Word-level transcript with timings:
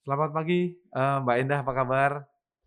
Selamat 0.00 0.30
pagi, 0.32 0.72
eee, 0.72 1.16
Mbak 1.20 1.36
Endah, 1.44 1.58
apa 1.60 1.72
kabar? 1.76 2.12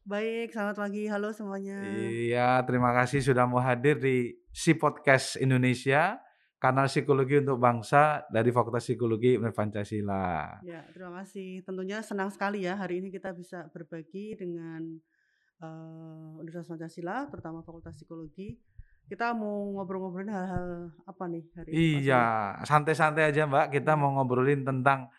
Baik, 0.03 0.51
selamat 0.53 0.75
pagi. 0.77 1.03
Halo 1.09 1.31
semuanya. 1.33 1.79
Iya, 1.81 2.61
terima 2.67 2.91
kasih 2.93 3.23
sudah 3.23 3.47
mau 3.49 3.57
hadir 3.63 3.97
di 3.97 4.35
Si 4.53 4.77
Podcast 4.77 5.41
Indonesia, 5.41 6.21
kanal 6.61 6.85
psikologi 6.85 7.41
untuk 7.41 7.57
bangsa 7.57 8.21
dari 8.29 8.53
Fakultas 8.53 8.85
Psikologi 8.85 9.33
Universitas 9.33 9.57
Pancasila. 9.57 10.25
Ya, 10.61 10.85
terima 10.93 11.25
kasih. 11.25 11.65
Tentunya 11.65 12.05
senang 12.05 12.29
sekali 12.29 12.63
ya 12.69 12.77
hari 12.77 13.01
ini 13.01 13.09
kita 13.09 13.33
bisa 13.33 13.65
berbagi 13.73 14.37
dengan 14.37 15.01
eee, 15.57 16.29
Universitas 16.37 16.69
Pancasila, 16.69 17.25
terutama 17.33 17.65
Fakultas 17.65 17.97
Psikologi. 17.97 18.59
Kita 19.09 19.33
mau 19.33 19.73
ngobrol-ngobrolin 19.73 20.31
hal-hal 20.31 20.93
apa 21.03 21.23
nih 21.27 21.43
hari 21.57 21.69
ini, 21.75 21.81
Iya, 22.05 22.23
santai-santai 22.63 23.33
aja 23.33 23.43
Mbak, 23.49 23.73
kita 23.73 23.97
Mhm. 23.97 23.99
mau 23.99 24.09
ngobrolin 24.21 24.61
tentang, 24.63 25.09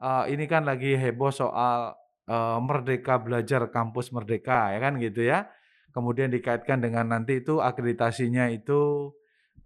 eee, 0.00 0.24
ini 0.36 0.44
kan 0.50 0.64
lagi 0.68 0.94
heboh 0.96 1.30
soal, 1.34 1.94
eee, 2.28 2.58
Merdeka 2.62 3.18
Belajar 3.22 3.68
Kampus 3.72 4.10
Merdeka, 4.14 4.72
ya 4.74 4.78
kan 4.82 4.96
gitu 5.00 5.24
ya. 5.24 5.48
Kemudian 5.94 6.28
dikaitkan 6.28 6.80
dengan 6.84 7.08
nanti 7.08 7.40
itu 7.40 7.58
akreditasinya 7.62 8.52
itu, 8.52 9.12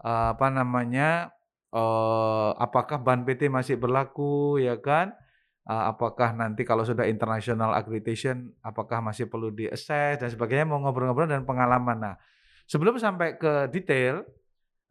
eee, 0.02 0.26
apa 0.36 0.46
namanya, 0.52 1.34
eee, 1.74 2.50
apakah 2.58 2.98
BAN 3.02 3.26
PT 3.26 3.50
masih 3.50 3.76
berlaku 3.80 4.58
ya 4.62 4.78
kan, 4.78 5.12
eee, 5.68 5.84
apakah 5.90 6.32
nanti 6.36 6.62
kalau 6.66 6.82
sudah 6.86 7.06
international 7.08 7.74
accreditation 7.74 8.54
apakah 8.62 8.98
masih 9.04 9.26
perlu 9.30 9.50
di-assess 9.54 10.18
dan 10.22 10.28
sebagainya, 10.30 10.66
mau 10.70 10.78
ngobrol-ngobrol 10.82 11.28
dan 11.30 11.42
pengalaman. 11.48 11.98
Nah, 12.00 12.14
sebelum 12.70 12.96
sampai 13.02 13.36
ke 13.40 13.66
detail, 13.74 14.22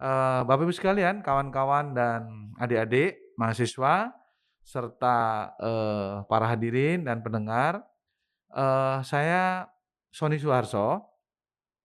eee, 0.02 0.41
Bapak 0.47 0.63
Ibu 0.67 0.73
sekalian, 0.75 1.21
kawan-kawan 1.25 1.95
dan 1.95 2.52
adik-adik 2.59 3.35
mahasiswa, 3.39 4.11
serta, 4.70 5.50
eee, 5.58 6.30
para 6.30 6.46
hadirin 6.46 7.02
dan 7.02 7.26
pendengar, 7.26 7.82
eee, 8.54 9.02
saya 9.02 9.66
Sony 10.14 10.38
Suharso, 10.38 11.09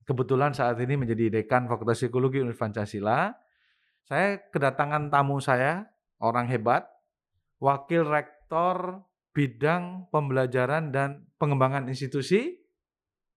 kebetulan 0.05 0.53
saat 0.53 0.77
ini 0.85 1.01
menjadi 1.01 1.33
Dekan 1.33 1.65
Fakultas 1.65 2.05
Psikologi 2.05 2.45
Universitas 2.45 2.85
Pancasila. 2.85 3.33
Saya 4.05 4.37
kedatangan 4.53 5.09
tamu 5.09 5.41
saya, 5.41 5.89
orang 6.21 6.45
hebat, 6.53 6.85
Wakil 7.57 8.05
Rektor 8.05 9.01
Bidang 9.33 10.13
Pembelajaran 10.13 10.93
dan 10.93 11.25
Pengembangan 11.41 11.89
Institusi 11.89 12.53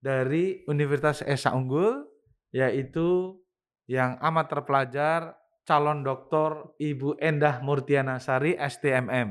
dari 0.03 0.67
Universitas 0.67 1.23
Esa 1.23 1.55
Unggul, 1.55 2.03
yaitu 2.51 3.39
yang 3.87 4.19
amat 4.19 4.51
terpelajar, 4.51 5.36
calon 5.67 5.99
doktor 6.07 6.73
Ibu 6.79 7.19
Endah 7.19 7.59
Murtiana 7.59 8.17
Sari, 8.23 8.55
STMM. 8.55 9.29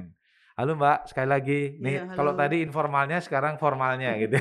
Halo 0.57 0.73
Mbak, 0.77 0.99
sekali 1.09 1.29
lagi. 1.29 1.61
Nih, 1.81 2.01
Iya, 2.01 2.13
kalau 2.17 2.33
tadi 2.37 2.61
informalnya, 2.65 3.19
sekarang 3.25 3.57
formalnya 3.61 4.13
gitu. 4.23 4.37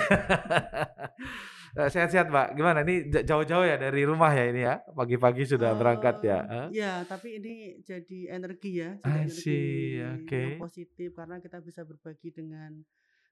Eee, 1.75 1.89
sehat-sehat 1.91 2.27
Mbak, 2.31 2.47
gimana? 2.55 2.79
Ini 2.87 3.11
ja 3.11 3.19
jauh-jauh 3.35 3.65
ya 3.67 3.75
dari 3.75 4.07
rumah 4.07 4.31
ya 4.31 4.45
ini 4.51 4.61
ya? 4.63 4.79
Pagi-pagi 4.95 5.43
sudah 5.43 5.71
berangkat 5.75 6.15
ya? 6.23 6.39
Eee, 6.39 6.47
Heeh. 6.51 6.67
ya, 6.79 6.91
tapi 7.07 7.39
ini 7.39 7.79
jadi 7.83 8.19
energi 8.31 8.79
ya, 8.79 8.95
jadi 8.99 9.19
energi 9.27 9.41
see, 9.43 9.99
yang 9.99 10.55
positif 10.59 11.09
karena 11.15 11.39
kita 11.43 11.59
bisa 11.63 11.83
berbagi 11.83 12.31
dengan 12.31 12.79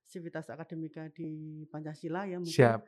sivitas 0.03 0.51
akademika 0.51 1.07
di 1.11 1.63
Pancasila 1.71 2.27
ya 2.27 2.39
mungkin, 2.39 2.55
Siap, 2.55 2.81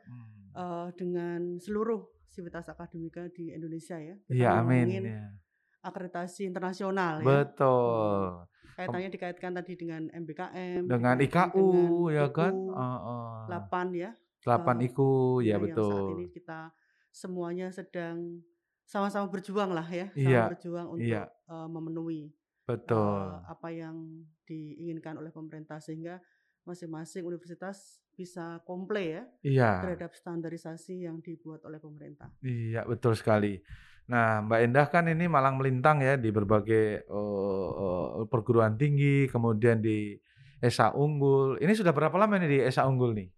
eee, 0.56 0.88
dengan 1.00 1.56
seluruh 1.60 2.04
sivitas 2.28 2.68
akademika 2.68 3.28
di 3.32 3.52
Indonesia 3.56 3.96
ya. 4.00 4.16
Iya, 4.28 4.48
amin, 4.60 4.88
ya. 5.08 5.45
Akreditasi 5.88 6.40
internasional 6.50 7.16
ya. 7.30 7.38
Betul. 7.76 8.46
Kem 8.84 8.96
Kaitannya 8.96 9.08
dikaitkan 9.14 9.52
tadi 9.56 9.72
dengan 9.80 10.02
MBKM, 10.12 10.84
Dengan 10.90 11.16
IKU 11.24 11.66
dengan 11.66 11.92
ya 12.16 12.26
kan? 12.36 12.54
IKU 12.56 12.76
Heeh. 12.78 13.40
8 13.48 13.86
ya, 13.96 14.10
8 14.44 14.76
eee, 14.84 14.86
IKU, 14.86 15.40
ya 15.48 15.56
ya 15.56 15.58
yang 15.68 15.80
saat 15.80 16.04
ini 16.12 16.28
betul. 16.28 16.34
kita 16.34 16.72
semuanya 17.14 17.72
sedang 17.72 18.44
sama-sama 18.84 19.26
berjuang 19.32 19.72
lah 19.72 19.88
ya, 19.88 20.12
sama 20.20 20.38
Iya, 20.38 20.44
berjuang 20.44 20.88
iya. 20.96 21.20
untuk, 21.20 21.24
eee, 21.48 21.66
memenuhi, 21.72 22.22
Betul. 22.66 23.46
apa 23.46 23.68
yang 23.70 24.26
diinginkan 24.46 25.18
oleh 25.18 25.30
pemerintah 25.30 25.78
sehingga 25.78 26.18
masing-masing 26.66 27.22
universitas 27.24 28.02
bisa 28.18 28.58
komple 28.66 29.00
ya, 29.00 29.22
Iya. 29.42 29.80
terhadap 29.80 30.10
standarisasi 30.16 31.06
yang 31.06 31.22
dibuat 31.22 31.62
oleh 31.64 31.78
pemerintah. 31.80 32.28
Iya, 32.42 32.84
betul 32.84 33.14
sekali. 33.16 33.60
Nah, 34.06 34.38
Mbak 34.46 34.60
Endah 34.62 34.86
kan 34.86 35.04
ini 35.10 35.26
malang 35.26 35.58
melintang 35.58 35.98
ya 36.02 36.14
di 36.14 36.30
berbagai, 36.30 37.06
eee, 37.06 38.22
perguruan 38.30 38.78
tinggi, 38.78 39.26
kemudian 39.30 39.82
di 39.82 40.14
Esa 40.62 40.94
Unggul. 40.94 41.58
Ini 41.62 41.72
sudah 41.74 41.90
berapa 41.94 42.14
lama 42.16 42.38
nih 42.38 42.50
di 42.50 42.58
Esa 42.62 42.86
Unggul 42.86 43.12
nih? 43.18 43.28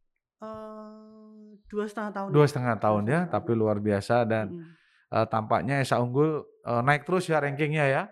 Eee, 0.42 1.58
2,5 1.70 2.10
tahun 2.14 2.32
Dua 2.34 2.44
ya, 2.44 2.48
setengah 2.48 2.76
2,5 2.78 2.84
tahun 2.84 3.04
ya, 3.08 3.20
tahun. 3.26 3.32
tapi 3.32 3.50
luar 3.56 3.78
biasa 3.80 4.16
dan, 4.28 4.46
Mhm. 4.52 4.70
eee, 5.12 5.26
tampaknya 5.32 5.74
Esa 5.82 5.96
Unggul, 6.04 6.44
eee, 6.64 6.80
naik 6.84 7.02
terus 7.08 7.24
ya 7.32 7.40
ranking-nya 7.40 7.84
ya. 7.88 8.02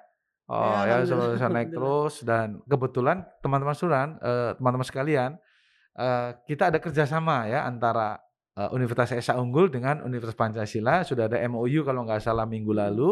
Ya, 0.47 0.55
Oh 0.55 0.79
ya, 0.87 1.03
alhamdulillah 1.03 1.35
bisa 1.35 1.49
naik 1.51 1.69
terus 1.75 2.15
dan 2.23 2.63
kebetulan 2.71 3.27
teman-teman 3.43 3.75
sekalian, 3.75 4.09
eee, 4.23 4.51
teman-teman 4.55 4.87
sekalian, 4.87 5.31
eee, 5.99 6.29
kita 6.47 6.71
ada 6.71 6.79
kerjasama 6.79 7.51
ya 7.51 7.67
antara, 7.67 8.23
eee, 8.55 8.71
Universitas 8.71 9.11
Esa 9.19 9.35
Unggul 9.43 9.75
dengan 9.75 10.07
Universitas 10.07 10.39
Pancasila, 10.39 11.03
sudah 11.03 11.27
ada 11.27 11.43
MOU 11.51 11.83
kalau 11.83 12.07
nggak 12.07 12.23
salah 12.23 12.47
minggu 12.47 12.71
Mhm, 12.71 12.79
lalu. 12.79 13.11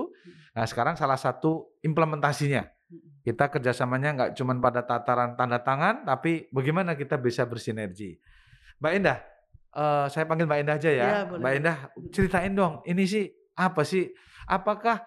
Nah, 0.54 0.62
sekarang 0.62 0.94
salah 0.94 1.18
satu 1.18 1.74
implementasinya, 1.82 2.62
Mhm. 2.94 3.26
kita 3.26 3.50
kerjasamanya 3.50 4.10
nggak 4.14 4.30
cuman 4.38 4.62
pada 4.62 4.86
tataran 4.86 5.34
tanda 5.34 5.58
tangan, 5.58 6.06
tapi 6.06 6.46
bagaimana 6.54 6.94
kita 6.94 7.18
bisa 7.18 7.42
bersinergi. 7.50 8.14
Mbak 8.78 8.92
Endah, 8.94 9.18
eee, 9.74 10.06
saya 10.06 10.22
panggil 10.30 10.46
Mbak 10.46 10.60
Endah 10.62 10.76
aja 10.78 10.90
ya. 10.94 11.10
Iya, 11.10 11.20
boleh 11.26 11.42
Mbak. 11.42 11.52
Endah, 11.58 11.76
Mhm. 11.98 12.10
ceritain 12.14 12.52
dong, 12.54 12.74
ini 12.86 13.04
sih 13.10 13.26
apa 13.58 13.82
sih? 13.82 14.06
Apakah 14.46 15.02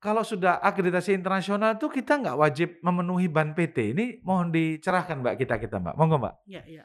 kalau 0.00 0.24
sudah 0.24 0.58
akreditasi 0.64 1.12
internasional 1.12 1.76
tuh 1.76 1.92
kita 1.92 2.16
nggak 2.16 2.38
wajib 2.40 2.68
memenuhi 2.80 3.28
BAN 3.28 3.52
PT? 3.52 3.92
Ini 3.92 4.24
mohon 4.24 4.48
dicerahkan 4.48 5.20
Mbak, 5.20 5.44
kita-kita 5.44 5.76
Mbak, 5.76 5.94
monggo 6.00 6.16
Mbak. 6.16 6.34
Iya 6.48 6.62
iya. 6.64 6.84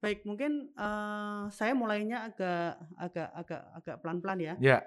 Baik, 0.00 0.24
mungkin, 0.24 0.72
eee, 0.72 1.42
saya 1.52 1.76
mulainya 1.76 2.32
agak 2.32 2.80
agak 2.96 3.28
agak 3.36 3.62
agak 3.76 3.96
pelan-pelan 4.00 4.40
ya. 4.40 4.54
Ya. 4.56 4.78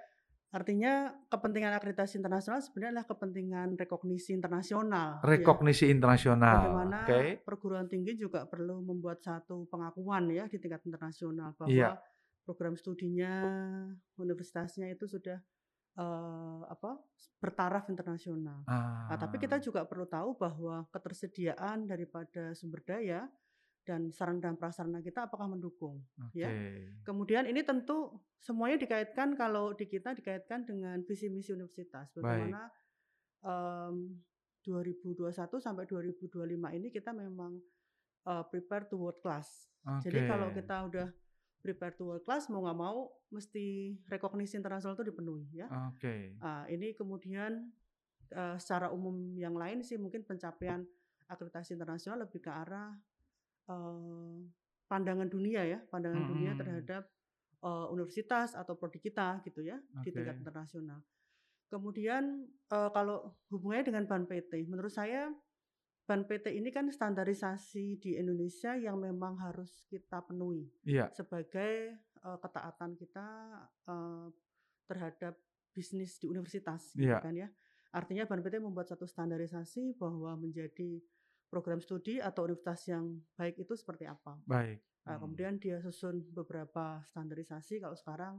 Artinya 0.49 1.13
kepentingan 1.29 1.77
akreditasi 1.77 2.17
internasional 2.17 2.57
sebenarnya 2.57 2.97
adalah 2.97 3.07
kepentingan 3.13 3.77
rekognisi 3.77 4.33
internasional 4.33 5.21
ya. 5.21 5.29
Rekognisi 5.29 5.85
internasional, 5.93 6.73
Bagaimana 6.73 6.97
oke. 7.05 7.45
perguruan 7.45 7.85
tinggi 7.85 8.17
juga 8.17 8.49
perlu 8.49 8.81
membuat 8.81 9.21
satu 9.21 9.69
pengakuan 9.69 10.25
ya 10.33 10.49
di 10.49 10.57
tingkat 10.57 10.81
internasional 10.89 11.53
Iya. 11.69 11.93
bahwa 11.93 12.01
program 12.49 12.73
studinya, 12.73 13.33
universitasnya 14.17 14.89
itu 14.89 15.05
sudah, 15.05 15.37
eee, 15.97 16.59
apa, 16.69 16.99
bertaraf 17.41 17.87
internasional. 17.89 18.65
Nah, 19.09 19.17
tapi 19.17 19.41
kita 19.41 19.57
Ah. 19.57 19.63
juga 19.63 19.85
perlu 19.89 20.05
tahu 20.05 20.37
bahwa 20.37 20.85
ketersediaan 20.93 21.89
daripada 21.89 22.53
sumber 22.53 22.81
daya 22.85 23.25
dan 23.87 24.11
sarana 24.13 24.41
dan 24.51 24.55
prasarana 24.59 25.01
kita 25.01 25.25
apakah 25.29 25.49
mendukung, 25.49 26.05
ya. 26.35 26.53
Oke. 26.53 26.99
Kemudian 27.07 27.49
ini 27.49 27.63
tentu 27.65 28.21
semuanya 28.41 28.77
dikaitkan 28.81 29.33
kalau 29.39 29.73
di 29.73 29.87
kita 29.89 30.13
dikaitkan 30.13 30.67
dengan 30.69 31.01
visi 31.07 31.27
misi 31.33 31.51
universitas. 31.55 32.11
Baik. 32.15 32.15
Bagaimana, 32.15 32.69
mmm, 33.43 33.97
2021 34.65 35.57
sampai 35.63 35.85
2025 35.89 36.69
ini 36.75 36.89
kita 36.93 37.11
memang, 37.15 37.59
eee, 38.27 38.43
prepare 38.51 38.85
to 38.91 38.97
world 39.01 39.19
class. 39.23 39.69
Jadi 40.03 40.23
kalau 40.27 40.51
kita 40.53 40.85
udah 40.89 41.07
prepare 41.63 41.93
to 41.97 42.03
world 42.07 42.23
class 42.27 42.47
mau 42.51 42.63
nggak 42.65 42.79
mau 42.79 42.99
mesti 43.33 43.97
rekognisi 44.09 44.55
internasional 44.59 44.95
itu 44.97 45.05
dipenuhi 45.11 45.47
ya. 45.65 45.69
Oke. 45.69 46.13
Ah, 46.39 46.65
ini 46.71 46.95
kemudian, 46.95 47.71
eee, 48.31 48.57
secara 48.61 48.91
umum 48.95 49.35
yang 49.39 49.55
lain 49.57 49.81
sih 49.85 49.97
mungkin 49.99 50.23
pencapaian 50.27 50.85
akreditasi 51.29 51.75
internasional 51.77 52.25
lebih 52.27 52.41
ke 52.43 52.51
arah, 52.51 52.95
eee, 53.69 54.37
pandangan 54.89 55.29
dunia 55.29 55.61
ya, 55.65 55.79
pandangan 55.91 56.25
dunia 56.25 56.53
Mhm. 56.53 56.59
terhadap, 56.59 57.09
eee, 57.63 57.85
universitas 57.93 58.55
atau 58.57 58.73
prodi 58.79 58.99
kita 59.01 59.41
gitu 59.45 59.61
ya, 59.65 59.79
di 60.03 60.09
tingkat 60.15 60.37
internasional. 60.41 61.03
Kemudian, 61.69 62.49
eee, 62.71 62.89
kalau 62.95 63.37
hubungannya 63.53 63.85
dengan 63.93 64.03
BAN 64.09 64.23
PT, 64.29 64.53
menurut 64.65 64.93
saya 64.93 65.29
BAN 66.09 66.25
PT 66.29 66.45
ini 66.57 66.69
kan 66.73 66.89
standarisasi 66.89 68.01
di 68.01 68.17
Indonesia 68.17 68.73
yang 68.73 68.97
memang 68.97 69.37
harus 69.45 69.85
kita 69.85 70.25
penuhi 70.25 70.65
Iya. 70.85 71.11
sebagai, 71.13 71.73
eee, 72.01 72.37
ketaatan 72.43 72.91
kita, 72.97 73.27
eee, 73.85 74.27
terhadap 74.89 75.35
bisnis 75.75 76.17
di 76.21 76.25
universitas 76.33 76.97
gitu 76.97 77.17
Iya. 77.17 77.21
kan 77.21 77.33
ya. 77.37 77.49
Artinya 77.93 78.25
BAN 78.29 78.41
PT 78.45 78.55
membuat 78.61 78.89
satu 78.89 79.05
standarisasi 79.05 79.93
bahwa 80.01 80.33
menjadi 80.37 81.01
program 81.53 81.79
studi 81.81 82.17
atau 82.21 82.45
universitas 82.49 82.81
yang 82.89 83.05
baik 83.37 83.61
itu 83.65 83.73
seperti 83.77 84.05
apa. 84.09 84.41
Baik, 84.45 84.83
Nah, 85.07 85.17
mmm. 85.17 85.19
kemudian 85.21 85.57
dia 85.61 85.79
susun 85.81 86.21
beberapa 86.33 87.01
standarisasi 87.09 87.81
kalau 87.83 87.97
sekarang 87.97 88.35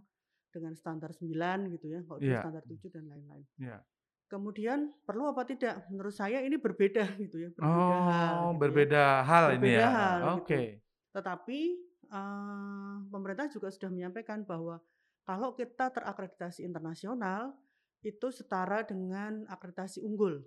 dengan 0.54 0.74
standar 0.78 1.10
9 1.16 1.70
gitu 1.74 1.86
ya, 1.90 2.00
kalau 2.06 2.20
dulu 2.22 2.34
Iya. 2.34 2.40
standar 2.40 2.62
7 2.66 2.90
dan 2.92 3.06
lain-lain. 3.10 3.46
Iya. 3.58 3.84
Kemudian 4.30 4.94
perlu 5.02 5.26
apa 5.32 5.42
tidak? 5.42 5.90
Menurut 5.90 6.14
saya 6.14 6.38
ini 6.46 6.54
berbeda 6.54 7.02
gitu 7.22 7.36
ya, 7.42 7.50
berbeda 7.50 7.98
hal 7.98 8.46
Oh, 8.46 8.56
gitu 8.56 8.70
ya. 8.78 8.84
berbeda 8.84 8.98
hal 9.28 9.44
ini 9.56 9.68
Berbeda 9.68 9.84
ya? 9.84 9.88
hal 9.90 10.20
gitu. 10.36 10.60
Oke. 10.60 10.82
Tetapi, 11.14 11.60
eee, 12.06 12.94
pemerintah 13.10 13.46
juga 13.50 13.68
sudah 13.74 13.90
menyampaikan 13.90 14.46
bahwa 14.46 14.78
kalau 15.26 15.54
kita 15.58 15.90
terakreditasi 15.94 16.62
internasional, 16.66 17.54
itu 18.00 18.32
setara 18.32 18.80
dengan 18.86 19.44
akreditasi 19.50 20.00
unggul 20.00 20.40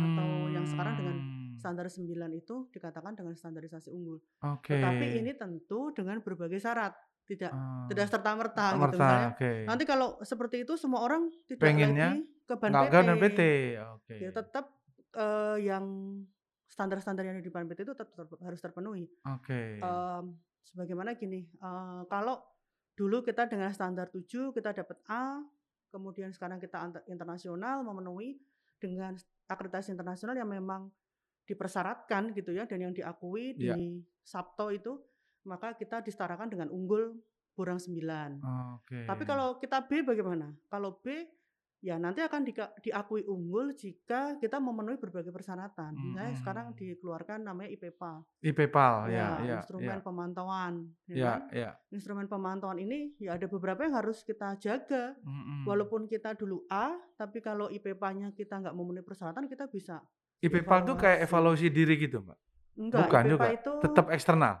atau 0.00 0.48
yang 0.48 0.64
sekarang 0.64 0.96
dengan 0.96 1.16
Mmm. 1.20 1.60
standar 1.60 1.86
9 1.92 2.32
itu 2.32 2.66
dikatakan 2.72 3.12
dengan 3.16 3.36
standarisasi 3.36 3.92
unggul. 3.92 4.24
Tetapi 4.72 5.06
Oke. 5.06 5.12
ini 5.20 5.36
tentu 5.36 5.92
dengan 5.92 6.18
berbagai 6.24 6.58
syarat, 6.62 6.96
tidak 7.28 7.60
tidak 7.84 8.06
Oh, 8.08 8.08
serta-merta 8.08 8.72
gitu. 8.80 8.96
serta-merta, 8.96 9.04
Misalnya 9.04 9.28
oke. 9.28 9.52
nanti 9.68 9.84
kalau 9.84 10.16
seperti 10.24 10.64
itu 10.64 10.74
semua 10.80 11.04
orang 11.04 11.28
tidak 11.44 11.76
Pengennya 11.78 12.10
lagi 12.12 12.24
ke 12.48 12.54
Ban 12.60 12.74
nggak 12.74 13.18
PT. 13.18 13.18
PT, 13.20 13.40
oke. 13.94 14.18
Ya 14.22 14.30
tetap, 14.30 14.70
eee, 15.16 15.68
yang 15.70 15.84
standar-standar 16.70 17.24
yang 17.26 17.38
di 17.42 17.50
Ban 17.52 17.66
PT 17.68 17.86
itu 17.86 17.94
tetap 17.96 18.28
harus 18.40 18.60
terpenuhi. 18.62 19.06
Oke. 19.24 19.60
Mmm, 19.82 20.38
sebagaimana 20.66 21.14
gini, 21.18 21.46
eee, 21.50 22.02
kalau 22.08 22.40
dulu 22.94 23.22
kita 23.26 23.50
dengan 23.50 23.70
standar 23.74 24.08
7 24.12 24.54
kita 24.54 24.70
dapat 24.74 24.98
A, 25.10 25.42
kemudian 25.90 26.30
sekarang 26.34 26.58
kita 26.62 26.78
internasional 27.10 27.82
memenuhi 27.86 28.38
dengan 28.78 29.14
akreditasi 29.50 29.94
internasional 29.94 30.34
yang 30.38 30.50
memang 30.50 30.90
dipersyaratkan 31.44 32.32
gitu 32.36 32.56
ya 32.56 32.64
dan 32.64 32.80
yang 32.90 32.94
diakui 32.96 33.52
Iya. 33.56 33.76
di 33.76 34.00
SAPTO 34.24 34.66
itu, 34.72 34.92
maka 35.44 35.76
kita 35.76 36.00
disetarakan 36.00 36.48
dengan 36.48 36.68
unggul 36.72 37.20
Borang 37.54 37.78
9. 37.78 38.40
Tapi 39.04 39.22
Oke. 39.22 39.28
kalau 39.28 39.60
kita 39.60 39.84
B 39.84 40.00
bagaimana? 40.02 40.56
Kalau 40.72 40.96
B, 41.04 41.28
ya 41.84 42.00
nanti 42.00 42.24
akan 42.24 42.40
dika 42.42 42.72
diakui 42.80 43.28
unggul 43.28 43.76
jika 43.76 44.40
kita 44.40 44.56
memenuhi 44.56 44.96
berbagai 44.96 45.28
persyaratan. 45.28 45.92
Misalnya 45.92 46.32
sekarang 46.34 46.66
Mhm. 46.72 46.76
dikeluarkan 46.80 47.44
namanya 47.44 47.68
IPPAL. 47.70 48.24
IPPAL, 48.40 48.94
ya 49.06 49.12
Ya, 49.12 49.28
ya 49.44 49.56
instrumen 49.60 49.92
ya. 49.92 50.00
pemantauan, 50.00 50.72
ya 51.04 51.14
Ya 51.14 51.28
kan. 51.28 51.40
ya. 51.52 51.70
Instrumen 51.90 52.24
pemantauan 52.24 52.80
ini 52.80 53.12
ya 53.18 53.36
ada 53.36 53.44
beberapa 53.44 53.84
yang 53.84 53.94
harus 53.94 54.24
kita 54.24 54.56
jaga. 54.56 55.12
Mhm. 55.20 55.68
Walaupun 55.68 56.08
kita 56.08 56.32
dulu 56.32 56.64
A, 56.66 56.96
tapi 57.14 57.38
kalau 57.38 57.68
IPPA-nya 57.68 58.32
kita 58.32 58.58
nggak 58.58 58.72
memenuhi 58.72 59.04
persyaratan, 59.04 59.44
kita 59.44 59.68
bisa 59.68 60.00
IPPAL 60.40 60.82
tuh 60.82 60.96
kayak 60.96 61.20
evaluasi 61.22 61.68
diri 61.68 61.96
gitu, 61.96 62.20
Mbak? 62.20 62.38
Enggak, 62.74 63.00
Bukan 63.06 63.22
IPPA 63.22 63.30
juga? 63.30 63.46
itu 63.52 63.72
Tetap 63.78 64.06
eksternal? 64.08 64.54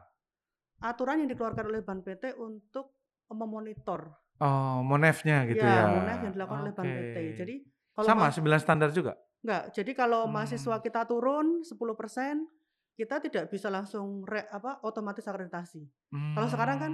aturan 0.78 1.16
yang 1.18 1.30
dikeluarkan 1.30 1.64
oleh 1.66 1.80
Ban 1.80 1.98
PT 1.98 2.36
untuk 2.36 2.92
memonitor. 3.26 4.12
Oh, 4.42 4.82
Monef-nya 4.82 5.46
gitu 5.46 5.62
Ya, 5.62 5.70
ya? 5.70 5.86
Monef 5.86 6.24
yang 6.24 6.32
dilakukan 6.32 6.60
oleh 6.64 6.72
Ban 6.72 6.88
Oke. 6.88 6.94
PT. 6.94 7.16
Jadi 7.36 7.54
kalau 7.92 8.10
Sama 8.10 8.16
mas 8.16 8.34
9 8.34 8.60
standar 8.62 8.90
juga? 8.94 9.16
Enggak, 9.44 9.76
jadi 9.76 9.92
kalau 9.92 10.24
mahasiswa 10.24 10.76
Mmm. 10.76 10.80
kita 10.80 11.04
turun 11.04 11.60
10%, 11.68 12.48
kita 12.96 13.20
tidak 13.20 13.52
bisa 13.52 13.68
langsung 13.68 14.24
re 14.24 14.48
apa, 14.48 14.80
otomatis 14.80 15.28
akreditasi. 15.28 15.84
Kalau 16.32 16.48
sekarang 16.48 16.78
kan 16.80 16.92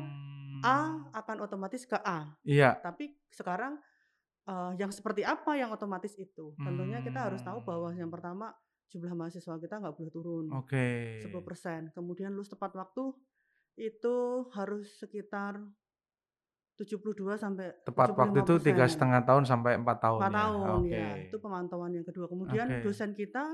A 0.67 0.79
Mmm. 0.83 1.11
akan 1.15 1.39
otomatis 1.47 1.87
ke 1.87 1.95
A. 2.01 2.35
Iya. 2.45 2.81
Tapi 2.83 3.15
sekarang, 3.31 3.79
eee, 4.49 4.73
yang 4.83 4.91
seperti 4.95 5.23
apa 5.27 5.57
yang 5.59 5.71
otomatis 5.75 6.15
itu? 6.19 6.57
Tentunya 6.65 7.01
kita 7.05 7.29
harus 7.31 7.43
tahu 7.45 7.63
bahwa 7.65 7.91
Mmm. 7.91 7.99
yang 7.99 8.11
pertama 8.13 8.53
jumlah 8.93 9.15
mahasiswa 9.17 9.57
kita 9.61 9.79
nggak 9.83 9.97
boleh 9.97 10.13
turun 10.13 10.47
Oke. 10.51 10.85
10%, 11.23 11.93
kemudian 11.97 12.33
lulus 12.35 12.51
tepat 12.53 12.75
waktu 12.79 13.15
itu 13.81 14.49
harus 14.57 14.99
sekitar 15.01 15.61
72 16.81 17.37
sampai 17.37 17.77
Tepat 17.85 18.17
waktu 18.17 18.39
itu 18.41 18.55
75%. 18.57 18.97
3,5 18.97 19.21
tahun 19.29 19.43
sampai 19.45 19.73
4 19.77 19.97
tahun 20.01 20.21
4 20.21 20.33
ya? 20.33 20.41
tahun, 20.41 20.81
Oke. 20.81 20.97
ya. 20.97 21.09
Itu 21.29 21.37
pemantauan 21.45 21.91
yang 21.93 22.07
kedua. 22.09 22.27
Kemudian 22.33 22.67
Oke. 22.67 22.85
dosen 22.89 23.11
kita 23.13 23.45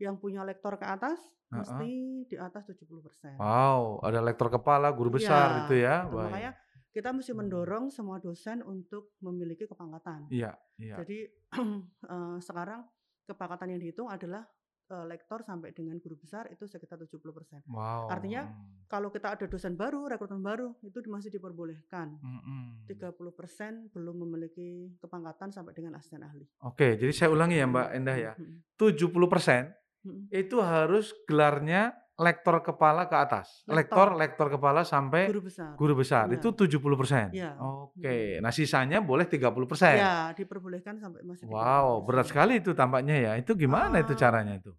yang 0.00 0.16
punya 0.16 0.40
lektor 0.42 0.80
ke 0.80 0.86
atas 0.88 1.20
Heeh. 1.52 1.60
mesti 1.60 1.90
di 2.32 2.36
atas 2.40 2.64
70%. 2.72 3.36
Wow, 3.36 4.00
ada 4.00 4.24
lektor 4.24 4.48
kepala, 4.48 4.88
guru 4.90 5.12
Iya, 5.12 5.20
besar 5.20 5.48
itu 5.68 5.74
ya? 5.76 6.08
Baik. 6.08 6.16
Makanya 6.16 6.52
kita 6.96 7.08
mesti 7.12 7.32
Hmm. 7.32 7.40
mendorong 7.44 7.84
semua 7.92 8.16
dosen 8.20 8.64
untuk 8.64 9.12
memiliki 9.20 9.64
kepangkatan. 9.68 10.28
Iya 10.32 10.56
iya. 10.80 10.96
Jadi, 11.04 11.18
eee, 11.28 12.36
sekarang 12.48 12.84
kepangkatan 13.28 13.68
yang 13.76 13.80
dihitung 13.80 14.08
adalah, 14.08 14.44
eee, 14.92 15.04
lektor 15.08 15.40
sampai 15.40 15.72
dengan 15.72 15.96
guru 15.96 16.20
besar 16.20 16.52
itu 16.52 16.68
sekitar 16.68 17.00
70%. 17.00 17.64
Wow, 17.66 18.12
Artinya 18.12 18.44
kalau 18.86 19.08
kita 19.08 19.32
ada 19.32 19.48
dosen 19.48 19.72
baru, 19.72 20.04
rekrutmen 20.04 20.44
baru, 20.44 20.76
itu 20.84 21.00
masih 21.08 21.32
diperbolehkan. 21.32 22.20
Mhm. 22.20 22.84
30% 22.84 23.88
belum 23.88 24.20
memiliki 24.28 24.92
kepangkatan 25.00 25.48
sampai 25.48 25.72
dengan 25.72 25.96
asisten 25.96 26.20
ahli. 26.20 26.44
Oke, 26.60 27.00
jadi 27.00 27.08
saya 27.10 27.32
ulangi 27.32 27.56
ya, 27.56 27.64
Mbak 27.64 27.88
Endah 27.96 28.16
ya. 28.20 28.32
mhm. 28.36 28.60
70% 28.76 29.72
Mhm. 30.04 30.28
itu 30.28 30.56
harus 30.60 31.14
gelarnya 31.24 31.94
lektor 32.18 32.60
kepala 32.60 33.06
ke 33.08 33.16
atas? 33.16 33.62
Lektor 33.64 34.12
Lektor. 34.12 34.20
lektor 34.20 34.46
kepala 34.50 34.82
sampai 34.84 35.30
Guru 35.32 35.46
besar. 35.48 35.72
guru 35.78 35.94
besar, 35.96 36.26
Iya. 36.28 36.36
itu 36.42 36.48
70%? 36.52 37.30
Iya, 37.32 37.54
Oke, 37.58 38.36
mhm. 38.36 38.42
nah 38.44 38.52
sisanya 38.52 38.98
boleh 39.00 39.24
30%? 39.24 39.96
Iya, 39.96 40.34
diperbolehkan 40.36 40.98
sampai 41.00 41.22
masih 41.24 41.46
30%. 41.48 41.54
Wow, 41.54 42.04
berat 42.04 42.26
sekali 42.28 42.60
itu 42.60 42.74
tampaknya 42.76 43.16
ya. 43.16 43.32
Itu 43.40 43.56
gimana 43.56 44.02
itu 44.02 44.12
Eee, 44.12 44.20
caranya 44.20 44.54
itu? 44.58 44.74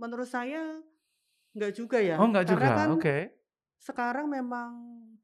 Menurut 0.00 0.28
saya 0.30 0.80
enggak 1.56 1.72
juga 1.78 1.98
ya. 2.02 2.18
Oh, 2.18 2.24
enggak 2.30 2.46
Karena 2.46 2.70
juga? 2.70 2.70
kan 2.74 2.90
Oke. 2.94 3.34
sekarang 3.82 4.26
memang 4.32 4.72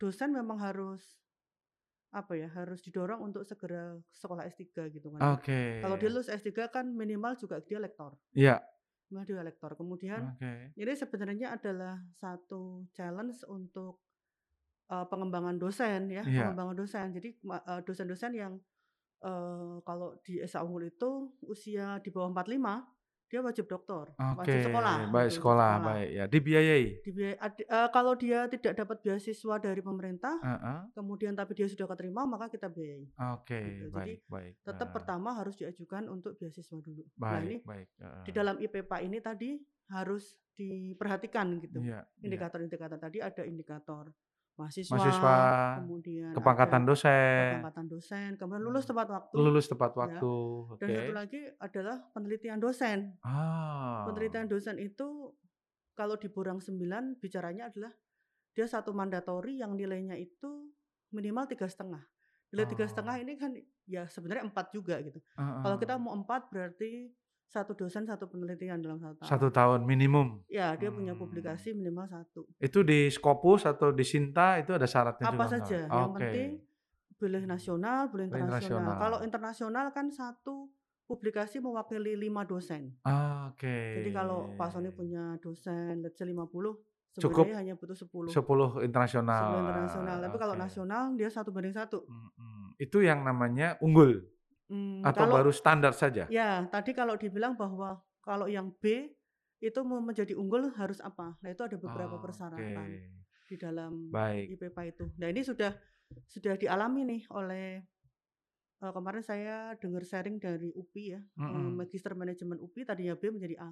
dosen 0.01 0.33
memang 0.35 0.59
harus 0.61 1.21
apa 2.15 2.35
ya, 2.39 2.49
harus 2.51 2.83
didorong 2.83 3.23
untuk 3.23 3.47
segera 3.47 3.95
sekolah 4.15 4.47
S3 4.51 4.91
gitu 4.91 5.11
kan 5.15 5.23
ya. 5.31 5.39
Kalau 5.83 5.95
dia 6.01 6.09
Oke. 6.09 6.15
lulus 6.15 6.27
S3 6.33 6.67
kan 6.73 6.87
minimal 6.91 7.39
juga 7.39 7.63
dia 7.63 7.79
lektor. 7.83 8.19
Iya. 8.35 8.63
Minimal 9.11 9.25
dia 9.29 9.43
lektor. 9.47 9.73
Kemudian 9.79 10.23
Oke. 10.23 10.75
ini 10.79 10.93
sebenarnya 10.97 11.57
adalah 11.59 11.99
satu 12.15 12.87
challenge 12.97 13.43
untuk, 13.51 14.03
eee, 14.93 15.07
pengembangan 15.11 15.57
dosen 15.61 16.11
ya, 16.13 16.25
Iya. 16.25 16.37
pengembangan 16.37 16.77
dosen. 16.79 17.07
Jadi 17.17 17.39
eee, 17.43 17.81
dosen-dosen 17.87 18.33
yang, 18.37 18.55
eee, 19.25 19.77
kalau 19.87 20.19
di 20.27 20.41
SA 20.45 20.63
Unggul 20.67 20.91
itu 20.93 21.35
usia 21.47 21.99
di 22.05 22.11
bawah 22.15 22.31
45, 22.35 22.75
dia 23.31 23.41
wajib 23.41 23.65
doktor, 23.71 24.11
Oke, 24.19 24.43
wajib 24.43 24.59
sekolah 24.67 24.97
baik 24.99 25.07
gitu, 25.07 25.15
wajib 25.15 25.35
sekolah, 25.39 25.71
sekolah. 25.79 25.87
baik 25.87 26.09
ya, 26.19 26.25
dibiayai? 26.27 26.85
Dibiayai 27.07 27.39
eee, 27.63 27.89
kalau 27.95 28.13
dia 28.19 28.39
tidak 28.51 28.73
dapat 28.77 28.97
beasiswa 29.07 29.55
dari 29.63 29.81
pemerintah, 29.81 30.35
Heeh. 30.43 30.81
kemudian 30.99 31.33
tapi 31.39 31.53
dia 31.55 31.67
sudah 31.71 31.87
keterima, 31.89 32.27
maka 32.27 32.51
kita 32.51 32.67
biayai. 32.67 33.07
Oke, 33.39 33.61
Gitu. 33.61 33.85
Jadi 33.87 33.95
baik 33.95 34.21
baik, 34.27 34.55
tetap 34.67 34.89
heeh. 34.91 34.95
pertama 34.99 35.31
harus 35.39 35.55
diajukan 35.57 36.05
untuk 36.11 36.35
beasiswa 36.37 36.79
dulu. 36.83 37.03
Nah 37.23 37.39
ini 37.41 37.57
Baik 37.63 37.63
baik, 37.65 37.89
di 38.27 38.31
dalam 38.35 38.57
IPPA 38.59 38.99
ini 39.07 39.19
tadi 39.23 39.51
harus 39.95 40.35
diperhatikan 40.59 41.47
gitu. 41.63 41.81
Iya 41.81 42.05
iya. 42.21 42.27
Indikator-indikator 42.27 42.99
tadi 43.01 43.19
ada 43.23 43.43
indikator 43.47 44.11
mahasiswa, 44.61 44.93
Mahasiswa, 44.93 45.37
kemudian 45.81 46.31
kepangkatan 46.31 46.83
dosen. 46.85 47.49
kepangkatan 47.57 47.87
dosen, 47.87 48.29
kemudian 48.37 48.63
lulus 48.63 48.85
tepat 48.85 49.09
waktu, 49.09 49.35
Lulus 49.35 49.67
tepat 49.67 49.91
ya. 49.91 49.99
waktu, 49.99 50.35
Dan 50.77 50.89
satu 50.91 51.03
oke. 51.03 51.17
lagi 51.17 51.41
adalah 51.59 51.97
penelitian 52.11 52.59
dosen. 52.59 52.99
Penelitian 54.05 54.45
Ah. 54.45 54.51
dosen 54.51 54.77
itu 54.77 55.33
kalau 55.93 56.15
di 56.15 56.29
Borang 56.29 56.61
9 56.61 57.17
bicaranya 57.17 57.69
adalah 57.69 57.93
dia 58.51 58.67
satu 58.67 58.91
mandatori 58.91 59.57
yang 59.57 59.73
nilainya 59.73 60.15
itu 60.15 60.69
minimal 61.11 61.47
3,5. 61.47 62.05
Nilai 62.51 62.67
3,5 62.67 62.85
Oh. 63.11 63.19
ini 63.19 63.33
kan 63.35 63.51
ya 63.87 64.05
sebenarnya 64.07 64.45
4 64.45 64.67
juga 64.71 65.01
gitu. 65.01 65.19
Kalau 65.35 65.77
kita 65.77 65.97
mau 65.97 66.13
4 66.15 66.51
berarti 66.51 67.09
satu 67.51 67.75
dosen 67.75 68.07
satu 68.07 68.31
penelitian 68.31 68.79
dalam 68.79 69.03
1 69.03 69.19
tahun. 69.19 69.27
1 69.27 69.51
tahun 69.51 69.81
minimum? 69.83 70.47
Ya, 70.47 70.79
dia 70.79 70.95
punya 70.95 71.13
Mmm. 71.13 71.23
publikasi 71.27 71.75
minimal 71.75 72.07
1. 72.07 72.47
Itu 72.63 72.87
di 72.87 73.11
Scopus 73.11 73.67
atau 73.67 73.91
di 73.91 74.07
Sinta 74.07 74.55
itu 74.63 74.71
ada 74.71 74.87
syaratnya 74.87 75.27
Apa 75.27 75.35
juga 75.35 75.45
enggak? 75.51 75.67
saja, 75.67 75.79
yang 75.91 76.11
Oke. 76.15 76.19
penting 76.23 76.51
boleh 77.21 77.43
nasional, 77.45 78.01
boleh 78.09 78.27
Boleh 78.31 78.41
internasional. 78.47 78.97
Kalau 78.97 79.19
internasional. 79.21 79.27
internasional 79.27 79.87
kan 79.93 80.07
satu 80.09 80.71
publikasi 81.05 81.59
mewakili 81.59 82.15
5 82.15 82.47
dosen. 82.47 82.95
Oke. 83.51 83.99
Jadi 83.99 84.11
kalau 84.15 84.55
Pak 84.55 84.69
Sony 84.71 84.95
punya 84.95 85.35
dosen 85.43 86.07
let's 86.07 86.17
say 86.17 86.25
50, 86.31 86.79
Cukup 87.19 87.51
sebenarnya 87.51 87.59
hanya 87.59 87.75
butuh 87.75 87.99
10. 87.99 88.31
10 88.31 88.87
internasional. 88.87 89.43
10 89.51 89.59
internasional, 89.67 90.17
tapi 90.23 90.37
kalau 90.39 90.55
Oke. 90.55 90.63
nasional 90.63 91.03
dia 91.19 91.27
1:1. 91.27 92.07
Mhm. 92.07 92.79
Itu 92.79 93.03
yang 93.03 93.27
namanya 93.27 93.75
unggul? 93.83 94.23
Mmm, 94.71 95.11
Atau 95.11 95.25
kalau 95.27 95.35
baru 95.35 95.51
standar 95.53 95.93
saja? 95.97 96.31
Ya, 96.31 96.65
tadi 96.71 96.95
kalau 96.95 97.19
dibilang 97.19 97.59
bahwa 97.59 98.01
kalau 98.23 98.47
yang 98.49 98.71
B 98.79 99.11
itu 99.61 99.81
mau 99.85 99.99
menjadi 100.01 100.35
unggul 100.39 100.71
harus 100.79 101.03
apa? 101.03 101.37
Nah, 101.43 101.51
itu 101.53 101.63
ada 101.67 101.77
beberapa 101.77 102.17
Oke. 102.25 102.65
persyaratan 102.65 103.03
di 103.51 103.57
dalam 103.59 103.93
Baik. 104.11 104.51
IPPA 104.51 104.83
itu. 104.95 105.07
Nah, 105.19 105.29
ini 105.33 105.43
sudah 105.43 105.75
sudah 106.31 106.55
dialami 106.57 107.03
nih 107.09 107.23
oleh 107.35 107.83
eee, 108.83 108.93
kemarin 108.97 109.25
saya 109.25 109.77
dengar 109.81 110.03
sharing 110.07 110.39
dari 110.43 110.71
UPI 110.75 111.05
ya, 111.17 111.21
eee, 111.51 111.69
Mhm. 111.69 111.75
Magister 111.75 112.13
Manajemen 112.17 112.59
UPI 112.65 112.83
tadinya 112.89 113.15
B 113.19 113.23
menjadi 113.35 113.57
A. 113.61 113.71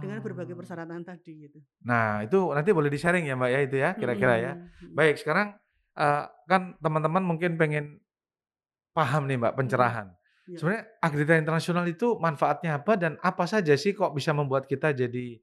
Dengan 0.00 0.20
berbagai 0.24 0.54
Ah. 0.54 0.58
persyaratan 0.58 1.02
tadi 1.06 1.32
gitu. 1.48 1.60
Nah, 1.86 2.26
itu 2.26 2.38
nanti 2.50 2.70
boleh 2.74 2.90
di-sharing 2.90 3.24
ya, 3.30 3.34
Mbak, 3.38 3.50
ya, 3.54 3.60
itu 3.62 3.76
ya, 3.78 3.90
kira-kira 3.94 4.34
ya. 4.42 4.52
Baik, 4.98 5.14
sekarang, 5.22 5.54
eee, 5.94 6.24
kan 6.50 6.62
teman-teman 6.82 7.22
mungkin 7.22 7.54
pengen 7.54 7.84
paham 8.96 9.26
nih, 9.30 9.38
Mbak, 9.40 9.54
pencerahan. 9.58 10.17
Iya. 10.48 10.60
Sebenarnya 10.60 10.84
akreditasi 11.04 11.40
internasional 11.46 11.86
itu 11.86 12.18
manfaatnya 12.18 12.80
apa 12.82 12.92
dan 12.98 13.12
apa 13.22 13.44
saja 13.46 13.74
sih 13.78 13.94
kok 13.94 14.10
bisa 14.16 14.34
membuat 14.34 14.66
kita 14.66 14.90
jadi, 14.96 15.38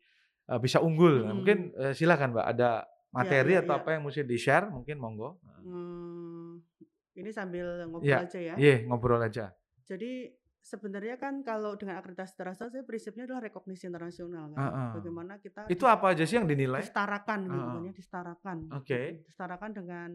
eee, 0.50 0.59
bisa 0.63 0.79
unggul? 0.83 1.24
Nah, 1.27 1.33
mungkin, 1.38 1.71
Mhm. 1.71 1.75
eee, 1.75 1.93
silakan, 1.95 2.35
Mbak, 2.35 2.47
ada 2.57 2.69
materi 3.15 3.53
iya, 3.53 3.59
atau 3.59 3.74
iya. 3.74 3.79
apa 3.79 3.95
yang 3.95 4.03
mesti 4.07 4.24
di-share 4.27 4.67
mungkin 4.71 5.00
monggo? 5.00 5.39
Mmm, 5.65 6.62
ini 7.19 7.29
sambil 7.38 7.65
ngobrol 7.89 8.15
Iya, 8.15 8.19
aja 8.24 8.39
ya. 8.39 8.57
iya 8.62 8.74
ngobrol 8.88 9.21
aja. 9.27 9.45
Jadi 9.85 10.33
sebenarnya 10.65 11.15
kan 11.21 11.45
kalau 11.45 11.77
dengan 11.77 12.01
akreditasi 12.01 12.33
internasional 12.41 12.71
saya 12.74 12.83
prinsipnya 12.88 13.24
adalah 13.29 13.43
rekognisi 13.45 13.85
internasional 13.85 14.45
kan. 14.50 14.63
Heeh. 14.63 14.93
Bagaimana 14.93 15.38
kita 15.38 15.69
Itu 15.74 15.85
apa 15.95 16.05
aja 16.13 16.24
sih 16.27 16.38
yang 16.39 16.47
dinilai? 16.51 16.85
disetarakan 16.85 17.47
gitu 17.55 17.67
kan 17.71 17.81
ya, 17.88 17.93
disetarakan 17.95 18.57
Oke. 18.71 19.00
gitu. 19.00 19.24
Disetarakan 19.27 19.71
dengan, 19.77 20.09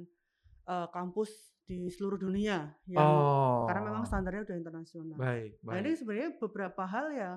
eee, 0.68 0.88
kampus 0.94 1.49
di 1.70 1.86
seluruh 1.94 2.18
dunia 2.18 2.74
yang 2.90 3.22
karena 3.62 3.82
memang 3.86 4.02
Oh. 4.02 4.10
standarnya 4.10 4.42
udah 4.50 4.56
internasional. 4.58 5.20
Baik 5.20 5.58
Nah 5.70 5.78
ini 5.82 5.94
baik. 5.94 5.98
sebenarnya 5.98 6.34
beberapa 6.42 6.82
hal 6.90 7.06
ya 7.14 7.32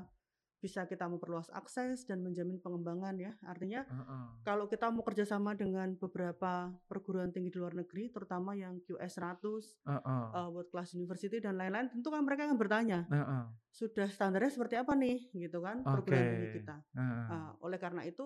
bisa 0.64 0.86
kita 0.90 1.06
memperluas 1.12 1.50
akses 1.54 2.08
dan 2.10 2.24
menjamin 2.26 2.58
pengembangan 2.64 3.16
ya. 3.22 3.34
Artinya 3.46 3.86
Heeh. 3.88 4.44
kalau 4.46 4.68
kita 4.72 4.90
mau 4.94 5.04
kerjasama 5.06 5.54
dengan 5.58 5.96
beberapa 6.00 6.74
perguruan 6.90 7.32
tinggi 7.36 7.52
di 7.54 7.60
luar 7.62 7.76
negeri 7.78 8.10
terutama 8.14 8.54
yang 8.58 8.80
QS 8.84 9.20
100, 9.22 9.78
Heeh. 9.86 10.34
eee, 10.36 10.48
World 10.52 10.70
Class 10.74 10.96
University 10.98 11.40
dan 11.44 11.58
lain-lain 11.60 11.90
tentu 11.94 12.10
kan 12.14 12.24
mereka 12.26 12.48
akan 12.50 12.58
bertanya, 12.60 13.08
Heeh. 13.10 13.54
"Sudah 13.74 14.08
standarnya 14.12 14.52
seperti 14.54 14.76
apa 14.80 14.94
nih?" 14.98 15.32
Gitu 15.36 15.60
kan 15.64 15.88
perguruan 15.92 16.28
tinggi 16.32 16.50
kita. 16.52 16.82
Heeh. 16.96 17.34
Eee, 17.34 17.52
oleh 17.64 17.80
karena 17.82 18.04
itu, 18.08 18.26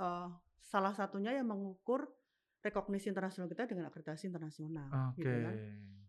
eee, 0.00 0.28
salah 0.64 0.94
satunya 0.96 1.32
yang 1.36 1.48
mengukur 1.50 2.08
rekognisi 2.64 3.12
internasional 3.12 3.46
kita 3.52 3.68
dengan 3.68 3.92
akreditasi 3.92 4.26
internasional 4.32 5.12
gitu 5.20 5.28
Oke. 5.28 5.44
kan. 5.44 5.56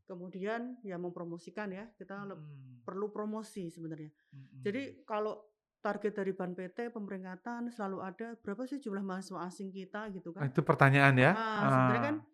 Kemudian 0.07 0.79
ya 0.85 0.95
mempromosikan 1.01 1.69
ya, 1.73 1.89
kita 1.99 2.23
Mhm. 2.23 2.85
perlu 2.87 3.09
promosi 3.11 3.67
sebenarnya. 3.73 4.11
Mhm. 4.31 4.61
Jadi 4.63 5.03
kalau 5.05 5.41
target 5.83 6.13
dari 6.17 6.31
Ban 6.33 6.53
PT 6.57 6.89
pemeringkatan 6.93 7.69
selalu 7.69 7.97
ada, 8.01 8.27
berapa 8.41 8.65
sih 8.65 8.79
jumlah 8.81 9.03
mahasiswa 9.05 9.45
asing 9.45 9.69
kita 9.73 10.09
gitu 10.15 10.31
Ah, 10.39 10.45
kan. 10.45 10.49
itu 10.51 10.61
pertanyaan 10.67 11.15
ya? 11.15 11.31
Heeh, 11.33 11.65
sebenarnya 11.73 12.03
kan 12.03 12.15
Ah. 12.19 12.25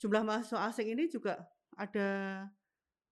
jumlah 0.00 0.22
mahasiswa 0.26 0.60
asing 0.70 0.88
ini 0.94 1.08
juga 1.10 1.44
ada 1.76 2.08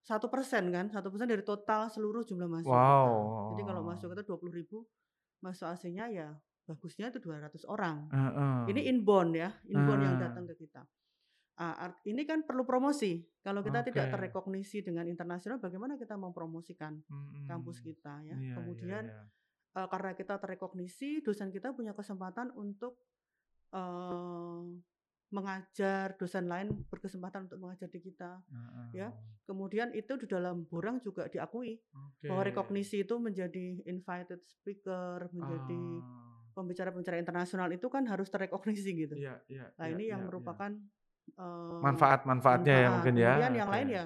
1% 0.04 0.64
kan, 0.72 0.87
1% 0.90 1.28
dari 1.30 1.44
total 1.44 1.88
seluruh 1.92 2.25
jumlah 2.26 2.48
mahasiswa 2.50 2.80
kita. 2.80 3.14
Jadi 3.50 3.62
kalau 3.68 3.82
mahasiswa 3.87 4.08
Wow. 4.08 4.14
kita 4.14 4.25
20.000, 4.26 4.84
mahasiswa 5.44 5.68
asingnya 5.76 6.06
ya 6.12 6.28
bagusnya 6.68 7.08
itu 7.12 7.18
200 7.25 7.64
orang. 7.64 8.12
Ini 8.68 8.80
Heeh. 8.80 8.92
inbound 8.92 9.32
ya, 9.37 9.50
inbound 9.72 10.02
yang 10.04 10.16
datang 10.20 10.44
Ah. 10.44 10.48
ke 10.48 10.54
kita. 10.68 10.84
Art 11.60 12.00
ini 12.08 12.25
kan 12.28 12.44
perlu 12.48 12.64
promosi. 12.68 13.22
Kalau 13.44 13.62
kita 13.66 13.84
tidak 13.87 14.08
Oke. 14.08 14.08
terrekognisi 14.12 14.82
dengan 14.84 15.06
internasional, 15.10 15.58
bagaimana 15.62 15.96
kita 16.00 16.16
mempromosikan 16.18 17.00
kampus 17.48 17.80
Mhm. 17.80 17.84
kita 17.84 18.25
ya. 18.26 18.38
Iya 18.38 18.58
iya 18.68 18.84
Kemudian, 18.84 19.04
iya. 19.04 19.30
eee, 19.76 19.88
karena 19.92 20.12
kita 20.18 20.37
terrekognisi, 20.42 21.20
dosen 21.25 21.50
kita 21.54 21.72
punya 21.76 21.92
kesempatan 21.96 22.52
untuk, 22.56 23.00
eee, 23.75 24.62
mengajar, 25.34 26.16
dosen 26.20 26.46
lain 26.50 26.84
berkesempatan 26.90 27.48
untuk 27.50 27.60
mengajar 27.62 27.88
di 27.92 28.00
kita 28.04 28.40
ya. 28.94 29.10
Heeh. 29.10 29.38
Kemudian 29.48 29.92
itu 29.96 30.16
di 30.20 30.26
dalam 30.30 30.64
borang 30.68 31.00
juga 31.04 31.26
diakui 31.30 31.80
bahwa 32.28 32.42
Oke. 32.42 32.52
rekognisi 32.52 33.04
itu 33.06 33.16
menjadi 33.20 33.82
invited 33.88 34.40
speaker, 34.48 35.28
menjadi 35.37 36.04
Ah. 36.06 36.27
Pembicara-pembicara 36.58 37.18
internasional 37.22 37.70
itu 37.70 37.86
kan 37.94 38.02
harus 38.10 38.28
terrekognisi 38.34 38.90
gitu. 38.98 39.18
Iya 39.18 39.32
iya 39.52 39.66
Nah 39.78 39.86
iya 39.86 39.96
ini 39.96 40.10
yang 40.12 40.20
iya 40.20 40.26
iya. 40.40 40.54
merupakan, 40.54 40.72
eee, 41.38 41.84
Manfaat-manfaatnya 41.84 42.74
ya 42.82 42.88
manfaat. 42.88 42.94
mungkin 42.94 43.14
ya? 43.24 43.34
Kemudian 43.34 43.52
yang 43.54 43.68
Oke. 43.68 43.74
lain 43.74 43.88
ya, 43.98 44.04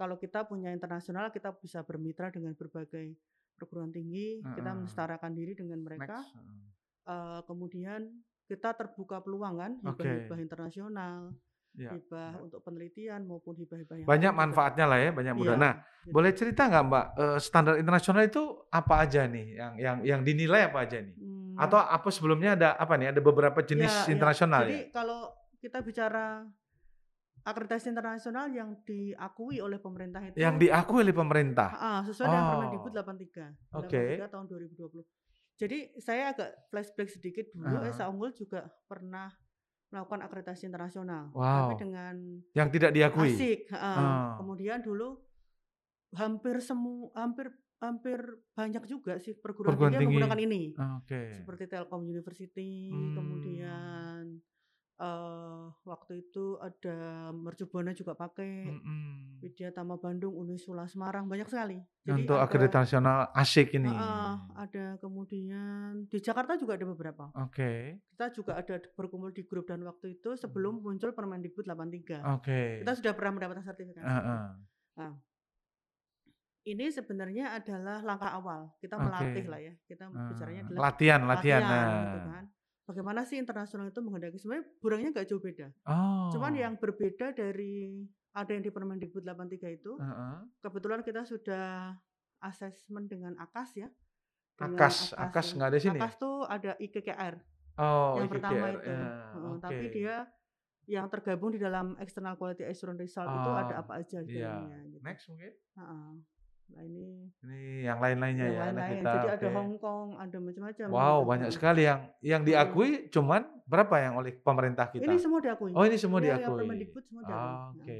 kalau 0.00 0.16
kita 0.18 0.44
punya 0.50 0.70
internasional 0.74 1.30
kita 1.34 1.54
bisa 1.58 1.80
bermitra 1.86 2.28
dengan 2.34 2.52
berbagai 2.58 3.14
perguruan 3.56 3.90
tinggi, 3.94 4.46
kita 4.54 4.72
Heeh. 4.72 4.76
mensetarakan 4.76 5.32
diri 5.38 5.54
dengan 5.58 5.80
mereka. 5.86 6.26
Next. 6.26 6.34
Eee, 7.08 7.40
kemudian 7.48 8.00
kita 8.50 8.72
terbuka 8.76 9.20
peluang 9.24 9.56
kan, 9.60 9.72
hibah-hibah 9.84 10.38
internasional, 10.40 11.34
Iya 11.78 11.94
hibah 11.94 12.40
untuk 12.44 12.60
penelitian 12.66 13.24
maupun 13.28 13.54
hibah-hibah 13.58 13.98
yang 14.00 14.10
Banyak 14.10 14.32
lain 14.32 14.36
juga. 14.44 14.60
manfaatnya 14.60 14.84
lah 14.90 14.98
ya, 15.00 15.10
banyak 15.16 15.32
Iya, 15.34 15.38
mudahan. 15.38 15.60
Nah, 15.64 15.74
gitu. 16.06 16.12
boleh 16.12 16.32
cerita 16.36 16.68
nggak 16.68 16.84
Mbak, 16.90 17.06
standar 17.40 17.74
internasional 17.80 18.22
itu 18.28 18.42
apa 18.68 18.94
aja 19.00 19.24
nih 19.24 19.46
yang 19.56 19.72
yang 19.80 19.96
yang 20.04 20.20
dinilai 20.26 20.68
apa 20.68 20.84
aja 20.84 20.98
nih? 21.00 21.16
Atau 21.56 21.78
apa 21.78 22.08
sebelumnya 22.08 22.50
ada 22.54 22.68
apa 22.74 22.94
nih, 22.94 23.08
ada 23.10 23.20
beberapa 23.20 23.60
jenis 23.60 23.88
Ya 23.88 24.04
ya. 24.04 24.10
internasional 24.10 24.62
Jadi 24.64 24.74
ya? 24.74 24.84
kalau 24.90 25.20
kita 25.58 25.78
bicara 25.80 26.44
akreditasi 27.42 27.92
internasional 27.92 28.48
yang 28.48 28.72
diakui 28.82 29.60
oleh 29.60 29.76
pemerintah 29.76 30.20
Yang 30.32 30.54
itu 30.56 30.62
diakui 30.64 31.00
oleh 31.02 31.12
pemerintah? 31.12 31.68
heeh, 31.70 31.98
sesuai 32.08 32.26
dengan 32.26 32.44
Permendikbud 32.48 32.90
Oh. 32.90 32.96
83, 32.96 33.46
Oke. 33.76 34.02
83 34.16 34.32
tahun 34.32 34.44
2020. 34.48 35.04
Jadi 35.54 35.78
saya 36.00 36.34
agak 36.34 36.50
flashback 36.66 37.08
sedikit 37.08 37.46
dulu, 37.52 37.78
Heeh. 37.78 37.92
Esa 37.92 38.08
Unggul 38.08 38.32
juga 38.32 38.66
pernah 38.88 39.30
melakukan 39.88 40.26
akreditasi 40.26 40.66
internasional, 40.66 41.30
tapi 41.30 41.74
Wow. 41.74 41.78
dengan 41.78 42.14
Yang 42.50 42.68
tidak 42.74 42.90
diakui? 42.90 43.30
asik. 43.30 43.60
Oh. 43.70 44.42
Kemudian 44.42 44.82
dulu 44.82 45.22
hampir 46.14 46.58
semu 46.58 47.12
hampir 47.14 47.50
hampir 47.86 48.18
banyak 48.52 48.84
juga 48.86 49.16
sih 49.18 49.32
perguruan 49.36 49.74
Perguruan 49.74 49.92
tinggi 49.92 49.96
yang 49.96 50.02
tinggi. 50.02 50.16
menggunakan 50.16 50.40
ini. 50.42 50.62
Oke. 51.02 51.22
Seperti 51.34 51.64
Telkom 51.66 52.02
University, 52.04 52.88
Mmm. 52.88 53.14
kemudian, 53.14 54.22
eee, 54.96 55.62
waktu 55.84 56.12
itu 56.22 56.56
ada 56.58 56.96
Mercubuana 57.30 57.92
juga 57.92 58.14
pakai, 58.14 58.70
Mhm. 58.70 59.02
Widya 59.44 59.68
Tama 59.70 60.00
Bandung, 60.00 60.32
Unisula 60.32 60.88
Semarang, 60.88 61.28
banyak 61.28 61.44
sekali. 61.46 61.76
Jadi 62.04 62.24
Untuk 62.24 62.36
akreditasi 62.36 62.96
nasional 62.96 63.28
asyik 63.32 63.76
ini? 63.76 63.88
heeh, 63.88 64.32
ada 64.56 64.84
kemudian 65.00 66.04
di 66.08 66.18
Jakarta 66.20 66.56
juga 66.56 66.76
ada 66.76 66.84
beberapa. 66.88 67.28
Oke. 67.36 68.00
Kita 68.08 68.32
juga 68.32 68.56
ada 68.56 68.76
berkumpul 68.94 69.32
di 69.32 69.44
grup 69.44 69.68
dan 69.68 69.84
waktu 69.84 70.16
itu 70.16 70.32
sebelum 70.36 70.80
muncul 70.80 71.12
Permendikbud 71.12 71.64
83. 71.64 72.20
Oke. 72.32 72.80
Kita 72.80 72.92
sudah 72.96 73.12
pernah 73.12 73.36
mendapatkan 73.40 73.64
sertifikasi 73.64 74.04
itu. 74.04 74.12
Heeh. 74.16 74.44
Nah 74.96 75.12
ini 76.64 76.88
sebenarnya 76.88 77.60
adalah 77.60 78.00
langkah 78.00 78.32
awal, 78.32 78.72
kita 78.80 78.96
melatih 78.96 79.44
lah 79.52 79.60
ya, 79.60 79.74
kita 79.84 80.08
bicaranya 80.08 80.62
Eee, 80.64 80.68
adalah 80.72 80.80
latihan 80.88 81.20
latihan, 81.28 81.88
gitu 82.08 82.18
nah. 82.18 82.24
kan. 82.32 82.44
Bagaimana 82.84 83.20
sih 83.24 83.36
internasional 83.40 83.88
itu 83.88 84.00
menghendaki 84.04 84.36
sebenarnya 84.36 84.64
borangnya 84.80 85.08
nggak 85.16 85.26
jauh 85.28 85.40
beda. 85.40 85.68
Cuman 86.32 86.52
Oh. 86.52 86.60
yang 86.60 86.74
berbeda 86.76 87.32
dari 87.32 88.04
ada 88.34 88.50
yang 88.52 88.64
di 88.64 88.72
Permendikbud 88.72 89.24
83 89.24 89.68
itu, 89.72 89.92
Heeh. 89.96 90.38
kebetulan 90.60 91.00
kita 91.00 91.22
sudah 91.24 91.96
asesmen 92.40 93.08
dengan 93.08 93.36
AKAS 93.40 93.70
ya. 93.76 93.88
Dengan 94.56 94.84
AKAS, 94.84 95.16
AKAS 95.16 95.20
AKAS 95.20 95.46
ya. 95.48 95.54
nggak 95.56 95.68
ada 95.68 95.78
sini? 95.80 95.98
AKAS 96.00 96.14
tuh 96.20 96.34
ada 96.44 96.70
IKKR. 96.80 97.34
Oh, 97.76 98.20
Yang 98.20 98.28
pertama 98.36 98.64
IKKR, 98.68 98.76
itu. 98.80 98.88
ya, 98.88 99.00
Heeh, 99.32 99.54
tapi 99.60 99.84
dia 99.92 100.14
yang 100.84 101.06
tergabung 101.08 101.50
di 101.56 101.60
dalam 101.60 101.96
external 101.96 102.36
quality 102.36 102.68
assurance 102.68 103.00
result 103.00 103.32
itu 103.32 103.48
ada 103.56 103.80
Oh, 103.80 103.80
apa 103.80 103.92
aja 104.04 104.20
iya. 104.28 104.52
dalamnya 104.52 104.76
gitu. 104.92 105.00
Next 105.00 105.24
mungkin? 105.32 105.52
Heeh. 105.80 106.10
Nah 106.72 106.82
ini 106.82 107.28
Ini 107.44 107.60
yang 107.84 107.98
lain-lainnya 108.00 108.46
yang 108.48 108.56
ya, 108.56 108.62
anak 108.64 108.72
lain-lain. 108.72 108.92
kita, 108.96 109.12
Jadi 109.12 109.28
ada 109.28 109.36
oke. 109.36 109.48
Hong 109.52 109.72
Kong, 109.76 110.08
ada 110.16 110.36
macam-macam 110.40 110.84
Wow, 110.88 111.16
gitu. 111.20 111.28
banyak 111.28 111.50
sekali 111.52 111.82
yang 111.84 112.00
yang 112.24 112.40
Mhm. 112.40 112.48
diakui 112.48 112.90
cuman 113.12 113.42
berapa 113.64 113.94
yang 114.00 114.14
oleh 114.16 114.32
pemerintah 114.40 114.86
Ini 114.88 114.96
kita? 114.96 115.12
semua 115.20 115.40
diakui. 115.44 115.72
Oh, 115.76 115.84
ini 115.84 115.96
semua 116.00 116.18
Iya, 116.18 116.24
yang 116.24 116.40
diakui? 116.40 116.60
Permendikbud 116.64 117.04
semua 117.04 117.22
diakui. 117.28 117.44
Heeh. 117.44 117.68
Oke. 117.76 117.98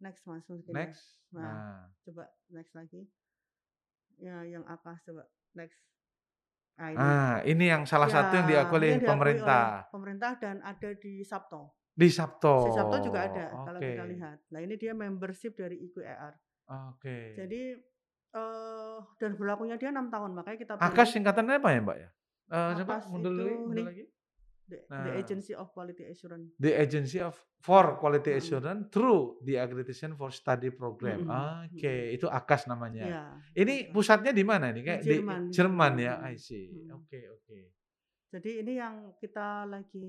Next 0.00 0.22
Mas 0.24 0.44
mungkin 0.48 0.72
ya. 0.72 0.76
Next? 0.76 1.02
Nah, 1.30 1.40
Nah. 1.44 1.80
coba 2.04 2.24
next 2.48 2.72
lagi. 2.72 3.00
Ya 4.20 4.44
yang 4.44 4.64
AKAS 4.68 5.00
coba 5.08 5.22
next. 5.56 5.80
Nah 6.76 6.88
ini. 6.92 7.00
Ah, 7.00 7.36
ini 7.44 7.64
yang 7.68 7.82
salah 7.84 8.08
satu 8.08 8.32
yang 8.40 8.48
Ya, 8.48 8.64
diakui 8.64 8.76
oleh 8.76 8.88
ini 8.88 8.96
yang 8.96 9.00
diakui 9.00 9.08
oleh 9.08 9.12
pemerintah. 9.16 9.64
pemerintah 9.88 10.32
dan 10.36 10.56
ada 10.60 10.90
di 10.96 11.20
Sabto. 11.20 11.72
Di 11.92 12.08
Sabto. 12.08 12.64
Di 12.64 12.72
Sabto 12.72 12.96
juga 13.00 13.28
ada 13.28 13.44
kalau 13.52 13.80
Oke. 13.80 13.88
kita 13.92 14.04
lihat. 14.04 14.38
Nah 14.48 14.60
ini 14.60 14.74
dia 14.76 14.92
membership 14.92 15.52
dari 15.56 15.76
IQER. 15.80 16.32
Oke. 16.70 17.34
Jadi 17.34 17.62
eh 18.30 18.98
dan 19.18 19.34
berlakunya 19.34 19.74
dia 19.74 19.90
6 19.90 20.06
tahun 20.06 20.30
makanya 20.38 20.58
kita 20.62 20.72
AKAS 20.78 21.18
singkatannya 21.18 21.58
apa 21.58 21.68
ya, 21.74 21.80
Mbak 21.82 21.98
ya? 21.98 22.08
Eee, 22.50 22.70
coba 22.78 22.92
AKAS 22.94 23.04
mundur 23.10 23.32
itu 23.34 23.42
lagi 23.42 23.58
mundur 23.58 23.86
lagi. 23.90 24.04
the, 24.70 24.78
the 24.86 25.10
Nah. 25.10 25.18
Agency 25.18 25.52
of 25.52 25.66
Quality 25.74 26.04
Assurance. 26.06 26.54
The 26.62 26.72
Agency 26.78 27.18
of 27.18 27.34
for 27.58 27.98
Quality 27.98 28.30
Mhm. 28.30 28.38
Assurance 28.38 28.82
through 28.94 29.42
the 29.42 29.58
Accreditation 29.58 30.14
for 30.14 30.30
Study 30.30 30.70
Program. 30.70 31.26
Mhm, 31.26 31.74
Oke, 31.74 32.14
itu 32.14 32.30
AKAS 32.30 32.70
namanya. 32.70 33.02
Iya, 33.02 33.22
Ini 33.58 33.74
AKAS. 33.90 33.90
pusatnya 33.90 34.30
di 34.30 34.44
mana 34.46 34.70
nih? 34.70 34.82
Kayak 34.86 35.02
di 35.02 35.08
Jerman, 35.10 35.42
di 35.42 35.54
Jerman 35.58 35.92
ya? 35.98 36.14
I 36.22 36.38
see. 36.38 36.86
Oke 36.86 37.18
oke. 37.26 37.58
Jadi 38.30 38.62
ini 38.62 38.78
yang 38.78 39.10
kita 39.18 39.66
lagi 39.66 40.06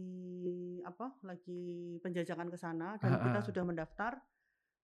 apa? 0.85 1.09
Lagi 1.25 1.61
penjajakan 1.97 2.53
ke 2.53 2.57
sana 2.61 3.01
dan 3.01 3.17
kita 3.17 3.41
Heeh. 3.41 3.45
sudah 3.49 3.63
mendaftar. 3.65 4.13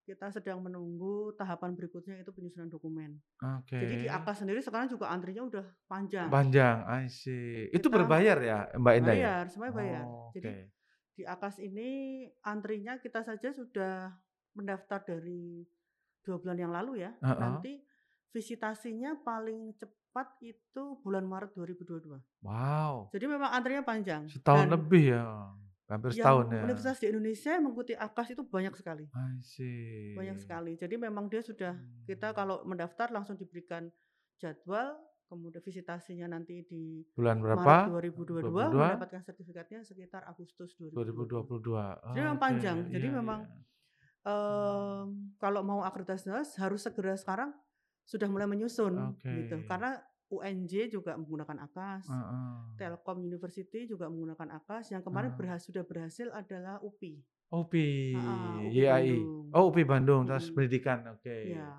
Kita 0.07 0.31
sedang 0.31 0.63
menunggu 0.63 1.35
tahapan 1.35 1.75
berikutnya 1.75 2.23
itu 2.23 2.31
penyusunan 2.31 2.71
dokumen. 2.71 3.19
Jadi 3.67 4.07
di 4.07 4.07
Oke. 4.07 4.15
AKAS 4.15 4.39
sendiri 4.39 4.63
sekarang 4.63 4.87
juga 4.87 5.11
antrinya 5.11 5.43
udah 5.43 5.67
panjang. 5.83 6.31
Panjang, 6.31 6.87
I 6.87 7.11
see. 7.11 7.67
Itu 7.75 7.91
Kita 7.91 7.99
berbayar 7.99 8.39
ya, 8.39 8.71
Mbak 8.79 8.93
Endah 9.03 9.11
ya? 9.11 9.19
bayar, 9.19 9.43
semuanya 9.51 9.75
bayar. 9.75 10.03
Oh, 10.07 10.31
Jadi 10.31 10.47
oke. 10.47 10.63
di 11.11 11.23
AKAS 11.27 11.55
ini 11.59 11.89
antrinya 12.39 12.95
kita 13.03 13.19
saja 13.27 13.51
sudah 13.51 14.15
mendaftar 14.55 15.03
dari 15.03 15.67
dua 16.23 16.39
bulan 16.39 16.55
yang 16.55 16.71
lalu 16.71 17.03
ya. 17.03 17.11
Heeh. 17.19 17.39
Nanti 17.43 17.83
visitasinya 18.31 19.11
paling 19.27 19.75
cepat 19.75 20.39
itu 20.39 21.03
bulan 21.03 21.27
Maret 21.27 21.51
2022. 21.51 22.15
Wow. 22.47 23.11
Jadi 23.11 23.25
memang 23.27 23.51
antrinya 23.51 23.83
panjang 23.83 24.23
Setahun 24.31 24.71
dan 24.71 24.71
lebih 24.71 25.19
ya? 25.19 25.51
Hampir 25.87 26.11
Yang 26.11 26.19
setahun 26.19 26.45
ya? 26.51 26.61
universitas 26.67 26.97
di 26.99 27.07
Indonesia 27.07 27.49
yang 27.55 27.63
mengikuti 27.63 27.93
AKAS 27.95 28.27
itu 28.35 28.43
banyak 28.43 28.73
sekali. 28.75 29.05
Banyak 30.19 30.37
sekali. 30.43 30.71
Jadi 30.75 30.95
memang 30.99 31.31
dia 31.31 31.39
sudah 31.39 31.79
kita 32.03 32.31
Mmm. 32.31 32.35
kalau 32.35 32.55
mendaftar 32.67 33.07
langsung 33.15 33.39
diberikan 33.39 33.87
jadwal, 34.35 34.99
kemudian 35.31 35.63
visitasinya 35.63 36.27
nanti 36.27 36.67
di 36.67 37.07
Bulan 37.15 37.39
Maret 37.39 37.59
berapa? 37.63 37.75
2022, 38.03 38.51
22? 38.51 38.75
mendapatkan 38.75 39.21
sertifikatnya 39.23 39.79
sekitar 39.87 40.27
Agustus 40.27 40.75
2022. 40.75 41.55
2022. 41.55 42.11
Jadi 42.11 42.19
memang 42.19 42.35
Oke, 42.35 42.43
panjang. 42.43 42.77
Jadi 42.91 43.07
iya 43.07 43.15
memang, 43.15 43.39
mmm, 44.27 45.03
kalau 45.39 45.61
mau 45.63 45.79
akreditasi 45.87 46.31
harus 46.59 46.83
segera 46.83 47.15
sekarang 47.15 47.55
sudah 48.03 48.27
mulai 48.27 48.47
menyusun 48.47 49.19
gitu. 49.23 49.55
Oke. 49.55 49.67
Karena 49.67 49.99
UNJ 50.27 50.91
juga 50.91 51.15
menggunakan 51.15 51.57
AKAS, 51.65 52.05
Heeh. 52.07 52.55
Telkom 52.75 53.23
University 53.23 53.87
juga 53.87 54.11
menggunakan 54.11 54.59
AKAS, 54.59 54.91
yang 54.91 55.01
kemarin 55.01 55.31
Ah. 55.31 55.37
berhas 55.39 55.63
sudah 55.63 55.81
berhasil 55.81 56.27
adalah 56.31 56.83
UPI. 56.83 57.23
UPI, 57.47 58.11
Heeh, 58.11 58.55
UPI 58.67 58.75
YAI. 58.75 59.07
Bandung. 59.15 59.45
Oh 59.55 59.63
UPI 59.71 59.83
Bandung, 59.87 60.21
Tes 60.27 60.43
Mhm. 60.43 60.53
Pendidikan, 60.53 60.99
oke. 61.15 61.31
Iya. 61.31 61.69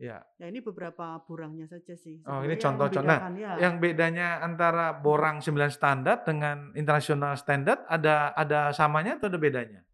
Ya. 0.00 0.24
Ya 0.40 0.46
ini 0.48 0.64
beberapa 0.64 1.20
borangnya 1.28 1.68
saja 1.68 1.92
sih 1.92 2.24
Oh 2.24 2.40
ini 2.40 2.56
sebenarnya 2.56 2.62
contoh-contoh. 2.64 3.04
Nah, 3.04 3.20
ya. 3.36 3.52
yang 3.60 3.76
bedanya 3.76 4.40
antara 4.40 4.96
borang 4.96 5.44
9 5.44 5.68
standar 5.68 6.24
dengan 6.24 6.72
internasional 6.72 7.36
standard 7.36 7.84
ada 7.84 8.32
ada 8.32 8.72
samanya 8.72 9.20
atau 9.20 9.28
ada 9.28 9.36
bedanya? 9.36 9.84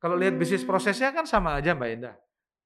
Kalau 0.00 0.16
lihat 0.16 0.40
bisnis 0.40 0.64
Mmm. 0.64 0.70
prosesnya 0.72 1.12
kan 1.12 1.28
sama 1.28 1.60
aja 1.60 1.76
Mbak 1.76 1.90
Endah? 1.92 2.16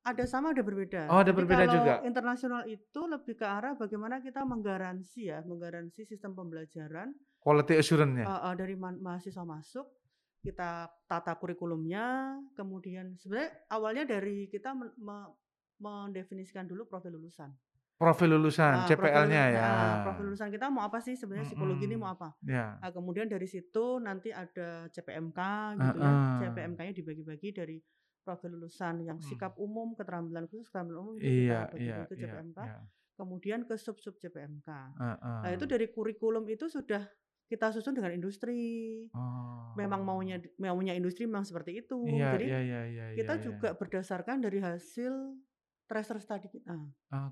Ada 0.09 0.25
sama 0.25 0.57
ada 0.57 0.65
berbeda. 0.65 1.13
Oh 1.13 1.21
ada 1.21 1.29
Jadi 1.29 1.37
berbeda 1.37 1.65
kalau 1.69 1.75
juga? 1.77 1.93
internasional 2.03 2.63
itu 2.65 3.01
lebih 3.05 3.35
ke 3.37 3.45
arah 3.45 3.77
bagaimana 3.77 4.25
kita 4.25 4.41
menggaransi 4.43 5.21
ya, 5.29 5.45
menggaransi 5.45 6.09
sistem 6.09 6.33
pembelajaran 6.33 7.13
Quality 7.39 7.77
assurance-nya? 7.77 8.25
heeh, 8.25 8.53
dari 8.57 8.75
man 8.75 8.97
mahasiswa 8.99 9.45
masuk, 9.45 9.87
kita 10.41 10.89
tata 11.05 11.33
kurikulumnya, 11.37 12.35
kemudian 12.53 13.15
sebenarnya 13.17 13.53
awalnya 13.69 14.05
dari 14.09 14.49
kita 14.49 14.73
men 14.73 14.91
me 14.97 15.29
mendefinisikan 15.79 16.67
dulu 16.67 16.91
profil 16.91 17.15
lulusan. 17.15 17.55
Profil 17.95 18.31
lulusan, 18.35 18.83
Nah, 18.83 18.87
CPL-nya 18.87 19.43
ya? 19.51 19.71
profil 20.03 20.31
lulusan 20.31 20.51
kita 20.51 20.71
mau 20.71 20.87
apa 20.87 20.99
sih 20.99 21.15
sebenarnya 21.15 21.51
psikologi 21.51 21.87
ini 21.87 21.95
mau 21.95 22.11
apa. 22.11 22.35
ya. 22.43 22.79
Nah 22.79 22.91
kemudian 22.91 23.27
dari 23.27 23.47
situ 23.47 23.99
nanti 23.99 24.31
ada 24.31 24.87
CPMK 24.89 25.39
gitu 25.79 25.99
ya, 25.99 26.11
Heeh. 26.11 26.39
CPMK-nya 26.47 26.95
dibagi-bagi 26.95 27.51
dari 27.55 27.77
profil 28.29 28.61
lulusan 28.61 29.01
yang 29.01 29.17
Mhm. 29.17 29.25
sikap 29.25 29.57
umum, 29.57 29.97
keterampilan 29.97 30.45
khusus, 30.45 30.69
keterampilan 30.69 31.01
umum 31.01 31.15
Iya 31.17 31.25
kita 31.65 31.81
iya 31.81 31.97
ke 32.05 32.15
iya 32.15 32.27
CPMK, 32.29 32.59
iya. 32.61 32.79
kemudian 33.17 33.61
ke 33.65 33.75
sub-sub 33.75 34.15
CPMK. 34.15 34.69
Nah 35.43 35.49
itu 35.49 35.65
dari 35.65 35.89
kurikulum 35.89 36.45
itu 36.47 36.69
sudah 36.69 37.09
kita 37.49 37.73
susun 37.73 37.97
dengan 37.97 38.13
industri. 38.13 39.09
Memang 39.75 40.05
maunya 40.05 40.37
Oh. 40.37 40.69
maunya 40.69 40.93
industri 40.93 41.25
memang 41.25 41.43
seperti 41.43 41.81
itu. 41.81 41.97
Iya 42.05 42.37
Jadi 42.37 42.45
iya 42.45 42.61
iya 42.61 42.81
iya 42.85 43.05
kita 43.17 43.35
iya 43.35 43.43
juga 43.43 43.69
iya. 43.73 43.79
berdasarkan 43.79 44.37
dari 44.39 44.61
hasil 44.61 45.15
tracer 45.89 46.21
study 46.21 46.53
kita. 46.53 46.77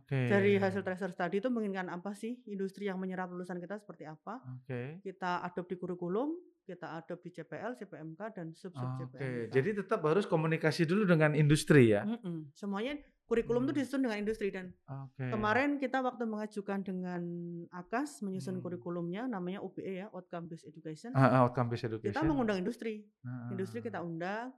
Oke. 0.00 0.16
Dari 0.26 0.56
hasil 0.56 0.80
tracer 0.80 1.12
study 1.12 1.36
itu 1.36 1.52
menginginkan 1.52 1.92
apa 1.92 2.16
sih 2.16 2.40
industri 2.46 2.88
yang 2.88 2.96
menyerap 2.96 3.28
lulusan 3.28 3.60
kita 3.60 3.76
seperti 3.76 4.08
apa. 4.08 4.40
Oke. 4.56 5.04
Kita 5.04 5.44
adopt 5.44 5.68
di 5.68 5.76
kurikulum, 5.76 6.32
kita 6.66 6.98
adopt 6.98 7.22
di 7.22 7.30
CPL, 7.30 7.78
CPMK, 7.78 8.20
dan 8.34 8.50
sub-sub 8.50 8.82
Oke, 8.82 9.14
CPMK. 9.14 9.54
jadi 9.54 9.70
tetap 9.78 10.02
harus 10.02 10.26
komunikasi 10.26 10.82
dulu 10.82 11.06
dengan 11.06 11.32
industri 11.32 11.94
ya? 11.94 12.02
Mhm, 12.02 12.50
semuanya 12.52 12.98
kurikulum 13.26 13.66
itu 13.66 13.72
Mmm. 13.72 13.78
disusun 13.82 14.02
dengan 14.02 14.18
industri 14.18 14.50
dan 14.50 14.74
Oke. 14.86 15.30
kemarin 15.30 15.78
kita 15.78 15.98
waktu 16.02 16.26
mengajukan 16.26 16.82
dengan 16.82 17.22
AKAS 17.70 18.26
menyusun 18.26 18.58
Mmm. 18.58 18.62
kurikulumnya 18.66 19.30
namanya 19.30 19.62
OBE 19.62 20.02
ya, 20.02 20.06
Outcome 20.10 20.50
Based 20.50 20.66
Education. 20.66 21.14
Heeh, 21.14 21.38
outcome 21.38 21.70
based 21.70 21.86
Kita 21.86 21.94
education. 21.94 22.26
mengundang 22.26 22.58
industri. 22.58 23.06
Industri 23.50 23.78
Heeh. 23.78 23.86
kita 23.86 24.02
undang, 24.02 24.50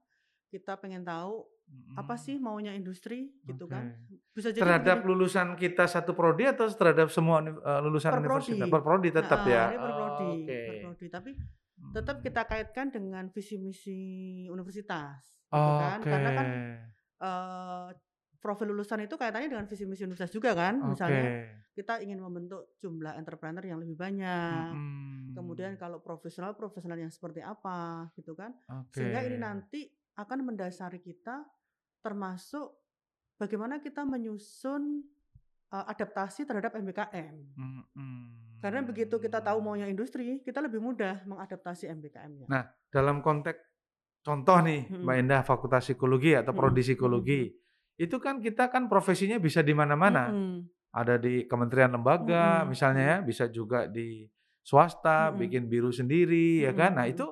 kita 0.49 0.81
pengen 0.81 1.05
tahu 1.05 1.45
apa 1.97 2.17
Mhm. 2.17 2.25
sih 2.25 2.37
maunya 2.41 2.73
industri 2.73 3.29
gitu 3.45 3.69
kan. 3.69 3.93
Oke. 3.93 4.17
Bisa 4.33 4.49
jadi 4.49 4.65
Terhadap 4.65 5.05
begini 5.05 5.09
lulusan 5.13 5.49
kita 5.57 5.85
satu 5.85 6.17
prodi 6.17 6.49
atau 6.49 6.65
terhadap 6.73 7.13
semua 7.13 7.45
eee, 7.45 7.81
lulusan 7.85 8.13
Per 8.17 8.21
universitas? 8.25 8.57
prodi. 8.57 8.73
Per 8.73 8.83
prodi 8.85 9.09
tetap 9.13 9.41
Heeh, 9.45 9.53
ya? 9.53 9.65
ini 9.69 9.77
per 9.77 9.93
prodi, 9.93 10.29
Oke. 10.45 10.61
per 10.65 10.75
prodi. 10.81 11.07
Tapi 11.09 11.31
tetap 11.95 12.21
Mmm. 12.21 12.27
kita 12.27 12.45
kaitkan 12.49 12.93
dengan 12.93 13.29
visi 13.33 13.57
misi 13.61 14.01
universitas 14.51 15.43
gitu 15.55 15.73
kan. 15.77 16.05
Oke. 16.05 16.11
Karena 16.11 16.31
kan, 16.37 16.49
eee, 17.23 17.89
profil 18.43 18.71
lulusan 18.75 19.03
itu 19.07 19.15
kaitannya 19.19 19.51
dengan 19.53 19.67
visi 19.71 19.85
misi 19.89 20.05
universitas 20.07 20.35
juga 20.35 20.53
kan. 20.59 20.83
Misalnya 20.87 21.31
Oke. 21.31 21.69
kita 21.77 22.01
ingin 22.05 22.21
membentuk 22.23 22.77
jumlah 22.83 23.15
entrepreneur 23.19 23.65
yang 23.65 23.81
lebih 23.83 23.97
banyak. 23.99 24.77
Kemudian 25.35 25.75
Mhm. 25.75 25.79
kalau 25.79 26.03
profesional, 26.03 26.55
profesional 26.59 26.99
yang 26.99 27.13
seperti 27.15 27.41
apa 27.45 28.11
gitu 28.19 28.35
kan. 28.35 28.55
Sehingga 28.91 29.23
ini 29.27 29.39
nanti 29.39 29.87
akan 30.19 30.43
mendasari 30.51 30.99
kita 31.03 31.47
termasuk 32.03 32.75
bagaimana 33.41 33.79
kita 33.83 34.03
menyusun, 34.07 35.05
eee, 35.73 35.85
adaptasi 35.95 36.45
terhadap 36.49 36.75
MBKM. 36.79 37.37
Karena 38.69 38.85
begitu 38.85 39.17
kita 39.17 39.41
tahu 39.41 39.65
maunya 39.65 39.89
industri, 39.89 40.45
kita 40.45 40.61
lebih 40.61 40.77
mudah 40.85 41.25
mengadaptasi 41.25 41.89
MBKM-nya. 41.89 42.53
Nah, 42.53 42.69
dalam 42.93 43.25
konteks 43.25 43.57
contoh 44.21 44.61
nih 44.61 44.93
Mbak 44.93 45.15
Mhm. 45.17 45.23
Endah 45.25 45.41
Fakultas 45.41 45.89
Psikologi 45.89 46.37
atau 46.37 46.53
prodi 46.53 46.85
psikologi, 46.85 47.49
itu 47.97 48.17
kan 48.21 48.45
kita 48.45 48.69
kan 48.69 48.93
profesinya 48.93 49.41
bisa 49.41 49.65
di 49.65 49.73
mana-mana. 49.73 50.29
Mhm. 50.37 50.69
Ada 50.93 51.17
di 51.17 51.49
kementerian 51.49 51.97
lembaga 51.97 52.65
Mhm 52.65 52.77
misalnya 52.77 53.05
ya, 53.05 53.17
bisa 53.25 53.45
juga 53.49 53.89
di 53.89 54.29
swasta, 54.61 55.33
Mhm. 55.33 55.37
bikin 55.41 55.63
biru 55.73 55.89
sendiri 55.89 56.61
ya 56.69 56.73
Mhm 56.73 56.77
kan. 56.77 56.93
Nah 56.93 57.09
itu 57.09 57.25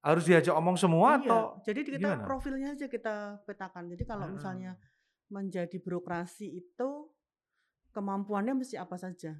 harus 0.00 0.24
diajak 0.24 0.56
omong 0.56 0.80
semua 0.80 1.20
Iya, 1.20 1.28
atau 1.28 1.40
jadi 1.60 1.80
kita 1.84 2.00
gimana? 2.00 2.24
profilnya 2.24 2.72
aja 2.72 2.88
kita 2.88 3.44
petakan. 3.44 3.84
Jadi 3.92 4.08
kalau 4.08 4.32
misalnya 4.32 4.72
Heeh. 4.80 5.28
menjadi 5.28 5.76
birokrasi 5.76 6.48
itu 6.56 6.88
kemampuannya 7.92 8.56
mesti 8.56 8.80
apa 8.80 8.96
saja. 8.96 9.36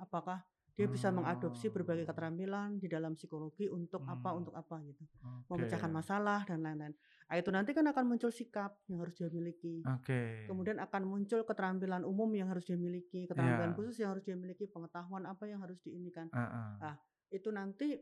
Apakah 0.00 0.40
dia 0.78 0.86
bisa 0.86 1.10
mengadopsi 1.10 1.74
berbagai 1.74 2.06
keterampilan 2.06 2.78
di 2.78 2.86
dalam 2.86 3.18
psikologi 3.18 3.66
untuk 3.66 4.06
apa, 4.06 4.30
Mmm. 4.30 4.38
untuk 4.38 4.54
apa 4.54 4.78
gitu. 4.86 5.02
Oke. 5.24 5.50
Memecahkan 5.50 5.90
masalah 5.90 6.46
dan 6.46 6.62
lain-lain. 6.62 6.94
Ah, 7.26 7.34
itu 7.40 7.50
nanti 7.50 7.74
kan 7.74 7.82
akan 7.90 8.04
muncul 8.06 8.30
sikap 8.30 8.78
yang 8.86 9.02
harus 9.02 9.18
dia 9.18 9.26
miliki. 9.28 9.82
Oke. 9.84 10.46
Kemudian 10.46 10.78
akan 10.80 11.02
muncul 11.04 11.42
keterampilan 11.44 12.06
umum 12.06 12.30
yang 12.32 12.48
harus 12.48 12.64
dia 12.64 12.78
miliki, 12.78 13.26
keterampilan 13.28 13.74
Iya. 13.74 13.76
khusus 13.76 13.96
yang 14.00 14.14
harus 14.16 14.24
dia 14.24 14.36
miliki, 14.38 14.64
pengetahuan 14.70 15.26
apa 15.26 15.44
yang 15.50 15.60
harus 15.60 15.82
diinikan. 15.82 16.30
Heeh. 16.32 16.78
Ah, 16.80 16.96
itu 17.34 17.50
nanti, 17.52 17.98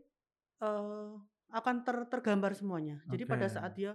eee, 0.62 1.08
akan 1.50 1.76
ter 1.86 1.96
tergambar 2.12 2.52
semuanya. 2.58 3.00
Jadi 3.08 3.24
pada 3.26 3.46
saat 3.50 3.72
dia 3.78 3.94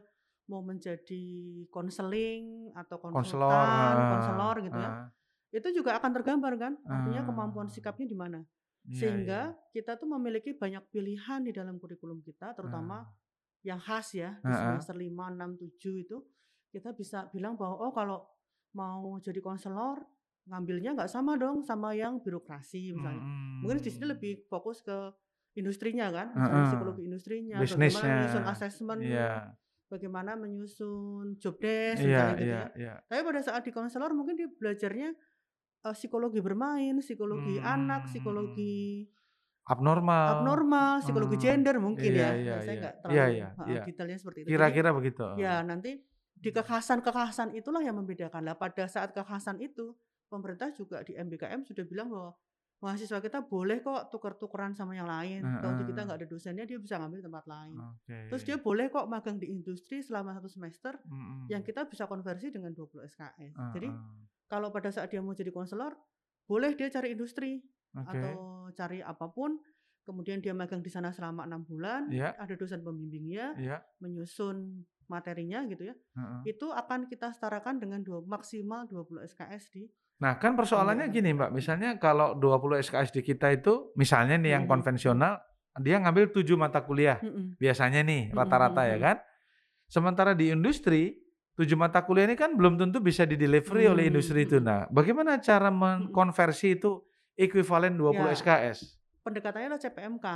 mau 0.49 0.59
menjadi 0.65 1.23
konseling 1.71 2.71
atau 2.75 2.97
Konselor, 2.99 3.47
konsultan, 3.47 3.95
konselor 4.11 4.55
gitu 4.67 4.79
ya, 4.79 4.91
heeh. 4.91 5.07
itu 5.55 5.67
juga 5.75 5.95
akan 5.99 6.11
tergambar 6.15 6.53
kan, 6.59 6.73
artinya 6.87 7.21
kemampuan 7.27 7.67
Ah. 7.67 7.71
sikapnya 7.71 8.07
di 8.07 8.17
mana. 8.17 8.39
Iya 8.81 8.97
Sehingga 8.97 9.39
iya. 9.53 9.69
kita 9.71 9.93
tuh 10.01 10.09
memiliki 10.09 10.57
banyak 10.57 10.81
pilihan 10.89 11.45
di 11.45 11.53
dalam 11.53 11.77
kurikulum 11.77 12.21
kita, 12.25 12.57
terutama 12.57 13.05
Ah. 13.05 13.13
yang 13.61 13.77
khas 13.77 14.17
ya, 14.17 14.41
di 14.41 14.49
semester 14.57 14.95
5, 14.97 15.29
6, 15.29 15.53
7 15.53 15.93
itu, 16.01 16.17
kita 16.73 16.97
bisa 16.97 17.29
bilang 17.29 17.53
bahwa, 17.53 17.77
oh 17.77 17.93
kalau 17.93 18.25
mau 18.73 19.21
jadi 19.21 19.37
konselor, 19.37 20.01
ngambilnya 20.49 20.97
nggak 20.97 21.11
sama 21.11 21.37
dong 21.37 21.61
sama 21.61 21.93
yang 21.93 22.17
birokrasi 22.17 22.89
misalnya. 22.97 23.21
Mungkin 23.61 23.77
di 23.77 23.91
sini 23.93 24.05
lebih 24.09 24.33
fokus 24.49 24.81
ke 24.81 25.13
industrinya 25.53 26.09
kan, 26.09 26.33
misalnya 26.33 26.57
Heeh. 26.57 26.69
psikologi 26.73 27.01
industrinya, 27.05 27.57
bagaimana 27.61 28.01
menyusun 28.17 28.43
asesmen, 28.49 28.99
Iya. 29.05 29.31
bagaimana 29.91 30.31
menyusun 30.39 31.37
job 31.37 31.59
desk 31.61 32.01
Iya 32.01 32.07
misalnya 32.09 32.33
gitu 32.33 32.45
iya 32.49 32.55
ya. 32.57 32.65
iya. 32.79 32.93
Tapi 33.05 33.21
pada 33.21 33.41
saat 33.45 33.61
di 33.61 33.71
konselor 33.75 34.09
mungkin 34.17 34.39
dia 34.39 34.49
belajarnya, 34.49 35.09
eee, 35.85 35.93
psikologi 35.97 36.39
bermain, 36.45 36.95
psikologi 37.01 37.57
anak, 37.61 38.05
Mmm. 38.11 38.11
psikologi 38.11 39.09
Abnormal. 39.65 40.29
abnormal, 40.29 41.01
psikologi 41.01 41.37
Mmm. 41.41 41.41
gender 41.41 41.81
mungkin 41.81 42.13
Iya 42.13 42.23
ya. 42.23 42.31
iya 42.41 42.53
Nah, 42.53 42.61
saya 42.61 42.75
iya. 42.75 42.81
nggak 42.81 42.95
Iya 43.09 43.23
terlalu 43.25 43.33
iya 43.33 43.47
heeh, 43.57 43.77
iya. 43.77 43.81
detailnya 43.81 44.17
seperti 44.21 44.39
itu. 44.45 44.51
Jadi 44.53 44.71
Kira-kira 44.71 44.89
begitu, 44.97 45.21
ya 45.33 45.61
nanti 45.65 46.01
di 46.37 46.49
kekhasan-kekhasan 46.53 47.57
itulah 47.57 47.81
yang 47.81 47.97
membedakan. 47.97 48.45
Lah 48.45 48.53
pada 48.57 48.85
saat 48.85 49.13
kekhasan 49.17 49.57
itu, 49.65 49.97
pemerintah 50.29 50.69
juga 50.77 51.01
di 51.01 51.17
MBKM 51.17 51.65
sudah 51.65 51.85
bilang 51.89 52.13
bahwa 52.13 52.37
mahasiswa 52.85 53.17
kita 53.21 53.45
boleh 53.45 53.81
kok 53.81 54.09
tuker-tukeran 54.13 54.73
sama 54.77 54.93
yang 54.97 55.09
lain. 55.09 55.49
Kalau 55.57 55.73
di 55.73 55.85
kita 55.89 56.05
nggak 56.05 56.25
ada 56.25 56.27
dosennya, 56.29 56.65
dia 56.69 56.77
bisa 56.77 56.97
ngambil 57.01 57.21
tempat 57.25 57.45
lain. 57.49 57.81
Terus 58.29 58.41
Oke. 58.41 58.47
dia 58.47 58.57
boleh 58.61 58.89
kok 58.93 59.09
magang 59.09 59.37
di 59.41 59.49
industri 59.49 60.01
selama 60.05 60.37
1 60.37 60.49
semester, 60.49 60.97
yang 61.49 61.61
Mhm. 61.65 61.67
kita 61.67 61.89
bisa 61.89 62.05
konversi 62.09 62.49
dengan 62.53 62.71
20 62.77 63.05
SKS. 63.09 63.69
Jadi 63.73 63.89
Heeh. 63.95 64.30
Kalau 64.51 64.67
pada 64.67 64.91
saat 64.91 65.07
dia 65.07 65.23
mau 65.23 65.31
jadi 65.31 65.47
konselor, 65.49 65.95
boleh 66.43 66.75
dia 66.75 66.91
cari 66.91 67.15
industri 67.15 67.63
Oke. 67.95 68.11
atau 68.11 68.35
cari 68.75 68.99
apa 68.99 69.31
pun, 69.31 69.55
kemudian 70.03 70.43
dia 70.43 70.51
magang 70.51 70.83
di 70.83 70.91
sana 70.91 71.15
selama 71.15 71.47
6 71.47 71.63
bulan, 71.63 72.11
Iya. 72.11 72.35
ada 72.35 72.51
dosen 72.59 72.83
pembimbingnya, 72.83 73.55
Iya. 73.55 73.77
menyusun 74.03 74.83
materinya 75.07 75.63
gitu 75.67 75.87
ya. 75.87 75.95
Heeh. 75.95 76.51
Itu 76.51 76.71
akan 76.71 77.07
kita 77.07 77.31
setarakan 77.31 77.79
dengan 77.79 78.03
dua 78.03 78.19
maksimal 78.19 78.91
20 78.91 79.23
SKS 79.23 79.71
di 79.71 79.87
Nah, 80.21 80.37
kan 80.37 80.53
persoalannya 80.53 81.09
MBKM. 81.09 81.17
gini, 81.17 81.29
Mbak, 81.33 81.49
misalnya 81.49 81.89
kalau 81.97 82.37
20 82.37 82.77
SKS 82.77 83.09
di 83.09 83.25
kita 83.25 83.49
itu 83.49 83.89
misalnya 83.97 84.37
nih 84.37 84.53
yang 84.53 84.65
konvensional 84.69 85.41
dia 85.79 85.97
ngambil 85.97 86.29
7 86.29 86.53
mata 86.59 86.83
kuliah 86.85 87.17
Mhm. 87.17 87.57
biasanya 87.57 88.03
nih 88.03 88.29
rata-rata 88.29 88.85
ya 88.85 88.99
kan. 88.99 89.17
Sementara 89.87 90.37
di 90.37 90.53
industri 90.53 91.20
7 91.55 91.75
mata 91.75 91.99
kuliah 92.01 92.25
ini 92.25 92.39
kan 92.39 92.55
belum 92.55 92.79
tentu 92.79 93.03
bisa 93.03 93.27
di-delivery 93.27 93.85
oleh 93.85 94.07
Mmm, 94.07 94.11
industri 94.15 94.47
itu. 94.47 94.57
Nah, 94.57 94.87
bagaimana 94.87 95.37
cara 95.37 95.67
Mhm. 95.67 95.77
mengkonversi 95.77 96.79
itu 96.79 97.03
ekuivalen 97.35 97.99
20 97.99 98.31
Ya. 98.31 98.35
SKS? 98.35 98.97
Pendekatannya 99.21 99.67
adalah 99.75 99.81
CPMK. 99.81 100.27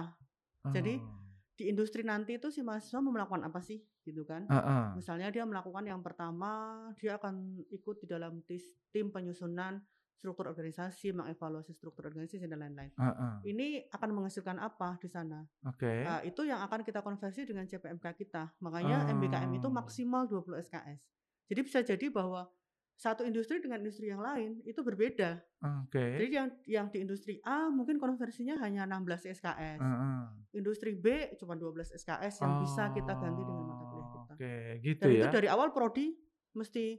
Jadi 0.69 0.93
Oh. 0.99 1.07
di 1.55 1.63
industri 1.71 2.03
nanti 2.03 2.35
itu 2.35 2.51
si 2.51 2.59
mahasiswa 2.59 2.99
mau 2.99 3.15
melakukan 3.15 3.47
apa 3.47 3.63
sih, 3.63 3.79
gitu 4.03 4.27
kan. 4.27 4.43
Heeh. 4.45 4.99
Misalnya 4.99 5.31
dia 5.31 5.47
melakukan 5.47 5.87
yang 5.87 6.03
pertama, 6.03 6.51
dia 6.99 7.15
akan 7.15 7.63
ikut 7.71 8.03
di 8.03 8.07
dalam 8.11 8.43
tis 8.43 8.65
tim 8.91 9.07
penyusunan 9.09 9.79
struktur 10.15 10.49
organisasi, 10.49 11.13
mengevaluasi 11.13 11.75
struktur 11.75 12.07
organisasi 12.09 12.47
dan 12.47 12.57
lain-lain. 12.57 12.91
Heeh. 12.95 13.33
Ini 13.45 13.67
akan 13.91 14.09
menghasilkan 14.15 14.57
apa 14.57 14.97
di 14.97 15.11
sana? 15.11 15.43
Oke. 15.67 16.01
Nah, 16.01 16.23
itu 16.23 16.41
yang 16.47 16.63
akan 16.65 16.81
kita 16.81 17.03
konversi 17.03 17.45
dengan 17.45 17.67
CPMK 17.67 18.05
kita. 18.15 18.49
Makanya 18.63 19.11
MBKM 19.11 19.51
itu 19.53 19.67
Oh. 19.67 19.73
maksimal 19.75 20.25
20 20.25 20.57
SKS. 20.57 21.11
Jadi 21.45 21.59
bisa 21.61 21.79
jadi 21.85 22.09
bahwa 22.09 22.49
satu 22.95 23.27
industri 23.27 23.59
dengan 23.59 23.83
industri 23.83 24.07
yang 24.07 24.23
lain 24.23 24.63
itu 24.63 24.79
berbeda. 24.79 25.43
Jadi 25.59 26.25
Oke. 26.25 26.31
yang 26.31 26.47
yang 26.63 26.87
di 26.87 27.03
industri 27.03 27.43
A 27.43 27.67
mungkin 27.67 27.99
konversinya 27.99 28.55
hanya 28.63 28.87
16 28.87 29.27
SKS. 29.27 29.83
Heeh. 29.83 30.21
Industri 30.55 30.95
B 30.95 31.35
cuma 31.35 31.59
12 31.59 31.91
SKS 31.91 32.39
yang 32.39 32.63
bisa 32.63 32.89
kita 32.95 33.13
ganti 33.19 33.43
dengan 33.43 33.67
mata 33.67 33.83
kuliah 33.83 34.07
kita. 34.07 34.33
Oke, 34.33 34.55
gitu 34.79 35.05
Dan 35.05 35.11
itu 35.11 35.27
ya. 35.27 35.31
dari 35.35 35.47
awal 35.51 35.75
prodi 35.75 36.15
mesti 36.55 36.95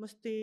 mesti 0.00 0.36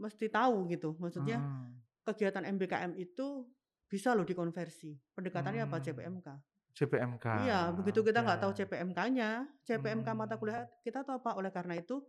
mesti 0.00 0.26
tahu 0.32 0.68
gitu. 0.72 0.96
Maksudnya 1.00 1.44
Heeh. 1.44 1.84
kegiatan 2.06 2.44
MBKM 2.46 2.94
itu 2.98 3.48
bisa 3.90 4.12
loh 4.16 4.26
dikonversi. 4.26 4.96
Pendekatannya 5.16 5.66
apa? 5.68 5.78
Mmm. 5.78 5.84
CPMK. 5.84 6.28
CPMK. 6.74 7.26
Iya, 7.34 7.74
begitu 7.74 8.00
kita 8.06 8.22
nggak 8.22 8.40
tahu 8.46 8.52
Oke. 8.52 8.62
CPMK-nya, 8.62 9.50
CPMK 9.66 10.08
mata 10.14 10.38
kuliah 10.38 10.70
kita 10.86 11.02
tuh 11.02 11.18
apa? 11.18 11.34
Oleh 11.38 11.50
karena 11.50 11.74
itu 11.78 12.04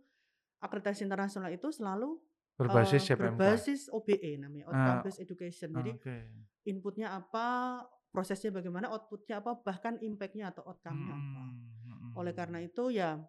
akreditasi 0.62 1.06
internasional 1.06 1.50
itu 1.52 1.68
selalu 1.74 2.18
Berbasis 2.58 3.02
eee, 3.02 3.06
CPMK. 3.06 3.46
berbasis 3.46 3.88
OBE 3.92 4.38
namanya, 4.42 4.70
outcome 4.74 4.98
Ah, 4.98 5.04
based 5.04 5.20
education. 5.22 5.74
Jadi 5.74 5.92
oke. 5.94 6.46
inputnya 6.68 7.14
apa, 7.16 7.82
prosesnya 8.14 8.50
bagaimana, 8.54 8.90
output-nya 8.92 9.40
apa, 9.42 9.58
bahkan 9.62 9.98
impact-nya 10.02 10.50
atau 10.54 10.64
outcome-nya 10.68 11.20
apa. 11.22 11.44
Mmm, 11.52 12.16
Oleh 12.18 12.32
karena 12.36 12.58
mhm. 12.58 12.64
itu 12.64 12.90
ya, 12.94 13.20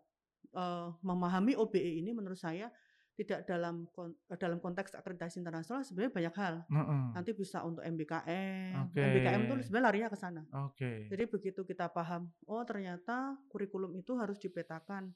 eee, 0.56 0.88
memahami 1.04 1.54
OBE 1.60 2.02
ini 2.02 2.12
menurut 2.16 2.40
saya 2.40 2.72
tidak 3.18 3.50
dalam 3.50 3.90
eee, 3.98 4.38
dalam 4.40 4.60
konteks 4.62 4.94
akreditasi 4.98 5.42
internasional 5.44 5.82
sebenarnya 5.84 6.14
banyak 6.14 6.36
hal. 6.38 6.56
Heeh. 6.70 7.18
Nanti 7.18 7.32
bisa 7.34 7.66
untuk 7.66 7.82
MBKM, 7.84 8.80
Oke. 8.84 9.02
MBKM 9.02 9.42
tuh 9.50 9.58
sebenarnya 9.66 9.86
larinya 9.90 10.10
ke 10.14 10.20
sana. 10.20 10.44
Oke. 10.52 11.12
Jadi 11.12 11.24
begitu 11.32 11.62
kita 11.68 11.90
paham, 11.94 12.32
oh 12.50 12.64
ternyata 12.68 13.38
kurikulum 13.52 13.96
itu 14.00 14.16
harus 14.20 14.38
dipetakan. 14.42 15.14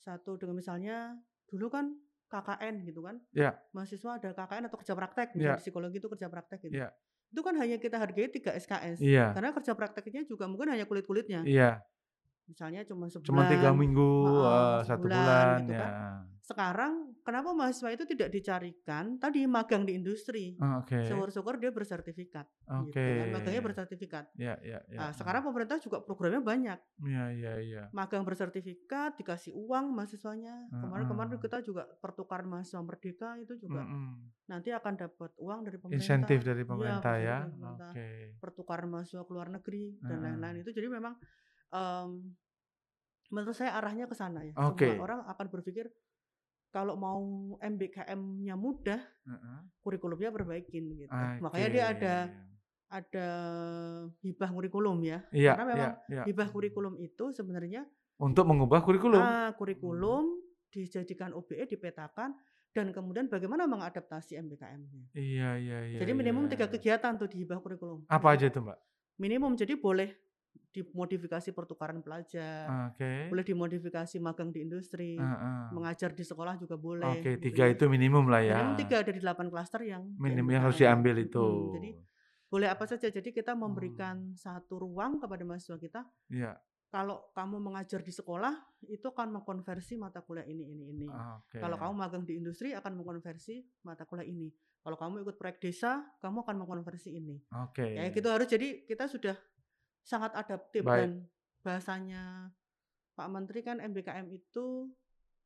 Satu 0.00 0.36
dengan 0.40 0.56
misalnya 0.60 1.18
dulu 1.50 1.68
kan 1.72 1.96
KKN 2.30 2.86
gitu 2.88 3.02
kan, 3.06 3.20
Ya. 3.32 3.60
mahasiswa 3.76 4.18
ada 4.20 4.30
KKN 4.36 4.64
atau 4.70 4.78
kerja 4.82 4.94
praktek, 4.98 5.28
Ya. 5.36 5.36
misalnya 5.38 5.60
di 5.60 5.64
psikologi 5.66 5.98
itu 6.02 6.08
kerja 6.12 6.28
praktek 6.32 6.60
gitu. 6.68 6.78
Ya. 6.78 6.94
Itu 7.32 7.40
kan 7.46 7.54
hanya 7.60 7.78
kita 7.82 7.98
hargai 8.02 8.28
3 8.32 8.52
SKS, 8.56 9.00
Iya. 9.00 9.26
karena 9.34 9.50
kerja 9.56 9.72
prakteknya 9.78 10.22
juga 10.28 10.46
mungkin 10.50 10.70
hanya 10.74 10.86
kulit-kulitnya. 10.90 11.48
Iya. 11.48 11.82
Misalnya 12.50 12.82
cuma 12.88 13.06
Cuma 13.24 13.44
3 13.44 13.68
sebulan 13.70 13.76
minggu, 13.76 14.00
heeh, 14.24 14.48
eee, 14.48 14.78
1 14.88 15.06
sebulan 15.06 15.06
bulan, 15.12 15.60
gitu 15.60 15.72
ya. 15.76 15.80
kan. 15.80 16.40
Sekarang 16.44 17.09
kenapa 17.22 17.52
mahasiswa 17.52 17.90
itu 17.94 18.04
tidak 18.08 18.28
dicarikan 18.32 19.16
tadi 19.20 19.44
magang 19.46 19.84
di 19.88 19.96
industri. 19.96 20.56
Oke. 20.58 21.00
Syukur-syukur 21.06 21.56
dia 21.60 21.70
bersertifikat 21.72 22.46
gitu 22.68 22.90
Oke. 22.90 23.06
kan, 23.16 23.26
magangnya 23.32 23.62
bersertifikat. 23.62 24.24
Ya 24.36 24.54
ya 24.60 24.80
ya, 24.88 24.98
Nah, 25.00 25.10
heeh. 25.10 25.16
sekarang 25.16 25.42
pemerintah 25.44 25.76
juga 25.80 26.00
programnya 26.04 26.40
banyak. 26.42 26.78
Iya 27.00 27.24
iya 27.32 27.52
iya. 27.60 27.82
Magang 27.92 28.22
bersertifikat, 28.28 29.16
dikasih 29.16 29.52
uang 29.56 29.92
mahasiswanya. 29.94 30.68
Kemarin-kemarin 30.70 31.30
Heeh. 31.36 31.42
kita 31.42 31.58
juga 31.64 31.82
pertukaran 32.00 32.46
mahasiswa 32.48 32.80
merdeka 32.84 33.36
itu 33.40 33.54
juga 33.56 33.82
Mhm. 33.84 34.48
nanti 34.50 34.68
akan 34.74 34.94
dapat 34.98 35.30
uang 35.38 35.60
dari 35.66 35.78
pemerintah. 35.78 35.98
Insentif 36.02 36.38
dari 36.42 36.62
Iya, 36.62 36.68
pemerintah 36.68 37.14
ya. 37.18 37.36
pemerintah. 37.46 37.90
Oke. 37.94 38.08
Pertukaran 38.42 38.88
mahasiswa 38.90 39.22
ke 39.24 39.32
luar 39.32 39.48
negeri 39.52 39.84
dan 40.02 40.18
Heeh. 40.18 40.22
lain-lain 40.26 40.56
itu 40.64 40.70
jadi 40.74 40.88
memang, 40.90 41.14
mmm, 41.70 42.10
menurut 43.30 43.54
saya 43.54 43.78
arahnya 43.78 44.10
ke 44.10 44.16
sana 44.18 44.42
ya. 44.42 44.54
Oke. 44.58 44.90
Semua 44.90 45.06
orang 45.06 45.20
akan 45.24 45.46
berpikir 45.54 45.86
kalau 46.70 46.94
mau 46.94 47.20
MBKM-nya 47.58 48.54
mudah, 48.54 49.02
Heeh. 49.26 49.58
kurikulumnya 49.82 50.30
perbaikin 50.30 50.94
gitu. 50.96 51.10
Makanya 51.42 51.68
Oke. 51.68 51.74
dia 51.74 51.84
ada 51.90 52.14
ada 52.90 53.28
hibah 54.22 54.50
kurikulum 54.50 54.98
ya. 55.02 55.22
Iya 55.30 55.54
Karena 55.54 55.64
iya 55.66 55.72
memang 55.74 55.92
iya. 56.10 56.22
hibah 56.26 56.48
kurikulum 56.50 56.94
itu 56.98 57.30
sebenarnya 57.30 57.86
Untuk 58.20 58.44
mengubah 58.46 58.82
kurikulum? 58.82 59.18
ah, 59.22 59.50
kurikulum 59.56 60.38
dijadikan 60.70 61.32
OBE, 61.34 61.66
dipetakan 61.66 62.34
dan 62.70 62.86
kemudian 62.94 63.26
bagaimana 63.26 63.66
mengadaptasi 63.66 64.38
MBKM-nya. 64.38 65.10
Iya 65.14 65.50
iya 65.58 65.78
iya 65.90 65.98
Jadi 65.98 66.12
minimum 66.14 66.46
iya. 66.46 66.54
3 66.66 66.70
kegiatan 66.78 67.12
tuh 67.18 67.26
di 67.26 67.42
hibah 67.42 67.58
kurikulum. 67.58 68.06
Apa 68.06 68.34
Jadi 68.34 68.46
aja 68.46 68.46
itu, 68.54 68.60
Mbak? 68.62 68.78
minimum 69.20 69.52
jadi 69.52 69.74
boleh 69.76 70.08
dimodifikasi 70.70 71.50
pertukaran 71.50 71.98
pelajar, 71.98 72.90
Oke. 72.90 73.26
boleh 73.26 73.42
dimodifikasi 73.42 74.16
magang 74.18 74.48
di 74.48 74.62
industri, 74.62 75.18
Heeh. 75.18 75.74
mengajar 75.74 76.14
di 76.14 76.22
sekolah 76.22 76.54
juga 76.56 76.78
boleh 76.78 77.18
Oke, 77.18 77.36
3 77.36 77.66
ya. 77.66 77.74
itu 77.74 77.84
minimum 77.86 78.30
lah 78.30 78.40
ya. 78.40 78.56
Minimum 78.56 78.78
3 78.78 79.02
dari 79.02 79.18
8 79.18 79.50
klaster 79.50 79.80
yang 79.82 80.06
di 80.06 80.18
Minim 80.18 80.46
yang 80.46 80.62
harus 80.62 80.78
MBKM. 80.78 80.86
diambil 80.86 81.14
itu. 81.18 81.46
Mhm, 81.46 81.72
jadi 81.74 81.90
boleh 82.46 82.68
apa 82.68 82.84
saja. 82.84 83.06
Jadi 83.06 83.30
kita 83.30 83.52
Hmm. 83.52 83.62
memberikan 83.62 84.16
satu 84.34 84.78
ruang 84.80 85.18
kepada 85.18 85.42
mahasiswa 85.42 85.76
kita, 85.76 86.02
Iya. 86.30 86.54
kalau 86.86 87.30
kamu 87.30 87.58
mengajar 87.58 88.02
di 88.02 88.10
sekolah 88.10 88.54
itu 88.84 89.06
akan 89.06 89.38
mengkonversi 89.38 89.94
mata 89.94 90.18
kuliah 90.20 90.46
ini 90.46 90.66
ini 90.66 90.84
ini. 90.88 91.06
Oke. 91.06 91.58
Kalau 91.58 91.78
kamu 91.78 91.94
magang 91.94 92.22
di 92.22 92.34
industri 92.34 92.74
akan 92.74 92.94
mengkonversi 92.94 93.62
mata 93.82 94.02
kuliah 94.02 94.26
ini. 94.26 94.50
Kalau 94.80 94.96
kamu 94.96 95.20
ikut 95.22 95.36
proyek 95.36 95.60
desa, 95.60 96.00
kamu 96.18 96.40
akan 96.40 96.56
mengkonversi 96.58 97.12
ini. 97.12 97.36
Oke. 97.52 97.84
Kayak 97.84 98.16
gitu 98.16 98.28
harus 98.32 98.48
jadi 98.48 98.68
kita 98.82 99.06
sudah 99.06 99.36
sangat 100.10 100.34
adaptif 100.34 100.82
Baik. 100.82 100.98
dan 100.98 101.10
bahasanya 101.62 102.50
Pak 103.14 103.28
Menteri 103.30 103.62
kan 103.62 103.78
MBKM 103.78 104.26
itu 104.26 104.90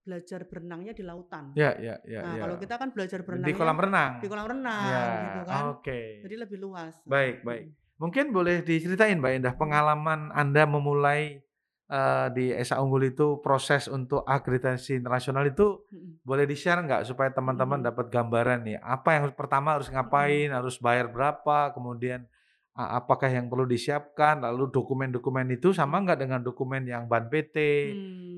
belajar 0.05 0.49
berenangnya 0.49 0.97
di 0.97 1.05
lautan. 1.05 1.53
Ya 1.53 1.77
ya 1.77 1.97
ya 2.05 2.21
Nah, 2.25 2.33
ya. 2.37 2.41
kalau 2.45 2.57
kita 2.57 2.75
kan 2.81 2.89
belajar 2.93 3.21
Di 3.21 3.27
berenangnya 3.29 3.57
kolam 3.57 3.79
renang. 3.81 4.13
di 4.21 4.27
kolam 4.29 4.47
renang 4.49 4.89
Ya, 4.89 5.05
gitu 5.29 5.41
kan. 5.45 5.63
oke. 5.77 6.01
Jadi 6.25 6.35
lebih 6.41 6.59
luas. 6.61 6.95
Baik 7.05 7.45
baik. 7.45 7.65
Mhm. 7.69 7.73
Mungkin 7.95 8.25
boleh 8.33 8.61
diceritain 8.61 9.21
Mbak 9.21 9.33
Indah 9.39 9.55
pengalaman 9.57 10.29
Anda 10.35 10.67
memulai, 10.67 11.41
eee, 11.89 12.27
di 12.37 12.45
SA 12.59 12.83
Unggul 12.85 13.13
itu 13.15 13.39
proses 13.41 13.87
untuk 13.89 14.25
akreditasi 14.29 14.99
internasional 14.99 15.45
itu 15.49 15.85
Mhm. 15.89 16.21
boleh 16.21 16.45
di-share 16.45 16.85
nggak 16.85 17.05
supaya 17.09 17.33
teman-teman 17.33 17.81
Mhm. 17.81 17.87
dapat 17.89 18.07
gambaran 18.13 18.61
nih, 18.65 18.77
apa 18.81 19.09
yang 19.17 19.25
pertama 19.33 19.77
harus 19.77 19.89
Mhm. 19.89 19.95
ngapain, 19.95 20.49
harus 20.53 20.77
bayar 20.81 21.09
berapa, 21.09 21.73
kemudian 21.73 22.29
apakah 22.75 23.31
yang 23.31 23.47
perlu 23.51 23.67
disiapkan, 23.71 24.43
lalu 24.43 24.71
dokumen-dokumen 24.75 25.47
itu 25.57 25.71
sama 25.75 26.03
nggak 26.03 26.19
dengan 26.27 26.41
dokumen 26.43 26.83
yang 26.87 27.07
BAN 27.11 27.25
PT, 27.33 27.57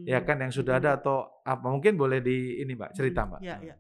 ya 0.05 0.21
Mmm, 0.21 0.29
kan 0.29 0.37
yang 0.45 0.53
sudah 0.55 0.79
ada 0.81 1.01
atau 1.01 1.41
apa, 1.45 1.65
mungkin 1.73 1.97
boleh 2.01 2.21
di 2.21 2.61
ini 2.63 2.73
Mbak, 2.77 2.93
cerita 2.97 3.21
Mhm, 3.21 3.29
Mbak? 3.29 3.43
Heeh. 3.53 3.67
iya. 3.67 3.77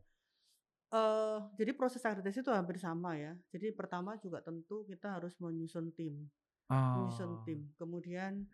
Eee, 0.95 1.39
jadi 1.59 1.73
proses 1.75 2.03
akreditasi 2.07 2.41
itu 2.47 2.53
hampir 2.55 2.79
sama 2.79 3.19
ya. 3.19 3.35
Jadi 3.53 3.75
pertama 3.75 4.15
juga 4.23 4.39
tentu 4.45 4.87
kita 4.87 5.19
harus 5.19 5.35
menyusun 5.43 5.91
tim 5.97 6.31
menyusun 6.95 7.39
Oh. 7.39 7.47
tim. 7.47 7.61
Kemudian, 7.81 8.47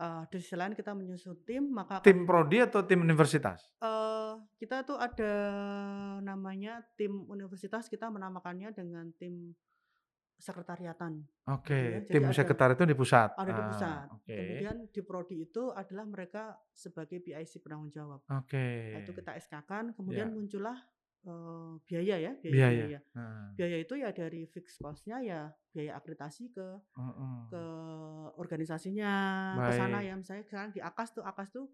eee, 0.00 0.22
di 0.32 0.36
sisi 0.42 0.56
lain 0.58 0.74
kita 0.78 0.92
menyusun 0.96 1.36
tim 1.48 1.64
maka 1.72 2.04
Tim 2.04 2.18
prodi 2.28 2.58
atau 2.66 2.80
tim 2.88 3.00
universitas? 3.06 3.60
eee, 3.82 4.32
kita 4.60 4.76
tuh 4.88 4.98
ada 4.98 5.32
namanya 6.22 6.82
tim 6.98 7.12
universitas, 7.30 7.86
kita 7.92 8.06
menamakannya 8.10 8.70
dengan 8.74 9.10
tim 9.20 9.54
sekretariatan 10.38 11.12
ya. 11.20 11.26
Oke, 11.44 11.76
Jadi 12.00 12.08
tim 12.08 12.24
ada 12.24 12.32
sekretariat 12.32 12.76
itu 12.80 12.86
di 12.88 12.96
pusat? 12.96 13.28
ada 13.36 13.52
di 13.52 13.62
Ah, 13.62 13.68
pusat. 13.68 14.06
oke. 14.16 14.32
Kemudian 14.32 14.76
di 14.88 15.00
prodi 15.04 15.36
itu 15.44 15.62
adalah 15.76 16.04
mereka 16.08 16.42
sebagai 16.72 17.20
PIC 17.20 17.60
penanggung 17.60 17.92
jawab. 17.92 18.20
Oke. 18.32 18.66
Nah, 18.96 18.98
itu 19.04 19.12
kita 19.12 19.32
SK-kan, 19.36 19.84
Ya. 19.90 19.94
kemudian 19.96 20.28
muncullah, 20.32 20.78
eee, 21.28 21.70
biaya 21.84 22.16
ya, 22.16 22.32
Biaya, 22.40 22.70
biaya-biaya. 22.70 23.00
heeh. 23.14 23.46
Biaya 23.54 23.76
itu 23.84 23.94
ya 24.00 24.08
dari 24.16 24.40
fixed 24.48 24.80
cost-nya 24.80 25.20
ya 25.20 25.40
biaya 25.74 25.98
akreditasi 26.00 26.50
ke 26.56 26.66
ke 27.52 27.62
organisasinya, 28.40 29.12
ke 29.60 29.70
sana 29.76 29.98
Baik. 30.00 30.08
ya. 30.08 30.14
Misalnya 30.16 30.44
sekarang 30.48 30.70
di 30.72 30.80
AKAS 30.80 31.08
tuh 31.14 31.22
AKAS 31.22 31.48
tuh, 31.52 31.66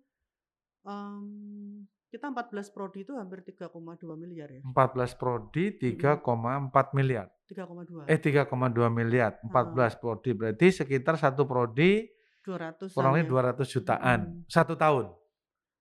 mmm, 0.85 1.87
kita 2.11 2.27
14 2.27 2.69
prodi 2.75 3.07
itu 3.07 3.15
hampir 3.15 3.41
3,2 3.47 4.19
miliar 4.19 4.51
ya. 4.51 4.63
14 4.67 5.15
prodi 5.15 5.71
Mhm. 5.71 5.79
3,4 5.79 6.87
miliar. 6.93 7.29
3,2. 7.51 8.07
Eh 8.09 8.19
3,2 8.19 8.89
miliar, 8.89 9.39
Heeh. 9.43 9.81
14 9.81 9.99
prodi 10.01 10.33
berarti 10.33 10.73
sekitar 10.73 11.15
1 11.21 11.45
prodi 11.45 12.09
200-an 12.45 12.97
kurang 12.97 13.17
lebih 13.17 13.27
ya. 13.27 13.33
200 13.33 13.69
jutaan, 13.71 14.21
Mhm. 14.25 14.47
1 14.51 14.75
tahun? 14.79 15.15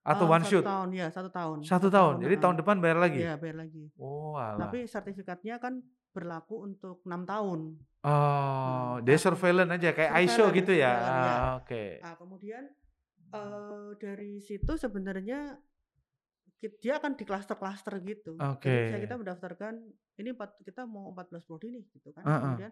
Atau 0.05 0.25
Eee, 0.25 0.31
one 0.31 0.43
1 0.43 0.59
shot? 0.61 0.65
tahun, 0.65 0.89
ya 0.97 1.07
1 1.13 1.29
tahun. 1.29 1.59
1 1.65 1.87
1 1.93 1.93
tahun, 1.93 2.15
tahun, 2.19 2.23
jadi 2.23 2.35
tahun 2.41 2.55
depan 2.61 2.77
bayar 2.83 2.99
lagi? 3.01 3.25
Iya, 3.25 3.37
bayar 3.41 3.57
lagi. 3.65 3.85
Oh 3.99 4.35
alah. 4.39 4.73
Tapi 4.73 4.87
sertifikatnya 4.89 5.55
kan 5.63 5.81
berlaku 6.15 6.55
untuk 6.67 7.01
6 7.07 7.23
tahun. 7.27 7.61
Oh, 8.03 9.03
Nah, 9.03 9.03
dia 9.03 9.17
surveillance 9.19 9.71
aja 9.75 9.91
kayak 9.91 10.13
ISO 10.23 10.43
surveillance 10.47 10.55
gitu 10.55 10.71
ya? 10.71 10.87
ya. 11.11 11.37
Ah, 11.43 11.59
oke. 11.59 11.83
Nah, 12.03 12.13
kemudian, 12.19 12.63
eee, 13.35 13.89
dari 14.01 14.39
situ 14.43 14.73
sebenarnya 14.79 15.59
dia 16.59 16.99
akan 16.99 17.15
di-klaster-klaster 17.15 17.95
gitu. 18.03 18.35
Jadi 18.35 18.67
misalnya 18.91 18.99
kita 18.99 19.15
Oke. 19.15 19.21
mendaftarkan 19.23 19.73
ini 20.19 20.29
empat 20.35 20.49
kita 20.59 20.83
mau 20.83 21.07
14 21.11 21.47
prodi 21.47 21.71
nih 21.71 21.83
gitu 21.95 22.11
kan. 22.11 22.23
Heeh. 22.27 22.39
Kemudian 22.43 22.71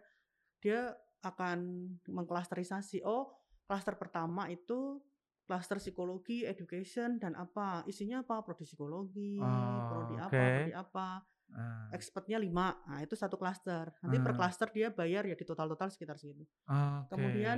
dia 0.59 0.79
akan 1.23 1.59
mengklasterisasi, 2.05 3.01
oh 3.07 3.31
klaster 3.63 3.95
pertama 3.95 4.47
itu 4.47 4.99
klaster 5.47 5.79
psikologi, 5.79 6.43
education, 6.43 7.15
dan 7.15 7.31
apa, 7.33 7.87
isinya 7.87 8.19
apa, 8.19 8.43
prodi 8.43 8.67
psikologi, 8.67 9.39
prodi 9.39 10.15
Oh, 10.19 10.19
apa, 10.19 10.31
prodi 10.35 10.71
oke. 10.71 10.75
apa, 10.75 11.07
Ah. 11.47 11.87
expertnya 11.95 12.35
5, 12.35 12.75
nah 12.83 12.99
itu 12.99 13.15
satu 13.15 13.39
klaster. 13.39 13.87
Nanti 14.03 14.19
per 14.19 14.35
Ah. 14.35 14.37
klaster 14.37 14.67
dia 14.67 14.91
bayar 14.91 15.23
ya 15.23 15.39
di 15.39 15.47
total-total 15.47 15.87
sekitar 15.87 16.19
segitu. 16.19 16.43
Oke. 16.43 17.07
Kemudian 17.07 17.57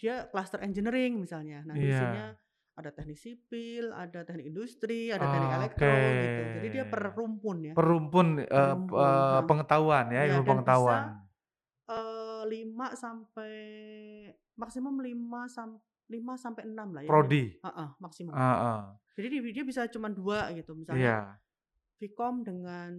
dia 0.00 0.24
klaster 0.32 0.64
engineering 0.64 1.20
misalnya. 1.20 1.60
Nah, 1.68 1.76
isinya 1.76 2.32
Iya. 2.32 2.40
Ada 2.78 2.90
teknik 2.96 3.18
sipil, 3.20 3.92
ada 3.92 4.24
teknik 4.26 4.46
industri, 4.52 5.12
ada 5.12 5.26
teknik 5.28 5.52
elektro 5.52 6.16
Oke. 6.16 6.22
gitu. 6.22 6.48
Jadi 6.48 6.66
dia 6.74 6.84
per 6.88 7.12
rumpun 7.18 7.58
ya. 7.72 7.76
Per 7.76 7.84
rumpun, 7.88 8.28
eee, 8.44 8.74
p 8.86 8.88
Rumpun, 8.92 9.04
eee, 9.04 9.40
heeh. 9.40 9.48
pengetahuan 9.48 10.06
ya, 10.12 10.20
Iya, 10.20 10.32
ilmu 10.32 10.42
dan 10.44 10.58
pengetahuan. 10.58 10.64
bisa, 10.66 11.24
eee, 11.90 12.42
5 12.52 12.94
sampai 12.98 13.54
maksimum 14.60 14.96
5 15.02 15.46
sam 15.50 15.80
5 16.12 16.34
sampai 16.40 16.64
6 16.68 16.90
lah 16.96 17.04
ya. 17.06 17.16
Prodi? 17.16 17.42
Heeh, 17.64 17.88
maksimum. 18.02 18.38
Heeh. 18.38 18.98
Jadi 19.16 19.28
di 19.32 19.38
dia 19.56 19.64
bisa 19.66 19.86
cuman 19.90 20.12
2 20.16 20.50
gitu. 20.56 20.72
Misalnya 20.78 21.10
Iya. 21.10 21.38
Vkom 22.02 22.42
dengan 22.42 22.90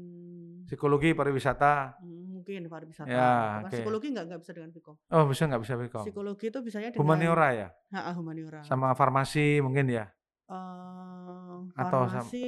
Psikologi 0.63 1.11
pariwisata. 1.11 1.99
mmm, 1.99 2.39
mungkin 2.39 2.71
pariwisata. 2.71 3.11
Ya, 3.11 3.27
Bukan 3.59 3.67
oke. 3.67 3.75
psikologi 3.75 4.07
nggak 4.15 4.25
nggak 4.31 4.39
bisa 4.39 4.51
dengan 4.55 4.71
Vkom. 4.71 4.95
Oh, 5.11 5.23
bisa 5.27 5.43
nggak 5.51 5.61
bisa 5.61 5.73
Vkom? 5.75 6.03
Psikologi 6.07 6.45
itu 6.47 6.59
bisanya 6.63 6.89
dengan 6.95 7.03
Humaniora 7.03 7.49
ya? 7.51 7.67
heeh, 7.91 8.13
humaniora. 8.15 8.63
Sama 8.63 8.95
farmasi 8.95 9.59
mungkin 9.59 9.91
ya? 9.91 10.07
Atau 11.75 12.07
sam 12.07 12.23
farmasi 12.23 12.43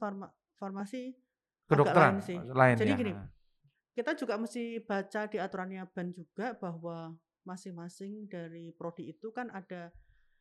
farma 0.00 0.26
farmasi 0.58 1.02
agak 1.12 1.70
Kedokteran? 1.70 2.14
lain 2.18 2.22
sih. 2.24 2.38
Lain 2.50 2.76
Jadi 2.78 2.90
ya? 2.90 2.98
gini, 2.98 3.12
kita 3.94 4.10
juga 4.18 4.34
mesti 4.38 4.82
baca 4.82 5.20
di 5.30 5.38
aturannya 5.38 5.82
BAN 5.90 6.08
juga 6.14 6.54
bahwa 6.58 7.14
masing-masing 7.46 8.26
dari 8.26 8.74
prodi 8.74 9.14
itu 9.14 9.30
kan 9.30 9.50
ada 9.54 9.90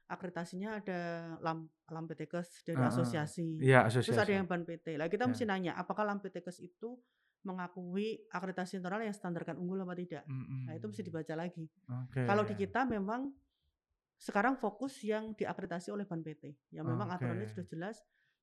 akreditasinya 0.06 0.80
ada 0.84 1.00
lam 1.42 1.66
Lampetekes 1.90 2.66
dari 2.66 2.82
Heeh. 2.82 2.90
asosiasi. 2.90 3.62
Iya, 3.62 3.86
Terus 3.90 4.18
ada 4.18 4.26
asosiasi. 4.26 4.34
yang 4.38 4.46
BAN 4.50 4.64
PT. 4.66 4.98
Lah 4.98 5.06
kita 5.10 5.26
Ya. 5.26 5.30
mesti 5.30 5.46
nanya, 5.46 5.72
apakah 5.78 6.06
Lampetekes 6.06 6.62
itu 6.62 6.98
mengakui 7.46 8.26
akreditasi 8.34 8.82
internal 8.82 9.06
yang 9.06 9.14
standarkan 9.14 9.62
unggul 9.62 9.78
apa 9.86 9.94
tidak? 9.94 10.26
Nah, 10.66 10.74
itu 10.74 10.86
mesti 10.90 11.02
dibaca 11.06 11.34
lagi. 11.38 11.70
Oke. 11.90 12.26
Kalau 12.26 12.42
di 12.42 12.58
kita 12.58 12.90
memang 12.90 13.30
sekarang 14.18 14.58
fokus 14.58 14.98
yang 15.06 15.38
diakreditasi 15.38 15.94
oleh 15.94 16.10
BAN 16.10 16.22
PT. 16.26 16.74
Yang 16.74 16.86
memang 16.90 17.14
aturannya 17.14 17.46
Oke. 17.46 17.54
sudah 17.54 17.66
jelas 17.70 17.98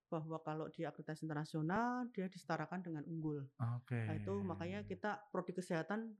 bahwa 0.06 0.38
kalau 0.44 0.68
di 0.68 0.84
akreditasi 0.84 1.24
internasional 1.26 2.06
dia 2.12 2.28
disetarakan 2.28 2.84
dengan 2.84 3.02
unggul. 3.08 3.42
Oke. 3.58 4.06
Nah, 4.06 4.14
itu 4.14 4.34
makanya 4.44 4.84
kita 4.86 5.18
prodi 5.32 5.56
kesehatan 5.56 6.14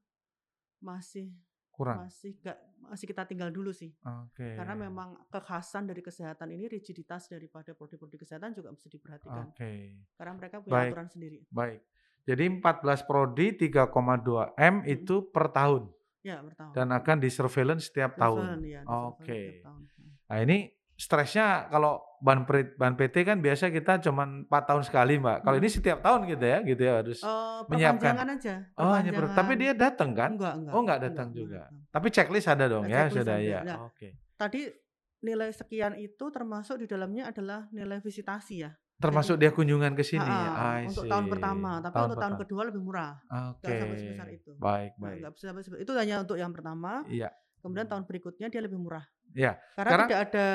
masih 0.82 1.30
Kurang? 1.72 2.04
masih 2.04 2.36
nggak 2.38 2.58
masih 2.84 3.06
kita 3.08 3.24
tinggal 3.24 3.48
dulu 3.48 3.72
sih. 3.72 3.88
Oke. 4.04 4.52
Karena 4.54 4.76
memang 4.76 5.16
kekhasan 5.32 5.88
dari 5.88 6.04
kesehatan 6.04 6.52
ini 6.52 6.68
rigiditas 6.68 7.32
daripada 7.32 7.72
prodi-prodi 7.72 8.20
kesehatan 8.20 8.52
juga 8.52 8.68
mesti 8.70 8.92
diperhatikan. 8.92 9.48
Oke. 9.48 9.96
Karena 10.14 10.32
mereka 10.36 10.60
punya 10.60 10.72
Baik. 10.76 10.90
aturan 10.92 11.08
sendiri. 11.08 11.38
Baik. 11.48 11.80
Jadi 12.22 12.44
14 12.60 13.02
prodi 13.02 13.56
3,2 13.56 14.52
M 14.54 14.84
Mhm. 14.84 14.94
itu 14.94 15.26
per 15.26 15.50
tahun? 15.50 15.88
Ya, 16.22 16.38
per 16.38 16.54
tahun. 16.54 16.72
Dan 16.76 16.86
akan 16.92 17.16
di-surveillance 17.18 17.90
setiap 17.90 18.14
tahun? 18.14 18.62
Ya, 18.62 18.84
Oke. 18.86 19.64
tahun. 19.64 19.82
Mhm. 19.88 20.10
Nah 20.28 20.38
ini 20.38 20.58
stresnya 20.96 21.66
kalau 21.68 22.00
ban 22.22 22.46
prit 22.46 22.78
ban 22.78 22.94
PT 22.94 23.26
kan 23.26 23.42
biasa 23.42 23.74
kita 23.74 23.98
cuman 23.98 24.46
4 24.46 24.62
tahun 24.70 24.82
sekali, 24.86 25.18
Mbak. 25.18 25.42
Kalau 25.42 25.56
ini 25.58 25.68
Mhm. 25.68 25.74
setiap 25.74 25.98
tahun 26.04 26.20
gitu 26.30 26.44
ya 26.46 26.58
gitu 26.62 26.82
ya 26.82 26.92
harus 27.02 27.18
Eee, 27.18 27.58
menyiapkan? 27.66 28.14
aja, 28.38 28.54
Oh 28.78 28.92
hanya 28.94 29.10
per 29.10 29.26
tapi 29.34 29.52
dia 29.58 29.72
datang 29.74 30.14
kan? 30.14 30.38
Enggak 30.38 30.54
enggak 30.54 30.72
Oh 30.72 30.80
nggak 30.80 30.98
enggak 30.98 30.98
datang 31.10 31.28
enggak 31.28 31.40
juga? 31.42 31.60
datang. 31.66 31.78
Tapi 31.90 32.06
checklist 32.14 32.48
ada 32.48 32.64
dong 32.70 32.84
Nah, 32.86 32.90
ya? 32.94 33.00
checklist 33.10 33.26
Sudah 33.26 33.36
ada. 33.36 33.42
ya? 33.42 33.60
Nah, 33.66 33.78
Oke. 33.90 34.08
tadi 34.38 34.60
nilai 35.22 35.50
sekian 35.54 35.92
itu 35.98 36.24
termasuk 36.30 36.76
di 36.82 36.86
dalamnya 36.86 37.30
adalah 37.30 37.66
nilai 37.70 37.98
visitasi 37.98 38.54
ya. 38.62 38.70
Termasuk 39.02 39.34
Jadi 39.34 39.42
dia 39.42 39.50
kunjungan 39.50 39.92
ke 39.98 40.04
sini? 40.06 40.22
I 40.22 40.86
untuk 40.86 41.10
tahun 41.10 41.26
pertama, 41.26 41.82
tapi 41.82 41.94
Tahun 41.98 42.06
untuk 42.06 42.22
tahun 42.22 42.34
pertama. 42.38 42.42
kedua 42.46 42.62
lebih 42.70 42.82
murah. 42.86 43.12
Oke. 43.50 43.66
sampai 43.66 43.98
sebesar 43.98 44.28
itu. 44.30 44.50
Baik 44.62 44.92
Nah, 45.02 45.10
baik. 45.18 45.42
sampai 45.42 45.62
sebe 45.66 45.76
itu 45.82 45.90
hanya 45.98 46.22
untuk 46.22 46.38
yang 46.38 46.54
pertama, 46.54 47.02
Iya. 47.10 47.34
kemudian 47.58 47.90
tahun 47.90 48.06
berikutnya 48.06 48.46
dia 48.46 48.62
lebih 48.62 48.78
murah. 48.78 49.02
Iya. 49.32 49.52
Karena 49.76 49.88
Sekarang 49.88 50.06
tidak 50.08 50.22
ada 50.30 50.48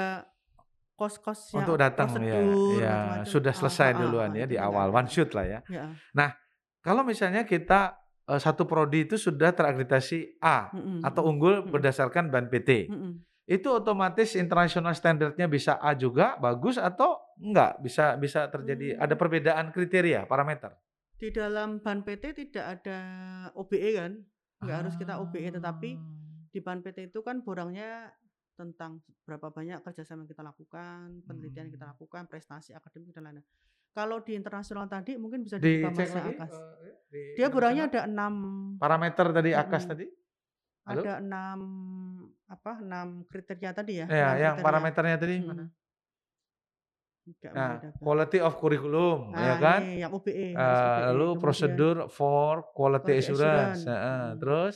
kos-kos 0.98 1.54
yang 1.54 1.62
Untuk 1.62 1.78
datang 1.78 2.10
ya, 2.26 2.42
ya 2.82 2.98
sudah 3.22 3.54
Heeh 3.54 3.60
selesai 3.62 3.90
heeh 3.94 4.00
duluan 4.02 4.32
heeh, 4.34 4.42
ya 4.42 4.46
di 4.50 4.58
awal, 4.58 4.90
ada. 4.90 4.98
one 4.98 5.10
shoot 5.10 5.30
lah 5.38 5.46
ya. 5.46 5.60
Heeh. 5.70 5.94
Nah, 6.18 6.30
kalau 6.82 7.06
misalnya 7.06 7.46
kita, 7.46 7.94
eee, 8.26 8.40
satu 8.42 8.66
prodi 8.66 9.06
itu 9.06 9.13
sudah 9.16 9.54
terakreditasi 9.54 10.42
A 10.42 10.74
Mhm 10.74 11.06
atau 11.06 11.22
mhm, 11.26 11.30
unggul 11.30 11.56
mhm. 11.62 11.70
berdasarkan 11.70 12.34
BAN 12.34 12.50
PT, 12.50 12.90
Mhm. 12.90 13.12
itu 13.46 13.68
otomatis 13.70 14.34
international 14.34 14.98
standard-nya 14.98 15.46
bisa 15.46 15.78
A 15.78 15.94
juga, 15.94 16.34
bagus 16.42 16.82
atau 16.82 17.22
enggak? 17.38 17.78
Bisa 17.86 18.18
bisa 18.18 18.50
terjadi 18.50 18.98
ada 18.98 19.13
Mmm. 19.13 19.22
perbedaan 19.22 19.66
kriteria, 19.70 20.26
parameter? 20.26 20.74
Di 21.18 21.30
dalam 21.30 21.78
BAN 21.82 22.02
PT 22.02 22.34
tidak 22.34 22.66
ada 22.82 23.00
OBE 23.54 23.90
kan, 23.94 24.12
nggak 24.66 24.78
harus 24.82 24.94
kita 24.98 25.22
OBE, 25.22 25.54
tetapi 25.54 25.90
Ah. 25.94 26.50
di 26.50 26.60
BAN 26.62 26.82
PT 26.82 27.13
itu 27.13 27.22
kan 27.22 27.46
borangnya 27.46 28.10
tentang 28.58 29.06
berapa 29.22 29.54
banyak 29.54 29.86
kerjasama 29.86 30.26
yang 30.26 30.32
kita 30.34 30.41
lakukan, 30.41 31.22
penelitian 31.30 31.70
yang 31.70 31.76
kita 31.78 31.86
Mhm. 31.86 31.93
lakukan, 31.93 32.24
prestasi 32.26 32.74
akademik 32.74 33.13
dan 33.13 33.30
lain-lain. 33.30 33.46
Kalau 33.93 34.17
di 34.26 34.34
internasional 34.34 34.89
tadi 34.89 35.13
mungkin 35.17 35.46
bisa 35.46 35.62
dibuka 35.62 35.93
lagi, 35.93 36.34
AKAS. 36.34 36.54
eee, 36.54 36.91
di 37.13 37.22
Dia 37.38 37.48
internasional? 37.54 37.86
ada 37.86 38.02
6 38.10 38.34
Parameter 38.82 39.26
tadi 39.30 39.50
AKAS 39.54 39.86
tadi? 39.86 40.06
Halo? 40.88 41.02
ada 41.04 41.13
6 41.20 41.60
apa, 42.48 42.72
6 42.80 43.08
kriteria 43.28 43.72
tadi 43.76 43.93
ya, 44.02 44.06
6 44.08 44.41
yang 44.41 44.56
kriteria. 44.58 44.65
parameternya 44.65 45.17
tadi 45.22 45.36
Mhm. 45.38 45.48
mana? 45.48 45.65
Nah, 47.48 47.80
membedakan. 47.80 48.00
quality 48.00 48.39
of 48.39 48.54
curriculum 48.56 49.20
ya 49.36 49.56
Nah, 49.56 49.60
kan? 49.60 49.82
ini 49.84 50.00
yang 50.00 50.12
OBE, 50.15 50.48
harus 50.56 50.80
Eee, 50.80 50.88
OBE. 50.88 51.08
lalu 51.12 51.28
prosedur 51.43 51.96
for 52.08 52.54
quality 52.72 53.13
quality 53.13 53.13
assurance, 53.20 53.84
assurance, 53.84 53.84
mhm. 53.84 54.39
terus 54.39 54.76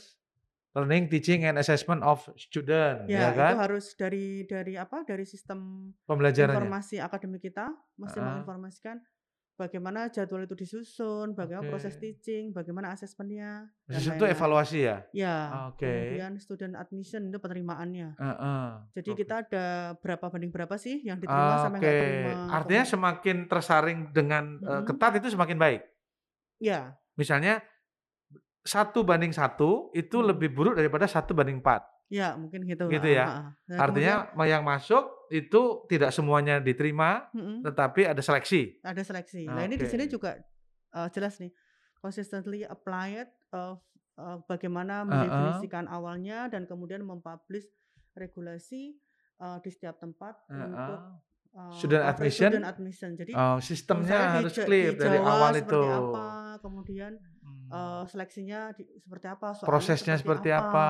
learning, 0.72 1.08
teaching, 1.12 1.44
and 1.44 1.60
assessment 1.60 2.00
of 2.00 2.24
student 2.40 3.04
ya 3.06 3.28
Ya, 3.28 3.28
itu 3.28 3.38
kan? 3.38 3.54
harus 3.60 3.86
dari 3.98 4.48
dari 4.48 4.74
apa, 4.80 5.04
dari 5.04 5.24
sistem 5.28 5.90
Pembelajarannya? 6.08 6.56
informasi 6.56 6.96
akademik 7.00 7.42
kita 7.44 7.72
mesti 8.00 8.18
Heeh. 8.18 8.24
menginformasikan 8.24 8.96
bagaimana 9.60 10.08
jadwal 10.08 10.42
itu 10.48 10.56
disusun, 10.56 11.36
bagaimana 11.36 11.68
proses 11.68 11.94
Oke. 11.94 12.02
teaching, 12.02 12.50
bagaimana 12.56 12.96
asesmennya, 12.96 13.68
dan 13.68 14.00
Proses 14.00 14.16
itu 14.16 14.24
evaluasi 14.24 14.78
ya? 14.88 14.96
Ya, 15.12 15.36
Oke. 15.68 15.84
kemudian 15.84 16.32
student 16.40 16.74
admission 16.74 17.28
itu 17.28 17.36
penerimaannya. 17.36 18.16
Heeh, 18.16 18.66
Jadi 18.96 19.10
oke. 19.12 19.18
kita 19.24 19.34
ada 19.44 19.66
berapa 20.00 20.24
banding 20.32 20.52
berapa 20.52 20.76
sih 20.80 21.00
yang 21.04 21.20
diterima 21.20 21.56
sama 21.60 21.76
yang 21.76 21.84
Oke, 21.84 21.92
nggak 21.92 22.00
terima. 22.00 22.30
artinya 22.48 22.84
semakin 22.88 23.36
tersaring 23.48 23.98
dengan, 24.12 24.44
Mhm. 24.60 24.84
ketat 24.88 25.12
itu 25.20 25.28
semakin 25.36 25.56
baik? 25.60 25.82
Ya. 26.60 26.96
Misalnya 27.20 27.60
1 28.62 29.02
banding 29.02 29.34
1 29.34 29.90
itu 29.94 30.18
Mhm. 30.18 30.22
lebih 30.22 30.54
buruk 30.54 30.78
daripada 30.78 31.10
1 31.10 31.34
banding 31.34 31.58
4? 31.62 31.82
Ya, 32.10 32.34
mungkin 32.40 32.66
gitu, 32.66 32.84
Gitu 32.90 33.08
ya? 33.14 33.38
kemudian 33.68 33.78
Artinya 33.78 34.30
ma 34.36 34.44
yang 34.46 34.62
masuk 34.66 35.28
itu 35.32 35.86
tidak 35.90 36.12
semuanya 36.14 36.60
diterima, 36.62 37.30
Mhm. 37.34 37.64
tetapi 37.64 38.06
ada 38.10 38.20
seleksi? 38.22 38.82
Ada 38.84 39.06
seleksi. 39.06 39.54
Nah, 39.54 39.62
ini 39.62 39.78
di 39.78 39.86
sini 39.86 40.10
juga, 40.10 40.42
eee, 40.90 41.08
jelas 41.14 41.38
nih, 41.38 41.54
consistently 42.02 42.66
applied, 42.66 43.30
eee 43.54 43.74
eee, 44.18 44.36
bagaimana 44.50 45.06
mendefinisikan 45.06 45.86
awalnya 45.86 46.50
dan 46.50 46.66
kemudian 46.66 47.06
mem-publish 47.06 47.70
regulasi, 48.18 48.98
eee, 49.38 49.56
di 49.62 49.70
setiap 49.70 50.02
tempat 50.02 50.34
Heeh. 50.50 50.66
untuk, 50.66 51.06
eee, 51.54 51.86
Student 51.88 52.04
admission? 52.04 52.52
student 52.52 52.64
admission. 52.66 53.14
Jadi 53.14 53.34
Oh, 53.34 53.58
sistemnya 53.62 54.40
harus 54.40 54.58
clear 54.62 54.94
dari 54.98 55.18
awal 55.22 55.52
itu? 55.62 55.76
apa, 55.88 56.58
kemudian, 56.64 57.18
Mmm. 57.72 58.12
seleksinya 58.12 58.56
di 58.76 58.82
seperti 59.04 59.26
apa, 59.34 59.48
Prosesnya 59.66 60.18
seperti 60.18 60.18
seperti 60.18 60.50
apa, 60.50 60.50
apa? 60.50 60.82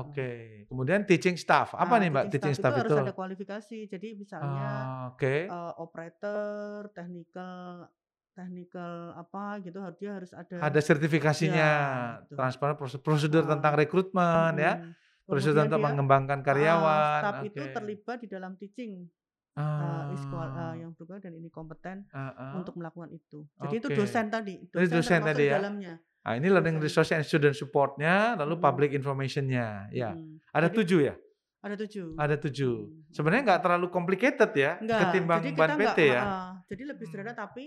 Oke. 0.00 0.64
Kemudian 0.72 1.04
teaching 1.04 1.36
staff, 1.36 1.76
apa 1.76 1.92
Nah, 1.92 2.00
nih 2.00 2.08
Mbak 2.08 2.26
teaching 2.32 2.32
teaching 2.32 2.54
staff 2.56 2.56
staff 2.56 2.72
itu 2.72 2.78
itu? 2.80 2.94
harus 2.94 2.94
ada 2.94 3.10
kualifikasi. 3.10 3.74
Jadi 3.92 4.14
misalnya, 4.22 4.64
Oh, 4.64 5.08
oke. 5.12 5.32
eee, 5.50 5.72
operator, 5.84 6.90
technical 6.96 7.90
technical 8.36 8.92
apa 9.22 9.40
gitu, 9.64 9.78
har 9.84 9.92
dia 10.00 10.10
harus 10.18 10.32
ada 10.34 10.56
Ada 10.60 10.80
sertifikasinya, 10.84 11.66
ya, 11.66 12.16
gitu. 12.20 12.36
transparan 12.36 12.76
prose 12.76 12.98
prosedur 13.00 13.44
tentang 13.48 13.72
Heeh. 13.72 13.80
rekrutmen 13.80 14.52
ya, 14.60 14.72
Mhm. 14.72 14.96
prosedur 15.30 15.66
dia 15.72 15.86
mengembangkan 15.86 16.40
heeh, 16.52 16.92
karyawan, 17.06 17.06
staf 17.12 17.36
itu 17.48 17.62
oke. 17.62 17.72
terlibat 17.74 18.18
di 18.24 18.28
dalam 18.34 18.52
teaching. 18.60 19.08
Eee, 19.56 20.02
is 20.14 20.22
qual 20.26 20.48
eee, 20.48 20.56
Ah. 20.58 20.74
yang 20.76 20.90
berkualitas 20.94 21.28
dan 21.28 21.34
ini 21.36 21.48
kompeten 21.48 22.06
Heeh. 22.08 22.52
untuk 22.56 22.74
melakukan 22.76 23.10
itu. 23.10 23.44
Jadi 23.58 23.74
itu 23.78 23.88
Oke. 23.88 23.96
dosen 23.96 24.26
tadi, 24.28 24.54
Ini 24.62 24.70
dosen 24.70 24.92
dosen 24.92 25.20
termasuk 25.20 25.28
tadi 25.32 25.42
di 25.42 25.48
ya? 25.48 25.56
dalamnya. 25.58 25.94
Ah, 26.22 26.34
ini 26.38 26.46
learning 26.46 26.76
Dosen. 26.78 26.86
resource 26.86 27.10
and 27.12 27.24
student 27.26 27.54
support-nya, 27.58 28.38
lalu 28.38 28.54
Mhm. 28.54 28.62
public 28.62 28.90
information-nya, 28.94 29.90
ya. 29.90 30.14
Mhm. 30.14 30.38
Ada 30.54 30.68
Jadi 30.70 30.76
7 30.78 31.00
ya? 31.02 31.14
ada 31.62 31.74
7. 31.78 32.06
Ada 32.14 32.36
7. 32.38 32.74
Mhm. 32.86 33.10
Sebenarnya 33.10 33.42
nggak 33.42 33.60
terlalu 33.62 33.86
complicated 33.90 34.50
ya, 34.54 34.78
Enggak, 34.78 35.00
ketimbang 35.06 35.40
jadi 35.42 35.50
ban 35.58 35.68
kita 35.68 35.74
enggak 35.74 35.94
PT 35.94 35.98
ya? 36.06 36.22
heeh, 36.22 36.50
jadi 36.70 36.82
lebih 36.94 37.04
sederhana 37.10 37.32
Hmm. 37.34 37.42
tapi 37.42 37.64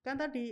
kan 0.00 0.14
tadi 0.16 0.44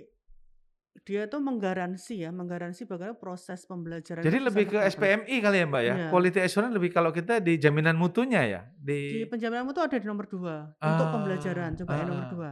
dia 1.06 1.20
tuh 1.32 1.40
menggaransi 1.48 2.12
ya, 2.24 2.30
menggaransi 2.34 2.82
bagaimana 2.90 3.16
proses 3.24 3.60
pembelajaran 3.70 4.26
Jadi 4.26 4.36
itu 4.36 4.50
lebih 4.50 4.64
ke. 4.66 4.74
SPMI 4.82 5.36
kali 5.44 5.56
ya, 5.62 5.66
Mbak 5.70 5.82
ya? 5.86 5.94
Iya. 5.94 6.08
Quality 6.10 6.38
assurance 6.42 6.74
lebih 6.74 6.90
kalau 6.90 7.10
kita 7.14 7.38
di 7.38 7.54
jaminan 7.62 7.94
mutunya 7.94 8.42
ya? 8.50 8.60
Di 8.74 8.98
Di 9.10 9.18
penjaminan 9.30 9.64
mutu 9.66 9.80
ada 9.80 9.96
di 10.00 10.06
nomor 10.10 10.26
2 10.28 10.56
untuk 10.88 11.06
Ah, 11.10 11.10
pembelajaran, 11.12 11.70
coba 11.80 11.92
ya 11.98 12.04
nomor 12.08 12.24
heeh. 12.24 12.32
2. 12.32 12.50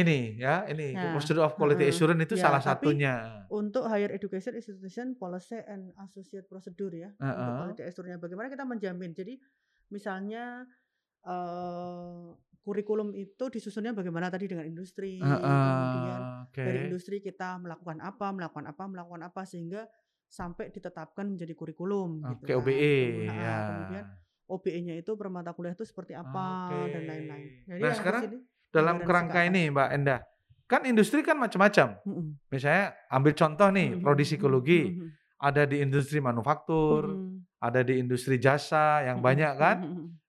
Ini 0.00 0.38
ya, 0.38 0.66
ini 0.72 0.84
Nah, 0.90 1.12
Procedure 1.12 1.42
of 1.46 1.54
Quality 1.58 1.84
heeh, 1.84 1.90
Assurance 1.90 2.22
itu 2.26 2.34
ya 2.34 2.44
salah 2.44 2.62
satunya. 2.62 3.46
untuk 3.50 3.86
higher 3.90 4.10
education 4.14 4.54
institution 4.58 5.14
policy 5.18 5.58
and 5.66 5.94
associate 6.02 6.46
procedure 6.50 6.90
ya, 6.94 7.10
untuk 7.38 7.54
Heeh. 7.54 7.58
quality 7.58 7.82
assurance-nya 7.86 8.18
bagaimana 8.22 8.50
kita 8.50 8.66
menjamin. 8.66 9.10
Jadi 9.14 9.38
misalnya, 9.94 10.66
eee, 11.26 12.26
kurikulum 12.60 13.16
itu 13.16 13.48
disusunnya 13.48 13.96
bagaimana 13.96 14.28
tadi 14.28 14.44
dengan 14.46 14.68
industri, 14.68 15.18
kemudian 15.20 16.20
Heeh, 16.20 16.56
dari 16.60 16.78
industri 16.86 17.16
kita 17.24 17.56
melakukan 17.56 17.98
apa 18.04 18.26
melakukan 18.36 18.66
apa 18.68 18.84
melakukan 18.84 19.22
apa, 19.24 19.42
sehingga 19.48 19.88
sampai 20.30 20.70
ditetapkan 20.70 21.26
menjadi 21.26 21.52
kurikulum 21.58 22.22
gitu 22.22 22.44
Oke, 22.46 22.52
kan. 22.54 22.62
OBE, 22.62 22.94
Kemudian 23.00 23.34
ya. 23.34 23.50
heeh, 23.50 23.60
kemudian 23.66 24.04
OBE-nya 24.50 24.94
itu 24.98 25.10
per 25.14 25.28
mata 25.30 25.50
kuliah 25.54 25.74
itu 25.74 25.86
seperti 25.86 26.12
apa 26.14 26.30
Oke. 26.66 26.78
dan 26.94 27.02
lain-lain. 27.06 27.46
Jadi 27.66 27.80
Nah, 27.80 27.90
di 27.90 27.96
sekarang 27.96 28.22
sini 28.26 28.38
dalam 28.70 28.96
kerangka 29.02 29.38
atas. 29.40 29.50
ini, 29.50 29.62
Mbak 29.70 29.88
Endah, 29.94 30.20
kan 30.70 30.82
industri 30.86 31.20
kan 31.26 31.36
macam-macam. 31.38 31.88
Mhm. 32.06 32.26
Misalnya 32.50 32.84
ambil 33.10 33.32
contoh 33.34 33.68
nih, 33.70 33.88
Mhm 33.94 34.02
prodi 34.02 34.22
mhm 34.22 34.26
mhm 34.26 34.30
psikologi, 34.30 34.82
mhm. 34.90 35.08
ada 35.38 35.62
di 35.66 35.76
industri 35.82 36.18
manufaktur, 36.22 37.02
Mhm. 37.14 37.62
ada 37.62 37.80
di 37.86 37.94
industri 37.98 38.36
jasa 38.42 39.02
yang 39.06 39.18
Mhm 39.18 39.26
banyak 39.26 39.52
kan, 39.58 39.76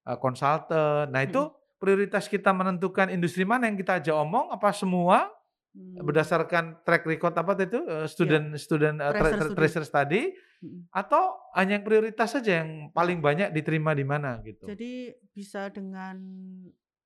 eee, 0.05 0.17
konsultan. 0.21 1.09
Nah, 1.13 1.21
itu 1.25 1.41
Mhm. 1.45 1.60
Prioritas 1.81 2.29
kita 2.29 2.53
menentukan 2.53 3.09
industri 3.11 3.43
mana 3.49 3.65
yang 3.69 3.77
kita 3.81 3.97
ajak 4.03 4.15
omong, 4.15 4.53
apa 4.53 4.69
semua 4.77 5.33
Mmm. 5.75 6.31
berdasarkan 6.31 6.83
track 6.87 7.03
record 7.09 7.35
apa 7.37 7.53
itu, 7.61 7.81
eee, 7.85 8.07
Iya. 8.19 8.41
student 8.41 8.55
student, 8.61 8.97
eee, 9.03 9.13
tra 9.17 9.31
Tracer 9.31 9.49
tra 9.51 9.51
tracer 9.55 9.83
study, 9.87 10.33
Mhm. 10.61 10.89
atau 10.95 11.39
hanya 11.57 11.79
yang 11.81 11.85
prioritas 11.87 12.33
saja 12.37 12.63
yang 12.65 12.91
Ya. 12.95 12.95
paling 12.95 13.19
banyak 13.23 13.51
diterima 13.55 13.93
di 13.97 14.05
mana 14.07 14.39
gitu? 14.45 14.67
Jadi 14.67 15.09
bisa 15.33 15.73
dengan 15.73 16.17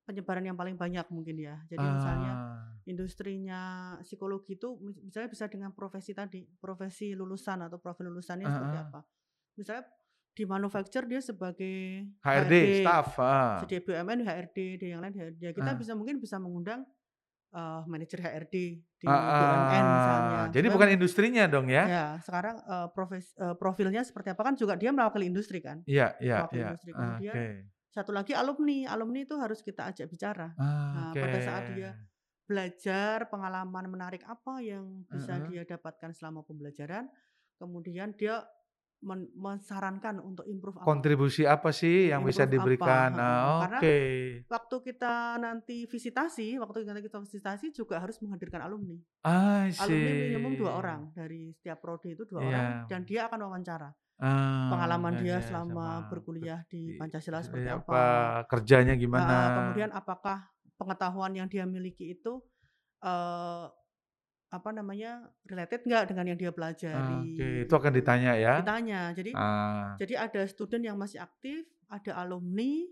penyebaran 0.03 0.43
yang 0.43 0.59
paling 0.59 0.75
banyak 0.75 1.07
mungkin 1.09 1.39
ya. 1.39 1.55
Jadi 1.71 1.87
misalnya 1.87 2.35
Ah. 2.35 2.85
industrinya 2.85 3.95
psikologi 4.05 4.59
itu 4.59 4.77
mis 4.83 4.99
misalnya 5.01 5.29
bisa 5.31 5.45
dengan 5.49 5.71
profesi 5.73 6.11
tadi, 6.13 6.43
profesi 6.59 7.15
lulusan 7.15 7.65
atau 7.65 7.79
profil 7.81 8.11
lulusannya 8.13 8.51
seperti 8.51 8.75
Heeh. 8.75 8.83
apa. 8.83 9.01
Misalnya 9.57 9.87
di 10.35 10.43
manufacture 10.47 11.05
dia 11.09 11.21
sebagai 11.23 12.05
HRD, 12.23 12.53
HRD, 12.53 12.63
staff, 12.73 13.17
heeh. 13.17 13.59
di 13.59 13.65
BUMN 13.67 14.19
HRD, 14.27 14.57
di 14.81 14.85
yang 14.93 15.01
lain 15.03 15.15
HRD. 15.17 15.41
Ya 15.47 15.53
kita 15.55 15.71
Ah. 15.71 15.79
bisa 15.79 15.93
mungkin 15.97 16.19
bisa 16.23 16.37
mengundang, 16.43 16.83
eee, 17.55 17.81
manajer 17.91 18.19
HRD 18.25 18.55
di 19.01 19.09
Heeh. 19.09 19.29
BUMN 19.37 19.85
misalnya. 19.93 20.51
Jadi 20.53 20.67
Supaya 20.67 20.73
bukan 20.73 20.89
industrinya 20.95 21.45
dong 21.45 21.69
ya? 21.69 21.85
Ya, 21.85 22.17
sekarang, 22.23 22.63
eee, 22.65 22.87
profes 22.95 23.35
eee, 23.37 23.53
profilnya 23.59 24.01
seperti 24.01 24.31
apa 24.33 24.41
kan 24.47 24.55
juga 24.57 24.73
dia 24.79 24.89
mewakili 24.95 25.27
industri 25.29 25.59
kan. 25.61 25.83
Iya 25.91 26.07
iya 26.25 26.39
iya. 26.57 26.69
industri. 26.69 26.95
Kemudian 26.97 27.37
Oke. 27.37 27.41
satu 27.91 28.11
lagi 28.15 28.33
alumni, 28.35 28.87
alumni 28.89 29.23
itu 29.27 29.35
harus 29.37 29.61
kita 29.61 29.91
ajak 29.93 30.07
bicara. 30.11 30.55
Ah, 30.57 30.95
Nah, 30.95 31.15
pada 31.19 31.39
saat 31.43 31.69
dia 31.69 31.93
belajar 32.49 33.27
pengalaman 33.31 33.85
menarik 33.89 34.23
apa 34.27 34.61
yang 34.63 35.05
bisa 35.09 35.39
Heeh. 35.39 35.49
dia 35.49 35.63
dapatkan 35.67 36.13
selama 36.15 36.41
pembelajaran, 36.45 37.09
kemudian 37.59 38.13
dia 38.17 38.45
men 39.05 39.29
mensarankan 39.37 40.17
untuk 40.19 40.43
improve 40.49 40.75
apa. 40.81 40.85
Kontribusi 40.89 41.43
apa 41.45 41.69
sih 41.69 42.09
yang 42.11 42.25
bisa 42.25 42.43
Improve 42.43 42.57
diberikan? 42.57 43.09
Ah, 43.15 43.61
Karena 43.61 43.79
oke. 43.79 43.97
waktu 44.45 44.75
kita 44.93 45.13
nanti 45.41 45.77
visitasi, 45.89 46.47
waktu 46.61 46.85
nanti 46.85 47.01
kita 47.05 47.17
visitasi 47.21 47.65
juga 47.73 48.01
harus 48.01 48.17
menghadirkan 48.21 48.61
alumni. 48.65 48.97
I 49.25 49.71
Alumni 49.77 50.11
minimum 50.13 50.53
2 50.57 50.69
see. 50.69 50.77
orang, 50.77 51.01
dari 51.17 51.49
setiap 51.57 51.81
prodi 51.81 52.13
itu 52.13 52.23
2 52.29 52.41
Iya. 52.41 52.57
orang 52.57 52.67
dan 52.89 53.01
dia 53.05 53.21
akan 53.29 53.39
wawancara. 53.49 53.89
Ah, 54.21 54.71
Pengalaman 54.71 55.13
ya 55.13 55.19
dia 55.21 55.35
ya, 55.37 55.45
selama 55.45 55.73
sama 55.73 56.09
berkuliah 56.09 56.59
di 56.71 56.97
Pancasila 56.97 57.39
di 57.39 57.45
seperti 57.45 57.69
apa, 57.69 57.81
apa. 57.85 58.03
kerjanya 58.49 58.93
gimana. 58.97 59.53
kemudian 59.53 59.89
apakah 59.93 60.37
pengetahuan 60.79 61.31
yang 61.37 61.47
dia 61.51 61.63
miliki 61.67 62.17
itu, 62.17 62.41
eee, 63.03 63.65
apa 64.55 64.71
namanya, 64.71 65.11
related 65.43 65.83
nggak 65.83 66.03
dengan 66.09 66.25
yang 66.31 66.39
dia 66.39 66.49
Oke, 66.49 66.57
pelajari 66.57 67.15
itu 67.63 67.73
akan 67.75 67.91
ditanya 67.91 68.31
ya? 68.39 68.53
Ditanya. 68.63 69.01
Jadi 69.11 69.31
Ah. 69.35 69.99
jadi 69.99 70.13
ada 70.25 70.41
student 70.47 70.83
yang 70.83 70.95
masih 70.95 71.19
aktif, 71.19 71.67
ada 71.91 72.15
alumni, 72.15 72.87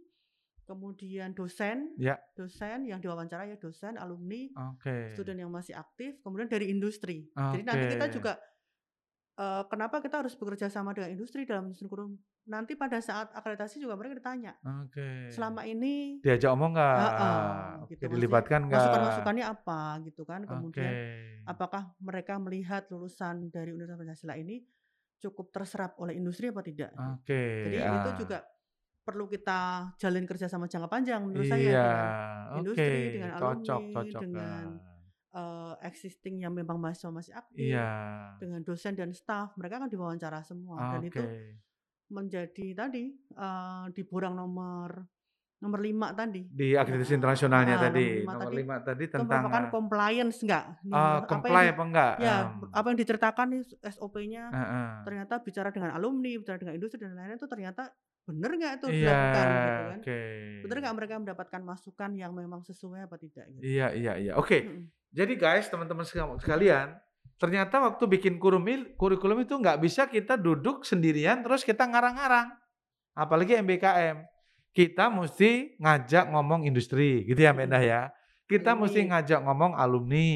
kemudian 0.63 1.32
dosen, 1.32 1.91
Ya. 1.99 2.15
dosen 2.36 2.88
yang 2.88 2.99
diwawancara 2.99 3.43
ya 3.45 3.58
dosen, 3.60 3.99
alumni, 3.99 4.47
Oke. 4.76 5.12
student 5.12 5.39
yang 5.43 5.52
masih 5.52 5.76
aktif, 5.76 6.19
kemudian 6.23 6.47
dari 6.47 6.71
industri. 6.71 7.28
Jadi 7.36 7.63
nanti 7.63 7.86
kita 7.91 8.06
juga, 8.10 8.39
kenapa 9.69 10.00
kita 10.00 10.22
harus 10.22 10.38
bekerja 10.38 10.69
sama 10.69 10.93
dengan 10.93 11.10
industri 11.13 11.43
dalam 11.43 11.69
menyusun 11.69 11.89
kurikulum, 11.89 12.13
nanti 12.46 12.78
pada 12.78 13.02
saat 13.02 13.34
akreditasi 13.34 13.82
juga 13.82 13.98
mereka 13.98 14.19
ditanya, 14.19 14.54
Oke. 14.84 15.32
selama 15.34 15.65
ini 15.65 16.22
Diajak 16.24 16.54
omong 16.56 16.72
nggak? 16.78 16.98
heeh, 17.02 17.38
Oke, 17.84 17.91
gitu. 17.98 18.04
Dilibatkan 18.13 18.62
nggak? 18.69 18.80
masukan-masukannya 18.80 19.46
apa 19.48 19.80
gitu 20.08 20.22
kan. 20.24 20.41
Kemudian 20.46 20.93
apakah 21.43 21.91
mereka 22.00 22.39
melihat 22.39 22.88
lulusan 22.93 23.52
dari 23.52 23.74
Universitas 23.76 24.00
Pancasila 24.00 24.36
ini 24.39 24.63
cukup 25.19 25.52
terserap 25.56 25.96
oleh 26.00 26.15
industri 26.19 26.52
apa 26.52 26.62
tidak 26.63 26.91
gitu. 26.96 27.12
Oke, 27.19 27.43
Jadi 27.63 27.76
itu 27.80 28.10
ah. 28.12 28.15
juga 28.19 28.38
perlu 29.04 29.26
kita 29.28 29.60
jalin 30.00 30.24
kerja 30.24 30.48
sama 30.48 30.67
jangka 30.72 30.88
panjang 30.88 31.19
menurut 31.28 31.43
saya 31.43 31.60
Iya, 31.60 31.84
dengan 31.84 32.08
oke, 32.56 32.60
industri, 32.63 33.00
dengan 33.12 33.32
cocok 33.36 33.82
alumni, 33.84 33.91
cocok, 33.91 34.22
dengan, 34.24 34.65
ah. 34.80 34.92
Eee, 35.36 35.74
existing 35.89 36.46
yang 36.46 36.54
memang 36.56 36.78
mahasiswa 36.82 37.12
masih 37.13 37.34
aktif, 37.36 37.58
Iya. 37.58 37.84
dengan 38.41 38.62
dosen 38.65 38.93
dan 38.98 39.12
staf, 39.15 39.56
mereka 39.60 39.82
akan 39.84 39.89
diwawancara 39.91 40.41
semua 40.46 40.86
dan 40.89 41.02
itu 41.06 41.32
menjadi 42.13 42.67
tadi, 42.78 43.13
eee, 43.15 43.86
di 43.96 44.02
borang 44.08 44.36
nomor 44.38 45.06
nomor 45.63 45.80
5 45.84 46.12
tadi. 46.17 46.43
Di 46.60 46.76
akreditasi 46.76 47.15
Heeh, 47.15 47.19
internasionalnya 47.19 47.76
heeh, 47.76 47.84
tadi, 47.84 48.02
nomor 48.02 48.12
5 48.15 48.34
nomor 48.34 48.52
tadi, 48.52 48.60
5 48.60 48.76
tadi 48.84 49.06
tentang, 49.10 49.43
merupakan 49.43 49.63
eee 49.63 49.72
compliance 49.74 50.41
nggak 50.46 50.84
nih, 50.88 51.00
Oh, 51.00 51.24
apa 51.36 51.46
yang 51.54 51.60
comply 51.60 51.63
di 51.63 51.69
apa 51.74 51.82
enggak? 51.88 52.12
ya, 52.19 52.54
Mmm. 52.54 52.74
apa 52.74 52.86
yang 52.93 53.00
diceritakan 53.02 53.48
nih 53.58 53.62
SOP-nya, 53.96 54.46
Heeh. 54.52 55.04
ternyata 55.06 55.39
bicara 55.43 55.69
dengan 55.76 55.93
alumni, 55.98 56.36
bicara 56.41 56.58
dengan 56.62 56.76
industri 56.80 57.00
dan 57.04 57.15
lain-lain 57.17 57.39
itu 57.41 57.50
ternyata 57.52 57.93
bener 58.28 58.52
nggak 58.60 58.74
itu 58.84 58.89
dilakukan 59.02 59.48
gitu 59.63 59.82
kan. 59.88 60.02
oke. 60.02 60.19
Bener 60.63 60.78
nggak 60.84 60.96
mereka 61.00 61.15
mendapatkan 61.22 61.62
masukan 61.65 62.12
yang 62.17 62.34
memang 62.38 62.62
sesuai 62.67 63.08
apa 63.10 63.17
tidak 63.22 63.48
gitu. 63.56 63.67
Iya 63.67 63.84
iya 63.98 64.12
iya. 64.22 64.32
Oke. 64.39 64.56
Jadi 65.13 65.34
guys, 65.38 65.69
teman-teman 65.69 66.02
sekalian, 66.41 66.97
ternyata 67.38 67.78
waktu 67.86 68.04
bikin 68.17 68.41
kurumil 68.41 68.97
kurikulum 68.97 69.45
itu 69.45 69.54
nggak 69.62 69.78
bisa 69.78 70.10
kita 70.10 70.34
duduk 70.41 70.82
sendirian 70.82 71.45
terus 71.45 71.62
kita 71.62 71.86
ngarang-ngarang. 71.86 72.49
Apalagi 73.13 73.62
MBKM. 73.62 74.26
Kita 74.73 75.13
mesti 75.13 75.78
ngajak 75.78 76.34
ngomong 76.34 76.65
industri, 76.65 77.30
gitu 77.30 77.45
ya 77.45 77.54
Mbak 77.54 77.62
Mhm. 77.62 77.69
Endah 77.69 77.84
ya. 77.86 78.02
Kita 78.49 78.73
mesti 78.73 79.06
Alumni. 79.06 79.12
ngajak 79.13 79.39
ngomong 79.45 79.71
alumni. 79.78 80.30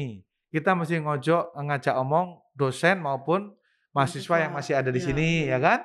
Kita 0.54 0.70
mesti 0.78 0.96
ngojok 1.02 1.44
ngajak 1.58 1.94
omong 1.98 2.38
dosen 2.54 3.02
maupun 3.02 3.50
mahasiswa 3.90 4.36
yang 4.38 4.54
masih 4.54 4.78
ada 4.78 4.94
di 4.94 5.02
iya, 5.02 5.06
sini, 5.10 5.30
ya 5.50 5.58
mhm. 5.58 5.64
kan? 5.66 5.78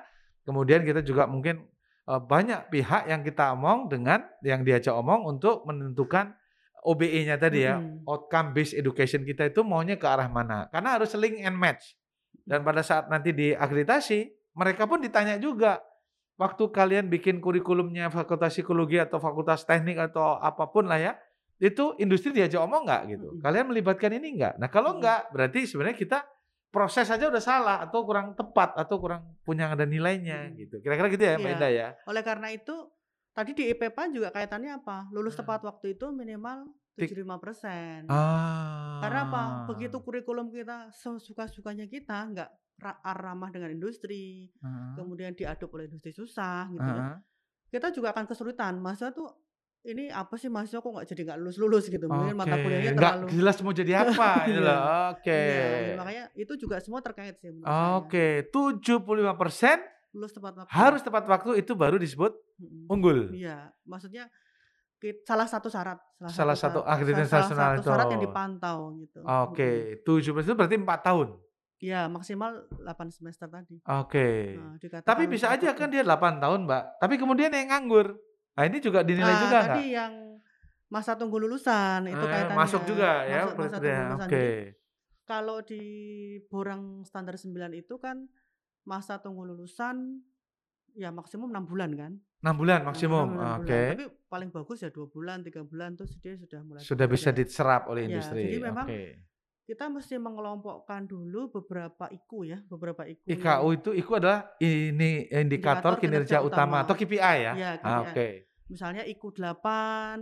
Kemudian 0.45 0.85
kita 0.85 1.01
juga 1.01 1.25
mungkin, 1.25 1.65
eee, 2.05 2.21
banyak 2.29 2.69
pihak 2.69 3.09
yang 3.09 3.25
kita 3.25 3.57
omong 3.57 3.89
dengan 3.89 4.21
yang 4.45 4.61
diajak 4.61 4.93
omong 4.93 5.25
untuk 5.25 5.65
menentukan 5.65 6.37
OBE-nya 6.83 7.39
tadi 7.39 7.63
ya, 7.63 7.79
Mhm. 7.79 8.03
outcome 8.05 8.51
based 8.51 8.75
education 8.75 9.23
kita 9.23 9.47
itu 9.47 9.63
maunya 9.63 9.95
ke 9.95 10.03
arah 10.05 10.27
mana. 10.27 10.67
Karena 10.69 10.99
harus 10.99 11.15
link 11.15 11.39
and 11.39 11.55
match. 11.55 11.95
Dan 12.43 12.61
pada 12.61 12.83
saat 12.83 13.07
nanti 13.07 13.31
diakreditasi, 13.31 14.29
mereka 14.53 14.83
pun 14.83 14.99
ditanya 14.99 15.39
juga, 15.39 15.79
waktu 16.35 16.63
kalian 16.69 17.07
bikin 17.07 17.39
kurikulumnya 17.39 18.11
fakultas 18.11 18.53
psikologi 18.53 18.99
atau 18.99 19.17
fakultas 19.17 19.63
teknik 19.63 19.95
atau 19.97 20.35
apa 20.37 20.67
pun 20.67 20.85
lah 20.85 20.99
ya, 20.99 21.13
itu 21.57 21.95
industri 21.97 22.35
diajak 22.35 22.59
omong 22.59 22.83
nggak 22.83 23.01
gitu? 23.15 23.27
Kalian 23.39 23.71
melibatkan 23.71 24.11
ini 24.19 24.35
nggak? 24.35 24.59
Nah 24.59 24.67
kalau 24.67 24.99
nggak, 24.99 25.31
berarti 25.31 25.63
sebenarnya 25.63 25.95
kita 25.95 26.19
proses 26.73 27.05
aja 27.07 27.29
udah 27.29 27.39
salah 27.39 27.77
atau 27.85 28.01
kurang 28.01 28.33
tepat 28.33 28.73
atau 28.75 28.97
kurang 28.97 29.37
punya 29.45 29.69
ada 29.71 29.85
nilainya 29.85 30.49
Mhm. 30.49 30.53
gitu. 30.57 30.75
Kira-kira 30.81 31.07
gitu 31.13 31.23
ya 31.23 31.37
Mbak. 31.37 31.51
Enda 31.55 31.69
ya? 31.69 31.87
Oleh 32.09 32.25
karena 32.25 32.49
itu, 32.49 32.73
tadi 33.31 33.53
di 33.53 33.69
IPPA 33.69 34.09
juga 34.09 34.33
kaitannya 34.33 34.81
apa, 34.81 35.07
lulus 35.13 35.37
Mmm. 35.37 35.45
tepat 35.45 35.61
waktu 35.63 35.93
itu 35.95 36.09
minimal 36.09 36.65
Tik 36.93 37.09
75%. 37.25 38.05
Ah. 38.05 39.01
Karena 39.01 39.19
apa, 39.25 39.41
begitu 39.65 39.97
kurikulum 40.05 40.53
kita 40.53 40.93
sesuka-sukanya 40.93 41.89
kita, 41.89 42.29
nggak 42.29 42.49
ra 42.77 42.93
ramah 43.17 43.49
dengan 43.49 43.73
industri, 43.73 44.49
Heeh. 44.49 44.93
kemudian 44.97 45.33
diadop 45.33 45.73
oleh 45.73 45.89
industri 45.89 46.13
susah 46.13 46.69
gitu 46.69 46.85
kan, 46.85 47.21
kita 47.69 47.89
juga 47.89 48.13
akan 48.13 48.25
kesulitan. 48.29 48.77
Mahasiswa 48.77 49.09
tuh 49.09 49.29
ini 49.83 50.07
apa 50.07 50.37
sih 50.39 50.47
mahasiswa 50.47 50.79
kok 50.79 50.91
nggak 50.93 51.07
jadi 51.11 51.21
nggak 51.27 51.39
lulus-lulus 51.43 51.85
gitu, 51.89 52.05
mungkin 52.07 52.37
mata 52.37 52.55
Oke, 52.55 52.63
kuliahnya 52.63 52.91
nggak 52.95 53.13
terlalu 53.19 53.33
jelas 53.35 53.55
mau 53.65 53.73
jadi 53.75 53.93
apa 54.05 54.29
gitu 54.47 54.61
iya, 54.61 54.67
loh. 54.69 54.79
Oke. 55.17 55.41
iya, 55.43 55.93
makanya 55.97 56.23
itu 56.37 56.53
juga 56.61 56.75
semua 56.79 57.01
terkait 57.01 57.35
sih 57.41 57.49
menurut 57.49 57.67
saya. 57.67 57.89
Oke, 57.99 58.25
75% 58.53 60.13
Lulus 60.13 60.29
tepat 60.29 60.53
waktu. 60.61 60.69
harus 60.69 61.01
tepat 61.01 61.23
waktu 61.25 61.49
itu 61.57 61.73
baru 61.73 61.97
disebut 61.97 62.37
unggul. 62.85 63.33
Iya, 63.33 63.73
maksudnya 63.83 64.29
salah 65.21 65.43
satu 65.43 65.67
syarat, 65.67 65.99
salah 66.17 66.31
Salah 66.31 66.55
satu 66.55 66.79
satu 66.79 66.79
akreditasi 66.85 67.27
salah 67.27 67.41
nasional 67.43 67.63
satu 67.65 67.75
itu. 67.75 67.87
syarat 67.87 68.05
yang 68.07 68.23
dipantau 68.23 68.77
gitu. 68.97 69.19
Oke, 69.21 69.69
70% 69.99 70.45
itu 70.45 70.53
berarti 70.53 70.75
4 70.75 70.99
tahun. 71.03 71.27
Iya, 71.77 72.01
maksimal 72.07 72.51
8 72.79 73.11
semester 73.11 73.47
tadi. 73.47 73.75
Oke. 73.83 74.55
Nah, 74.55 75.03
Tapi 75.03 75.23
bisa 75.25 75.51
aja 75.51 75.73
kan 75.73 75.91
dia 75.91 75.99
8 75.99 76.39
tahun, 76.39 76.63
Mbak. 76.63 76.83
Tapi 76.97 77.13
kemudian 77.17 77.51
yang 77.51 77.67
nganggur. 77.67 78.15
Nah, 78.53 78.63
ini 78.63 78.79
juga 78.79 79.03
dinilai 79.03 79.33
Ah, 79.33 79.41
juga 79.41 79.57
tadi 79.67 79.91
yang 79.91 80.13
masa 80.87 81.17
tunggu 81.17 81.35
lulusan 81.37 82.05
itu 82.05 82.15
Eh, 82.15 82.29
kaitannya. 82.29 82.55
masuk 82.55 82.81
juga 82.85 83.25
ya 83.25 83.43
Masuk 83.43 83.57
masa 83.57 83.65
ya. 83.65 83.79
tunggu 83.81 83.89
lulusan. 84.05 84.29
Oke. 84.29 84.29
Jadi 84.29 84.47
kalau 85.25 85.57
di 85.59 85.83
Borang 86.47 86.83
Standar 87.01 87.35
9 87.35 87.73
itu 87.73 87.95
kan 87.97 88.29
masa 88.83 89.17
tunggu 89.17 89.43
lulusan 89.43 90.21
ya 90.93 91.09
maksimum 91.09 91.49
6 91.49 91.65
bulan 91.65 91.91
kan. 91.93 92.13
6 92.43 92.51
bulan 92.53 92.79
maksimum. 92.83 93.25
6 93.25 93.33
bulan. 93.33 93.55
Oke. 93.57 93.81
Tapi 93.95 94.05
paling 94.27 94.49
bagus 94.51 94.77
ya 94.79 94.89
2 94.89 95.07
bulan, 95.07 95.37
3 95.39 95.63
bulan 95.63 95.95
terus 95.95 96.13
dia 96.19 96.35
sudah 96.35 96.59
mulai 96.61 96.81
Sudah 96.81 97.07
bisa 97.07 97.31
bekerja. 97.31 97.39
diserap 97.39 97.81
oleh 97.87 98.01
Ya, 98.03 98.07
industri. 98.11 98.41
jadi 98.45 98.59
memang 98.61 98.85
Oke. 98.85 99.01
kita 99.63 99.85
mesti 99.87 100.15
mengelompokkan 100.17 101.01
dulu 101.05 101.41
beberapa 101.53 102.11
IKU 102.11 102.39
ya, 102.43 102.59
beberapa 102.67 103.07
IKU 103.07 103.31
IKU 103.31 103.67
itu 103.73 103.89
IKU 103.95 104.13
adalah 104.13 104.51
ini 104.59 105.23
indikator 105.25 105.39
Indikator 105.39 105.93
kinerja, 105.95 106.37
kinerja 106.37 106.37
utama. 106.43 106.83
utama. 106.83 106.83
atau 106.83 106.93
KPI 106.93 107.35
ya. 107.39 107.53
ya 107.55 107.71
Ah. 107.79 108.03
Oke. 108.03 108.51
Misalnya 108.67 109.03
IKU 109.05 109.29
8 109.31 110.19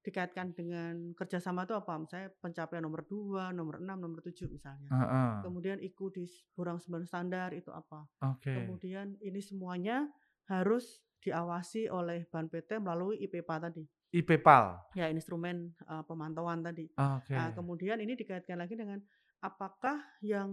dikaitkan 0.00 0.50
dengan 0.50 1.14
kerjasama 1.14 1.62
itu 1.62 1.74
apa? 1.74 1.94
Misalnya 1.94 2.32
pencapaian 2.38 2.82
nomor 2.82 3.04
2, 3.04 3.52
nomor 3.52 3.78
6, 3.78 3.98
nomor 3.98 4.18
7 4.18 4.48
misalnya. 4.48 4.88
Heeh. 4.88 5.32
Kemudian 5.44 5.78
IKU 5.78 6.06
di 6.10 6.24
Borang 6.52 6.80
9 6.80 7.04
standar 7.04 7.52
itu 7.52 7.70
apa? 7.70 8.08
Oke. 8.24 8.50
Kemudian 8.50 9.14
ini 9.20 9.38
semuanya 9.38 10.08
harus 10.48 10.98
diawasi 11.22 11.86
oleh 11.86 12.26
Ban 12.26 12.50
PT 12.50 12.82
melalui 12.82 13.22
IPPA 13.22 13.70
tadi. 13.70 13.86
IPPAL. 14.12 14.92
Ya, 14.98 15.06
instrumen 15.08 15.72
uh, 15.86 16.02
pemantauan 16.02 16.60
tadi. 16.60 16.90
Oke. 16.92 17.32
Nah, 17.32 17.54
kemudian 17.54 17.96
ini 18.02 18.12
dikaitkan 18.12 18.58
lagi 18.58 18.74
dengan 18.74 18.98
apakah 19.40 20.02
yang 20.20 20.50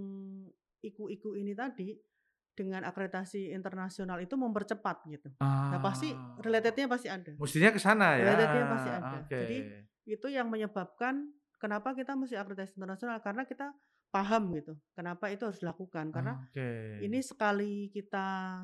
IKU-IKU 0.80 1.36
ini 1.36 1.52
tadi 1.52 1.92
dengan 2.56 2.84
akreditasi 2.84 3.52
internasional 3.52 4.20
itu 4.20 4.36
mempercepat 4.36 5.08
gitu. 5.08 5.32
Nah, 5.40 5.80
pasti 5.80 6.12
Ah. 6.12 6.36
relatednya 6.40 6.88
pasti 6.88 7.08
ada. 7.08 7.32
Mestinya 7.36 7.72
ke 7.72 7.80
sana 7.80 8.16
ya. 8.16 8.24
Relatednya 8.32 8.64
pasti 8.68 8.90
ada. 8.92 9.16
Oke. 9.24 9.36
Jadi 9.36 9.58
itu 10.08 10.28
yang 10.28 10.48
menyebabkan 10.48 11.28
kenapa 11.60 11.92
kita 11.96 12.16
mesti 12.16 12.36
akreditasi 12.36 12.76
internasional 12.76 13.20
karena 13.20 13.44
kita 13.44 13.72
paham 14.10 14.52
gitu. 14.58 14.74
Kenapa 14.92 15.30
itu 15.32 15.46
harus 15.48 15.60
dilakukan? 15.60 16.12
Karena 16.12 16.36
Oke. 16.48 17.00
ini 17.00 17.20
sekali 17.24 17.88
kita 17.92 18.60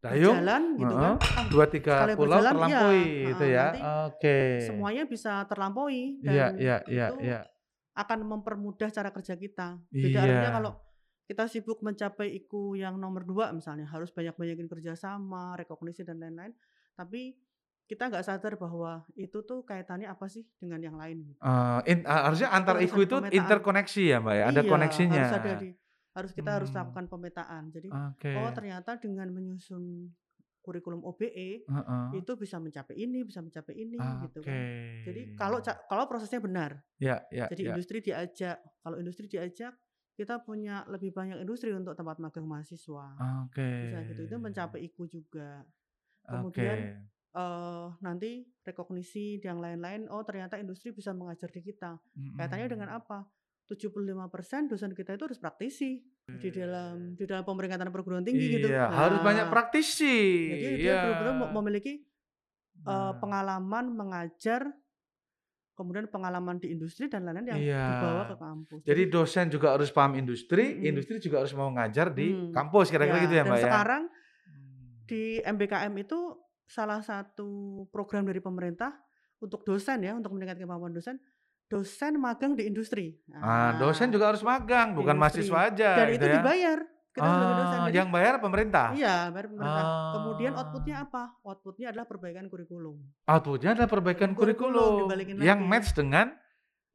Dayung, 0.00 0.32
berjalan 0.40 0.62
gitu 0.74 0.94
heeh, 0.96 1.14
kan. 1.20 1.44
dua 1.52 1.66
tiga 1.68 1.92
sekali 1.94 2.12
pulau 2.16 2.36
berjalan, 2.40 2.52
terlampaui 2.56 2.96
iya, 2.96 3.28
gitu 3.28 3.44
ya. 3.44 3.64
nanti 3.68 3.80
Oke. 4.08 4.36
semuanya 4.64 5.02
bisa 5.04 5.32
terlampaui 5.44 6.02
Iya, 6.24 6.46
dan 6.48 6.52
iya, 6.56 6.76
iya, 6.88 7.06
itu 7.06 7.16
iya. 7.20 7.40
akan 7.92 8.18
mempermudah 8.24 8.88
cara 8.88 9.12
kerja 9.12 9.36
kita. 9.36 9.76
Beda 9.86 10.18
artinya 10.18 10.40
Iya. 10.42 10.56
kalau 10.56 10.72
kita 11.24 11.44
sibuk 11.46 11.78
mencapai 11.80 12.32
IKU 12.34 12.74
yang 12.74 12.96
nomor 12.96 13.22
dua 13.22 13.52
misalnya 13.52 13.84
harus 13.86 14.08
banyak-banyakin 14.08 14.66
kerjasama, 14.66 15.54
rekognisi 15.54 16.00
dan 16.00 16.16
lain-lain. 16.16 16.56
Tapi 16.96 17.36
kita 17.84 18.08
nggak 18.08 18.22
sadar 18.22 18.54
bahwa 18.54 19.02
itu 19.14 19.42
tuh 19.42 19.62
kaitannya 19.62 20.06
apa 20.06 20.26
sih 20.26 20.48
dengan 20.56 20.80
yang 20.80 20.96
lain. 20.96 21.28
gitu. 21.28 21.38
Eh, 21.38 21.80
in- 21.92 22.06
ah, 22.06 22.24
harusnya 22.24 22.48
Itu 22.48 22.56
antar 22.56 22.76
IKU 22.78 23.00
itu 23.04 23.16
interkoneksi 23.30 24.02
ya, 24.06 24.16
Mbak 24.18 24.34
ya. 24.34 24.44
Ada 24.48 24.60
Iya, 24.62 24.70
koneksinya. 24.70 25.22
harus 25.22 25.36
ada 25.36 25.52
di 25.58 25.70
harus 26.16 26.32
kita 26.34 26.50
harus 26.58 26.70
Hmm. 26.74 26.78
lakukan 26.84 27.06
pemetaan. 27.06 27.62
Jadi 27.70 27.88
Oke. 27.90 28.34
oh 28.34 28.50
ternyata 28.50 28.98
dengan 28.98 29.28
menyusun 29.30 30.10
kurikulum 30.60 31.00
OBE 31.06 31.64
Heeh. 31.64 32.06
itu 32.20 32.32
bisa 32.36 32.58
mencapai 32.60 32.94
ini, 32.98 33.24
bisa 33.24 33.40
mencapai 33.40 33.74
ini 33.78 33.96
gitu 34.26 34.40
Oke. 34.42 34.50
kan. 34.50 34.62
Jadi 35.06 35.20
kalau 35.38 35.58
kalau 35.88 36.04
prosesnya 36.10 36.40
benar. 36.42 36.82
ya, 37.00 37.16
ya, 37.32 37.48
Jadi 37.48 37.62
ya. 37.64 37.68
industri 37.72 37.98
diajak. 38.04 38.58
Kalau 38.84 38.96
industri 39.00 39.26
diajak, 39.30 39.72
kita 40.14 40.42
punya 40.44 40.84
lebih 40.90 41.10
banyak 41.16 41.40
industri 41.40 41.72
untuk 41.72 41.96
tempat 41.96 42.20
magang 42.20 42.44
mahasiswa. 42.44 43.06
Oke. 43.46 43.70
Bisa 43.80 43.98
gitu. 44.04 44.20
Itu 44.28 44.36
mencapai 44.36 44.80
IKU 44.86 45.04
juga. 45.08 45.64
Kemudian 46.28 46.78
eh 47.30 47.86
nanti 48.02 48.42
rekognisi 48.66 49.38
yang 49.40 49.62
lain-lain, 49.62 50.10
oh 50.10 50.22
ternyata 50.26 50.58
industri 50.58 50.90
bisa 50.90 51.14
mengajar 51.14 51.48
di 51.50 51.62
kita. 51.62 51.96
Kaitannya 52.34 52.66
dengan 52.68 52.90
Mm-mm. 52.90 52.98
apa? 53.00 53.18
75% 53.70 54.18
dosen 54.66 54.90
kita 54.90 55.14
itu 55.14 55.24
harus 55.24 55.38
praktisi 55.38 56.02
di 56.26 56.50
dalam 56.50 57.14
di 57.14 57.22
dalam 57.22 57.42
pemeringkatan 57.42 57.86
perguruan 57.88 58.22
tinggi 58.22 58.58
gitu. 58.58 58.66
Iya, 58.66 58.90
harus 58.90 59.18
banyak 59.20 59.46
Nah, 59.46 59.52
praktisi. 59.52 60.16
Jadi 60.48 60.66
dia 60.76 60.82
Iya. 60.82 60.98
benar-benar 61.00 61.34
mem- 61.38 61.54
memiliki 61.54 61.92
eh, 61.96 62.02
Nah, 62.82 63.12
pengalaman 63.14 63.92
mengajar, 63.92 64.72
kemudian 65.74 66.08
pengalaman 66.08 66.56
di 66.56 66.70
industri 66.70 67.06
dan 67.06 67.24
lain-lain 67.24 67.46
yang 67.46 67.60
Iya. 67.60 67.84
dibawa 67.86 68.22
ke 68.24 68.36
kampus. 68.36 68.80
Jadi 68.84 69.02
dosen 69.06 69.46
juga 69.48 69.68
harus 69.72 69.88
paham 69.88 70.12
industri, 70.14 70.76
Mm-mm. 70.76 70.88
industri 70.88 71.16
juga 71.18 71.40
harus 71.40 71.52
mau 71.52 71.68
ngajar 71.68 72.08
di 72.10 72.32
Hmm. 72.32 72.52
kampus 72.52 72.88
kira-kira 72.88 73.16
Ya, 73.16 73.24
gitu 73.24 73.34
ya, 73.34 73.42
dan 73.42 73.50
Mbak 73.50 73.58
ya. 73.58 73.64
sekarang 73.64 74.02
Hmm. 74.08 75.04
di 75.04 75.22
MBKM 75.40 75.94
itu 75.98 76.18
salah 76.64 77.00
satu 77.00 77.48
program 77.88 78.24
dari 78.24 78.38
pemerintah 78.38 78.96
untuk 79.38 79.60
dosen 79.62 80.00
ya, 80.00 80.12
untuk 80.12 80.32
meningkatkan 80.32 80.64
kemampuan 80.64 80.92
dosen, 80.92 81.16
dosen 81.70 82.18
magang 82.18 82.52
di 82.52 82.66
industri. 82.66 83.14
Ah, 83.32 83.78
dosen 83.78 84.10
juga 84.10 84.28
harus 84.28 84.42
magang, 84.42 84.90
bukan 84.92 85.14
industri. 85.14 85.46
mahasiswa 85.46 85.58
aja 85.64 85.90
dan 85.94 86.06
gitu 86.08 86.18
itu 86.18 86.26
ya. 86.26 86.34
dibayar. 86.36 86.78
Kita 87.10 87.26
sebagai 87.26 87.54
dosen. 87.56 87.74
Ah, 87.76 87.84
Jadi, 87.84 87.96
yang 87.96 88.08
bayar 88.08 88.34
pemerintah. 88.38 88.86
Iya, 88.92 89.16
bayar 89.30 89.46
pemerintah. 89.48 89.84
Kemudian 90.12 90.52
Ah. 90.52 90.58
outputnya 90.60 90.96
apa? 91.00 91.22
Outputnya 91.40 91.86
adalah 91.88 92.06
perbaikan 92.06 92.44
kurikulum. 92.46 92.96
Outputnya 93.24 93.70
adalah 93.72 93.88
perbaikan 93.88 94.30
Kurikulum, 94.32 95.06
kurikulum 95.08 95.38
yang 95.40 95.58
lagi. 95.58 95.70
match 95.70 95.90
dengan 95.92 96.26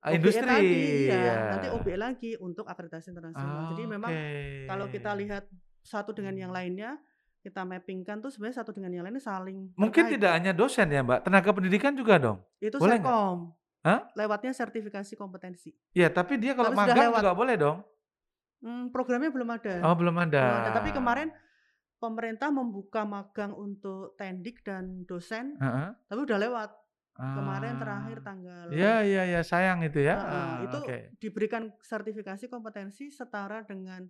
OBE 0.01 0.11
industri. 0.13 0.45
tadi, 0.45 0.71
iya. 1.01 1.15
Iya. 1.17 1.35
Nanti 1.49 1.67
OBE 1.69 1.95
lagi 1.97 2.31
untuk 2.37 2.63
akreditasi 2.63 3.07
internasional. 3.09 3.71
Jadi 3.71 3.83
memang 3.85 4.11
kalau 4.65 4.85
kita 4.87 5.11
lihat 5.15 5.43
satu 5.81 6.11
dengan 6.11 6.35
yang 6.37 6.51
lainnya, 6.51 6.95
kita 7.41 7.61
mappingkan 7.61 8.19
tuh 8.19 8.29
sebenarnya 8.29 8.57
satu 8.57 8.71
dengan 8.71 8.89
yang 8.91 9.03
lainnya 9.03 9.21
saling 9.21 9.69
Mungkin 9.73 10.03
terkait. 10.05 10.15
tidak 10.17 10.31
hanya 10.33 10.51
dosen 10.51 10.87
ya, 10.87 11.01
Mbak. 11.01 11.19
Tenaga 11.23 11.49
pendidikan 11.51 11.91
juga 11.91 12.15
dong. 12.17 12.37
Itu 12.57 12.75
Boleh? 12.77 12.97
Serkom. 12.97 13.51
Hah? 13.85 14.09
Lewatnya 14.17 14.49
sertifikasi 14.49 15.13
kompetensi. 15.13 15.69
Ya, 15.93 16.09
tapi 16.09 16.41
dia 16.41 16.57
kalau 16.57 16.73
Tapi 16.73 16.79
magang 16.81 16.97
lewat. 17.05 17.21
juga 17.21 17.33
boleh 17.37 17.55
dong. 17.55 17.77
Hmm, 18.65 18.89
programnya 18.89 19.29
belum 19.29 19.49
ada. 19.53 19.73
Oh, 19.85 19.93
belum 19.93 20.15
ada. 20.17 20.41
Belum 20.41 20.59
ada. 20.65 20.71
Tapi 20.73 20.89
kemarin 20.89 21.29
pemerintah 22.01 22.49
membuka 22.49 23.05
magang 23.05 23.53
untuk 23.53 24.17
tendik 24.17 24.65
dan 24.65 25.05
dosen, 25.05 25.53
Heeh. 25.61 25.93
tapi 26.09 26.19
udah 26.25 26.39
lewat. 26.41 26.71
Kemarin 27.15 27.77
Ah. 27.77 27.79
terakhir 27.79 28.17
tanggal 28.27 28.65
Iya, 28.75 28.99
iya, 29.07 29.23
iya, 29.23 29.39
sayang 29.39 29.79
itu 29.87 30.03
ya. 30.03 30.19
Heeh, 30.19 30.35
Ah, 30.35 30.55
itu 30.67 30.77
Oke. 30.83 30.97
diberikan 31.15 31.71
sertifikasi 31.79 32.51
kompetensi 32.51 33.07
setara 33.07 33.63
dengan 33.63 34.03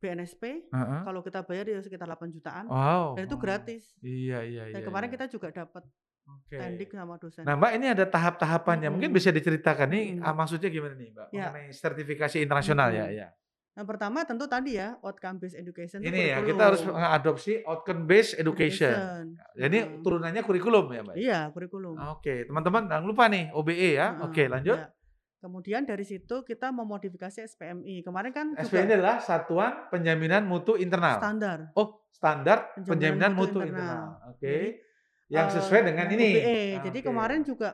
BNSP. 0.00 0.64
Heeh. 0.72 1.00
Kalau 1.04 1.20
kita 1.20 1.44
bayar 1.44 1.68
ya 1.68 1.82
sekitar 1.84 2.08
8 2.08 2.32
jutaan. 2.32 2.64
Wow. 2.64 3.20
Dan 3.20 3.28
itu 3.28 3.36
gratis. 3.36 3.92
Iya, 4.00 4.46
iya, 4.48 4.62
iya. 4.72 4.74
Dan 4.78 4.86
kemarin 4.86 5.12
iya. 5.12 5.14
kita 5.20 5.26
juga 5.28 5.52
dapat 5.52 5.84
Oke. 6.28 6.60
tendik 6.60 6.92
sama 6.92 7.16
dosen. 7.16 7.42
Nah, 7.42 7.56
Mbak, 7.56 7.72
ini 7.74 7.86
ada 7.88 8.04
tahap-tahapannya. 8.04 8.92
Mungkin 8.92 9.08
Mm-mm. 9.08 9.18
bisa 9.18 9.32
diceritakan 9.32 9.88
nih 9.88 10.04
ah, 10.20 10.36
maksudnya 10.36 10.68
gimana 10.68 10.92
nih, 10.92 11.08
Mbak? 11.10 11.26
Ya. 11.32 11.48
Mengenai 11.48 11.72
sertifikasi 11.72 12.36
internasional 12.38 12.92
ya, 12.92 13.08
Mm-mm. 13.08 13.20
ya. 13.24 13.28
Yang 13.78 13.86
pertama 13.94 14.26
tentu 14.26 14.50
tadi 14.50 14.74
ya 14.74 14.98
outcome 15.00 15.38
based 15.38 15.54
education. 15.54 16.02
Ini 16.02 16.34
ya, 16.34 16.38
kita 16.42 16.62
harus 16.66 16.82
mengadopsi 16.82 17.62
outcome 17.62 18.04
based 18.04 18.34
education. 18.34 18.92
Jadi 19.54 19.78
Heeh. 19.78 20.02
turunannya 20.02 20.42
kurikulum 20.42 20.90
ya, 20.90 21.00
Mbak? 21.06 21.14
Iya, 21.14 21.40
kurikulum. 21.54 21.94
Oke, 22.12 22.42
teman-teman 22.44 22.90
jangan 22.90 23.06
lupa 23.06 23.30
nih 23.30 23.54
OBE 23.54 23.94
ya. 23.94 24.18
Heeh, 24.18 24.24
Oke, 24.26 24.42
lanjut. 24.50 24.76
ya. 24.76 24.90
Kemudian 25.38 25.86
dari 25.86 26.02
situ 26.02 26.42
kita 26.42 26.74
memodifikasi 26.74 27.46
SPMI. 27.46 28.02
Kemarin 28.02 28.34
kan 28.34 28.46
juga 28.58 28.82
adalah 28.82 29.22
Satuan 29.22 29.86
Penjaminan 29.86 30.42
Mutu 30.42 30.74
Internal. 30.74 31.22
standar. 31.22 31.70
Oh, 31.78 32.02
standar 32.10 32.74
Penjaminan 32.74 32.90
Penjaminan 32.90 33.30
Mutu 33.38 33.62
Mutu 33.62 33.70
Internal. 33.70 33.94
Internal. 34.10 34.30
Oke. 34.34 34.42
Jadi, 34.42 34.66
Yang 35.28 35.46
eh, 35.48 35.54
sesuai 35.60 35.80
dengan 35.84 36.06
ini. 36.12 36.28
OBE. 36.32 36.60
Jadi 36.88 36.98
Oke. 37.00 37.06
kemarin 37.12 37.40
juga 37.44 37.68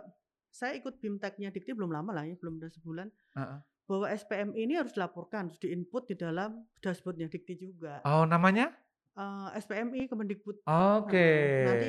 saya 0.55 0.78
ikut 0.78 0.98
BIMTEK-nya 1.02 1.50
Dikti 1.50 1.74
belum 1.74 1.90
lama 1.90 2.11
lah 2.14 2.26
ya, 2.26 2.34
belum 2.38 2.62
ada 2.62 2.70
sebulan. 2.70 3.09
Heeh. 3.38 3.59
Bahwa 3.84 4.07
SPMI 4.09 4.59
ini 4.64 4.74
harus 4.80 4.96
dilaporkan, 4.96 5.52
harus 5.52 5.61
diinput 5.61 6.09
di 6.09 6.14
dalam 6.18 6.66
dashboardnya 6.78 7.26
Dikti 7.26 7.55
juga. 7.59 8.00
Oh, 8.07 8.22
namanya? 8.26 8.70
Eh, 9.14 9.48
SPMI 9.62 10.11
Kemendikbud 10.11 10.66
Oke. 10.66 11.30
nanti 11.62 11.88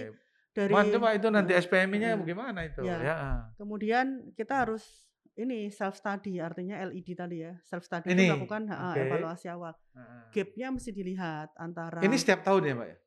dari 0.54 0.72
Mohon 0.72 0.88
coba 0.94 1.08
itu 1.18 1.28
nanti 1.34 1.52
Heeh, 1.58 1.64
SPMI-nya 1.66 2.10
heeh. 2.14 2.22
bagaimana 2.22 2.60
itu? 2.64 2.82
Ya. 2.86 2.98
Ya. 3.02 3.16
ah. 3.18 3.42
Kemudian 3.58 4.30
kita 4.38 4.62
harus 4.62 4.86
ini 5.36 5.68
self 5.74 5.98
study 5.98 6.40
artinya 6.40 6.80
LED 6.86 7.18
tadi 7.18 7.42
ya. 7.44 7.58
Self 7.66 7.84
study 7.84 8.14
Ini, 8.14 8.14
itu 8.14 8.32
melakukan 8.32 8.70
oke. 8.70 9.02
evaluasi 9.02 9.50
awal. 9.50 9.74
Heeh. 9.98 10.22
Gapnya 10.32 10.68
mesti 10.70 10.90
dilihat 10.94 11.50
antara 11.58 12.00
Ini 12.06 12.16
setiap 12.16 12.46
tahun 12.46 12.62
ya, 12.62 12.74
Mbak 12.78 12.88
ya? 12.88 12.98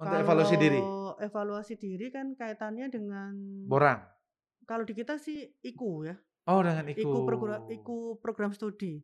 Untuk 0.00 0.16
evaluasi 0.18 0.56
diri. 0.56 0.80
Kalau 0.80 1.14
evaluasi 1.20 1.74
diri 1.76 2.06
kan 2.08 2.32
kaitannya 2.32 2.88
dengan 2.88 3.32
Borang. 3.68 4.00
kalau 4.64 4.82
di 4.82 4.94
kita 4.94 5.16
sih 5.16 5.44
IKU 5.60 6.08
ya. 6.08 6.16
Oh, 6.46 6.64
dengan 6.64 6.88
IKU 6.88 7.22
program 7.22 7.68
IKU. 7.68 7.74
IKU 7.76 7.98
program 8.18 8.50
studi. 8.50 8.96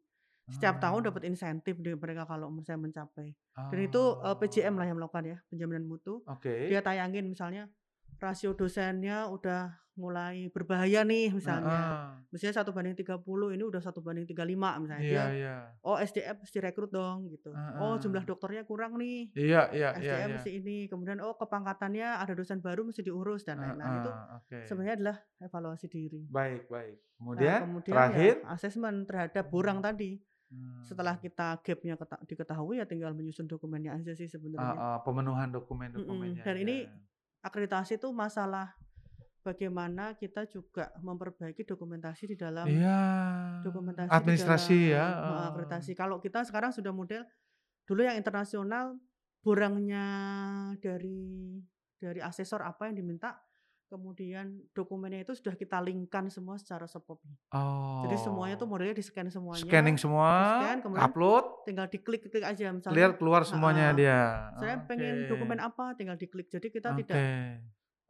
Setiap 0.47 0.79
tahun 0.79 1.03
Ah. 1.03 1.07
dapat 1.11 1.27
insentif 1.27 1.75
dari 1.77 1.95
mereka 1.95 2.23
kalau 2.23 2.49
misalnya 2.49 2.87
mencapai. 2.87 3.35
Dan 3.69 3.81
itu, 3.83 3.99
eee, 4.17 4.31
Oh. 4.31 4.39
PJM 4.39 4.75
lah 4.75 4.87
yang 4.87 4.97
melakukan 4.97 5.25
ya, 5.27 5.37
penjaminan 5.51 5.85
mutu. 5.85 6.23
Oke. 6.25 6.71
Dia 6.71 6.81
tayangin 6.81 7.27
misalnya 7.27 7.67
rasio 8.23 8.53
dosennya 8.57 9.29
udah 9.33 9.75
mulai 9.99 10.49
berbahaya 10.53 11.03
nih 11.09 11.33
misalnya. 11.33 11.97
Heeh. 11.97 12.27
Misalnya 12.33 12.61
1/30 12.65 13.53
ini 13.55 13.63
udah 13.65 13.81
1/35 13.81 14.77
misalnya. 14.83 15.05
Iya 15.05 15.09
Dia, 15.09 15.27
iya. 15.37 15.57
"Oh 15.87 15.97
SDM 16.01 16.37
mesti 16.45 16.59
rekrut 16.61 16.91
dong," 16.93 17.29
gitu. 17.33 17.61
"Oh 17.79 17.97
jumlah 18.01 18.25
dokternya 18.29 18.65
kurang 18.69 18.99
nih, 19.01 19.31
Iya 19.35 19.61
iya 19.77 19.91
iya 20.03 20.17
SDM 20.17 20.29
iya. 20.29 20.37
mesti 20.37 20.51
ini." 20.61 20.89
Kemudian, 20.93 21.19
"Oh 21.25 21.35
kepangkatannya 21.39 22.21
ada 22.23 22.33
dosen 22.37 22.61
baru 22.65 22.85
mesti 22.89 23.03
diurus," 23.07 23.45
dan 23.49 23.61
lain-lain. 23.63 24.01
Itu 24.01 24.13
Heeh, 24.13 24.37
oke. 24.37 24.63
sebenarnya 24.67 24.95
adalah 25.01 25.17
evaluasi 25.43 25.87
diri. 25.93 26.23
Baik 26.29 26.67
baik. 26.69 26.99
Nah, 27.37 27.55
Kemudian 27.55 27.61
kemudian 27.61 28.11
terakhir? 28.11 28.35
ya 28.43 28.49
asesmen 28.55 29.05
terhadap 29.09 29.49
borang 29.53 29.81
tadi. 29.85 30.21
Setelah 30.85 31.17
Mmm. 31.17 31.23
kita 31.23 31.59
gap-nya 31.65 31.95
keta 31.99 32.17
diketahui 32.29 32.79
ya 32.81 32.87
tinggal 32.89 33.13
menyusun 33.17 33.47
dokumennya 33.51 33.97
aja 33.99 34.13
sih 34.17 34.29
sebenarnya. 34.31 34.79
Heeh, 34.79 34.97
pemenuhan 35.05 35.49
Mhm, 35.51 35.57
dokumen-dokumennya, 35.61 36.45
dan 36.45 36.57
ini 36.61 36.77
ya. 36.89 36.97
Akreditasi 37.47 38.03
itu 38.03 38.11
masalah 38.11 38.75
bagaimana 39.47 40.19
kita 40.19 40.51
juga 40.51 40.91
memperbaiki 40.99 41.63
dokumentasi 41.63 42.35
di 42.35 42.37
dalam 42.37 42.67
Iya. 42.67 42.99
dokumentasi 43.63 44.11
Administrasi 44.11 44.75
di 44.75 44.91
ya, 44.91 45.07
dalam 45.07 45.23
heeh, 45.23 45.31
heeh. 45.31 45.49
akreditasi. 45.55 45.93
Kalau 45.95 46.19
kita 46.19 46.43
sekarang 46.43 46.75
sudah 46.75 46.91
model 46.91 47.23
dulu 47.87 48.03
yang 48.03 48.19
internasional 48.19 48.99
borangnya 49.47 50.05
dari 50.83 51.63
dari 52.03 52.19
asesor 52.19 52.67
apa 52.67 52.91
yang 52.91 52.99
diminta, 52.99 53.39
kemudian 53.91 54.61
dokumennya 54.75 55.23
itu 55.27 55.33
sudah 55.39 55.55
kita 55.55 55.79
link-kan 55.83 56.27
semua 56.31 56.59
secara 56.59 56.87
soft 56.91 57.07
copy. 57.07 57.31
Jadi 58.05 58.17
semuanya 58.21 58.55
tuh 58.61 58.67
Oh. 58.67 58.71
modelnya 58.71 58.95
di-scan 58.99 59.29
semuanya, 59.33 59.63
Scanning 59.63 59.97
semua, 59.97 60.29
di-scan 60.61 60.79
kemudian 60.85 61.11
upload 61.11 61.45
tinggal 61.67 61.87
diklik-klik 61.91 62.45
aja 62.45 62.71
clear 62.87 63.11
misalnya 63.11 63.19
keluar 63.19 63.43
semuanya 63.43 63.91
heeh, 63.91 63.99
dia. 63.99 64.19
saya 64.61 64.75
pengen 64.87 65.27
dokumen 65.27 65.59
apa 65.59 65.97
tinggal 65.99 66.17
diklik. 66.21 66.47
Jadi 66.53 66.69
kita 66.71 66.93
Oke. 66.93 67.03
tidak, 67.03 67.21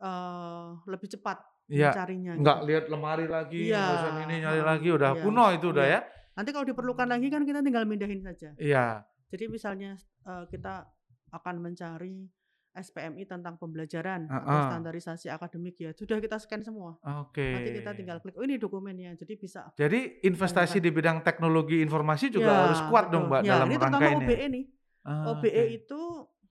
eee, 0.01 0.69
lebih 0.91 1.09
cepat 1.15 1.39
Iya. 1.67 1.91
mencarinya 1.91 2.33
Nggak 2.37 2.59
gitu. 2.59 2.67
lihat 2.69 2.85
lemari 2.93 3.27
lagi, 3.27 3.63
ngurusin 3.73 4.15
ini, 4.29 4.35
nyari 4.45 4.63
lagi, 4.63 4.89
udah 4.93 5.11
iya, 5.17 5.23
kuno 5.25 5.47
itu 5.57 5.67
udah 5.73 5.87
iya. 5.89 5.99
ya? 5.99 6.01
Nanti 6.37 6.51
kalau 6.53 6.67
diperlukan 6.69 7.09
lagi 7.09 7.27
kan 7.33 7.43
kita 7.49 7.61
tinggal 7.65 7.85
mindahin 7.89 8.21
saja. 8.23 8.53
Iya. 8.61 9.03
Jadi 9.33 9.45
misalnya, 9.51 9.97
eee, 10.29 10.45
kita 10.53 10.87
akan 11.33 11.57
mencari 11.59 12.29
SPMI 12.77 13.25
tentang 13.25 13.57
pembelajaran 13.57 14.29
atau 14.29 14.45
Heeh. 14.53 14.65
standarisasi 14.69 15.27
akademik 15.27 15.81
ya, 15.81 15.91
sudah 15.91 16.21
kita 16.21 16.37
scan 16.37 16.61
semua. 16.61 17.01
Oke. 17.25 17.41
Nanti 17.57 17.73
kita 17.73 17.97
tinggal 17.97 18.21
klik, 18.21 18.37
"Oh 18.37 18.45
ini 18.45 18.61
dokumennya," 18.61 19.17
jadi 19.17 19.35
bisa 19.35 19.73
Jadi 19.75 20.21
investasi 20.23 20.79
di 20.79 20.93
bidang 20.93 21.25
teknologi 21.25 21.81
informasi 21.81 22.29
juga 22.29 22.53
Ya, 22.53 22.61
harus 22.69 22.81
kuat 22.87 23.09
dong. 23.09 23.33
Mbak, 23.33 23.41
Ya, 23.43 23.57
dalam 23.57 23.69
ini 23.73 23.77
rangka 23.81 24.07
ini 24.07 24.13
ya? 24.13 24.29
OBE 24.29 24.47
nih. 24.53 24.65
Ah, 25.03 25.25
OBE 25.33 25.49
oke. 25.49 25.65
itu 25.73 26.01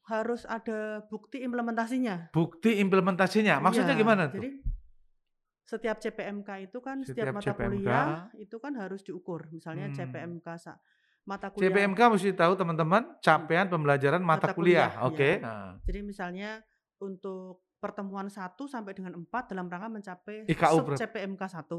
harus 0.05 0.41
ada 0.45 0.79
bukti 1.05 1.41
implementasinya. 1.41 2.29
Bukti 2.33 2.77
implementasinya, 2.77 3.57
maksudnya 3.57 3.93
Iya, 3.93 4.01
gimana 4.01 4.23
tuh? 4.29 4.41
jadi 4.41 4.49
setiap 5.65 5.97
CPMK 5.97 6.69
itu 6.69 6.77
kan 6.77 7.01
setiap 7.01 7.25
Setiap 7.25 7.35
mata 7.41 7.45
CPMK 7.49 7.65
kuliah 7.73 8.07
itu 8.37 8.55
kan 8.61 8.73
harus 8.77 9.01
diukur. 9.01 9.49
Misalnya 9.49 9.89
Hmm. 9.89 9.97
CPMK 9.97 10.47
mata 11.25 11.49
kuliah 11.49 11.73
CPMK 11.73 11.99
mesti 12.13 12.29
tahu 12.37 12.53
teman-teman, 12.53 13.01
capaian 13.19 13.65
pembelajaran 13.65 14.21
mata 14.21 14.49
mata 14.49 14.55
kuliah, 14.55 14.93
kuliah, 14.93 15.05
oke. 15.09 15.29
ya. 15.29 15.41
Heeh. 15.41 15.71
Jadi 15.89 15.99
misalnya 16.05 16.49
untuk 17.01 17.65
pertemuan 17.81 18.29
1 18.29 18.65
sampai 18.65 18.93
dengan 18.93 19.13
4 19.17 19.51
dalam 19.51 19.65
rangka 19.69 19.89
mencapai 19.89 20.45
IKU 20.47 20.77
sub? 20.81 20.93
CPMK 20.95 21.41
1. 21.41 21.69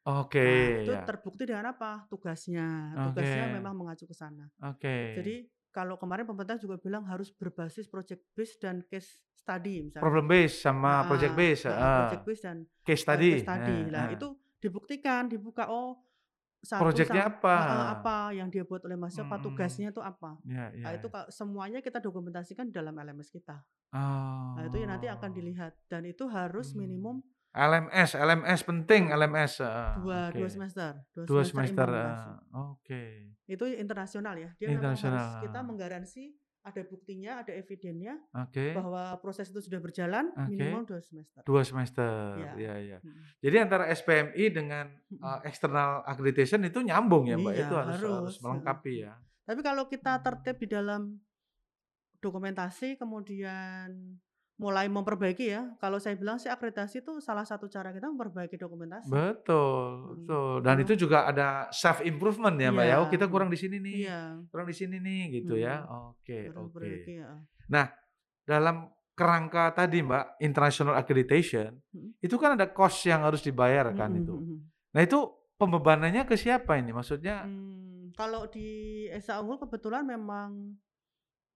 Oke, 0.00 0.40
Nah, 0.40 0.80
itu 0.80 0.92
ya. 0.96 1.04
terbukti 1.04 1.44
dengan 1.44 1.76
apa? 1.76 2.08
Tugasnya. 2.08 2.96
Tugasnya 3.12 3.52
memang 3.52 3.76
mengacu 3.76 4.08
ke 4.08 4.16
sana. 4.16 4.48
Oke. 4.64 5.12
Jadi 5.20 5.44
kalau 5.68 6.00
kemarin 6.00 6.24
pemerintah 6.24 6.56
juga 6.56 6.80
bilang 6.80 7.04
harus 7.04 7.28
berbasis 7.28 7.84
project 7.84 8.24
base 8.32 8.56
dan 8.56 8.80
case 8.88 9.20
study 9.36 9.84
misalnya. 9.84 10.00
Problem 10.04 10.24
base 10.28 10.56
sama 10.56 11.04
project 11.04 11.36
Heeh, 11.36 11.52
base, 11.52 11.62
heeh, 11.68 11.76
heeh. 11.76 11.98
project 12.00 12.24
base 12.24 12.40
dan 12.42 12.56
Case 12.80 13.02
study, 13.04 13.30
case 13.36 13.44
study. 13.44 13.78
Lah 13.92 14.04
heeh. 14.08 14.16
itu 14.16 14.28
dibuktikan, 14.60 15.28
dibuka, 15.28 15.68
oh 15.68 16.00
1 16.64 16.84
Projeknya 16.84 17.08
sam 17.08 17.24
apa? 17.28 17.56
apa 17.96 18.32
yang 18.36 18.48
dia 18.52 18.64
buat 18.68 18.84
oleh 18.84 18.96
mahasiswa, 19.00 19.24
Mhm. 19.26 19.40
tugasnya 19.40 19.88
itu 19.92 20.00
apa. 20.04 20.36
Iya 20.48 20.64
iya 20.76 20.86
Nah 20.86 20.90
itu 20.96 21.06
ka 21.12 21.28
semuanya 21.32 21.80
kita 21.84 22.00
dokumentasikan 22.00 22.68
dalam 22.72 22.96
LMS 22.96 23.28
kita. 23.32 23.64
Nah 24.56 24.62
itu 24.68 24.76
ya 24.82 24.86
nanti 24.90 25.06
akan 25.10 25.30
Oh. 25.30 25.36
dilihat 25.36 25.74
dan 25.90 26.04
itu 26.08 26.26
harus 26.30 26.74
minimum 26.76 27.22
LMS 27.54 28.10
LMS 28.14 28.60
penting 28.62 29.10
LMS, 29.10 29.58
heeh, 29.58 29.90
2 29.98 30.30
oke. 30.30 30.38
2 30.38 30.48
semester, 30.50 30.92
2 31.14 31.26
2 31.26 31.42
semester 31.44 31.86
semester, 31.86 31.88
heeh, 31.90 32.36
oke. 32.54 33.02
Itu 33.48 33.64
internasional 33.68 34.36
ya, 34.36 34.50
dia 34.60 34.70
harus 34.76 34.92
Internasional, 34.92 35.40
kita 35.40 35.64
menggaransi 35.64 36.34
ada 36.60 36.82
buktinya, 36.84 37.40
ada 37.40 37.52
evidennya 37.56 38.20
Oke. 38.36 38.76
bahwa 38.76 39.16
proses 39.24 39.48
itu 39.48 39.64
sudah 39.64 39.80
berjalan 39.80 40.28
Oke. 40.36 40.52
minimal 40.52 40.84
2 40.84 41.00
semester. 41.00 41.40
2 41.42 41.62
semester, 41.64 42.12
Iya, 42.36 42.52
iya 42.60 42.74
iya. 42.78 42.98
mhm. 43.00 43.22
Jadi 43.40 43.56
antara 43.56 43.84
SPMI 43.88 44.44
dengan, 44.52 44.86
eee, 45.08 45.38
external 45.48 46.04
accreditation 46.04 46.60
itu 46.68 46.84
nyambung 46.84 47.24
ya, 47.32 47.40
Mbak, 47.40 47.54
Iya, 47.56 47.62
itu 47.64 47.74
harus 47.80 47.96
harus 47.96 48.04
harus, 48.04 48.34
melengkapi 48.44 48.94
ya? 49.08 49.14
Tapi 49.48 49.60
kalau 49.64 49.84
kita 49.88 50.12
tertib 50.20 50.56
di 50.60 50.68
dalam 50.68 51.02
dokumentasi 52.20 53.00
kemudian 53.00 54.20
mulai 54.60 54.86
memperbaiki 54.92 55.44
ya, 55.48 55.62
kalau 55.80 55.96
saya 55.96 56.12
bilang 56.20 56.36
sih 56.36 56.52
akreditasi 56.52 57.00
itu 57.00 57.16
salah 57.24 57.48
satu 57.48 57.64
cara 57.72 57.96
kita 57.96 58.12
memperbaiki 58.12 58.60
dokumentasi. 58.60 59.08
Betul 59.08 59.88
Mhm, 59.88 60.08
betul, 60.28 60.52
dan 60.60 60.76
kalau 60.76 60.84
itu 60.84 60.92
juga 61.00 61.18
ada 61.24 61.48
self 61.72 62.04
improvement 62.04 62.52
ya, 62.60 62.68
Mbak, 62.68 62.84
Iya, 62.84 62.92
ya, 62.92 63.00
"Oh 63.00 63.08
kita 63.08 63.24
mhm, 63.24 63.32
kurang 63.32 63.48
di 63.48 63.56
sini 63.56 63.76
nih, 63.80 63.96
iya. 64.04 64.20
kurang 64.52 64.66
di 64.68 64.76
sini 64.76 64.96
nih," 65.00 65.20
gitu 65.40 65.56
ya. 65.56 65.80
Mhm, 65.80 66.12
Oke 66.12 66.36
harus 66.44 66.52
oke. 66.52 66.60
memperbaiki, 66.60 67.14
heeh. 67.24 67.40
Nah, 67.72 67.86
dalam 68.44 68.76
kerangka 69.16 69.64
tadi, 69.72 69.98
Mbak, 70.04 70.24
international 70.44 70.94
accreditation, 71.00 71.80
Mhm. 71.96 72.10
itu 72.20 72.36
kan 72.36 72.56
ada 72.60 72.68
cost 72.68 73.00
yang 73.08 73.24
harus 73.24 73.40
dibayar 73.40 73.88
kan 73.96 74.12
Mhm 74.12 74.20
itu. 74.20 74.34
mhm. 74.36 74.58
Nah 74.92 75.00
itu 75.00 75.18
pembebanannya 75.56 76.22
ke 76.28 76.36
siapa 76.36 76.76
ini? 76.76 76.92
Maksudnya 76.92 77.48
Mmm, 77.48 78.12
kalau 78.12 78.44
di 78.48 78.68
SA 79.16 79.40
Unggul 79.40 79.56
kebetulan 79.60 80.04
memang, 80.04 80.76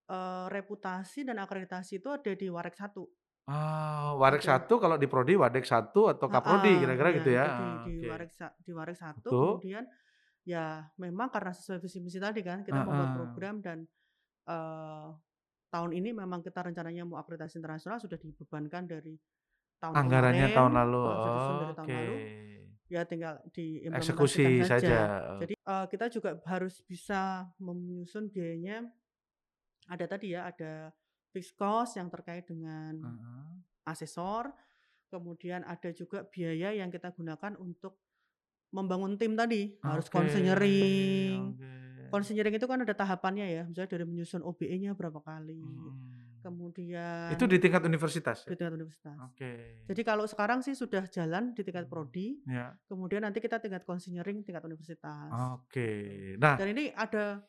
eee, 0.09 0.45
reputasi 0.53 1.25
dan 1.27 1.37
akreditasi 1.43 1.99
itu 2.03 2.09
ada 2.13 2.31
di 2.35 2.47
Warex 2.51 2.75
1. 2.81 3.09
Ah, 3.47 4.17
Warex 4.17 4.41
Gitu. 4.41 4.49
1 4.49 4.73
kalau 4.81 4.97
di 4.97 5.05
prodi 5.05 5.37
Wadex 5.37 5.69
1 5.69 6.09
atau 6.09 6.27
Kaprodi 6.33 6.67
Heeh, 6.69 6.81
kira-kira 6.81 7.09
iya 7.13 7.21
gitu 7.21 7.29
ya? 7.37 7.45
itu 7.45 7.47
di 7.53 7.63
Ah, 7.69 7.85
di 7.85 7.91
oke. 7.93 8.09
Warex 8.09 8.29
sa 8.41 8.47
di 8.65 8.71
Warex 8.73 8.97
1 9.05 9.29
Betul. 9.29 9.45
kemudian 9.45 9.85
ya 10.45 10.89
memang 10.97 11.29
karena 11.33 11.53
sesuai 11.53 11.77
visi 11.85 11.99
misi 12.01 12.17
tadi 12.17 12.41
kan 12.41 12.61
kita 12.65 12.81
membuat 12.81 13.09
Heeh. 13.09 13.15
program 13.17 13.61
dan, 13.65 13.85
eee, 14.49 15.07
tahun 15.73 15.91
ini 15.97 16.09
memang 16.17 16.41
kita 16.45 16.61
rencananya 16.67 17.03
mau 17.09 17.19
akreditasi 17.21 17.59
internasional 17.61 17.99
sudah 18.01 18.17
dibebankan 18.21 18.85
dari 18.89 19.15
tahun 19.83 19.99
Anggarannya 19.99 20.49
kemarin, 20.49 20.53
tahun 20.55 20.73
lalu, 20.81 20.97
disusun 21.23 21.57
dari 21.61 21.73
tahun 21.77 21.91
oke. 21.91 22.01
lalu. 22.01 22.17
Ya 22.93 23.03
tinggal 23.09 23.41
diimplementasikan 23.55 24.53
Eksekusi 24.53 24.61
saja. 24.61 24.65
saja. 24.65 25.21
Jadi, 25.39 25.55
eee, 25.57 25.85
kita 25.93 26.07
juga 26.13 26.37
harus 26.49 26.81
bisa 26.85 27.49
menyusun 27.61 28.29
biayanya 28.33 28.89
ada 29.89 30.05
tadi 30.09 30.33
ya, 30.35 30.49
ada 30.49 30.91
fixed 31.33 31.55
cost 31.59 31.97
yang 31.99 32.09
terkait 32.09 32.45
dengan 32.47 32.93
Heeh. 33.01 33.47
asesor, 33.85 34.49
kemudian 35.11 35.61
ada 35.65 35.89
juga 35.93 36.25
biaya 36.25 36.73
yang 36.73 36.89
kita 36.89 37.13
gunakan 37.13 37.53
untuk 37.61 38.01
membangun 38.73 39.15
tim 39.15 39.33
tadi, 39.39 39.77
harus 39.85 40.07
Oke 40.09 40.15
konseling. 40.15 41.55
oke. 41.55 41.73
Konseling 42.11 42.55
itu 42.55 42.67
kan 42.67 42.79
ada 42.83 42.95
tahapannya 42.95 43.45
ya, 43.47 43.63
misalnya 43.67 43.91
dari 43.95 44.05
menyusun 44.07 44.41
OBE-nya 44.43 44.91
berapa 44.97 45.19
kali, 45.23 45.61
Mhm. 45.63 46.43
kemudian 46.43 47.33
Itu 47.33 47.45
di 47.49 47.57
tingkat 47.57 47.81
universitas 47.85 48.45
di 48.45 48.53
ya? 48.53 48.57
tingkat 48.57 48.73
universitas. 48.77 49.17
Oke. 49.31 49.51
Jadi 49.85 50.01
kalau 50.01 50.25
sekarang 50.25 50.59
sih 50.65 50.73
sudah 50.73 51.05
jalan 51.09 51.53
di 51.53 51.61
tingkat 51.61 51.85
Mhm, 51.85 51.91
prodi, 51.91 52.27
ya. 52.49 52.73
kemudian 52.89 53.21
nanti 53.25 53.37
kita 53.41 53.61
tingkat 53.61 53.85
konseling 53.85 54.41
tingkat 54.45 54.63
universitas. 54.65 55.29
Oke. 55.57 55.87
Gitu. 56.01 56.41
Nah 56.41 56.57
Dan 56.57 56.67
ini 56.73 56.83
ada 56.93 57.41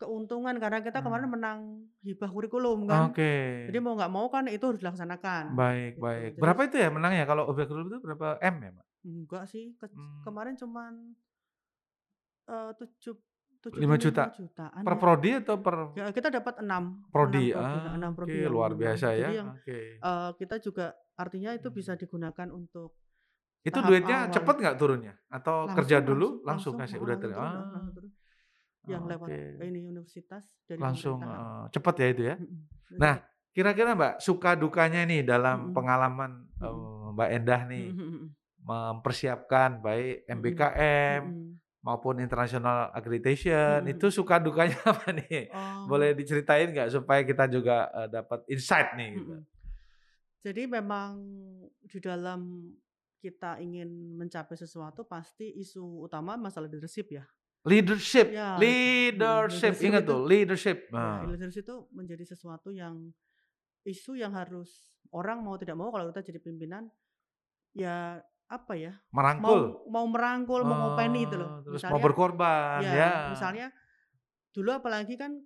keuntungan 0.00 0.56
karena 0.62 0.78
kita 0.86 0.98
kemarin 1.04 1.28
Mmm. 1.28 1.34
menang 1.34 1.60
hibah 2.06 2.30
kurikulum 2.34 2.78
kan. 2.92 3.04
Oke. 3.04 3.30
Jadi 3.66 3.78
mau 3.84 3.94
nggak 3.98 4.12
mau 4.16 4.26
kan 4.34 4.44
itu 4.52 4.64
harus 4.68 4.80
dilaksanakan, 4.82 5.46
Baik 5.58 5.92
gitu. 5.96 6.04
baik. 6.04 6.30
Jadi 6.38 6.42
Berapa 6.42 6.60
itu 6.66 6.76
ya 6.82 6.88
menangnya 6.90 7.22
kalau 7.30 7.46
objek 7.50 7.66
kurikulum 7.70 7.88
itu 7.94 7.98
berapa 8.06 8.26
M 8.42 8.54
ya, 8.66 8.70
Mbak? 8.74 8.86
Enggak 9.10 9.44
sih, 9.52 9.64
kec 9.80 9.92
Mmm. 9.94 10.22
kemarin 10.24 10.54
cuman, 10.60 10.92
eee, 12.50 12.70
tujuh 12.78 13.14
tujuh 13.62 13.82
5 13.82 13.96
puluh 13.98 14.04
juta? 14.04 14.24
jutaan 14.30 14.86
Per 14.86 14.94
ya. 14.94 15.02
prodi 15.02 15.30
atau 15.42 15.56
per 15.64 15.76
Ya 15.96 16.04
kita 16.16 16.28
dapat 16.32 16.60
6, 16.64 16.84
6 17.18 17.44
prodi? 17.50 17.50
prodi, 17.50 17.78
Ah, 17.90 17.90
6 17.90 18.12
oke 18.12 18.18
prodi 18.18 18.38
yang 18.46 18.54
luar 18.54 18.72
biasa 18.80 19.08
ya, 19.22 19.30
yang, 19.34 19.48
oke. 19.48 19.78
eee, 20.04 20.30
kita 20.40 20.56
juga 20.62 20.94
artinya 21.18 21.52
itu 21.58 21.68
bisa 21.74 21.94
Mmm. 21.94 22.00
digunakan 22.00 22.48
untuk 22.52 22.96
Itu 23.68 23.78
duitnya 23.86 24.18
awal. 24.18 24.34
cepet 24.34 24.56
nggak 24.62 24.76
turunnya? 24.80 25.14
Atau 25.36 25.72
kerja 25.76 25.96
Langsung 25.98 26.06
dulu 26.08 26.44
langsung 26.48 26.74
langsung 26.74 26.78
kasih? 26.78 26.98
Udah 27.04 27.16
langsung 27.16 27.22
ter 27.22 27.32
turun, 27.32 27.50
heeh, 27.56 27.66
ah. 27.72 27.90
langsung. 27.90 28.06
Yang 28.86 29.04
lewat 29.10 29.32
Oke. 29.32 29.66
ini 29.66 29.80
universitas 29.90 30.44
dari 30.68 30.84
Langsung, 30.84 31.18
pemerintahan. 31.18 31.40
heeh, 31.40 31.62
cepet 31.72 31.94
ya 31.96 32.06
itu 32.12 32.22
ya? 32.32 32.36
Nah, 33.00 33.14
kira-kira 33.56 33.96
Mbak, 33.96 34.14
suka 34.20 34.52
dukanya 34.56 35.04
nih 35.08 35.24
dalam 35.24 35.72
Mhm. 35.72 35.72
pengalaman, 35.72 36.48
eee, 36.60 37.12
Mbak 37.16 37.28
Endah 37.32 37.60
nih 37.68 37.86
Mhm 37.86 37.96
mhm 37.96 38.08
mhm. 38.14 38.36
mempersiapkan 38.66 39.80
baik 39.84 40.26
MBKM 40.28 41.22
mhm. 41.22 41.60
maupun 41.86 42.20
international 42.20 42.90
accreditation, 42.92 43.80
Mhm 43.84 43.88
itu 43.88 44.06
suka 44.12 44.36
dukanya 44.42 44.76
apa 44.92 45.12
nih? 45.16 45.52
Oh. 45.52 45.86
Boleh 45.86 46.12
diceritain 46.18 46.72
nggak 46.74 46.90
supaya 46.92 47.22
kita 47.24 47.46
juga, 47.48 47.88
eee, 47.96 48.08
dapat 48.12 48.40
insight 48.52 48.94
nih 48.98 49.08
gitu? 49.22 49.34
Mhm. 49.34 49.46
Jadi 50.44 50.62
memang 50.70 51.12
di 51.82 51.98
dalam 51.98 52.70
kita 53.18 53.58
ingin 53.58 54.14
mencapai 54.14 54.54
sesuatu 54.54 55.02
pasti 55.02 55.50
isu 55.58 56.06
utama 56.06 56.38
masalah 56.38 56.70
leadership 56.70 57.10
ya. 57.10 57.26
Leadership 57.66 58.30
Ya, 58.30 58.54
leadership, 58.56 59.74
leadership 59.74 59.74
ingat 59.82 60.02
itu 60.06 60.10
tuh 60.14 60.20
leadership, 60.22 60.78
nah. 60.88 61.26
leadership 61.26 61.66
itu 61.66 61.76
menjadi 61.90 62.24
sesuatu 62.24 62.70
yang 62.70 63.10
isu 63.82 64.14
yang 64.14 64.30
harus 64.32 64.70
orang 65.10 65.42
mau 65.42 65.58
tidak 65.58 65.74
mau 65.74 65.90
kalau 65.90 66.10
kita 66.10 66.22
jadi 66.24 66.38
pimpinan, 66.38 66.86
ya 67.74 68.22
apa 68.46 68.78
ya, 68.78 68.94
Merangkul. 69.10 69.82
mau 69.90 69.90
mau 69.90 70.06
merangkul, 70.06 70.62
mau 70.62 70.94
ngopeni 70.94 71.26
gitu 71.26 71.36
loh. 71.42 71.50
Oh, 71.50 71.60
terus 71.66 71.82
mau 71.82 71.98
Misalnya 71.98 72.04
berkorban, 72.06 72.80
ya, 72.82 72.94
ya. 72.94 73.10
misalnya 73.30 73.66
dulu 74.54 74.70
apalagi 74.70 75.14
kan, 75.18 75.42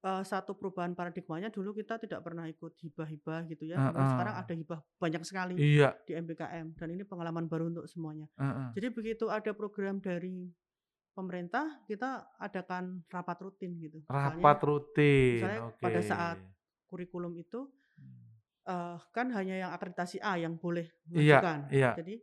eee, 0.00 0.22
satu 0.24 0.56
perubahan 0.56 0.96
paradigmanya 0.96 1.52
dulu 1.52 1.76
kita 1.76 2.00
tidak 2.00 2.24
pernah 2.24 2.48
ikut 2.48 2.72
hibah-hibah 2.80 3.44
gitu 3.46 3.68
ya, 3.68 3.76
kemudian 3.76 4.08
sekarang 4.08 4.34
Heeh. 4.40 4.44
ada 4.48 4.54
hibah 4.56 4.80
banyak 4.96 5.22
sekali 5.22 5.54
Iya. 5.60 5.92
di 6.08 6.12
MBKM 6.16 6.66
dan 6.76 6.88
ini 6.88 7.04
pengalaman 7.04 7.44
baru 7.44 7.68
untuk 7.68 7.84
semuanya. 7.84 8.24
Heeh. 8.40 8.72
Jadi 8.72 8.86
begitu 8.88 9.28
ada 9.28 9.52
program 9.52 10.00
dari 10.00 10.48
pemerintah, 11.16 11.84
kita 11.88 12.32
adakan 12.40 13.04
rapat 13.12 13.38
rutin 13.44 13.76
gitu. 13.80 14.00
Rapat 14.10 14.58
Misalnya 14.58 14.62
rutin, 14.68 15.38
misalnya 15.38 15.60
oke. 15.68 15.80
pada 15.82 16.00
saat 16.04 16.38
kurikulum 16.90 17.34
itu, 17.40 17.68
eee, 18.68 18.96
kan 19.16 19.28
hanya 19.34 19.54
yang 19.68 19.72
akreditasi 19.76 20.18
A 20.22 20.38
yang 20.40 20.56
boleh 20.58 20.88
Iya 21.14 21.40
mengajukan. 21.42 21.60
iya. 21.72 21.92
Jadi, 21.96 22.20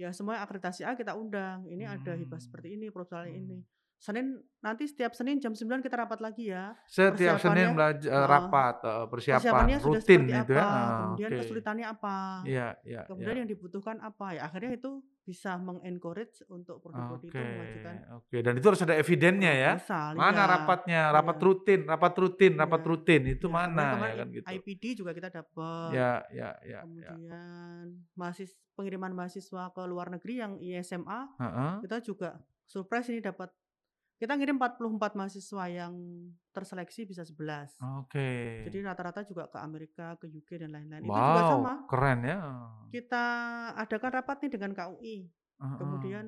ya 0.00 0.10
semua 0.16 0.40
akreditasi 0.44 0.82
A 0.86 0.94
kita 0.98 1.14
undang, 1.18 1.66
ini 1.70 1.84
ada 1.88 2.14
hibah 2.18 2.40
seperti 2.42 2.76
ini, 2.78 2.88
proposalnya 2.94 3.34
ini. 3.38 3.58
Senin 3.98 4.38
nanti 4.62 4.86
setiap 4.86 5.10
Senin 5.18 5.42
jam 5.42 5.52
9 5.58 5.82
kita 5.82 5.98
rapat 5.98 6.22
lagi 6.22 6.54
ya. 6.54 6.74
Setiap 6.88 7.36
Senin 7.36 7.68
Persiapannya 7.68 7.74
belaj 7.76 8.00
eee, 8.08 8.26
heeh, 8.26 8.26
rapat, 8.32 8.76
heeh, 8.80 9.04
persiapan 9.12 9.66
persiapannya 9.68 9.76
sudah 9.84 10.00
rutin 10.00 10.22
seperti 10.22 10.32
itu 10.40 10.52
ya? 10.56 10.62
Heeh, 10.62 10.86
kemudian 10.96 11.30
oke. 11.30 11.38
kesulitannya 11.38 11.84
apa, 11.84 12.16
Iya 12.48 12.68
iya 12.86 13.02
kemudian 13.08 13.36
iya. 13.36 13.40
yang 13.44 13.48
dibutuhkan 13.50 13.98
apa, 14.00 14.26
ya 14.38 14.40
akhirnya 14.48 14.72
itu 14.78 14.90
bisa 15.28 15.58
meng-encourage 15.60 16.44
untuk 16.48 16.80
prodi-prodi 16.84 17.28
itu 17.34 17.36
Oke 17.36 17.44
mengajukan 17.44 17.94
oke, 18.16 18.36
dan 18.40 18.52
itu 18.56 18.64
harus 18.64 18.80
ada 18.80 18.96
evidennya 18.96 19.52
ya? 19.52 19.72
proposal, 19.76 20.14
Mana 20.16 20.42
iya, 20.42 20.48
rapatnya? 20.48 21.00
Rapat 21.12 21.36
iya. 21.36 21.44
rutin 21.44 21.80
rapat 21.84 22.14
rutin 22.16 22.52
Iya, 22.52 22.56
rapat 22.56 22.82
rutin, 22.88 23.22
itu 23.28 23.46
iya, 23.46 23.52
mana? 23.52 23.86
Ya 24.08 24.14
kan 24.24 24.28
gitu. 24.32 24.56
IPD 24.56 24.84
juga 25.04 25.12
kita 25.12 25.28
dapat. 25.28 25.92
Ya 25.94 26.24
ya 26.32 26.48
ya 26.64 26.80
ya. 26.96 27.12
Kemudian 27.18 28.06
mahasisw 28.14 28.54
pengiriman 28.78 29.12
mahasiswa 29.12 29.74
ke 29.74 29.82
luar 29.90 30.08
negeri 30.14 30.34
yang 30.42 30.52
ISMA, 30.62 31.26
Heeh. 31.38 31.74
kita 31.82 31.98
juga 32.04 32.38
surprise 32.64 33.10
ini 33.10 33.20
dapat 33.24 33.50
kita 34.18 34.34
ngirim 34.34 34.58
44 34.58 35.14
mahasiswa 35.14 35.64
yang 35.70 35.94
terseleksi 36.50 37.06
bisa 37.06 37.22
11. 37.22 37.78
Oke. 38.02 38.66
Jadi 38.66 38.82
rata-rata 38.82 39.22
juga 39.22 39.46
ke 39.46 39.58
Amerika, 39.62 40.18
ke 40.18 40.26
UK 40.26 40.58
dan 40.66 40.74
lain-lain. 40.74 41.06
Itu 41.06 41.14
juga 41.14 41.42
Wow, 41.46 41.50
sama. 41.54 41.74
keren 41.86 42.20
ya. 42.26 42.38
Kita 42.90 43.24
adakan 43.78 44.10
rapat 44.18 44.36
nih 44.42 44.50
dengan 44.58 44.70
KUI. 44.74 45.16
Heeh. 45.62 45.76
Kemudian, 45.78 46.24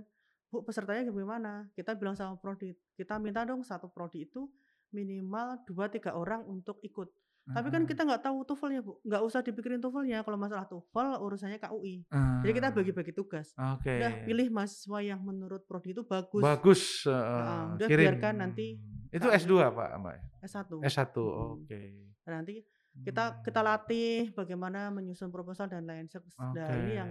"Bu, 0.49 0.63
pesertanya 0.63 1.03
gimana?" 1.11 1.67
Kita 1.75 1.99
bilang 1.99 2.15
sama 2.15 2.39
prodi, 2.39 2.71
"Kita 2.95 3.19
minta 3.19 3.43
dong 3.43 3.67
satu 3.67 3.91
prodi 3.91 4.23
itu 4.23 4.47
minimal 4.95 5.67
2, 5.67 5.91
3 5.91 6.15
orang 6.15 6.47
untuk 6.47 6.79
ikut." 6.87 7.11
Tapi 7.51 7.69
kan 7.73 7.83
kita 7.89 8.03
nggak 8.07 8.23
tahu 8.23 8.39
TOEFL-nya, 8.47 8.81
Bu. 8.85 8.93
Nggak 9.03 9.23
usah 9.27 9.41
dipikirin 9.43 9.81
TOEFL-nya, 9.81 10.23
kalau 10.23 10.39
masalah 10.39 10.69
TOEFL 10.69 11.19
urusannya 11.19 11.59
KUI. 11.59 12.05
Jadi 12.45 12.53
kita 12.55 12.69
Eee, 12.71 12.77
bagi-bagi 12.77 13.13
tugas. 13.17 13.53
oke. 13.59 13.91
Udah 13.91 14.13
pilih 14.23 14.47
mahasiswa 14.55 14.99
yang 15.03 15.21
menurut 15.25 15.63
prodi 15.67 15.91
itu 15.93 16.07
bagus. 16.07 16.43
Bagus, 16.43 16.83
Heeh, 17.05 17.17
heeh, 17.19 17.63
udah 17.75 17.89
kirim. 17.91 18.05
biarkan 18.07 18.35
nanti 18.39 18.67
Itu 19.11 19.27
KUI 19.27 19.35
S2 19.43 19.53
Pak, 19.75 19.91
Mbak? 19.99 20.17
S1. 20.47 20.71
S1, 20.87 21.15
Mhm. 21.19 21.49
oke. 21.59 21.81
Nah, 22.25 22.33
nanti 22.39 22.55
kita 23.01 23.25
kita 23.43 23.61
Mmm. 23.61 23.67
latih 23.67 24.17
bagaimana 24.37 24.93
menyusun 24.93 25.33
proposal 25.33 25.67
dan 25.67 25.89
lain 25.89 26.05
sek 26.07 26.21
nah 26.53 26.69
Oke. 26.69 26.77
ini 26.77 26.93
yang 27.01 27.11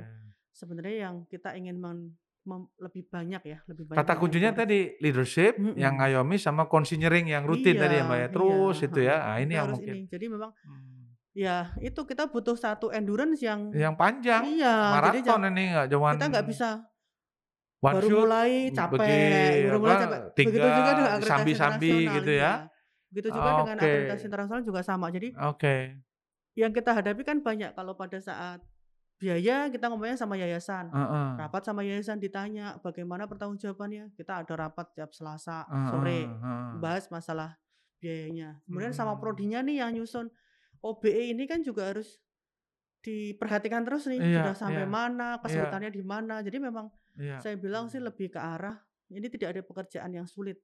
sebenarnya 0.54 0.96
yang 1.10 1.16
kita 1.26 1.58
ingin 1.58 1.82
men 1.82 2.14
lebih 2.82 3.04
banyak 3.06 3.42
ya, 3.46 3.58
lebih 3.70 3.84
banyak 3.86 4.00
Kata 4.02 4.14
kuncinya 4.18 4.52
tadi 4.56 4.98
leadership, 4.98 5.54
yang 5.78 5.94
Mhm. 5.98 6.02
ngayomi 6.02 6.38
sama 6.42 6.66
consinyering 6.66 7.30
yang 7.30 7.44
rutin 7.46 7.78
Iya 7.78 7.82
tadi 7.86 7.96
ya, 8.00 8.04
Mbak, 8.08 8.18
ya? 8.18 8.22
iya, 8.22 8.34
Terus 8.34 8.78
itu 8.82 9.00
ya, 9.06 9.16
heeh, 9.22 9.30
ah, 9.30 9.38
ini 9.44 9.54
yang 9.54 9.68
mungkin 9.70 9.94
ini. 9.94 10.10
Jadi 10.10 10.26
memang 10.26 10.52
mmm. 10.56 11.04
ya 11.38 11.58
itu 11.80 12.02
kita 12.10 12.24
butuh 12.28 12.58
satu 12.58 12.90
endurance 12.90 13.40
yang 13.46 13.70
Yang 13.70 13.96
panjang, 14.02 14.44
iya, 14.58 14.74
jadi 14.74 14.90
maraton 14.98 15.22
jang 15.22 15.42
ini 15.54 15.64
nggak 15.78 15.88
cuman 15.94 16.14
kita 16.18 16.26
nggak 16.34 16.48
bisa 16.50 16.70
one 17.80 17.94
baru 17.96 18.08
shoot, 18.10 18.20
mulai 18.26 18.52
begi 18.68 18.76
capek, 18.76 19.52
baru 19.70 19.78
mulai 19.80 19.96
capek. 20.02 20.22
Begitu 20.36 20.68
juga 20.68 20.68
dengan 20.68 20.76
tinggal 20.76 20.96
akreditasi 21.00 21.22
disambi-sambi 21.22 21.88
internasional, 21.88 22.16
gitu 22.18 22.32
ya? 22.34 22.52
iya. 22.52 22.54
Begitu 23.10 23.28
juga 23.34 23.50
dengan 23.58 23.76
Oke. 23.78 23.86
akreditasi 23.88 24.24
internasional 24.30 24.62
juga 24.66 24.82
sama. 24.84 25.06
Jadi 25.10 25.28
Oke. 25.38 25.76
yang 26.58 26.72
kita 26.76 26.92
hadapi 26.92 27.22
kan 27.24 27.38
banyak 27.40 27.72
kalau 27.72 27.94
pada 27.96 28.20
saat 28.20 28.60
biaya 29.20 29.68
kita 29.68 29.92
ngomongnya 29.92 30.16
sama 30.16 30.40
yayasan. 30.40 30.88
Heeh. 30.90 31.30
Rapat 31.36 31.62
sama 31.68 31.84
yayasan 31.84 32.18
ditanya, 32.24 32.80
"Bagaimana 32.80 33.28
pertanggungjawabannya?" 33.28 34.16
Kita 34.16 34.42
ada 34.42 34.54
rapat 34.56 34.96
tiap 34.96 35.12
Selasa 35.12 35.68
Heeh 35.68 35.88
sore, 35.92 36.20
membahas 36.76 37.06
masalah 37.12 37.50
biayanya. 38.00 38.64
Kemudian 38.64 38.96
sama 38.96 39.20
Mmm. 39.20 39.22
prodinya 39.22 39.60
nih 39.60 39.84
yang 39.84 39.92
nyusun 39.92 40.32
OBE 40.80 41.36
ini 41.36 41.44
kan 41.44 41.60
juga 41.60 41.92
harus 41.92 42.16
diperhatikan 43.04 43.84
terus 43.88 44.08
nih, 44.08 44.20
Iya 44.20 44.36
sudah 44.44 44.56
sampai 44.56 44.84
iya. 44.84 44.92
mana, 44.92 45.28
Iya. 45.36 45.42
kesulitannya 45.44 45.92
di 45.92 46.04
mana. 46.04 46.36
Jadi 46.44 46.58
memang 46.60 46.88
Iya. 47.20 47.40
saya 47.44 47.56
bilang 47.60 47.88
sih 47.92 48.00
lebih 48.00 48.32
ke 48.32 48.40
arah 48.40 48.76
ini 49.12 49.28
tidak 49.28 49.56
ada 49.56 49.62
pekerjaan 49.64 50.12
yang 50.16 50.28
sulit 50.28 50.60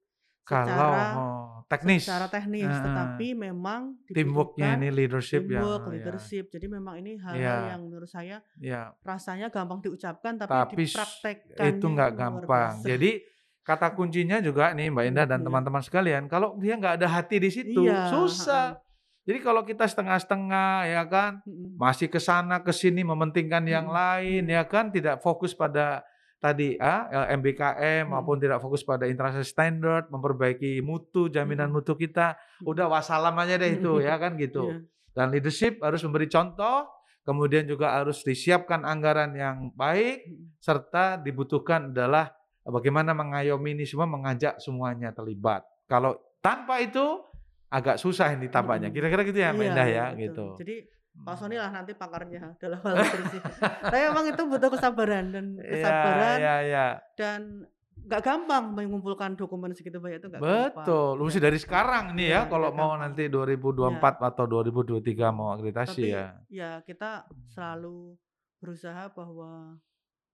Kalau 0.46 0.70
secara 0.70 1.18
oh, 1.18 1.46
teknis. 1.66 2.02
secara 2.06 2.28
teknis, 2.30 2.70
Heeh. 2.70 2.84
tetapi 2.86 3.28
memang 3.34 3.98
Teamwork-nya 4.14 4.78
ini 4.78 4.94
leadership 4.94 5.42
yang 5.50 5.66
teamwork, 5.66 5.84
ya. 5.90 5.92
leadership. 5.98 6.46
Jadi 6.54 6.66
memang 6.70 7.02
ini 7.02 7.18
Iya. 7.18 7.26
hal-hal 7.26 7.62
yang 7.74 7.82
menurut 7.90 8.06
saya 8.06 8.46
Iya. 8.62 8.94
rasanya 9.02 9.50
gampang 9.50 9.82
diucapkan 9.82 10.38
tapi 10.38 10.54
Tapi 10.54 10.74
s 10.86 10.94
itu 10.94 10.94
dipraktekkannya 10.94 11.88
nggak 11.98 12.12
gampang. 12.14 12.74
Jadi 12.86 13.12
kata 13.66 13.88
kuncinya 13.98 14.38
juga 14.38 14.70
nih 14.78 14.94
Mbak 14.94 15.06
Indah 15.10 15.26
dan 15.26 15.42
Iya. 15.42 15.46
teman-teman 15.50 15.82
sekalian, 15.82 16.24
kalau 16.30 16.54
dia 16.62 16.78
nggak 16.78 17.02
ada 17.02 17.08
hati 17.10 17.42
di 17.42 17.50
situ, 17.50 17.82
Iya, 17.90 18.14
susah. 18.14 18.78
Jadi 19.26 19.42
kalau 19.42 19.66
kita 19.66 19.90
setengah-setengah 19.90 20.86
ya 20.86 21.02
kan, 21.10 21.42
masih 21.82 22.06
ke 22.14 22.22
sana 22.22 22.62
ke 22.62 22.70
sini 22.70 23.02
mementingkan 23.02 23.66
yang 23.66 23.90
lain 23.90 24.46
ya 24.46 24.62
kan, 24.70 24.94
tidak 24.94 25.26
fokus 25.26 25.58
pada 25.58 26.06
tadi 26.38 26.78
ah, 26.78 27.10
eee, 27.10 27.36
MBKM 27.38 28.06
maupun 28.08 28.38
Mhm. 28.38 28.44
tidak 28.46 28.60
fokus 28.62 28.82
pada 28.82 29.06
international 29.06 29.44
standard, 29.44 30.06
memperbaiki 30.10 30.80
mutu, 30.80 31.28
jaminan 31.28 31.72
Mhm. 31.72 31.76
mutu 31.76 31.94
kita, 31.94 32.36
Mhm. 32.62 32.70
udah 32.70 32.86
wassalam 32.88 33.34
aja 33.36 33.56
deh 33.58 33.76
itu 33.76 34.00
ya 34.00 34.16
kan 34.16 34.38
gitu. 34.38 34.78
Dan 35.16 35.32
leadership 35.32 35.80
harus 35.80 36.04
memberi 36.04 36.28
contoh, 36.28 36.86
kemudian 37.24 37.64
juga 37.66 37.96
harus 37.98 38.22
disiapkan 38.22 38.84
anggaran 38.84 39.32
yang 39.34 39.72
baik, 39.74 40.28
Mhm. 40.28 40.60
serta 40.60 41.18
dibutuhkan 41.18 41.90
adalah 41.90 42.30
bagaimana 42.64 43.14
mengayomi 43.14 43.74
ini 43.74 43.86
semua, 43.86 44.06
mengajak 44.06 44.60
semuanya 44.60 45.14
terlibat. 45.14 45.64
Kalau 45.86 46.18
tanpa 46.42 46.82
itu 46.82 47.22
agak 47.70 47.98
susah 47.98 48.34
ini 48.34 48.48
tampaknya. 48.48 48.90
Mhm. 48.90 48.96
Kira-kira 48.96 49.22
gitu 49.26 49.40
ya 49.42 49.50
Mbak 49.52 49.62
Iya 49.62 49.72
Indah 49.74 49.88
iya 49.88 49.96
ya, 49.96 50.06
betul. 50.06 50.22
gitu. 50.22 50.46
Jadi 50.62 50.76
Pak 51.16 51.32
Mmm. 51.32 51.40
Sony 51.40 51.56
lah 51.56 51.72
nanti 51.72 51.92
pakarnya 51.92 52.54
dalam 52.56 52.78
hal 52.78 52.96
leadership. 52.98 53.42
Tapi 53.82 53.98
memang 54.04 54.26
itu 54.28 54.42
butuh 54.44 54.70
kesabaran 54.70 55.26
dan 55.30 55.46
Iya 55.56 55.72
kesabaran 55.72 56.38
iya 56.38 56.56
iya. 56.62 56.88
dan 57.14 57.42
nggak 57.98 58.22
gampang 58.22 58.64
mengumpulkan 58.70 59.34
dokumen 59.34 59.72
segitu 59.72 59.98
banyak 59.98 60.20
itu 60.20 60.28
nggak 60.28 60.38
gampang. 60.38 60.76
Betul, 60.78 61.16
mesti 61.18 61.40
Iya. 61.40 61.46
dari 61.46 61.58
sekarang 61.58 62.06
nih 62.14 62.28
ya 62.28 62.34
Iya, 62.38 62.42
kalau 62.46 62.70
mau 62.70 62.94
gampang. 62.94 63.02
nanti 63.08 63.24
Iya. 63.24 63.34
2024 63.34 64.22
atau 64.22 64.44
2023 64.46 65.26
mau 65.32 65.50
akreditasi 65.50 66.04
Tapi 66.04 66.12
ya. 66.12 66.28
ya 66.48 66.72
kita 66.82 67.26
selalu 67.48 68.14
berusaha 68.58 69.10
bahwa 69.10 69.80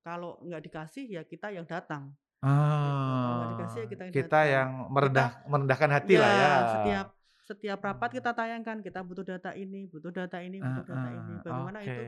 kalau 0.01 0.41
nggak 0.41 0.61
dikasih 0.63 1.05
ya 1.07 1.21
kita 1.21 1.47
yang 1.49 1.63
datang. 1.63 2.11
Gitu. 2.35 2.49
Kalau 2.49 3.35
nggak 3.37 3.51
dikasih 3.55 3.77
ya 3.77 3.85
Ah, 3.85 3.87
kita 3.87 4.01
yang 4.03 4.13
kita 4.13 4.27
datang. 4.27 4.49
yang 4.49 4.69
merendah 4.89 5.29
merendahkan 5.45 5.89
hati 5.93 6.11
ya 6.11 6.19
lah 6.19 6.31
ya. 6.33 6.51
setiap 6.67 7.07
setiap 7.51 7.79
rapat 7.87 8.09
kita 8.19 8.31
tayangkan, 8.39 8.79
kita 8.85 8.99
butuh 9.07 9.25
data 9.27 9.51
ini, 9.57 9.85
butuh 9.91 10.11
data 10.15 10.37
ini, 10.43 10.57
butuh 10.67 10.85
data 10.87 11.09
ini. 11.11 11.39
Heeh, 11.47 11.47
Bagaimana 11.47 11.79
oke. 11.81 11.91
itu 11.91 12.01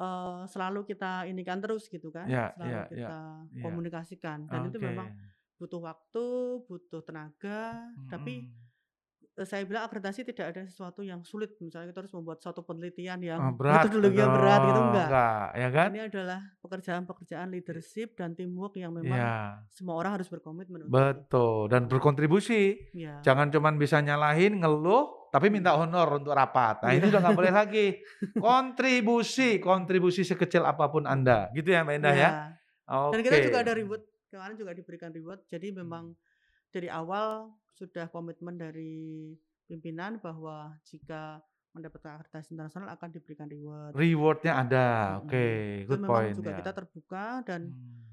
eee, 0.00 0.42
selalu 0.52 0.80
kita 0.90 1.26
inikan 1.30 1.58
terus 1.62 1.86
gitu 1.92 2.08
kan, 2.14 2.30
Iya 2.30 2.44
selalu 2.54 2.66
iya 2.66 2.80
iya, 2.96 3.10
kita 3.10 3.46
iya. 3.56 3.64
komunikasikan 3.64 4.48
dan 4.52 4.62
itu 4.68 4.78
Oke. 4.78 4.88
memang 4.88 5.12
butuh 5.60 5.80
waktu, 5.84 6.26
butuh 6.68 7.00
tenaga, 7.06 7.92
tapi 8.10 8.32
Mhm. 8.34 8.48
eee, 8.48 8.61
saya 9.34 9.64
bilang 9.64 9.88
akreditasi 9.88 10.28
tidak 10.28 10.52
ada 10.52 10.62
sesuatu 10.62 11.00
yang 11.00 11.24
sulit, 11.24 11.56
misalnya 11.56 11.88
kita 11.88 12.04
harus 12.04 12.12
membuat 12.12 12.38
suatu 12.38 12.60
penelitian 12.60 13.16
yang 13.18 13.40
Oh, 13.40 13.56
berat 13.56 13.88
metodologi 13.88 14.20
yang 14.20 14.28
berat 14.28 14.60
gitu, 14.60 14.80
enggak. 14.84 15.06
enggak, 15.08 15.46
ya 15.54 15.68
kan? 15.72 15.88
Ini 15.88 16.02
adalah 16.04 16.40
pekerjaan-pekerjaan 16.60 17.48
leadership 17.48 18.08
dan 18.12 18.36
teamwork 18.36 18.76
yang 18.76 18.92
memang 18.92 19.16
Iya. 19.16 19.64
semua 19.66 19.96
orang 19.96 20.20
harus 20.20 20.28
berkomitmen 20.28 20.84
untuk 20.84 20.92
itu. 20.92 21.00
Betul, 21.00 21.60
dan 21.66 21.82
berkontribusi. 21.88 22.92
Iya. 22.92 23.24
Jangan 23.24 23.48
cuman 23.48 23.80
bisa 23.80 23.98
nyalahin, 23.98 24.60
ngeluh, 24.60 25.32
tapi 25.32 25.48
minta 25.48 25.72
honor 25.74 26.20
untuk 26.20 26.36
rapat. 26.36 26.84
Nah, 26.84 26.92
ini 26.92 27.00
Iya. 27.00 27.10
udah 27.16 27.20
nggak 27.24 27.36
boleh 27.36 27.52
lagi. 27.52 27.86
Kontribusi, 28.44 29.56
kontribusi 29.58 30.22
sekecil 30.22 30.60
apa 30.62 30.86
pun 30.86 31.08
Anda. 31.08 31.48
Gitu 31.50 31.72
ya 31.72 31.80
Mbak 31.82 31.94
Indah 31.98 32.12
ya? 32.12 32.30
Iya. 32.84 33.10
Dan 33.16 33.20
kita 33.24 33.36
juga 33.40 33.64
ada 33.64 33.72
reward, 33.72 34.04
kemarin 34.28 34.56
juga 34.60 34.76
diberikan 34.76 35.08
reward. 35.08 35.40
Jadi 35.48 35.72
memang 35.72 36.12
dari 36.72 36.88
awal 36.88 37.52
sudah 37.70 38.08
komitmen 38.08 38.56
dari 38.56 39.32
pimpinan 39.64 40.18
bahwa 40.18 40.72
jika 40.82 41.40
mendapatkan 41.72 42.18
akreditasi 42.18 42.52
internasional 42.52 42.88
akan 42.90 43.08
diberikan 43.08 43.48
reward. 43.48 43.92
Reward-nya 43.92 44.52
ada. 44.58 44.88
Oke. 45.20 45.84
Dan 45.84 45.86
good 45.86 46.00
memang 46.00 46.10
point 46.10 46.34
juga 46.34 46.50
ya. 46.50 46.58
kita 46.60 46.72
terbuka 46.74 47.24
dan 47.42 47.60
Hmm. 47.68 48.12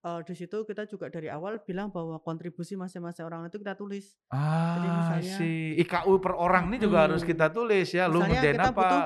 eee, 0.00 0.20
di 0.22 0.34
situ 0.34 0.56
kita 0.62 0.84
juga 0.84 1.08
dari 1.08 1.28
awal 1.28 1.60
bilang 1.60 1.88
bahwa 1.88 2.16
kontribusi 2.18 2.76
masing-masing 2.76 3.24
orang 3.24 3.48
itu 3.48 3.56
kita 3.56 3.72
tulis. 3.72 4.16
Ah, 4.28 4.76
I 4.78 4.88
misalnya 4.94 5.36
see. 5.36 5.76
IKU 5.78 6.16
per 6.18 6.32
orang 6.34 6.68
ini 6.68 6.76
juga 6.78 7.04
harus 7.04 7.20
Mhm. 7.20 7.28
kita 7.28 7.46
tulis 7.48 7.88
ya, 7.88 8.04
lu 8.04 8.20
Misalnya 8.20 8.28
ngerjain 8.34 8.56
kita 8.56 8.64
apa? 8.66 8.76
butuh 8.78 9.00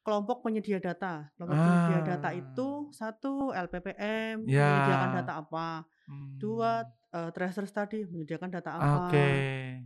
kelompok 0.00 0.36
penyedia 0.42 0.78
data. 0.78 1.14
Kelompok 1.34 1.56
penyedia 1.56 2.00
data 2.06 2.28
Ah. 2.28 2.34
itu 2.34 2.68
satu 2.90 3.32
LPPM 3.52 4.44
Ya. 4.44 4.68
menyediakan 4.68 5.10
data 5.14 5.32
apa, 5.38 5.68
dua 6.36 6.84
Hmm. 7.14 7.30
eee, 7.30 7.30
tracer 7.30 7.64
study 7.70 7.98
menyediakan 8.10 8.50
data 8.50 8.70
apa, 8.74 9.06
Oke. 9.06 9.28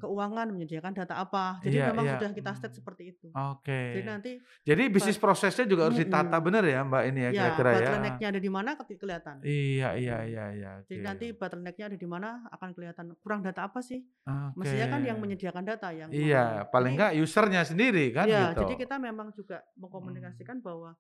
keuangan 0.01 0.49
menyediakan 0.49 0.93
data 0.97 1.15
apa. 1.21 1.61
Jadi 1.61 1.77
Iya 1.77 1.93
memang 1.93 2.05
iya. 2.09 2.13
sudah 2.17 2.31
kita 2.33 2.53
set 2.57 2.73
Hmm. 2.73 2.79
seperti 2.81 3.03
itu. 3.13 3.29
Oke. 3.29 3.81
Jadi 4.01 4.03
nanti 4.09 4.31
Jadi 4.65 4.83
bisnis 4.89 5.21
prosesnya 5.21 5.69
juga 5.69 5.93
harus 5.93 6.01
ditata 6.01 6.41
mhm. 6.41 6.45
bener 6.49 6.65
ya 6.65 6.81
Mbak 6.89 7.03
ini 7.13 7.21
ya 7.21 7.29
Ya, 7.29 7.33
kira-kira 7.53 7.69
ya? 7.69 7.77
bottleneck-nya 7.77 8.27
ada 8.33 8.41
di 8.41 8.51
mana 8.51 8.71
kelihatan. 8.81 9.37
Iya 9.45 9.89
iya 10.01 10.17
iya 10.25 10.45
iya, 10.57 10.71
Jadi 10.89 11.05
nanti 11.05 11.27
bottleneck-nya 11.37 11.87
ada 11.93 11.99
di 12.01 12.09
mana 12.09 12.29
akan 12.49 12.69
kelihatan, 12.73 13.05
kurang 13.21 13.45
data 13.45 13.69
apa 13.69 13.85
sih? 13.85 14.01
Oke. 14.25 14.65
Mestinya 14.65 14.87
kan 14.97 15.01
yang 15.05 15.19
menyediakan 15.21 15.65
data 15.69 15.89
yang 15.93 16.09
Iya, 16.09 16.65
paling 16.73 16.97
jadi 16.97 17.13
nggak 17.13 17.13
user-nya 17.21 17.63
sendiri 17.69 18.09
kan 18.17 18.25
Iya, 18.25 18.57
gitu. 18.57 18.65
jadi 18.65 18.75
kita 18.89 18.97
memang 18.97 19.29
juga 19.37 19.61
Hmm. 19.61 19.85
mengkomunikasikan 19.85 20.65
bahwa 20.65 20.97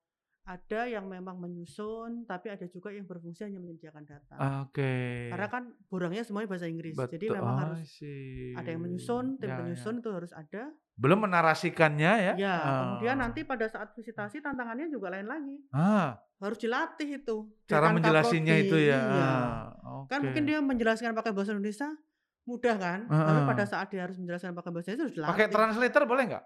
ada 0.48 0.88
yang 0.88 1.04
memang 1.04 1.36
menyusun, 1.36 2.24
tapi 2.24 2.48
ada 2.48 2.64
juga 2.64 2.88
yang 2.88 3.04
berfungsi 3.04 3.44
hanya 3.44 3.60
menyediakan 3.60 4.00
data. 4.02 4.64
Oke. 4.64 5.28
Karena 5.28 5.48
kan 5.52 5.62
borangnya 5.92 6.24
semuanya 6.24 6.48
bahasa 6.48 6.64
Inggris. 6.64 6.96
Jadi 6.96 7.28
Betul, 7.28 7.36
memang 7.36 7.52
oh 7.52 7.60
harus 7.68 7.84
I 8.00 8.56
ada 8.56 8.68
yang 8.72 8.80
see. 8.80 8.84
menyusun, 8.88 9.24
tim 9.36 9.44
Ya 9.44 9.52
ya. 9.52 9.58
penyusun 9.60 9.94
itu 10.00 10.08
harus 10.08 10.32
ada. 10.32 10.72
Belum 10.96 11.20
menarasikannya 11.20 12.12
ya? 12.18 12.34
Ya, 12.34 12.56
kemudian 12.64 13.16
Oh. 13.16 13.22
nanti 13.22 13.44
pada 13.44 13.68
saat 13.68 13.92
visitasi 13.92 14.40
tantangannya 14.40 14.88
juga 14.88 15.12
lain 15.12 15.28
lagi. 15.28 15.56
Ah, 15.68 16.16
Harus 16.40 16.56
dilatih 16.56 17.20
itu. 17.20 17.36
cara 17.68 17.92
Kaprodi, 18.48 18.64
itu 18.64 18.76
ya? 18.80 18.98
iya. 18.98 19.30
Ah, 19.84 20.02
Kan 20.08 20.24
mungkin 20.24 20.42
dia 20.48 20.58
menjelaskan 20.64 21.12
pakai 21.12 21.36
bahasa 21.36 21.52
Indonesia 21.52 21.92
mudah 22.48 22.76
kan? 22.80 23.00
Tapi 23.04 23.20
Heeh. 23.36 23.48
pada 23.52 23.64
saat 23.68 23.92
dia 23.92 24.08
harus 24.08 24.16
menjelaskan 24.16 24.56
pakai 24.56 24.70
bahasa 24.72 24.88
Indonesia 24.88 25.04
harus 25.04 25.14
dilatih. 25.14 25.30
Pakai 25.36 25.46
translator 25.52 26.02
boleh 26.08 26.24
nggak? 26.24 26.44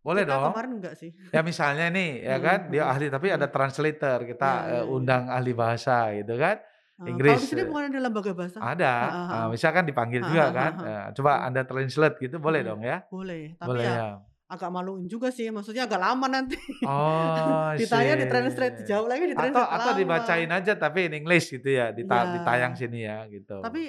Boleh 0.00 0.24
Kita 0.24 0.32
dong. 0.32 0.52
kemarin 0.52 0.70
enggak 0.80 0.94
sih. 0.96 1.10
Ya 1.30 1.40
misalnya 1.44 1.86
nih 1.92 2.10
ya 2.28 2.36
kan, 2.40 2.58
dia 2.72 2.82
ahli 2.88 3.06
tapi 3.12 3.28
ada 3.30 3.46
mhm. 3.46 3.54
translator, 3.54 4.18
kita, 4.24 4.46
iya. 4.72 4.80
undang 4.88 5.28
ahli 5.28 5.52
bahasa 5.52 6.10
gitu 6.16 6.34
kan, 6.40 6.56
kalau 6.98 7.10
Inggris, 7.12 7.40
di 7.40 7.48
sini 7.48 7.62
eee 7.64 7.68
bukan 7.68 7.84
ada 7.92 8.00
lembaga 8.00 8.32
bahasa? 8.36 8.58
ada, 8.60 8.92
heeh. 9.30 9.44
misalkan 9.54 9.84
dipanggil 9.88 10.22
juga 10.24 10.44
kan, 10.52 10.72
eee, 10.84 11.06
coba 11.16 11.30
Mhm. 11.40 11.46
Anda 11.48 11.62
translate 11.68 12.16
gitu 12.20 12.36
boleh 12.40 12.60
dong 12.64 12.80
ya? 12.84 13.04
Boleh, 13.12 13.42
tapi 13.56 13.68
Boleh 13.68 13.84
ya 13.84 13.94
ya? 13.96 14.08
agak 14.50 14.70
maluin 14.74 15.06
juga 15.06 15.28
sih, 15.30 15.46
maksudnya 15.54 15.86
agak 15.86 16.00
lama 16.02 16.26
nanti. 16.26 16.58
Oh, 16.82 17.70
Ditanya 17.80 18.14
di-translate, 18.18 18.74
see. 18.76 18.82
dijawab 18.84 19.06
lagi 19.08 19.22
Atau 19.30 19.30
di-translate 19.32 19.70
atau 19.78 19.90
dibacain 19.94 20.48
lama. 20.50 20.58
aja 20.58 20.72
tapi 20.74 20.98
in 21.06 21.14
English 21.22 21.46
gitu 21.54 21.68
ya, 21.70 21.94
dita 21.94 22.26
ditayang 22.34 22.72
Iya. 22.74 22.80
sini 22.80 22.98
ya 23.06 23.18
gitu. 23.30 23.62
Tapi 23.62 23.82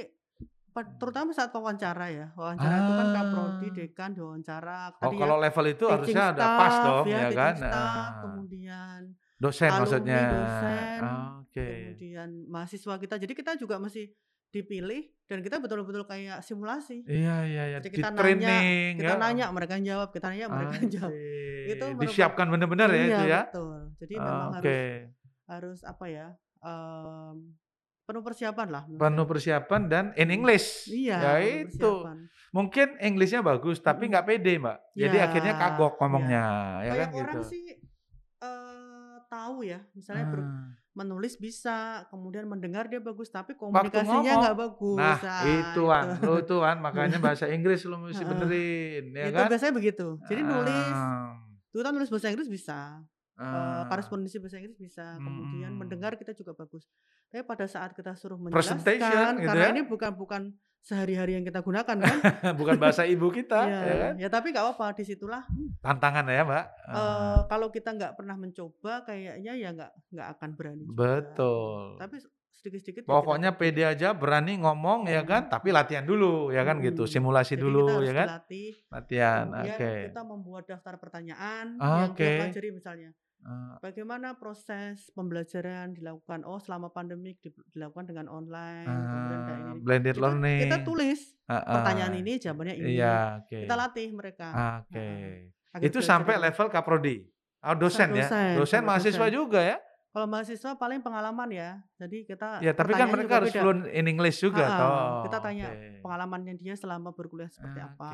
terutama 1.00 1.30
saat 1.36 1.52
wawancara 1.52 2.08
ya, 2.16 2.26
wawancara 2.40 2.80
itu 2.84 2.92
kan 2.96 3.08
kaprodi, 3.12 3.68
Ah. 3.70 3.76
dekan 3.76 4.12
diwawancara, 4.16 4.96
Oh 5.04 5.12
tadi 5.12 5.16
ya 5.20 5.28
kalau 5.28 5.38
level 5.44 5.66
itu 5.74 5.84
harusnya 5.90 6.24
udah 6.32 6.50
pas 6.56 6.76
dong 6.80 7.06
ya, 7.12 7.18
ya 7.28 7.30
kan? 7.36 7.56
staff, 7.60 8.12
Heeh. 8.16 8.22
kemudian 8.24 9.00
Dosen 9.42 9.68
alumni, 9.68 9.82
maksudnya? 9.84 10.22
dosen, 10.32 11.02
Oke. 11.44 11.62
kemudian 11.66 12.30
mahasiswa 12.48 12.96
kita. 13.02 13.16
Jadi 13.20 13.34
kita 13.36 13.52
juga 13.60 13.76
mesti 13.82 14.04
dipilih 14.52 15.02
dan 15.32 15.40
kita 15.44 15.58
betul-betul 15.64 16.04
kayak 16.08 16.44
simulasi. 16.44 17.04
Iya 17.08 17.36
iya 17.50 17.64
iya, 17.72 17.78
Jadi 17.82 17.88
kita 17.92 18.08
nanya, 18.12 18.48
di-training 18.56 18.94
kita 19.00 19.14
ya? 19.16 19.22
nanya 19.24 19.46
mereka 19.56 19.72
yang 19.80 19.86
jawab, 19.92 20.10
kita 20.16 20.26
nanya 20.32 20.48
mereka 20.52 20.74
yang 20.80 20.90
jawab. 20.92 21.14
Itu 21.66 21.86
Disiapkan 22.04 22.48
bener-bener 22.52 22.90
ya 22.92 23.04
iya 23.08 23.16
itu 23.16 23.24
ya? 23.32 23.42
betul. 23.48 23.78
Jadi 24.00 24.14
memang 24.22 24.50
harus 24.56 24.78
Oke. 24.78 25.12
harus 25.48 25.80
apa 25.84 26.06
ya, 26.08 26.28
mmm, 26.64 27.36
penuh 28.12 28.20
persiapan 28.22 28.68
lah 28.68 28.84
Penuh 28.92 29.24
persiapan 29.24 29.82
dan 29.88 30.06
in 30.14 30.28
Mhm. 30.28 30.36
English. 30.36 30.68
Iya, 30.86 31.18
Ya 31.18 31.34
itu. 31.64 31.92
Mungkin 32.52 33.00
English-nya 33.00 33.40
bagus 33.40 33.80
tapi 33.80 34.06
Mhm. 34.06 34.10
nggak 34.12 34.26
pede 34.28 34.54
Mbak. 34.60 34.78
Jadi 34.94 35.16
Iya 35.16 35.26
akhirnya 35.26 35.54
kagok 35.56 35.94
iya. 35.94 36.00
ngomongnya, 36.04 36.46
ya 36.78 36.92
kan 36.92 37.08
Banyak 37.08 37.10
gitu. 37.10 37.24
orang 37.24 37.44
sih, 37.48 37.64
eee, 38.38 39.16
tahu 39.26 39.58
ya, 39.64 39.80
misalnya 39.94 40.26
ber 40.28 40.42
Ah. 40.42 40.68
menulis 40.92 41.40
bisa, 41.40 42.04
kemudian 42.12 42.44
mendengar 42.44 42.84
dia 42.86 43.00
bagus, 43.00 43.32
tapi 43.32 43.56
komunikasinya 43.56 44.44
nggak 44.44 44.58
bagus. 44.60 45.00
nah 45.00 45.16
Nah 45.16 45.48
itu 45.48 45.82
Wan, 45.88 46.04
itu. 46.12 46.28
lu 46.28 46.58
Wan 46.60 46.78
makanya 46.84 47.16
bahasa 47.32 47.48
Inggris 47.48 47.88
lu 47.88 47.96
mesti 47.96 48.28
benerin 48.28 49.16
ya 49.16 49.32
Itu 49.32 49.38
kan? 49.40 49.48
biasanya 49.48 49.72
begitu. 49.72 50.20
Jadi 50.28 50.42
nulis, 50.44 50.92
Ah. 50.92 51.40
dulu 51.72 51.82
kan 51.82 51.94
nulis 51.96 52.12
bahasa 52.12 52.28
Inggris 52.28 52.52
bisa, 52.52 53.00
Ah. 53.42 53.84
korespondensi 53.88 54.38
bahasa 54.38 54.58
Inggris 54.58 54.78
bisa, 54.78 55.18
kemudian 55.18 55.72
Mhm. 55.72 55.80
mendengar 55.80 56.14
kita 56.14 56.32
juga 56.32 56.54
bagus. 56.54 56.86
Tapi 57.28 57.42
pada 57.42 57.66
saat 57.66 57.92
kita 57.92 58.14
suruh 58.14 58.38
menjelaskan, 58.38 58.78
gitu 59.36 59.48
karena 59.48 59.66
ya? 59.66 59.72
ini 59.72 59.82
bukan 59.84 60.12
bukan 60.14 60.42
sehari-hari 60.80 61.34
yang 61.34 61.44
kita 61.44 61.62
gunakan 61.62 61.94
kan. 61.94 62.18
Bukan 62.58 62.76
bahasa 62.76 63.06
ibu 63.06 63.30
kita, 63.30 63.60
Iya, 63.64 63.80
ya 63.82 63.96
kan? 63.96 64.14
ya 64.18 64.28
tapi 64.30 64.50
nggak 64.50 64.64
apa-apa, 64.64 64.98
di 64.98 65.04
situlah 65.04 65.46
Tantangan 65.78 66.26
ya 66.26 66.42
Mbak? 66.42 66.66
Ah. 66.88 67.46
kalau 67.46 67.70
kita 67.70 67.94
nggak 67.94 68.14
pernah 68.16 68.34
mencoba 68.34 69.06
kayaknya 69.06 69.54
ya 69.54 69.70
nggak 69.72 69.92
nggak 70.10 70.28
akan 70.32 70.50
berani 70.54 70.84
juga. 70.84 70.98
Betul. 70.98 71.82
Tapi 71.98 72.16
sedikit-sedikit 72.52 73.02
ya 73.02 73.06
kita 73.06 73.14
Pokoknya 73.14 73.50
coba. 73.52 73.60
pede 73.60 73.84
aja, 73.84 74.10
berani 74.12 74.54
ngomong 74.58 75.06
ya 75.06 75.22
kan, 75.22 75.46
Mhm. 75.46 75.52
tapi 75.52 75.70
latihan 75.70 76.02
dulu 76.02 76.50
ya 76.50 76.62
kan 76.62 76.78
gitu, 76.78 77.06
simulasi 77.06 77.54
Jadi 77.54 77.58
kita 77.58 77.66
dulu 77.68 77.82
harus 77.88 78.02
ya 78.02 78.14
kan? 78.14 78.28
dilatih, 78.28 78.72
Latihan, 78.90 79.46
oke. 79.56 79.92
kita 80.10 80.22
membuat 80.24 80.64
daftar 80.66 80.94
pertanyaan 80.98 81.66
yang 81.78 82.10
kita 82.12 82.38
pelajari 82.42 82.70
misalnya. 82.72 83.10
Bagaimana 83.78 84.38
proses 84.38 85.10
pembelajaran 85.12 85.92
dilakukan? 85.92 86.46
Oh 86.46 86.62
selama 86.62 86.88
pandemik 86.88 87.42
di 87.42 87.50
dilakukan 87.70 88.06
dengan 88.06 88.30
online, 88.30 88.86
kemudian 88.86 89.40
kayak 89.42 89.58
Ah, 89.58 89.66
gini. 89.68 89.82
blended 89.82 90.14
Kita 90.14 90.22
kita 90.22 90.30
learning. 90.30 90.84
tulis 90.84 91.20
pertanyaan 91.48 92.14
Heeh. 92.14 92.24
ini, 92.24 92.34
jawabannya 92.38 92.76
ini. 92.78 92.90
Iya, 92.96 93.18
oke. 93.42 93.58
Kita 93.66 93.76
latih 93.76 94.08
mereka. 94.14 94.48
Oke. 94.80 94.94
Heeh. 94.96 95.34
Agar 95.72 95.84
Itu 95.84 96.00
sampai 96.00 96.36
level 96.38 96.68
kaprodi? 96.68 97.26
Oh 97.62 97.74
Sa 97.74 97.78
dosen 97.78 98.10
ya? 98.12 98.26
dosen, 98.26 98.52
Dosen 98.58 98.82
mahasiswa 98.84 99.26
dosen. 99.26 99.34
juga 99.34 99.60
ya? 99.60 99.78
Kalau 100.12 100.28
mahasiswa 100.28 100.72
paling 100.76 101.00
pengalaman 101.00 101.50
ya. 101.50 101.80
Jadi 101.96 102.26
kita 102.26 102.60
Ya 102.60 102.74
tapi 102.74 102.92
kan 102.92 103.08
mereka 103.08 103.40
harus 103.40 103.50
beda. 103.50 103.62
fluent 103.64 103.82
in 103.88 104.06
English 104.06 104.38
juga 104.40 104.62
Heeh, 104.62 104.78
toh? 104.78 105.24
kita 105.26 105.38
tanya 105.40 105.68
Oke. 105.70 106.02
pengalamannya 106.02 106.54
dia 106.56 106.74
selama 106.74 107.10
berkuliah 107.10 107.48
seperti 107.48 107.80
Oke. 107.80 107.90
apa. 107.90 108.12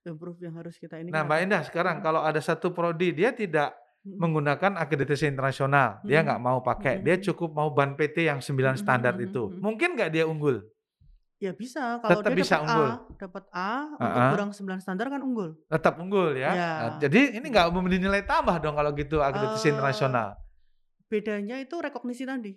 Improve 0.00 0.40
yang 0.40 0.56
harus 0.56 0.74
kita 0.74 0.96
ini 0.96 1.12
Nah 1.12 1.22
Mbak. 1.22 1.38
Indah 1.44 1.62
sekarang 1.62 2.00
kalau 2.00 2.24
ada 2.24 2.40
satu 2.40 2.72
prodi 2.72 3.12
dia 3.12 3.30
tidak 3.30 3.76
Menggunakan 4.00 4.80
akreditasi 4.80 5.28
internasional, 5.28 6.00
dia 6.08 6.24
nggak 6.24 6.40
mau 6.40 6.64
pakai, 6.64 7.04
dia 7.04 7.20
cukup 7.20 7.52
mau 7.52 7.68
ban 7.68 7.92
PT 8.00 8.24
yang 8.32 8.40
9 8.40 8.72
Mhm 8.72 8.80
standar 8.80 9.12
itu, 9.20 9.52
mungkin 9.60 9.92
nggak 9.92 10.08
dia 10.08 10.24
unggul? 10.24 10.64
Ya 11.40 11.52
bisa, 11.56 12.00
kalau 12.00 12.20
Tetap 12.24 12.32
dia 12.32 12.36
bisa 12.36 12.54
dapat 12.56 12.64
unggul? 12.64 12.88
A, 12.96 13.16
dapat 13.20 13.44
A 13.52 13.72
untuk 13.96 14.00
Heeh. 14.00 14.30
kurang 14.32 14.50
9 14.56 14.80
standar 14.80 15.06
kan 15.12 15.20
unggul. 15.20 15.56
Tetap 15.68 15.94
unggul 16.00 16.32
ya? 16.40 16.52
Iya. 16.56 16.70
Nah, 16.80 16.90
jadi 16.96 17.20
ini 17.36 17.46
nggak 17.52 17.66
memberi 17.76 17.96
nilai 18.00 18.24
tambah 18.24 18.56
dong 18.64 18.72
kalau 18.76 18.90
gitu 18.96 19.20
akreditasi 19.20 19.68
Eee, 19.68 19.74
internasional? 19.76 20.28
bedanya 21.10 21.56
itu 21.60 21.76
rekognisi 21.80 22.24
tadi. 22.24 22.52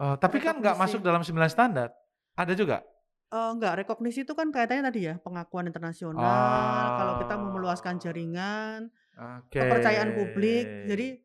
Oh, 0.00 0.14
tapi 0.16 0.40
kan 0.40 0.56
nggak 0.60 0.76
masuk 0.80 1.00
Rekognisi. 1.00 1.08
dalam 1.08 1.22
9 1.24 1.50
standar? 1.52 1.88
Ada 2.36 2.52
juga? 2.56 2.84
Eee, 3.30 3.48
enggak, 3.54 3.72
rekognisi 3.86 4.26
itu 4.26 4.34
kan 4.34 4.50
kaitannya 4.50 4.90
tadi 4.90 5.06
ya, 5.06 5.14
pengakuan 5.22 5.70
internasional, 5.70 6.90
kalau 6.98 7.14
kita 7.14 7.38
mau 7.38 7.46
meluaskan 7.54 7.94
Oh. 7.94 8.02
jaringan, 8.02 8.90
Oke. 9.18 9.60
kepercayaan 9.60 10.14
publik. 10.16 10.80
Jadi 10.84 11.20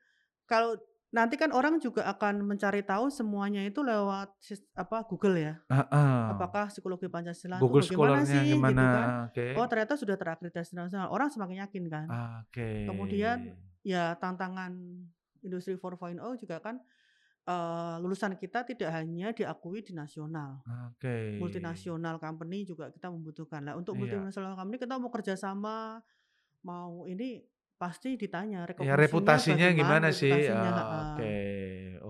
kalau 0.49 0.77
nanti 1.13 1.35
kan 1.39 1.51
orang 1.55 1.79
juga 1.79 2.03
akan 2.11 2.43
mencari 2.43 2.83
tahu 2.83 3.07
semuanya 3.13 3.63
itu 3.63 3.79
lewat 3.85 4.35
apa, 4.75 4.97
Google 5.07 5.37
ya. 5.39 5.53
Heeh. 5.69 6.25
Apakah 6.27 6.69
psikologi 6.73 7.07
Pancasila 7.11 7.63
itu 7.65 7.73
Google 7.73 7.81
bagaimana 7.81 8.25
Scholar-nya 8.25 8.25
sih 8.25 8.45
gimana? 8.51 8.81
gitu 8.81 8.85
kan. 8.89 9.15
Oke. 9.25 9.41
Oh 9.55 9.65
ternyata 9.69 9.95
sudah 9.99 10.15
terakreditasi 10.19 10.75
internasional, 10.77 11.09
orang 11.13 11.29
semakin 11.33 11.63
yakin 11.67 11.85
kan. 11.91 12.07
Oke. 12.09 12.69
Kemudian 12.87 13.55
ya 13.85 14.15
tantangan 14.19 14.73
industri 15.45 15.77
4.0 15.77 16.35
juga 16.39 16.57
kan 16.63 16.81
eee, 17.47 17.95
lulusan 18.03 18.35
kita 18.39 18.65
tidak 18.67 18.91
hanya 18.93 19.31
diakui 19.35 19.81
di 19.85 19.93
nasional. 19.97 20.61
Oke. 20.67 21.15
Multinasional 21.39 22.17
company 22.21 22.63
juga 22.67 22.89
kita 22.93 23.11
membutuhkan. 23.11 23.61
Nah, 23.65 23.75
untuk 23.79 23.95
Iya. 23.95 24.01
multinasional 24.01 24.55
company 24.55 24.77
kita 24.79 24.95
mau 25.01 25.11
kerjasama, 25.11 25.99
mau 26.65 27.05
ini 27.09 27.43
pasti 27.75 28.15
ditanya 28.15 28.63
Ya 28.79 28.95
reputasinya 28.95 29.67
gimana 29.71 30.09
sih? 30.11 30.31
reputasinya 30.31 30.71
Oh, 30.71 30.79
heeh. 30.79 31.03
oke 31.03 31.33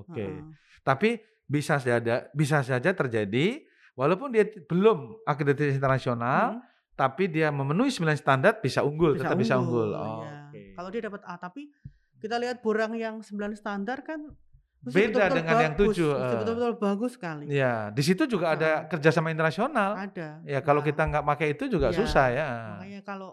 oke. 0.06 0.24
Heeh. 0.24 0.44
Tapi 0.86 1.10
bisa 1.46 1.78
saja 1.78 2.26
bisa 2.34 2.62
saja 2.62 2.90
terjadi 2.94 3.66
walaupun 3.94 4.34
dia 4.34 4.46
belum 4.66 5.22
akreditasi 5.26 5.78
internasional, 5.78 6.58
Mhm. 6.58 6.62
tapi 6.94 7.24
dia 7.28 7.50
memenuhi 7.50 7.90
9 7.90 8.18
standar 8.18 8.62
bisa 8.62 8.82
unggul, 8.82 9.14
Bisa 9.18 9.26
tetap 9.26 9.38
bisa 9.38 9.56
unggul. 9.58 9.90
unggul, 9.90 10.06
iya. 10.22 10.34
Oke. 10.50 10.62
Kalau 10.74 10.90
dia 10.94 11.02
dapat 11.06 11.22
A, 11.26 11.34
tapi 11.38 11.62
kita 12.22 12.36
lihat 12.38 12.62
borang 12.62 12.94
yang 12.96 13.22
9 13.22 13.54
standar 13.54 14.02
kan 14.02 14.22
Beda 14.86 15.26
betul-betul 15.26 15.36
dengan 15.42 15.56
yang 15.66 15.74
bagus, 15.74 15.96
7, 15.98 16.06
mesti 16.06 16.14
heeh. 16.14 16.40
betul-betul 16.46 16.74
bagus 16.78 17.12
sekali. 17.18 17.46
Iya, 17.50 17.74
di 17.90 18.04
situ 18.06 18.24
juga 18.30 18.54
ada 18.54 18.72
Heeh. 18.86 18.90
kerjasama 18.94 19.34
internasional. 19.34 19.98
Ada. 19.98 20.30
Ya 20.46 20.60
kalau 20.62 20.86
Nah 20.86 20.88
kita 20.88 21.02
nggak 21.10 21.26
pakai 21.26 21.48
itu 21.58 21.64
juga 21.66 21.90
iya, 21.90 21.98
susah 21.98 22.28
ya. 22.30 22.48
makanya 22.78 23.02
kalau, 23.02 23.32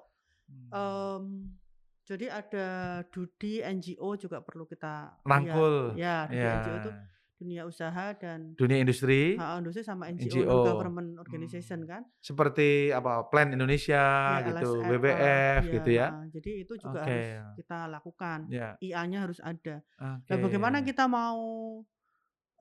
Mmm. 0.48 1.61
Jadi 2.02 2.26
ada 2.30 2.66
DUDI, 3.08 3.62
NGO 3.62 4.18
juga 4.18 4.42
perlu 4.42 4.66
kita. 4.66 5.22
Rangkul, 5.22 5.94
Ya, 5.96 6.26
DUDI, 6.26 6.36
iya. 6.38 6.52
NGO 6.58 6.76
itu 6.82 6.90
dunia 7.42 7.62
usaha 7.66 8.14
dan 8.14 8.54
Dunia 8.54 8.78
industri, 8.78 9.34
heeh, 9.34 9.56
industri 9.58 9.82
sama 9.82 10.06
NGO, 10.06 10.30
NGO, 10.30 10.46
non-government 10.46 11.18
organization 11.18 11.82
mmm, 11.82 11.90
kan. 11.90 12.02
seperti 12.22 12.94
apa, 12.94 13.26
Plan 13.26 13.50
Indonesia 13.50 13.98
Ya, 14.38 14.46
gitu, 14.46 14.78
WWF 14.78 15.62
iya, 15.66 15.74
gitu 15.74 15.90
ya. 15.90 16.06
Jadi 16.30 16.50
itu 16.62 16.74
juga 16.78 17.02
Oke. 17.02 17.10
harus 17.10 17.28
kita 17.58 17.78
lakukan. 17.90 18.38
Ya. 18.46 18.68
IA-nya 18.78 19.18
harus 19.26 19.42
ada. 19.42 19.82
Oke. 19.98 20.30
Nah, 20.30 20.38
bagaimana 20.38 20.86
kita 20.86 21.10
mau, 21.10 21.82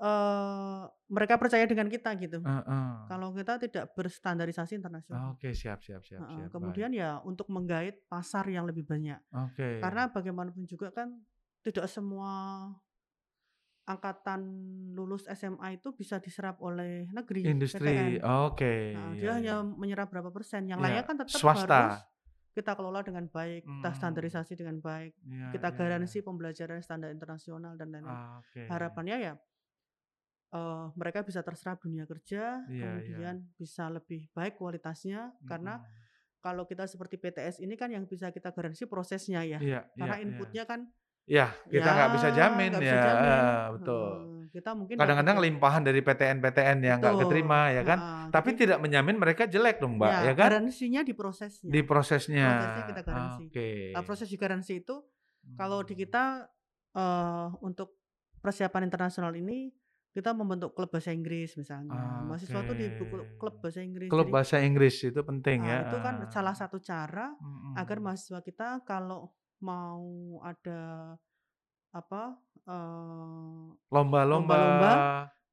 eee, 0.01 0.81
mereka 1.13 1.35
percaya 1.37 1.65
dengan 1.69 1.87
kita 1.87 2.11
gitu. 2.17 2.41
Heeh. 2.41 2.91
Kalau 3.11 3.29
kita 3.35 3.59
tidak 3.61 3.91
berstandarisasi 3.97 4.73
internasional. 4.79 5.35
Oke, 5.35 5.53
siap 5.53 5.79
siap 5.83 6.01
siap 6.03 6.23
Heeh, 6.23 6.37
siap, 6.37 6.47
baik. 6.47 6.53
kemudian 6.55 6.91
ya 6.95 7.19
untuk 7.23 7.47
menggait 7.51 7.95
pasar 8.09 8.45
yang 8.49 8.65
lebih 8.69 8.83
banyak. 8.87 9.19
Oke. 9.33 9.81
Karena 9.83 10.07
bagaimanapun 10.11 10.63
juga 10.69 10.89
kan 10.93 11.09
tidak 11.65 11.85
semua 11.89 12.31
angkatan 13.89 14.41
lulus 14.93 15.25
SMA 15.27 15.75
itu 15.81 15.91
bisa 15.91 16.21
diserap 16.21 16.61
oleh 16.61 17.09
negeri, 17.11 17.41
Industri, 17.49 17.89
PTN. 17.89 18.21
oke, 18.21 18.73
Heeh, 18.93 19.11
iya 19.17 19.21
dia 19.21 19.31
hanya 19.37 19.53
iya. 19.57 19.65
menyerap 19.65 20.07
berapa 20.13 20.29
persen, 20.29 20.69
yang 20.69 20.79
Iya, 20.79 20.85
lainnya 20.85 21.03
kan 21.07 21.17
tetap 21.17 21.41
harus 21.41 21.41
swasta. 21.41 22.07
kita 22.53 22.71
kelola 22.77 23.01
dengan 23.01 23.25
baik, 23.31 23.63
kita 23.79 23.89
Mmm. 23.89 23.97
standarisasi 23.97 24.53
dengan 24.59 24.77
baik, 24.83 25.15
Iya 25.25 25.49
kita 25.51 25.67
iya 25.71 25.77
garansi 25.79 26.19
pembelajaran 26.21 26.79
standar 26.85 27.09
internasional 27.11 27.73
dan 27.79 27.89
lain-lain. 27.91 28.19
Oke. 28.39 28.61
Harapannya 28.69 29.17
ya, 29.19 29.33
eee, 30.53 30.85
mereka 30.99 31.23
bisa 31.25 31.41
terserap 31.45 31.79
dunia 31.83 32.05
kerja, 32.09 32.63
Iya 32.69 32.91
iya. 33.07 33.21
kemudian 33.21 33.47
bisa 33.59 33.87
lebih 33.91 34.27
baik 34.35 34.55
kualitasnya, 34.59 35.33
karena 35.47 35.79
Mhm. 35.79 35.85
kalau 36.43 36.65
kita 36.69 36.85
seperti 36.89 37.17
PTS 37.21 37.57
ini 37.63 37.75
kan 37.79 37.89
yang 37.93 38.05
bisa 38.09 38.29
kita 38.33 38.49
garansi 38.53 38.85
prosesnya 38.89 39.41
ya. 39.45 39.61
Iya 39.63 39.77
iya 39.99 40.13
Karena 40.13 40.17
iya. 40.27 40.39
inputnya 40.41 40.63
kan 40.69 40.89
Iya, 41.31 41.43
kita 41.73 41.87
ya 41.87 41.91
nggak 41.95 42.11
bisa 42.15 42.29
jamin 42.37 42.71
nggak 42.71 42.83
ya, 42.87 42.87
bisa 42.87 42.99
jamin, 43.05 43.43
betul. 43.73 44.17
Kita 44.55 44.71
mungkin 44.79 44.99
Kadang-kadang 44.99 45.37
limpahan 45.45 45.83
dari 45.87 45.99
PTN-PTN 46.05 46.79
yang 46.87 46.97
nggak 47.03 47.17
keterima 47.25 47.59
ya 47.75 47.81
kan, 47.89 47.99
heeh, 47.99 48.23
tapi 48.33 48.49
jadi 48.49 48.59
tidak 48.59 48.77
menjamin 48.83 49.17
mereka 49.23 49.43
jelek 49.53 49.75
dong, 49.81 49.93
Mbak, 49.99 50.15
ya 50.17 50.21
ya 50.27 50.33
kan? 50.41 50.51
garansinya 50.51 51.01
di 51.05 51.13
prosesnya. 51.13 51.73
Di 51.73 51.79
prosesnya, 51.89 52.45
Prosesnya 52.45 52.81
kita 52.87 53.01
garansi. 53.05 53.49
oke. 53.49 53.69
Nah, 53.93 54.01
proses 54.05 54.27
di 54.31 54.37
garansi 54.39 54.81
itu 54.81 54.95
kalau 55.57 55.83
di 55.85 55.93
Mmm. 55.93 55.99
kita, 55.99 56.47
eee, 56.95 57.47
untuk 57.61 57.99
persiapan 58.41 58.87
internasional 58.89 59.33
ini 59.37 59.69
kita 60.15 60.31
membentuk 60.35 60.75
klub 60.75 60.89
bahasa 60.91 61.11
Inggris 61.15 61.55
misalnya. 61.59 62.19
Mahasiswa 62.27 62.61
tuh 62.67 62.75
di 62.77 62.91
klub 63.39 63.55
bahasa 63.63 63.79
Inggris. 63.83 64.11
Klub 64.11 64.27
Jadi 64.27 64.33
bahasa 64.33 64.57
Inggris 64.67 64.95
itu 65.07 65.21
penting 65.29 65.59
ya, 65.71 65.79
Nah, 65.79 65.83
itu 65.83 65.99
kan 65.99 66.23
salah 66.31 66.55
satu 66.55 66.79
cara 66.79 67.35
agar 67.75 67.97
Mhm. 67.99 68.03
mahasiswa 68.03 68.39
kita 68.43 68.83
kalau 68.87 69.35
mau 69.63 70.39
ada 70.47 71.15
apa, 71.93 72.39
eee, 72.67 73.67
Lomba-lomba. 73.91 74.31
lomba-lomba 74.31 75.03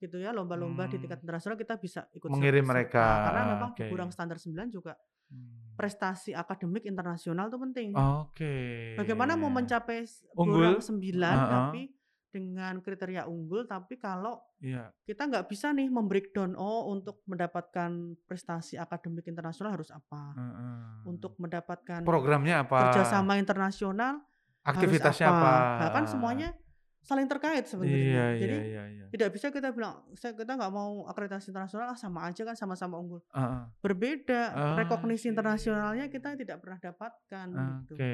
gitu 0.03 0.19
ya, 0.23 0.31
lomba-lomba 0.35 0.87
di 0.91 0.99
tingkat 1.03 1.19
Mmm. 1.19 1.27
internasional 1.27 1.59
kita 1.59 1.77
bisa 1.81 2.07
ikut 2.15 2.31
Mengirim 2.31 2.65
mereka, 2.71 3.03
Nah, 3.03 3.19
karena 3.25 3.43
memang 3.47 3.71
di 3.75 3.83
oke. 3.83 3.89
Burang 3.89 4.11
Standar 4.15 4.39
9 4.43 4.71
juga 4.71 4.95
Mmm. 5.31 5.79
prestasi 5.79 6.35
akademik 6.37 6.85
internasional 6.87 7.49
itu 7.53 7.59
penting. 7.61 7.91
Oke. 7.95 8.53
Bagaimana 8.99 9.35
mau 9.39 9.51
mencapai 9.53 10.05
Unggul? 10.37 10.75
Burang 10.77 10.83
9 10.83 11.47
Heeh. 11.49 11.49
tapi 11.49 11.95
dengan 12.29 12.79
kriteria 12.85 13.25
unggul, 13.25 13.65
tapi 13.65 13.97
kalau 13.97 14.41
Iya. 14.61 14.93
kita 15.03 15.29
nggak 15.29 15.47
bisa 15.49 15.73
nih 15.73 15.89
mem-breakdown, 15.89 16.53
oh 16.59 16.93
untuk 16.93 17.25
mendapatkan 17.25 18.17
prestasi 18.29 18.77
akademik 18.77 19.25
internasional 19.27 19.73
harus 19.75 19.89
apa, 19.89 20.35
Heeh. 20.37 21.09
untuk 21.09 21.35
mendapatkan 21.41 22.05
Programnya 22.05 22.63
apa? 22.69 22.91
kerjasama 22.93 23.41
internasional 23.41 24.21
harus 24.61 24.77
Aktivitasnya 24.77 25.27
apa. 25.33 25.39
apa? 25.41 25.81
Nah, 25.81 25.89
kan 25.95 26.05
semuanya 26.05 26.49
saling 27.01 27.25
terkait 27.25 27.65
Iya 27.65 27.71
sebenarnya. 27.73 28.25
Jadi 28.37 28.53
iya 28.53 28.65
iya 28.69 28.85
iya. 28.93 29.07
tidak 29.09 29.33
bisa 29.33 29.49
kita 29.49 29.73
bilang, 29.73 30.05
saya 30.13 30.37
kita 30.37 30.53
nggak 30.61 30.73
mau 30.75 31.09
akreditasi 31.09 31.49
internasional, 31.49 31.89
ah 31.89 31.97
sama 31.97 32.29
aja 32.29 32.45
kan 32.45 32.53
sama-sama 32.53 33.01
unggul. 33.01 33.25
Heeh. 33.33 33.63
Berbeda, 33.81 34.43
rekognisi 34.77 35.31
Oke. 35.31 35.33
internasionalnya 35.33 36.13
kita 36.13 36.37
tidak 36.37 36.61
pernah 36.61 36.77
dapatkan 36.77 37.47
gitu. 37.49 37.95
Oke. 37.97 38.13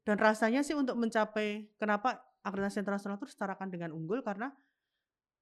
Dan 0.00 0.16
rasanya 0.16 0.64
sih 0.64 0.72
untuk 0.72 0.96
mencapai 0.96 1.68
kenapa 1.76 2.24
akreditasi 2.40 2.80
internasional 2.80 3.16
itu 3.16 3.26
disetarakan 3.26 3.68
dengan 3.68 3.90
unggul 3.92 4.20
karena 4.20 4.48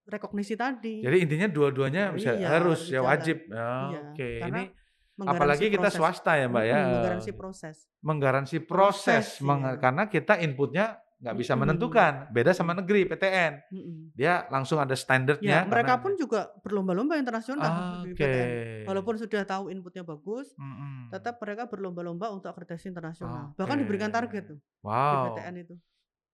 rekognisi 0.09 0.57
tadi. 0.57 1.05
Jadi 1.05 1.17
intinya 1.21 1.47
dua-duanya 1.47 2.11
bisa 2.11 2.33
Iya, 2.33 2.49
harus 2.49 2.89
ya 2.89 3.05
wajib. 3.05 3.45
Iya, 3.47 4.13
Oke, 4.13 4.41
karena 4.41 4.63
ini 4.65 5.27
apalagi 5.27 5.67
kita 5.69 5.91
proses. 5.91 5.99
swasta 6.01 6.33
ya, 6.35 6.47
Mbak 6.49 6.65
ya. 6.65 6.79
Menggaransi 6.81 7.31
proses. 7.37 7.77
Menggaransi 8.01 8.57
Proses, 8.63 9.27
proses, 9.37 9.45
meng 9.45 9.61
iya. 9.67 9.73
karena 9.77 10.03
kita 10.07 10.39
inputnya 10.41 10.87
nggak 11.19 11.35
bisa 11.35 11.53
Mhm. 11.53 11.61
menentukan. 11.61 12.13
Beda 12.31 12.55
sama 12.55 12.73
negeri 12.73 13.03
PTN. 13.05 13.53
Mhm. 13.69 14.15
Dia 14.15 14.47
langsung 14.49 14.79
ada 14.79 14.95
Ya, 14.95 14.97
standarnya 14.97 15.67
mereka 15.67 15.99
karena 15.99 16.03
pun 16.07 16.13
juga 16.15 16.41
berlomba-lomba 16.63 17.19
internasional 17.19 18.07
di 18.07 18.15
Oke. 18.15 18.23
PTN. 18.23 18.51
Walaupun 18.87 19.15
sudah 19.19 19.43
tahu 19.45 19.69
inputnya 19.69 20.07
bagus, 20.07 20.55
Mhm. 20.55 21.11
tetap 21.11 21.37
mereka 21.37 21.67
berlomba-lomba 21.67 22.31
untuk 22.31 22.49
akreditasi 22.49 22.89
internasional. 22.89 23.53
Bahkan 23.59 23.77
Oke. 23.77 23.83
diberikan 23.83 24.09
target 24.09 24.57
tuh 24.57 24.59
di 24.63 24.87
Wow. 24.87 25.35
PTN 25.35 25.55
itu. 25.59 25.75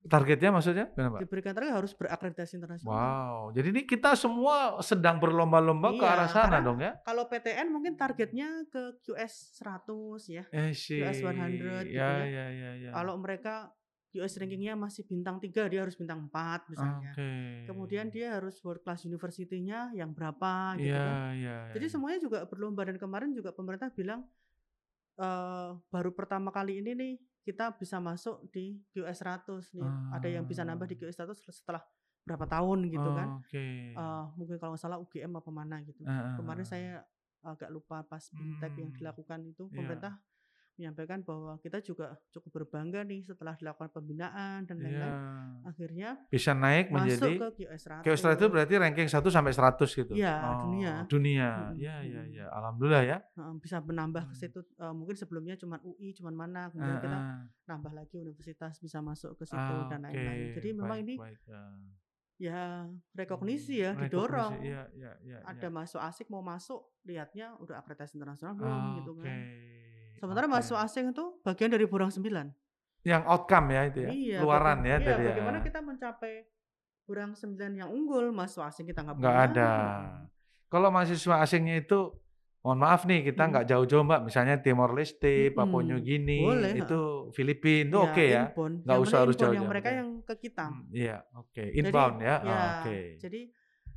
Targetnya 0.04 0.52
maksudnya 0.52 0.86
kenapa? 0.92 1.16
Diberikan 1.24 1.56
target 1.56 1.72
harus 1.80 1.92
berakreditasi 1.96 2.60
internasional. 2.60 2.92
Wow. 2.92 3.40
Jadi 3.56 3.68
ini 3.72 3.82
kita 3.88 4.12
semua 4.20 4.76
sedang 4.84 5.16
berlomba-lomba 5.16 5.96
ke 5.96 6.04
Iya, 6.04 6.12
arah 6.12 6.28
sana 6.28 6.60
dong 6.60 6.76
ya? 6.84 6.92
kalau 7.08 7.24
PTN 7.24 7.72
mungkin 7.72 7.96
targetnya 7.96 8.68
ke 8.68 9.00
QS 9.00 9.56
100 9.56 10.28
ya, 10.28 10.44
see. 10.76 11.00
QS 11.00 11.24
100 11.24 11.88
gitu 11.88 11.96
Ya 11.96 12.20
ya. 12.20 12.24
ya 12.28 12.46
ya 12.52 12.70
ya. 12.84 12.90
Kalau 12.92 13.16
mereka 13.16 13.72
QS 14.12 14.36
rankingnya 14.38 14.76
masih 14.76 15.08
bintang 15.08 15.40
3, 15.40 15.66
dia 15.72 15.80
harus 15.80 15.96
bintang 15.96 16.28
4 16.28 16.68
misalnya. 16.68 17.16
Oke. 17.16 17.32
Kemudian 17.64 18.12
dia 18.12 18.36
harus 18.36 18.60
world 18.60 18.84
class 18.84 19.08
university-nya 19.08 19.96
yang 19.96 20.12
berapa 20.12 20.76
gitu 20.78 20.92
Iya 20.92 21.00
kan. 21.00 21.16
iya 21.32 21.56
Jadi 21.72 21.86
iya. 21.88 21.92
semuanya 21.96 22.18
juga 22.20 22.44
berlomba 22.44 22.84
dan 22.84 23.00
kemarin 23.00 23.32
juga 23.32 23.56
pemerintah 23.56 23.88
bilang 23.88 24.28
eee, 25.16 25.68
baru 25.88 26.10
pertama 26.12 26.52
kali 26.52 26.78
ini 26.84 26.92
nih 26.92 27.14
kita 27.44 27.76
bisa 27.76 28.00
masuk 28.00 28.48
di 28.50 28.80
QS 28.92 29.20
100 29.22 29.70
nih. 29.76 29.92
Ada 30.10 30.28
yang 30.40 30.44
bisa 30.48 30.64
nambah 30.64 30.88
di 30.88 30.96
Ah. 30.96 31.00
QS 31.00 31.16
100 31.20 31.38
setelah 31.44 31.82
berapa 32.24 32.46
tahun 32.48 32.88
gitu 32.88 33.12
kan. 33.12 33.28
Oke. 33.36 33.64
Eee, 33.96 34.24
mungkin 34.38 34.56
kalau 34.60 34.74
nggak 34.74 34.82
salah 34.84 34.98
UGM 35.02 35.32
apa 35.38 35.50
mana 35.52 35.80
gitu. 35.84 36.04
Heeh 36.06 36.32
Kemarin 36.36 36.66
saya 36.66 37.04
agak 37.44 37.70
lupa 37.72 38.02
pas 38.08 38.24
BIMTEK 38.32 38.72
yang 38.80 38.90
Mmm. 38.90 38.96
dilakukan 38.96 39.40
itu 39.46 39.68
Iya. 39.70 39.76
pemerintah 39.76 40.16
menyampaikan 40.74 41.22
bahwa 41.22 41.54
kita 41.62 41.78
juga 41.80 42.18
cukup 42.34 42.50
berbangga 42.62 43.06
nih 43.06 43.22
setelah 43.22 43.54
dilakukan 43.54 43.90
pembinaan 43.94 44.66
dan 44.66 44.76
Iya. 44.78 44.84
lain-lain. 44.84 45.16
Akhirnya 45.64 46.10
Bisa 46.28 46.50
naik 46.52 46.90
masuk 46.90 47.00
menjadi 47.14 47.32
ke 47.38 47.48
QS 47.64 47.82
100. 47.88 48.04
QS 48.04 48.20
100 48.20 48.46
berarti 48.50 48.74
ranking 48.76 49.08
1 49.08 49.28
sampai 49.30 49.52
100 49.54 49.88
gitu? 49.94 50.12
Iya, 50.12 50.34
Oh, 50.42 50.54
dunia. 50.66 50.92
dunia. 51.06 51.48
Mhm 51.72 51.78
Ya 51.78 51.96
ya 52.02 52.22
mhm. 52.26 52.34
ya. 52.36 52.46
Alhamdulillah 52.50 53.02
ya. 53.06 53.18
Bisa 53.62 53.78
menambah 53.80 54.28
ke 54.28 54.34
Mmm. 54.34 54.40
situ, 54.42 54.60
eee, 54.76 54.92
mungkin 54.94 55.16
sebelumnya 55.16 55.54
cuman 55.56 55.78
UI, 55.82 56.10
cuman 56.14 56.34
mana, 56.34 56.60
kemudian 56.74 56.98
kita 57.00 57.18
Heeh. 57.18 57.40
nambah 57.70 57.92
lagi 57.94 58.16
universitas 58.20 58.76
bisa 58.82 58.98
masuk 59.00 59.38
ke 59.40 59.44
situ 59.48 59.76
dan 59.88 60.04
Oke, 60.04 60.10
lain-lain. 60.10 60.46
Jadi 60.58 60.68
memang 60.74 60.98
baik 61.00 61.06
ini 61.06 61.14
baik, 61.18 61.40
ya. 61.48 61.62
ya 62.34 62.60
rekognisi 63.14 63.74
Mmm, 63.78 63.82
ya, 63.82 63.90
rekognisi. 63.94 64.10
didorong. 64.10 64.52
Iya 64.60 64.82
iya 64.94 65.12
iya 65.22 65.38
Ada 65.48 65.66
iya. 65.66 65.72
mahasiswa 65.72 66.00
asing 66.08 66.28
mau 66.28 66.42
masuk, 66.44 66.80
lihatnya 67.06 67.54
udah 67.62 67.78
akreditasi 67.80 68.18
internasional 68.18 68.52
belum 68.58 69.00
gitu 69.00 69.12
Oke. 69.16 69.22
kan. 69.24 69.38
Sementara 70.24 70.48
Oke. 70.48 70.56
mahasiswa 70.56 70.80
asing 70.80 71.12
itu 71.12 71.24
bagian 71.44 71.68
dari 71.68 71.84
Burang 71.84 72.08
9. 72.08 72.48
Yang 73.04 73.22
outcome 73.28 73.66
ya 73.76 73.80
itu 73.84 73.98
ya? 74.00 74.10
Iya, 74.16 74.38
Luaran 74.40 74.80
ya 74.80 74.96
iya, 74.96 74.96
dari 75.04 75.22
ya. 75.28 75.28
bagaimana 75.36 75.58
kita 75.60 75.78
mencapai 75.84 76.32
Burang 77.04 77.36
9 77.36 77.72
yang 77.76 77.92
unggul, 77.92 78.32
mahasiswa 78.32 78.72
asing 78.72 78.88
kita 78.88 79.04
nggak 79.04 79.20
Nggak 79.20 79.36
ada. 79.52 79.72
Kalau 80.72 80.88
mahasiswa 80.88 81.44
asingnya 81.44 81.84
itu 81.84 82.16
mohon 82.64 82.80
maaf 82.80 83.04
nih 83.04 83.20
kita 83.28 83.44
Mhm. 83.44 83.50
nggak 83.52 83.64
jauh-jauh 83.68 84.04
Mbak, 84.08 84.20
misalnya 84.24 84.56
Timor 84.56 84.96
Leste, 84.96 85.52
Papua 85.52 85.84
New 85.84 86.00
Guinea, 86.00 86.40
boleh, 86.48 86.72
itu 86.72 87.00
Filipina 87.36 87.92
itu 87.92 88.00
Iya, 88.00 88.08
oke 88.08 88.24
ya? 88.24 88.42
inbound. 88.48 88.76
Nggak 88.88 88.98
usah 89.04 89.18
harus 89.20 89.34
inbound, 89.36 89.44
yang 89.44 89.52
jauh-jauh, 89.52 89.68
mereka 89.76 89.88
yang 89.92 90.08
ke 90.24 90.34
kita. 90.40 90.64
Mmm, 90.72 90.84
iya, 90.96 91.16
oke. 91.36 91.60
Jadi 91.68 91.76
Inbound 91.84 92.16
ya? 92.24 92.34
ya, 92.40 92.56
Oh, 92.56 92.64
oke. 92.80 92.96
jadi 93.20 93.40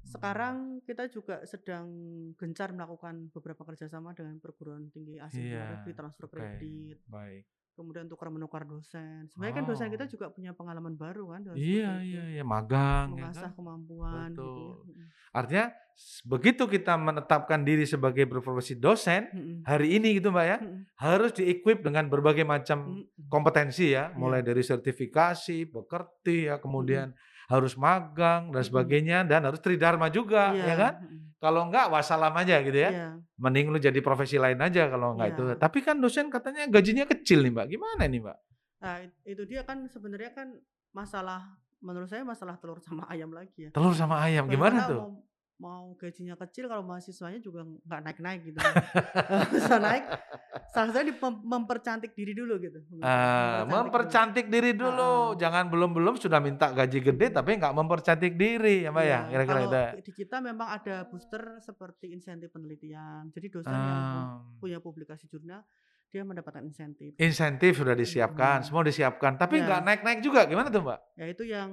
sekarang 0.08 0.56
kita 0.82 1.06
juga 1.08 1.44
sedang 1.44 1.88
gencar 2.36 2.72
melakukan 2.72 3.28
beberapa 3.30 3.62
kerjasama 3.64 4.12
dengan 4.12 4.40
perguruan 4.40 4.88
tinggi 4.90 5.20
asing 5.20 5.44
kemarin 5.46 5.78
free 5.84 5.94
transfer 5.94 6.26
oke, 6.26 6.34
kredit, 6.34 6.98
baik. 7.06 7.44
kemudian 7.74 8.10
tukar-menukar 8.10 8.66
dosen. 8.66 9.30
Sebenarnya 9.30 9.54
kan 9.54 9.66
dosen 9.66 9.94
kita 9.94 10.06
Oh. 10.06 10.10
juga 10.10 10.26
punya 10.34 10.50
pengalaman 10.50 10.98
baru 10.98 11.30
kan 11.30 11.46
Iya 11.54 12.02
iya 12.02 12.24
iya, 12.34 12.44
magang 12.44 13.14
ya 13.14 13.30
Mengasah 13.30 13.52
kan? 13.52 13.54
kemampuan 13.54 14.34
gitu 14.34 14.42
ya, 14.42 14.50
Betul. 14.50 14.74
mhm. 14.88 15.06
Artinya 15.30 15.66
begitu 16.26 16.64
kita 16.66 16.94
menetapkan 16.98 17.62
diri 17.62 17.86
sebagai 17.86 18.26
berprofesi 18.26 18.74
dosen, 18.74 19.30
Mhm. 19.30 19.58
hari 19.62 19.88
ini 19.94 20.18
gitu 20.18 20.34
Mbak 20.34 20.46
ya, 20.46 20.58
Mhm. 20.58 20.80
harus 20.98 21.32
di-equip 21.34 21.86
dengan 21.86 22.10
berbagai 22.10 22.42
macam 22.42 23.06
Mhm. 23.06 23.30
kompetensi 23.30 23.94
ya, 23.94 24.10
mulai 24.14 24.42
Iya. 24.42 24.48
dari 24.50 24.64
sertifikasi, 24.64 25.58
pekerti 25.68 26.50
ya, 26.50 26.58
kemudian 26.58 27.14
harus 27.48 27.74
magang 27.80 28.52
dan 28.52 28.64
sebagainya 28.64 29.24
dan 29.24 29.48
harus 29.48 29.64
tridharma 29.64 30.12
juga 30.12 30.52
Iya, 30.52 30.64
ya 30.68 30.76
kan? 30.76 30.94
Kalau 31.38 31.70
enggak 31.70 31.88
wassalam 31.94 32.34
aja 32.34 32.60
gitu 32.60 32.76
ya. 32.76 32.92
Iya. 32.92 33.10
Mending 33.38 33.72
lu 33.72 33.78
jadi 33.80 34.00
profesi 34.04 34.36
lain 34.36 34.58
aja 34.60 34.90
kalau 34.92 35.16
enggak 35.16 35.38
itu. 35.38 35.44
Iya. 35.54 35.56
Tapi 35.56 35.80
kan 35.86 35.96
dosen 36.02 36.28
katanya 36.28 36.68
gajinya 36.68 37.08
kecil 37.08 37.46
nih 37.46 37.52
Mbak, 37.54 37.68
gimana 37.72 38.04
nih 38.10 38.20
Mbak? 38.20 38.38
Nah, 38.78 38.96
it 39.02 39.12
itu 39.26 39.44
dia 39.48 39.62
kan 39.64 39.88
sebenarnya 39.90 40.32
kan 40.34 40.48
masalah 40.92 41.58
menurut 41.78 42.10
saya 42.10 42.26
masalah 42.26 42.58
telur 42.58 42.82
sama 42.82 43.06
ayam 43.08 43.30
lagi 43.32 43.70
ya. 43.70 43.72
Telur 43.72 43.94
sama 43.94 44.18
ayam, 44.22 44.50
gimana 44.50 44.82
Bagaimana 44.84 44.90
tuh? 44.90 45.02
Mau 45.58 45.98
gajinya 45.98 46.38
kecil 46.38 46.70
kalau 46.70 46.86
mahasiswanya 46.86 47.42
juga 47.42 47.66
nggak 47.66 48.02
naik-naik 48.06 48.42
gitu 48.46 48.62
bisa 49.50 49.82
naik, 49.82 50.06
salah 50.70 50.94
satunya 50.94 51.10
di 51.10 51.16
mem 51.18 51.34
mempercantik 51.42 52.14
diri 52.14 52.38
dulu 52.38 52.62
gitu. 52.62 52.78
Ah, 53.02 53.66
Mempercantik 53.66 53.74
mempercantik 53.74 54.46
diri 54.54 54.72
dulu, 54.78 55.34
Heeh. 55.34 55.42
jangan 55.42 55.66
belum-belum 55.74 56.16
sudah 56.22 56.38
minta 56.38 56.70
gaji 56.70 57.02
gede 57.02 57.34
tapi 57.34 57.58
nggak 57.58 57.74
mempercantik 57.74 58.38
diri 58.38 58.86
ya 58.86 58.94
Mbak 58.94 59.02
ya, 59.02 59.10
Iya, 59.10 59.20
kira-kira 59.34 59.60
kalau 59.66 59.74
ya? 59.74 59.90
di 59.98 60.12
kita 60.14 60.38
memang 60.46 60.68
ada 60.70 60.96
booster 61.10 61.44
seperti 61.58 62.14
insentif 62.14 62.54
penelitian. 62.54 63.34
Jadi 63.34 63.48
dosen 63.50 63.74
yang 63.74 64.02
pun 64.14 64.22
Mmm. 64.22 64.62
punya 64.62 64.78
publikasi 64.78 65.26
jurnal, 65.26 65.66
dia 66.14 66.22
mendapatkan 66.22 66.62
insentif. 66.62 67.18
Insentif 67.18 67.82
sudah 67.82 67.98
disiapkan, 67.98 68.62
Mhm. 68.62 68.66
semua 68.70 68.86
disiapkan, 68.86 69.42
tapi 69.42 69.58
nggak 69.58 69.82
Iya. 69.82 69.88
naik-naik 69.90 70.20
juga, 70.22 70.46
gimana 70.46 70.70
tuh 70.70 70.86
Mbak? 70.86 71.00
Ya 71.18 71.26
itu 71.26 71.44
yang 71.50 71.70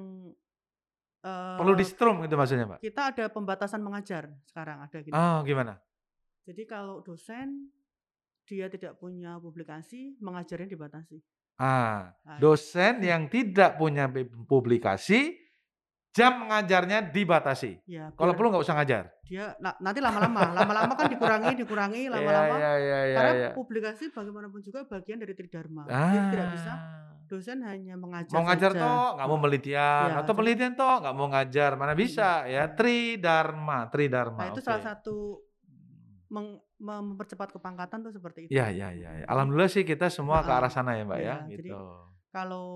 Perlu 1.25 1.73
eee, 1.73 1.81
di-strum 1.81 2.21
gitu 2.21 2.37
maksudnya 2.37 2.69
Mbak? 2.69 2.79
kita 2.85 3.03
ada 3.09 3.25
pembatasan 3.33 3.81
mengajar 3.81 4.29
sekarang 4.45 4.85
ada 4.85 4.99
gini. 5.01 5.15
Oh, 5.17 5.41
gimana? 5.41 5.81
Jadi 6.45 6.69
kalau 6.69 7.01
dosen 7.01 7.73
dia 8.45 8.69
tidak 8.69 9.01
punya 9.01 9.41
publikasi, 9.41 10.21
mengajarnya 10.21 10.69
dibatasi. 10.69 11.17
Ah, 11.57 12.13
Nah, 12.29 12.37
dosen 12.37 13.01
mhm. 13.01 13.07
yang 13.09 13.23
tidak 13.33 13.81
punya 13.81 14.05
publikasi, 14.45 15.33
jam 16.13 16.45
mengajarnya 16.45 17.09
dibatasi. 17.09 17.81
Ya, 17.89 18.13
Kalau 18.13 18.37
perlu 18.37 18.53
nggak 18.53 18.65
usah 18.69 18.77
ngajar. 18.77 19.09
dia 19.25 19.57
na 19.57 19.73
nanti 19.81 20.05
lama-lama, 20.05 20.53
lama-lama 20.53 20.93
kan 20.93 21.09
dikurangi, 21.09 21.57
dikurangi, 21.57 22.03
Iya 22.07 22.13
lama-lama. 22.13 22.57
iya 22.61 22.73
iya 22.77 22.99
iya 23.09 23.17
Karena 23.17 23.33
iya. 23.33 23.51
publikasi 23.57 24.13
bagaimanapun 24.13 24.61
juga 24.61 24.85
bagian 24.85 25.17
dari 25.17 25.33
tridharma. 25.33 25.89
Jadi 25.89 26.19
tidak 26.37 26.49
bisa 26.53 26.73
Ah. 26.77 27.14
Dosen 27.35 27.59
hanya 27.67 27.99
mengajar 27.99 28.31
Mau 28.31 28.47
ngajar 28.47 28.71
saja. 28.71 28.81
toh, 28.81 29.07
nggak 29.19 29.27
mau 29.27 29.39
penelitian, 29.43 30.07
Iya, 30.07 30.15
atau 30.23 30.33
jadi 30.33 30.39
penelitian 30.39 30.73
toh 30.79 30.95
nggak 31.03 31.15
mau 31.19 31.27
ngajar, 31.35 31.71
mana 31.75 31.93
Mhm, 31.93 32.01
bisa 32.01 32.31
ya. 32.47 32.63
mhm. 32.65 32.75
Tridharma, 32.79 33.79
Nah, 33.83 33.91
tridharma, 33.91 34.43
itu 34.47 34.61
oke. 34.63 34.67
salah 34.67 34.83
satu 34.83 35.17
meng 36.31 36.57
mempercepat 36.81 37.49
kepangkatan 37.55 37.99
tuh 38.03 38.13
seperti 38.13 38.47
itu. 38.47 38.51
Iya 38.55 38.67
iya 38.71 38.89
iya 38.95 39.11
iya. 39.23 39.25
Mhm. 39.27 39.33
Alhamdulillah 39.33 39.71
sih 39.71 39.85
kita 39.85 40.07
semua 40.09 40.41
ke 40.41 40.51
Heeh. 40.51 40.59
arah 40.63 40.71
sana 40.73 40.95
ya 40.95 41.05
Mbak 41.05 41.21
ya, 41.21 41.37
jadi 41.51 41.71
gitu. 41.71 41.81
kalau 42.31 42.67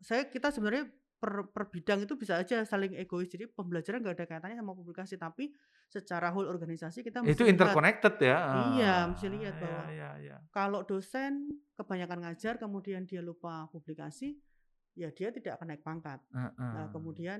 saya 0.00 0.22
kita 0.26 0.48
sebenarnya 0.48 0.88
per 1.22 1.46
per 1.54 1.70
bidang 1.70 2.02
itu 2.02 2.18
bisa 2.18 2.34
aja 2.42 2.66
saling 2.66 2.98
egois. 2.98 3.30
Jadi 3.30 3.46
pembelajaran 3.46 4.02
nggak 4.02 4.16
ada 4.18 4.26
kaitannya 4.26 4.58
sama 4.58 4.74
publikasi, 4.74 5.14
tapi 5.14 5.54
secara 5.86 6.34
whole 6.34 6.50
organisasi 6.50 7.06
kita 7.06 7.22
Itu 7.22 7.30
mesti 7.30 7.42
lihat 7.46 7.54
interconnected 7.54 8.14
ya? 8.18 8.36
Iya, 8.74 8.94
mesti 9.14 9.26
lihat 9.30 9.54
Ah, 9.54 9.60
bahwa 9.62 9.82
iya 9.86 9.92
iya 9.94 10.10
iya. 10.18 10.36
kalau 10.50 10.82
dosen 10.82 11.46
kebanyakan 11.78 12.18
ngajar 12.26 12.58
kemudian 12.58 13.06
dia 13.06 13.22
lupa 13.22 13.70
publikasi, 13.70 14.34
ya 14.98 15.14
dia 15.14 15.30
tidak 15.30 15.62
akan 15.62 15.66
naik 15.70 15.82
pangkat. 15.86 16.18
Nah, 16.34 16.50
Heeh. 16.50 16.84
kemudian, 16.90 17.38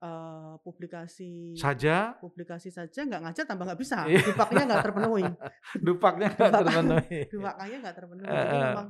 eee, 0.00 0.54
publikasi 0.64 1.54
Saja? 1.60 2.16
publikasi 2.18 2.72
saja 2.72 3.04
nggak 3.04 3.22
ngajar 3.28 3.44
tambah 3.44 3.68
nggak 3.68 3.80
bisa, 3.84 4.08
Iya. 4.08 4.24
dupaknya 4.24 4.62
nggak 4.72 4.82
terpenuhi. 4.88 5.26
Dupaknya 5.86 6.26
nggak 6.32 6.52
terpenuhi. 6.64 7.20
dupaknya 7.34 7.76
nggak 7.84 7.96
terpenuhi. 8.00 8.26
Jadi 8.32 8.56
memang 8.56 8.86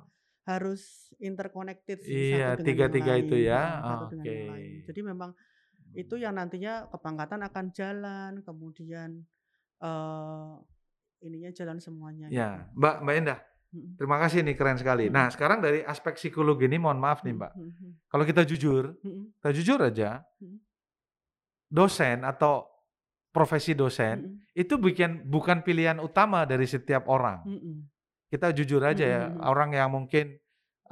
harus 0.49 1.13
interconnected 1.21 2.01
sih 2.01 2.09
Iya, 2.33 2.57
satu 2.57 2.65
dengan 2.65 2.65
yang 2.65 2.69
tiga-tiga 2.73 3.13
itu 3.21 3.35
lain, 3.37 3.49
ya, 3.53 3.61
heeh, 3.61 3.85
satu 3.85 4.05
dengan 4.09 4.25
yang 4.25 4.41
oke. 4.41 4.51
lain. 4.57 4.71
Jadi 4.89 5.01
memang 5.05 5.31
itu 5.93 6.15
yang 6.17 6.35
nantinya 6.41 6.75
kepangkatan 6.89 7.41
akan 7.45 7.65
jalan, 7.77 8.33
kemudian, 8.41 9.11
eee, 9.85 10.53
ininya 11.29 11.51
jalan 11.53 11.79
semuanya 11.85 12.27
gitu. 12.33 12.39
Ya, 12.41 12.51
Mbak 12.73 12.95
Mbak 13.05 13.15
Endah, 13.21 13.39
terima 14.01 14.17
kasih 14.25 14.41
nih 14.47 14.55
keren 14.57 14.79
sekali. 14.81 15.13
Nah, 15.13 15.29
sekarang 15.29 15.61
dari 15.61 15.85
aspek 15.85 16.17
psikologi 16.17 16.65
ini 16.65 16.81
mohon 16.81 16.97
maaf 16.97 17.21
nih 17.27 17.35
Mbak, 17.37 17.53
kalau 18.09 18.25
kita 18.25 18.43
jujur, 18.49 18.97
kita 19.43 19.51
jujur 19.53 19.79
aja, 19.85 20.25
dosen 21.69 22.25
atau 22.25 22.65
profesi 23.29 23.77
dosen 23.77 24.41
itu 24.57 24.75
bikin 24.81 25.29
bukan 25.29 25.61
pilihan 25.63 26.01
utama 26.01 26.49
dari 26.49 26.65
setiap 26.65 27.07
orang. 27.13 27.45
Kita 28.29 28.53
jujur 28.53 28.85
aja 28.85 29.05
ya, 29.05 29.23
mhm. 29.33 29.41
orang 29.41 29.71
yang 29.73 29.89
mungkin, 29.89 30.37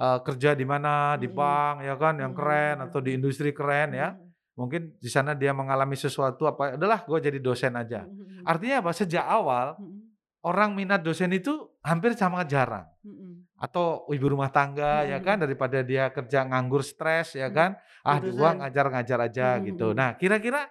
eee, 0.01 0.19
kerja 0.25 0.57
di 0.57 0.65
mana, 0.65 1.21
di 1.21 1.29
Mhm. 1.29 1.37
bank 1.37 1.77
ya 1.85 1.95
kan 2.01 2.15
yang 2.17 2.33
Mhm 2.33 2.39
keren 2.41 2.77
atau 2.89 2.99
di 3.05 3.11
industri 3.13 3.53
keren 3.53 3.93
ya, 3.93 4.17
mungkin 4.57 4.97
di 4.97 5.11
sana 5.13 5.37
dia 5.37 5.53
mengalami 5.53 6.01
sesuatu 6.01 6.49
apa, 6.49 6.81
"Udahlah 6.81 7.05
gue 7.05 7.19
jadi 7.21 7.37
dosen 7.37 7.77
aja." 7.77 8.09
Artinya 8.49 8.81
apa? 8.81 8.91
Sejak 8.97 9.25
awal 9.29 9.77
orang 10.41 10.73
minat 10.73 11.05
dosen 11.05 11.29
itu 11.37 11.69
hampir 11.85 12.17
sangat 12.17 12.49
jarang. 12.49 12.89
Atau 13.57 14.05
ibu 14.13 14.29
rumah 14.33 14.49
tangga 14.53 15.05
ya 15.05 15.21
kan, 15.21 15.41
daripada 15.41 15.81
dia 15.85 16.09
kerja 16.13 16.45
nganggur 16.45 16.81
stres 16.85 17.37
ya 17.37 17.49
kan, 17.53 17.77
"Ah 18.05 18.17
di 18.21 18.33
ngajar-ngajar 18.33 19.19
aja," 19.29 19.61
gitu. 19.65 19.93
Nah, 19.97 20.17
kira-kira 20.17 20.69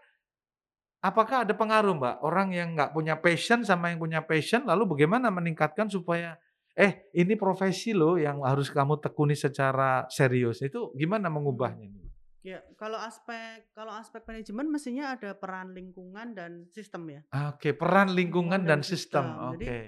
apakah 1.02 1.46
ada 1.46 1.54
pengaruh 1.54 1.94
Mbak, 1.98 2.16
orang 2.26 2.50
yang 2.54 2.74
nggak 2.74 2.94
punya 2.94 3.14
passion 3.18 3.62
sama 3.66 3.94
yang 3.94 4.02
punya 4.02 4.22
passion, 4.26 4.66
lalu 4.66 4.98
bagaimana 4.98 5.30
meningkatkan 5.34 5.90
supaya, 5.90 6.38
"Eh 6.76 7.10
ini 7.16 7.34
profesi 7.40 7.96
loh 7.96 8.20
yang 8.20 8.44
harus 8.44 8.70
kamu 8.70 9.00
tekuni 9.00 9.34
secara 9.34 10.06
serius." 10.12 10.60
Itu 10.62 10.92
gimana 10.94 11.32
Mhm. 11.32 11.36
mengubahnya 11.36 11.88
nih? 11.90 12.08
Ya, 12.46 12.62
kalau 12.78 13.02
aspek 13.02 13.74
kalau 13.74 13.90
aspek 13.98 14.22
manajemen 14.22 14.70
mestinya 14.70 15.18
ada 15.18 15.34
peran 15.34 15.74
lingkungan 15.74 16.38
dan 16.38 16.70
sistem 16.70 17.10
ya. 17.10 17.22
Oke, 17.50 17.74
peran 17.74 18.14
lingkungan 18.14 18.62
dan 18.62 18.80
dan 18.80 18.80
sistem, 18.86 19.26
sistem. 19.26 19.52
Jadi 19.58 19.66
oke. 19.66 19.80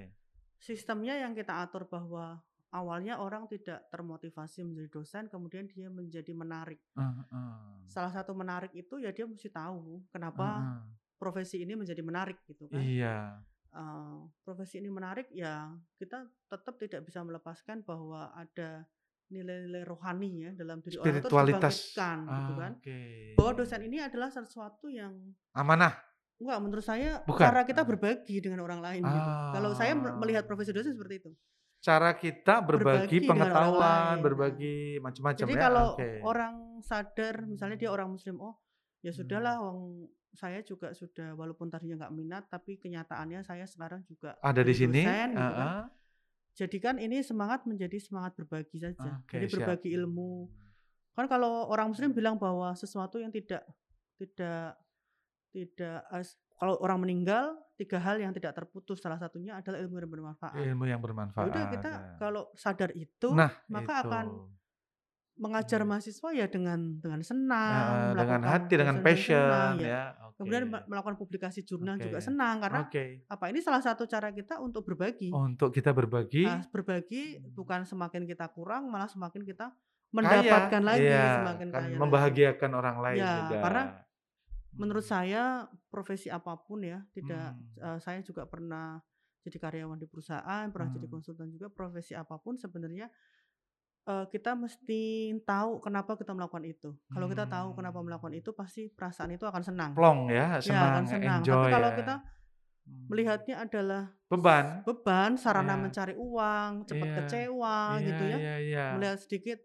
sistemnya 0.57 1.13
yang 1.21 1.37
kita 1.37 1.53
atur 1.61 1.85
bahwa 1.85 2.41
awalnya 2.73 3.21
orang 3.21 3.45
tidak 3.45 3.85
termotivasi 3.93 4.65
menjadi 4.65 4.89
dosen, 4.89 5.29
kemudian 5.29 5.69
dia 5.69 5.85
menjadi 5.93 6.33
menarik. 6.33 6.81
Heeh. 6.97 7.85
Salah 7.85 8.09
satu 8.09 8.33
menarik 8.33 8.73
itu 8.73 8.97
ya 8.97 9.13
dia 9.13 9.29
mesti 9.29 9.53
tahu 9.53 10.01
kenapa 10.09 10.57
Heeh. 10.57 10.81
profesi 11.21 11.61
ini 11.61 11.77
menjadi 11.77 12.01
menarik 12.01 12.41
gitu 12.49 12.65
kan. 12.67 12.81
Iya. 12.81 13.37
Eee, 13.77 14.17
profesi 14.41 14.81
ini 14.81 14.89
menarik 14.89 15.29
ya 15.29 15.69
kita 16.01 16.25
tetap 16.49 16.81
tidak 16.81 17.05
bisa 17.05 17.21
melepaskan 17.21 17.85
bahwa 17.85 18.33
ada 18.33 18.89
nilai-nilai 19.29 19.85
rohani 19.85 20.49
ya 20.49 20.51
dalam 20.57 20.81
diri 20.81 20.97
orang 20.97 21.21
itu 21.21 21.29
dibangkitkan 21.29 22.17
gitu 22.25 22.53
kan. 22.57 22.71
Oke. 22.81 22.99
Bahwa 23.37 23.51
dosen 23.53 23.81
ini 23.85 24.01
adalah 24.01 24.33
sesuatu 24.33 24.89
yang 24.89 25.13
Amanah? 25.53 25.93
enggak 26.41 26.57
menurut 26.61 26.85
saya 26.85 27.21
Bukan? 27.29 27.45
cara 27.49 27.61
kita 27.69 27.81
Ah. 27.81 27.87
berbagi 27.89 28.37
dengan 28.41 28.65
orang 28.65 28.81
lain 28.81 29.01
gitu. 29.05 29.29
Kalau 29.53 29.71
saya 29.77 29.93
me 29.93 30.09
melihat 30.17 30.45
Ah. 30.45 30.49
profesi 30.49 30.73
dosen 30.73 30.97
seperti 30.97 31.15
itu. 31.21 31.31
Cara 31.77 32.17
kita 32.17 32.65
berbagi 32.65 32.81
Berbagi 32.81 33.17
orang 33.21 33.29
pengetahuan, 33.29 34.15
berbagi 34.25 34.77
macam-macam 34.97 35.45
Jadi 35.45 35.53
ya, 35.53 35.61
kalau 35.61 35.87
oke. 35.93 36.09
orang 36.25 36.55
sadar 36.81 37.35
misalnya 37.45 37.77
dia 37.77 37.89
orang 37.93 38.09
muslim, 38.09 38.41
"Oh, 38.41 38.57
ya 39.05 39.13
sudahlah 39.13 39.61
wong 39.61 40.09
saya 40.33 40.59
juga 40.61 40.91
sudah 40.91 41.33
walaupun 41.33 41.71
tadinya 41.71 42.05
nggak 42.05 42.13
minat 42.13 42.43
tapi 42.51 42.75
kenyataannya 42.77 43.41
saya 43.41 43.63
sekarang 43.65 44.03
juga 44.05 44.35
Ada 44.43 44.61
di 44.61 44.73
sini? 44.75 45.01
dosen," 45.03 45.29
gitu 45.33 45.53
kan. 45.55 45.67
Heeh. 45.67 45.83
Jadikan 46.57 46.95
ini 46.97 47.21
semangat 47.21 47.69
menjadi 47.69 48.01
semangat 48.01 48.33
berbagi 48.33 48.81
saja. 48.81 49.21
Oke, 49.21 49.37
Jadi 49.37 49.45
siap. 49.45 49.55
berbagi 49.61 49.89
ilmu. 49.93 50.49
Kan 51.13 51.25
kalau 51.29 51.69
orang 51.69 51.93
muslim 51.93 52.13
bilang 52.13 52.37
bahwa 52.41 52.73
sesuatu 52.73 53.21
yang 53.21 53.29
tidak 53.29 53.61
tidak 54.17 54.77
tidak 55.53 56.01
kalau 56.57 56.73
orang 56.81 56.97
meninggal, 57.05 57.53
3 57.77 58.01
hal 58.01 58.17
yang 58.17 58.33
tidak 58.33 58.57
terputus, 58.57 58.97
salah 58.97 59.21
satunya 59.21 59.53
adalah 59.61 59.77
ilmu 59.77 60.01
yang 60.01 60.09
bermanfaat. 60.09 60.57
Ilmu 60.57 60.89
yang 60.89 60.97
Ya 60.97 61.05
udah 61.05 61.05
bermanfaat, 61.05 61.69
kita 61.69 61.91
ya. 61.93 62.17
kalau 62.17 62.43
sadar 62.57 62.89
itu, 62.97 63.29
Nah, 63.37 63.53
maka 63.69 64.01
akan 64.01 64.25
itu. 64.25 64.56
Mengajar 65.39 65.81
Hmm. 65.81 65.89
mahasiswa 65.89 66.29
ya 66.35 66.45
dengan 66.49 66.99
dengan 67.01 67.21
senang, 67.25 68.11
Heeh, 68.15 68.15
dengan 68.19 68.41
hati, 68.49 68.73
dengan 68.79 68.97
dengan 69.03 69.19
senang, 69.21 69.75
passion 69.81 69.81
ya. 69.81 69.91
ya, 69.91 70.15
Kemudian 70.37 70.69
oke. 70.69 70.71
me 70.71 70.79
melakukan 70.89 71.17
publikasi 71.17 71.65
jurnal 71.65 71.97
juga 72.01 72.17
Oke, 72.17 72.23
senang 72.23 72.61
karena 72.61 72.81
oke. 72.81 73.27
apa, 73.29 73.49
ini 73.51 73.59
salah 73.63 73.81
satu 73.83 74.05
cara 74.09 74.29
kita 74.33 74.61
untuk 74.63 74.85
berbagi. 74.87 75.41
Untuk 75.41 75.75
kita 75.75 75.91
Nah, 76.43 76.69
berbagi 76.71 76.71
berbagi 76.73 77.41
mmm. 77.41 77.57
bukan 77.57 77.81
semakin 77.87 78.29
kita 78.29 78.45
kurang, 78.53 78.93
malah 78.93 79.09
semakin 79.09 79.41
kita 79.41 79.73
Kaya, 80.23 80.53
mendapatkan 80.53 80.81
lagi, 80.85 81.13
iya, 81.13 81.17
semakin 81.33 81.69
kan 81.71 81.83
kaya 81.83 81.97
lagi. 82.01 82.01
membahagiakan 82.01 82.71
orang 82.79 82.97
lain 83.05 83.25
Ya, 83.25 83.31
juga. 83.35 83.57
karena 83.61 83.93
menurut 84.79 85.05
Mmm. 85.05 85.07
saya 85.07 85.67
profesi 85.91 86.29
apa 86.31 86.55
pun 86.61 86.83
ya, 86.85 87.03
tidak 87.15 87.55
Mmm. 87.55 87.77
eee, 87.81 87.99
saya 88.03 88.19
juga 88.25 88.45
pernah 88.49 89.01
jadi 89.45 89.57
karyawan 89.61 89.99
di 90.01 90.07
perusahaan, 90.09 90.65
pernah 90.73 90.89
jadi 90.91 91.07
Mmm. 91.07 91.11
konsultan 91.11 91.49
juga, 91.53 91.69
profesi 91.73 92.13
apa 92.17 92.37
pun 92.41 92.57
sebenarnya, 92.59 93.07
eee, 94.07 94.25
kita 94.31 94.55
mesti 94.55 95.01
tahu 95.43 95.83
kenapa 95.83 96.15
kita 96.15 96.31
melakukan 96.31 96.63
itu. 96.63 96.95
Kalau 97.11 97.27
kita 97.27 97.43
tahu 97.45 97.75
kenapa 97.75 97.99
melakukan 97.99 98.33
itu, 98.33 98.49
pasti 98.55 98.87
perasaan 98.87 99.35
itu 99.35 99.43
akan 99.43 99.63
senang. 99.63 99.91
Plong 99.93 100.31
ya, 100.31 100.57
Ya, 100.57 100.63
senang, 100.63 100.89
akan 100.95 101.03
senang. 101.05 101.41
Tapi 101.43 101.47
enjoy 101.51 101.69
kalau 101.75 101.89
ya. 101.91 101.97
kita 101.99 102.15
Mmm. 102.87 103.05
melihatnya 103.11 103.55
adalah 103.67 104.03
Beban. 104.27 104.65
beban, 104.83 105.31
sarana 105.39 105.75
Iya. 105.75 105.83
mencari 105.87 106.13
uang, 106.15 106.71
cepat 106.87 107.07
Iya, 107.07 107.15
kecewa 107.19 107.79
iya 107.99 108.05
gitu 108.07 108.23
ya, 108.23 108.37
iya 108.39 108.55
iya. 108.63 108.85
melihat 108.95 109.17
sedikit, 109.23 109.59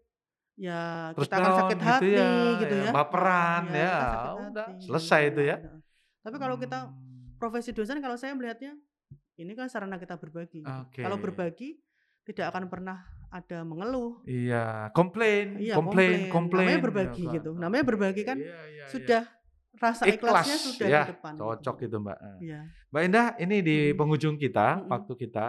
ya 0.59 0.81
Terus 1.15 1.27
kita 1.27 1.35
akan 1.39 1.51
down 1.51 1.59
sakit 1.59 1.77
gitu 1.79 1.87
hati 1.87 2.11
ya, 2.15 2.27
gitu 2.63 2.75
ya 2.75 2.83
ya, 2.83 2.91
baperan 2.95 3.63
ya 3.67 3.75
ya, 3.75 3.95
kita 3.95 4.07
sakit 4.07 4.31
udah 4.51 4.67
hati, 4.67 4.83
selesai 4.87 5.21
itu 5.31 5.41
ya. 5.43 5.57
Tapi 6.23 6.35
kalau 6.39 6.55
kita 6.59 6.79
Mmm. 6.87 7.39
profesi 7.39 7.69
dosen 7.75 7.99
kalau 7.99 8.15
saya 8.15 8.31
melihatnya, 8.35 8.75
ini 9.35 9.51
kan 9.55 9.67
sarana 9.67 9.99
kita 9.99 10.15
berbagi 10.15 10.63
gitu. 10.63 10.81
Kalau 11.03 11.15
berbagi, 11.19 11.79
tidak 12.23 12.55
akan 12.55 12.71
pernah 12.71 13.03
ada 13.33 13.57
mengeluh. 13.65 14.21
Iya, 14.29 14.93
komplain 14.93 15.57
Iya, 15.57 15.73
komplain 15.75 16.29
komplain. 16.29 16.29
Namanya 16.29 16.29
komplain, 16.29 16.69
ya 16.77 16.85
berbagi 16.85 17.23
kan. 17.25 17.33
gitu. 17.41 17.49
Namanya 17.57 17.83
berbagi 17.89 18.21
kan 18.23 18.37
iya 18.37 18.45
iya 18.45 18.59
iya. 18.69 18.85
sudah 18.93 19.23
rasa 19.81 20.03
ikhlasnya 20.05 20.55
Ikhlas, 20.55 20.65
sudah 20.69 20.87
ya, 20.87 21.01
di 21.01 21.09
depan 21.17 21.31
gitu. 21.33 21.41
cocok 21.41 21.77
itu 21.89 21.97
Mbak. 21.97 22.17
Iya. 22.45 22.61
Mbak 22.93 23.01
Indah, 23.09 23.27
ini 23.41 23.55
di 23.65 23.77
penghujung 23.97 24.35
kita, 24.37 24.67
Mhm. 24.85 24.89
waktu 24.93 25.13
kita, 25.17 25.47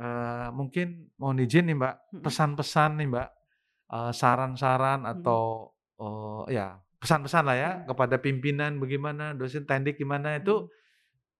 eee, 0.00 0.48
mungkin 0.56 0.86
mohon 1.20 1.38
izin 1.44 1.68
nih 1.68 1.76
Mbak, 1.76 1.94
pesan-pesan 2.24 2.90
nih 2.96 3.08
Mbak, 3.12 3.28
eee, 3.92 4.10
saran-saran 4.16 5.00
atau, 5.04 5.68
eee, 6.00 6.56
ya 6.56 6.80
pesan-pesan 6.96 7.44
lah 7.44 7.56
ya 7.60 7.70
Mhm. 7.76 7.86
kepada 7.92 8.16
pimpinan 8.24 8.72
bagaimana, 8.80 9.36
dosen 9.36 9.68
teknik 9.68 10.00
gimana 10.00 10.40
itu, 10.40 10.64
Mhm. 10.64 10.68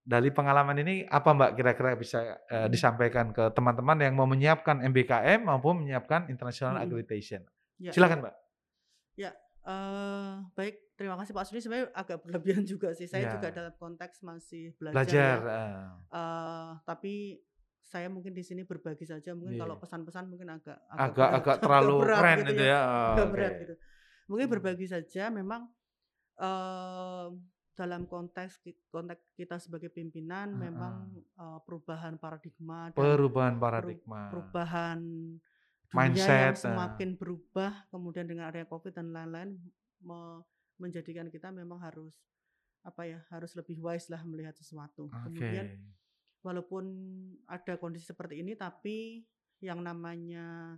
Dari 0.03 0.35
pengalaman 0.35 0.75
ini 0.83 1.07
apa 1.07 1.31
Mbak 1.31 1.51
kira-kira 1.55 1.95
bisa, 1.95 2.19
Mhm. 2.51 2.71
disampaikan 2.75 3.31
ke 3.31 3.55
teman-teman 3.55 3.99
yang 4.03 4.15
mau 4.19 4.27
menyiapkan 4.27 4.83
MBKM 4.83 5.47
maupun 5.47 5.87
menyiapkan 5.87 6.27
International 6.27 6.75
Mhm. 6.75 6.83
Accreditation? 6.83 7.43
Ya. 7.79 7.93
Silakan 7.95 8.27
Mbak. 8.27 8.35
Ya, 9.15 9.31
eee, 9.63 10.33
baik 10.59 10.75
terima 10.99 11.15
kasih 11.21 11.33
Pak 11.37 11.45
Sudi, 11.47 11.61
sebenarnya 11.63 11.93
agak 11.95 12.19
berlebihan 12.25 12.65
juga 12.67 12.91
sih. 12.99 13.07
Saya 13.07 13.31
juga 13.31 13.49
Iya. 13.53 13.57
dalam 13.63 13.75
konteks 13.79 14.23
masih 14.27 14.75
belajar 14.81 14.99
Belajar, 14.99 15.39
ya. 15.39 15.39
heeh. 15.47 15.83
Eee, 16.13 16.71
tapi 16.87 17.15
saya 17.83 18.07
mungkin 18.09 18.33
di 18.33 18.43
sini 18.47 18.63
berbagi 18.67 19.05
saja, 19.07 19.35
mungkin 19.35 19.59
kalau 19.59 19.77
Iya. 19.77 19.83
pesan-pesan 19.83 20.25
mungkin 20.31 20.49
agak 20.55 20.79
agak 20.89 20.99
Agak 20.99 21.15
berat, 21.15 21.31
agak 21.43 21.57
agak 21.59 21.63
terlalu 21.63 21.97
berat 21.99 22.19
keren 22.19 22.39
gitu 22.39 22.51
itu 22.55 22.63
ya, 22.63 22.71
ya, 22.73 22.81
oh, 22.83 23.11
agak 23.13 23.27
oke. 23.27 23.35
berat 23.35 23.53
gitu. 23.61 23.75
Mungkin 24.31 24.47
Mmm. 24.47 24.55
berbagi 24.59 24.87
saja 24.89 25.23
memang, 25.31 25.63
eee, 26.41 27.27
dalam 27.73 28.05
konteks 28.05 28.61
konteks 28.93 29.33
kita 29.37 29.57
sebagai 29.57 29.89
pimpinan 29.89 30.53
memang, 30.57 31.09
Heeh. 31.09 31.25
eee, 31.41 31.59
perubahan 31.65 32.15
paradigma 32.21 32.93
Perubahan 32.93 33.57
peru 33.57 33.97
paradigma. 33.97 34.21
perubahan 34.29 35.01
dunia 35.93 36.29
yang 36.33 36.55
Mindset, 36.55 36.65
eee. 36.65 36.65
semakin 36.65 37.11
berubah, 37.21 37.73
kemudian 37.93 38.25
dengan 38.29 38.49
adanya 38.49 38.69
Covid 38.69 38.93
dan 38.97 39.13
lain-lain 39.13 39.57
me 40.05 40.41
menjadikan 40.81 41.29
kita 41.31 41.53
memang 41.55 41.79
harus, 41.79 42.13
apa 42.83 43.07
ya, 43.07 43.21
harus 43.31 43.55
lebih 43.55 43.79
wise 43.81 44.11
lah 44.11 44.21
melihat 44.27 44.57
sesuatu. 44.57 45.13
Kemudian 45.23 45.69
Oke. 45.69 45.79
walaupun 46.43 46.85
ada 47.47 47.79
kondisi 47.79 48.09
seperti 48.11 48.43
ini, 48.43 48.59
tapi 48.59 49.23
yang 49.63 49.79
namanya 49.85 50.75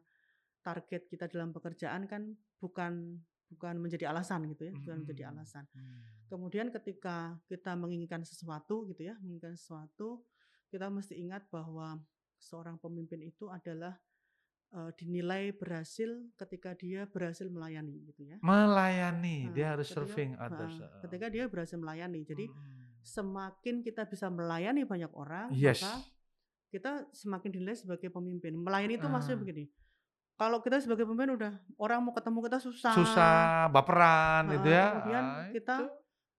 target 0.60 1.08
kita 1.08 1.26
dalam 1.30 1.52
pekerjaan 1.56 2.04
kan 2.10 2.36
bukan 2.60 3.20
bukan 3.54 3.78
menjadi 3.78 4.10
alasan 4.10 4.44
gitu 4.50 4.68
ya, 4.68 4.72
bukan 4.74 4.96
menjadi 5.06 5.22
Mhm, 5.24 5.30
alasan. 5.30 5.64
mmm. 5.70 6.02
Kemudian 6.28 6.68
ketika 6.74 7.38
kita 7.46 7.72
menginginkan 7.78 8.26
sesuatu 8.26 8.84
gitu 8.90 9.06
ya, 9.06 9.14
menginginkan 9.22 9.54
sesuatu, 9.54 10.26
kita 10.72 10.90
mesti 10.90 11.14
ingat 11.14 11.46
bahwa 11.52 12.02
seorang 12.40 12.76
pemimpin 12.82 13.22
itu 13.22 13.46
adalah, 13.48 13.94
eee, 14.74 14.90
dinilai 14.98 15.54
berhasil 15.54 16.10
ketika 16.34 16.74
dia 16.74 17.06
berhasil 17.06 17.46
melayani 17.46 18.02
gitu 18.10 18.26
ya. 18.34 18.36
Melayani, 18.42 19.48
Nah, 19.48 19.54
dia 19.54 19.66
harus 19.72 19.86
ketika 19.88 20.00
serving 20.00 20.30
others, 20.40 20.74
ketika 21.06 21.26
dia 21.30 21.44
berhasil 21.46 21.78
melayani. 21.78 22.20
Jadi 22.26 22.50
Mhm. 22.50 23.04
semakin 23.04 23.84
kita 23.84 24.02
bisa 24.08 24.26
melayani 24.32 24.82
banyak 24.88 25.12
orang, 25.14 25.52
Yes. 25.54 25.80
maka 25.84 26.02
kita 26.72 27.06
semakin 27.14 27.50
dinilai 27.54 27.76
sebagai 27.78 28.10
pemimpin. 28.10 28.56
Melayani 28.58 28.98
itu 28.98 29.06
maksudnya 29.06 29.38
Ah. 29.38 29.42
begini, 29.46 29.64
kalau 30.34 30.58
kita 30.58 30.82
sebagai 30.82 31.06
pemimpin 31.06 31.38
udah 31.38 31.52
orang 31.78 31.98
mau 32.02 32.12
ketemu 32.14 32.38
kita 32.50 32.58
susah. 32.58 32.94
Susah, 32.94 33.70
baperan 33.70 34.50
gitu 34.50 34.66
Heeh, 34.66 34.78
ya, 34.78 34.86
kemudian 34.90 35.24
ah, 35.24 35.48
kita 35.54 35.74
itu 35.78 35.86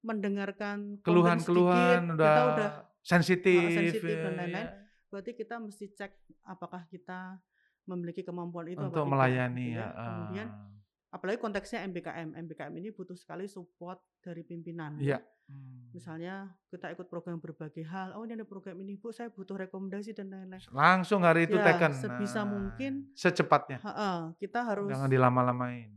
mendengarkan 0.06 0.78
keluhan-keluhan 1.02 2.02
kita 2.14 2.20
udah 2.20 2.44
udah 2.52 2.70
heeh, 2.70 3.02
sensitif, 3.02 3.68
sensitif 3.72 4.16
dan 4.20 4.32
ya 4.36 4.38
lain-lain. 4.38 4.68
ya. 4.68 4.74
Berarti 5.10 5.32
kita 5.34 5.56
mesti 5.64 5.86
cek 5.96 6.12
apakah 6.44 6.84
kita 6.92 7.40
memiliki 7.88 8.22
kemampuan 8.26 8.68
itu 8.68 8.84
Untuk 8.84 9.06
melayani, 9.08 9.74
gitu 9.74 9.80
ya. 9.80 9.88
Kemudian 9.96 10.48
heeh. 10.52 10.75
Apalagi 11.16 11.40
konteksnya 11.40 11.88
MBKM. 11.88 12.36
MBKM 12.36 12.74
ini 12.76 12.92
butuh 12.92 13.16
sekali 13.16 13.48
support 13.48 14.04
dari 14.20 14.44
pimpinan 14.44 15.00
Iya. 15.00 15.16
ya. 15.16 15.20
Mmm. 15.46 15.94
Misalnya 15.94 16.36
kita 16.68 16.92
ikut 16.92 17.08
program 17.08 17.40
berbagai 17.40 17.86
hal, 17.86 18.18
"Oh 18.18 18.26
ini 18.26 18.34
ada 18.34 18.44
program 18.44 18.76
ini 18.82 18.98
Bu, 18.98 19.14
saya 19.14 19.32
butuh 19.32 19.56
rekomendasi 19.56 20.12
dan 20.12 20.28
lain-lain." 20.28 20.60
Langsung 20.70 21.24
hari 21.24 21.48
itu 21.48 21.56
Ya, 21.56 21.64
teken, 21.64 21.96
sebisa 21.96 22.44
nah, 22.44 22.52
mungkin 22.52 23.08
secepatnya. 23.16 23.80
heeh, 23.80 24.20
kita 24.36 24.60
harus 24.66 24.92
Jangan 24.92 25.08
dilama-lamain. 25.08 25.96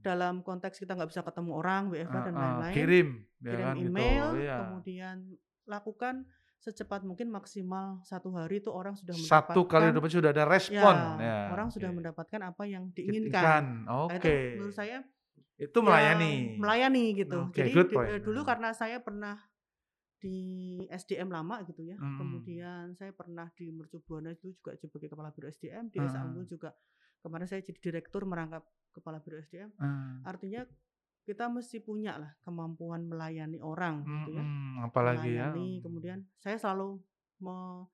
Dalam 0.00 0.40
konteks 0.40 0.78
kita 0.78 0.94
nggak 0.94 1.10
bisa 1.10 1.20
ketemu 1.20 1.50
orang, 1.56 1.82
WFH 1.90 2.16
dan 2.22 2.32
Heeh, 2.32 2.40
lain-lain, 2.40 2.74
kirim, 2.76 3.08
ya 3.40 3.50
kirim 3.50 3.64
kan 3.64 3.74
gitu, 3.76 3.88
email, 3.88 4.26
iya. 4.36 4.56
kemudian 4.62 5.16
lakukan 5.64 6.14
secepat 6.64 7.04
mungkin 7.08 7.28
maksimal 7.28 8.00
1 8.08 8.32
hari 8.32 8.64
itu 8.64 8.70
orang 8.72 8.96
sudah 8.96 9.12
1 9.12 9.60
kali 9.68 9.84
mendapatkan 9.84 9.92
dapat 9.92 10.10
sudah 10.12 10.30
ada 10.32 10.44
ya, 10.70 10.88
respon, 10.88 10.96
ya, 11.20 11.40
orang 11.50 11.68
sudah 11.74 11.90
oke. 11.90 11.94
mendapatkan 11.94 12.40
apa 12.50 12.64
yang 12.68 12.90
Diinginkan. 12.96 13.64
Nah 14.10 14.18
oke. 14.18 14.36
menurut 14.54 14.74
saya 14.76 15.04
Itu 15.58 15.78
ya 15.84 16.30
melayani. 16.30 16.34
melayani 16.58 17.14
gitu. 17.18 17.48
Oke, 17.48 17.62
Jadi 17.62 17.72
good 17.74 17.90
point, 17.94 18.16
dulu 18.24 18.40
heeh. 18.40 18.46
karena 18.46 18.72
saya 18.76 19.00
pernah 19.04 19.38
di 20.22 20.38
SDM 20.90 21.30
lama 21.32 21.62
gitu 21.68 21.82
ya, 21.84 21.98
Mhm. 21.98 22.14
kemudian 22.16 22.96
saya 22.98 23.12
pernah 23.14 23.50
di 23.58 23.70
Mercu 23.74 24.00
Buana 24.04 24.32
itu 24.34 24.54
juga 24.56 24.74
sebagai 24.80 25.12
kepala 25.12 25.30
biro 25.36 25.48
SDM, 25.52 25.92
di 25.92 26.02
Esa 26.06 26.24
Unggul 26.26 26.48
juga 26.48 26.72
kemarin 27.22 27.46
saya 27.50 27.62
jadi 27.66 27.78
direktur 27.80 28.24
merangkap 28.28 28.64
kepala 28.94 29.20
biro 29.22 29.38
SDM. 29.42 29.70
Eee. 29.80 30.24
Artinya 30.26 30.64
kita 31.24 31.48
mesti 31.48 31.80
punya 31.80 32.20
lah 32.20 32.32
kemampuan 32.44 33.08
melayani 33.08 33.58
orang 33.64 34.04
gitu 34.04 34.36
ya. 34.36 34.44
Mhm, 34.44 34.84
apalagi 34.84 35.30
ya, 35.32 35.48
Melayani, 35.50 35.68
mmm. 35.76 35.82
kemudian 35.82 36.18
saya 36.38 36.56
selalu 36.60 37.00
me 37.40 37.88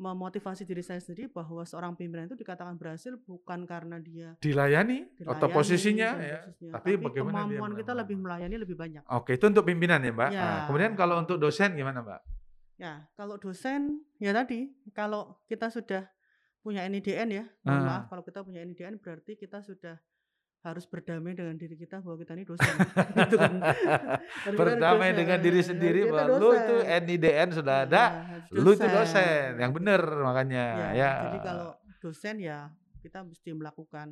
memotivasi 0.00 0.64
diri 0.64 0.80
saya 0.80 0.96
sendiri 0.96 1.28
bahwa 1.28 1.60
seorang 1.60 1.92
pimpinan 1.92 2.24
itu 2.24 2.32
dikatakan 2.32 2.80
berhasil 2.80 3.20
bukan 3.20 3.68
karena 3.68 4.00
dia 4.00 4.32
Dilayani 4.40 5.04
atau 5.28 5.44
dilayani 5.44 5.52
posisinya 5.52 6.10
dan 6.16 6.24
ya, 6.24 6.38
posisinya, 6.40 6.72
tapi 6.72 6.90
tapi 6.96 7.04
bagaimana 7.04 7.32
dia 7.36 7.40
kemampuan 7.44 7.72
kita 7.76 7.92
lebih 7.92 8.16
melayani. 8.16 8.56
lebih 8.56 8.76
banyak. 8.80 9.02
Oke, 9.12 9.36
itu 9.36 9.44
untuk 9.44 9.64
pimpinan 9.68 10.00
ya, 10.00 10.12
Mbak. 10.16 10.30
Ya. 10.32 10.40
Nah, 10.40 10.58
kemudian 10.72 10.92
kalau 10.96 11.20
untuk 11.20 11.36
dosen 11.36 11.76
gimana, 11.76 12.00
Mbak? 12.00 12.20
Ya, 12.80 13.04
kalau 13.12 13.36
dosen 13.36 14.00
ya 14.16 14.32
tadi, 14.32 14.72
kalau 14.96 15.36
kita 15.44 15.68
sudah 15.68 16.08
punya 16.64 16.80
NIDN 16.88 17.28
ya, 17.28 17.44
mohon 17.60 17.84
Ah. 17.84 17.84
maaf 17.84 18.04
kalau 18.08 18.24
kita 18.24 18.40
punya 18.40 18.64
NIDN 18.64 18.96
berarti 19.04 19.36
kita 19.36 19.60
sudah 19.60 20.00
harus 20.60 20.84
berdamai 20.84 21.32
dengan 21.32 21.56
diri 21.56 21.72
kita 21.72 22.04
bahwa 22.04 22.20
kita 22.20 22.36
ini 22.36 22.44
dosen 22.44 22.68
gitu 23.16 23.36
kan. 23.40 23.52
Berdamai 24.60 25.10
dosen, 25.10 25.18
dengan 25.24 25.38
diri 25.40 25.60
sendiri 25.64 26.00
kita 26.04 26.12
bahwa 26.12 26.36
lu 26.36 26.48
itu 26.52 26.74
dosen. 26.76 27.00
NIDN 27.08 27.48
sudah 27.56 27.76
ada, 27.88 28.02
Heeh, 28.04 28.24
harus 28.44 28.48
lu 28.52 28.70
itu 28.70 28.84
dosen, 28.84 28.92
dosen. 28.92 29.50
yang 29.56 29.72
bener 29.72 30.02
makanya 30.20 30.64
Ya, 30.76 30.88
ya. 30.92 31.12
jadi 31.26 31.38
kalau 31.40 31.70
dosen 31.98 32.36
ya 32.38 32.58
kita 33.00 33.24
mesti 33.24 33.50
melakukan 33.52 34.08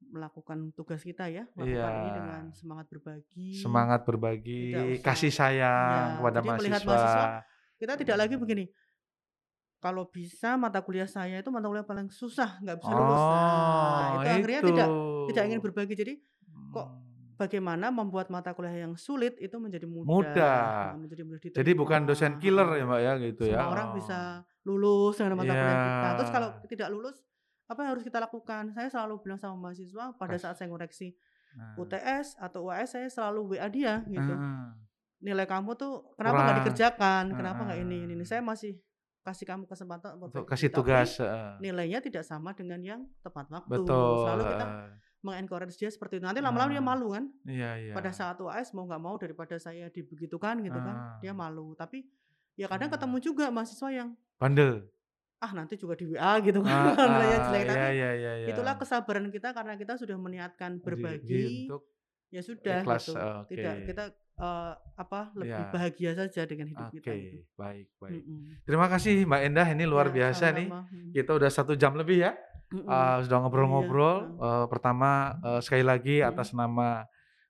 melakukan 0.00 0.72
tugas 0.72 1.04
kita 1.04 1.28
ya, 1.28 1.44
melakukan 1.52 1.92
ini 1.94 2.10
dengan 2.10 2.42
Iya. 2.48 2.56
semangat 2.56 2.86
berbagi. 2.88 3.48
Semangat 3.54 4.00
berbagi, 4.02 4.62
usah 4.96 5.04
kasih 5.04 5.28
sayang 5.30 6.04
ya, 6.08 6.16
kepada 6.18 6.38
jadi 6.40 6.48
mahasiswa. 6.48 6.80
mahasiswa 6.88 7.26
kita 7.76 7.92
tidak 7.96 8.16
lagi 8.18 8.34
begini, 8.36 8.64
kalau 9.80 10.04
bisa 10.06 10.54
mata 10.54 10.78
kuliah 10.78 11.08
saya 11.08 11.40
itu 11.40 11.48
mata 11.48 11.66
kuliah 11.66 11.82
paling 11.82 12.06
susah, 12.06 12.60
nggak 12.60 12.76
bisa 12.78 12.92
lulus. 12.92 13.16
Nah, 13.16 13.32
Oh, 13.32 14.08
itu 14.20 14.28
akhirnya 14.30 14.60
tidak 14.62 14.88
tidak 15.26 15.42
ingin 15.48 15.58
itu. 15.58 15.64
berbagi. 15.64 15.94
Jadi 15.96 16.12
kok 16.70 16.86
Mmm. 16.86 17.34
bagaimana 17.34 17.86
membuat 17.88 18.28
mata 18.28 18.52
kuliah 18.52 18.84
yang 18.84 18.94
sulit 18.94 19.40
itu 19.40 19.56
menjadi 19.56 19.88
mudah, 19.88 20.04
Mudah. 20.06 20.60
nah, 20.92 21.00
menjadi 21.00 21.22
mudah 21.24 21.40
Jadi 21.40 21.70
bukan 21.72 22.00
dosen 22.04 22.36
killer 22.36 22.68
ya. 22.76 22.84
Mbak, 22.84 23.00
ya 23.00 23.12
gitu 23.18 23.42
ya. 23.48 23.58
Semua 23.58 23.72
orang 23.72 23.88
Oh. 23.88 23.94
bisa 23.96 24.18
lulus 24.62 25.14
dengan 25.16 25.34
mata 25.34 25.50
kuliah 25.50 25.78
kita. 25.80 26.08
Terus 26.20 26.30
kalau 26.30 26.48
Iya. 26.52 26.68
tidak 26.68 26.88
lulus, 26.92 27.16
apa 27.64 27.78
yang 27.80 27.90
harus 27.96 28.04
kita 28.04 28.18
lakukan. 28.20 28.62
Saya 28.70 28.88
selalu 28.88 29.14
bilang 29.24 29.40
sama 29.40 29.56
mahasiswa 29.56 30.04
pada 30.14 30.36
saat 30.36 30.54
saya 30.54 30.68
ngoreksi 30.68 31.16
Nah. 31.50 31.74
UTS 31.74 32.38
atau 32.38 32.68
UAS 32.68 32.94
saya 32.94 33.08
selalu 33.08 33.56
WA 33.56 33.66
dia 33.66 34.04
gitu. 34.06 34.22
Heeh. 34.30 34.66
Nilai 35.20 35.44
kamu 35.44 35.74
tuh 35.74 36.14
kenapa 36.14 36.38
nggak 36.40 36.56
dikerjakan? 36.62 37.24
Kenapa 37.34 37.60
nggak 37.64 37.80
ini, 37.80 37.96
ini, 38.04 38.12
ini. 38.12 38.14
Heeh. 38.16 38.28
Saya 38.28 38.38
masih 38.40 38.78
kasih 39.20 39.44
kamu 39.44 39.64
kesempatan 39.64 40.16
Untuk 40.16 40.44
kasih 40.44 40.68
tapi 40.68 40.76
tugas, 40.76 41.10
heeh. 41.16 41.60
nilainya 41.60 42.00
tidak 42.00 42.22
sama 42.22 42.50
dengan 42.50 42.80
yang 42.80 43.00
tepat 43.20 43.46
waktu. 43.48 43.68
Betul, 43.70 44.24
Selalu 44.24 44.42
kita 44.48 44.66
meng-encourage 45.20 45.76
dia 45.76 45.88
seperti 45.88 46.16
itu. 46.16 46.24
Nanti 46.24 46.40
lama-lama 46.40 46.70
dia 46.70 46.78
Nah. 46.78 46.88
malu 46.88 47.06
kan? 47.10 47.24
Iya 47.44 47.70
iya. 47.78 47.92
Pada 47.92 48.10
saat 48.10 48.36
UAS 48.36 48.72
mau 48.72 48.84
nggak 48.84 48.98
mau 48.98 49.14
daripada 49.14 49.54
saya 49.56 49.86
dibegitukan 49.86 50.60
gitu 50.60 50.78
kan, 50.78 50.96
dia 51.18 51.30
Ah. 51.30 51.36
malu. 51.38 51.72
Tapi 51.74 52.08
ya 52.54 52.64
kadang 52.66 52.88
Hmm. 52.88 52.96
ketemu 52.96 53.16
juga 53.22 53.44
mahasiswa 53.48 53.88
yang 53.90 54.08
Bandel. 54.36 54.88
ah 55.38 55.52
nanti 55.54 55.72
juga 55.74 55.92
di 55.94 56.04
WA 56.06 56.36
gitu 56.38 56.60
kan 56.60 56.92
nilainya 56.96 57.38
jelek. 57.46 57.64
iya 57.64 57.88
iya 57.88 58.10
iya 58.12 58.32
iya. 58.38 58.48
itulah 58.50 58.76
kesabaran 58.76 59.28
kita 59.28 59.52
karena 59.52 59.72
kita 59.74 59.96
sudah 59.96 60.12
meniatkan 60.14 60.76
berbagi. 60.78 61.64
untuk 61.64 61.88
Ya 62.30 62.40
sudah 62.40 62.80
ikhlas, 62.80 63.04
gitu. 63.04 63.18
oke. 63.18 63.48
Tidak 63.48 63.74
kita 63.84 64.04
eh, 64.38 64.72
apa 64.96 65.20
lebih 65.34 65.52
Iya. 65.52 65.68
bahagia 65.68 66.10
saja 66.14 66.42
dengan 66.44 66.66
hidup 66.66 66.86
Oke, 66.86 66.96
kita 66.96 67.12
gitu. 67.12 67.38
baik 67.54 67.86
baik. 67.96 68.22
Mm-mm. 68.22 68.40
Terima 68.62 68.86
kasih 68.86 69.12
Mbak 69.24 69.40
Endah, 69.44 69.68
ini 69.68 69.84
luar 69.84 70.08
Ya, 70.08 70.14
biasa 70.16 70.44
nih. 70.50 70.66
sama-sama. 70.66 70.96
Mm. 70.96 71.12
Kita 71.12 71.30
udah 71.34 71.50
satu 71.50 71.72
jam 71.74 71.92
lebih 71.92 72.18
ya, 72.20 72.32
Mm-mm. 72.70 72.86
eh, 72.86 73.18
sudah 73.20 73.38
ngobrol-ngobrol. 73.40 74.16
Iya, 74.32 74.40
Eh, 74.40 74.66
pertama 74.66 75.10
eh, 75.40 75.60
sekali 75.60 75.82
lagi 75.82 76.16
Mm-mm. 76.18 76.30
atas 76.30 76.48
nama 76.52 77.04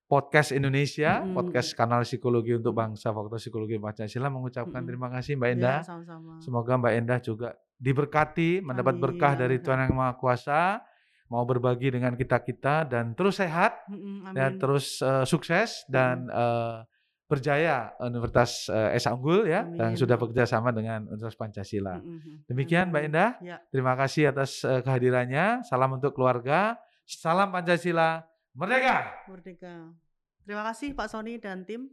Podcast 0.05 0.51
Indonesia, 0.51 1.23
Mm-mm. 1.23 1.37
podcast 1.37 1.71
kanal 1.73 2.03
psikologi 2.03 2.51
untuk 2.51 2.75
bangsa, 2.75 3.15
Fakultas 3.15 3.39
Psikologi 3.41 3.79
Pancasila 3.79 4.27
mengucapkan 4.27 4.75
Mm-mm. 4.77 4.89
terima 4.89 5.07
kasih 5.09 5.39
Mbak 5.39 5.47
Ya, 5.47 5.55
Endah. 5.55 5.79
sama-sama. 5.85 6.33
Semoga 6.41 6.73
Mbak 6.75 6.93
Endah 6.97 7.19
juga 7.21 7.49
diberkati, 7.79 8.51
mendapat 8.61 8.99
Amin, 8.99 9.03
berkah 9.03 9.33
dari. 9.35 9.57
Tuhan 9.57 9.85
Yang 9.85 9.95
Maha 9.95 10.13
Kuasa, 10.15 10.83
mau 11.31 11.47
berbagi 11.47 11.95
dengan 11.95 12.19
kita-kita 12.19 12.91
dan 12.91 13.15
terus 13.15 13.39
sehat 13.39 13.87
Mm-mm, 13.87 14.35
dan 14.35 14.59
terus 14.59 14.99
eh, 14.99 15.23
sukses 15.25 15.87
dan 15.87 16.27
eh, 16.27 16.83
berjaya 17.31 17.95
Universitas 18.03 18.67
eh, 18.67 18.99
Esa 18.99 19.15
Unggul 19.15 19.47
ya 19.47 19.63
dan 19.63 19.95
Amin. 19.95 20.01
sudah 20.03 20.19
bekerja 20.19 20.51
sama 20.51 20.75
dengan 20.75 21.07
Universitas 21.07 21.39
Pancasila. 21.39 22.03
Mm-mm. 22.03 22.51
Demikian 22.51 22.91
Mbak 22.91 23.03
Amin. 23.07 23.11
Endah, 23.15 23.31
Ya. 23.39 23.57
terima 23.71 23.95
kasih 23.95 24.35
atas 24.35 24.67
eh, 24.67 24.83
kehadirannya. 24.83 25.63
Salam 25.63 25.95
untuk 25.95 26.11
keluarga, 26.19 26.75
salam 27.07 27.55
Pancasila, 27.55 28.27
merdeka. 28.51 29.15
Merdeka. 29.31 29.95
Terima 30.43 30.67
kasih 30.67 30.99
Pak 30.99 31.07
Sony 31.07 31.39
dan 31.39 31.63
tim. 31.63 31.87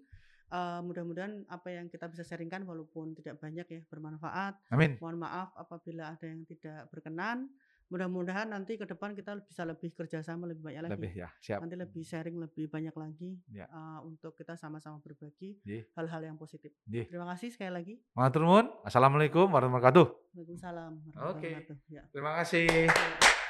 Eh, 0.48 0.80
mudah-mudahan 0.82 1.46
apa 1.52 1.70
yang 1.70 1.86
kita 1.92 2.10
bisa 2.10 2.26
sharingkan 2.26 2.66
walaupun 2.66 3.14
tidak 3.14 3.38
banyak 3.38 3.68
ya 3.70 3.82
bermanfaat. 3.86 4.58
Amin. 4.74 4.98
Mohon 4.98 5.30
maaf 5.30 5.54
apabila 5.54 6.18
ada 6.18 6.26
yang 6.26 6.42
tidak 6.50 6.90
berkenan. 6.90 7.52
Mudah-mudahan 7.88 8.52
nanti 8.52 8.76
ke 8.76 8.84
depan 8.84 9.16
kita 9.16 9.40
bisa 9.42 9.64
lebih 9.64 9.96
kerjasama 9.96 10.44
lebih 10.44 10.60
banyak 10.60 10.82
lagi. 10.84 10.94
Lebih 11.00 11.12
ya, 11.16 11.30
siap. 11.40 11.64
Nanti 11.64 11.76
lebih 11.76 12.04
sharing 12.04 12.36
lebih 12.36 12.68
banyak 12.68 12.92
lagi 12.92 13.40
Ya. 13.48 13.64
eh, 13.66 14.00
untuk 14.04 14.36
kita 14.36 14.60
sama-sama 14.60 15.00
berbagi 15.00 15.56
hal-hal 15.96 16.22
yang 16.22 16.36
positif. 16.36 16.76
Nggih. 16.84 17.08
Terima 17.08 17.26
kasih 17.32 17.48
sekali 17.48 17.72
lagi. 17.72 17.96
Matur 18.12 18.44
nuwun. 18.44 18.68
Assalamualaikum 18.84 19.48
warahmatullahi 19.48 19.80
wabarakatuh. 20.04 20.06
Waalaikumsalam 20.36 20.92
Oke. 21.16 21.48
wabarakatuh. 21.48 21.78
Ya. 21.88 22.04
Terima 22.12 22.32
kasih. 22.44 22.68
Ya. 22.92 23.47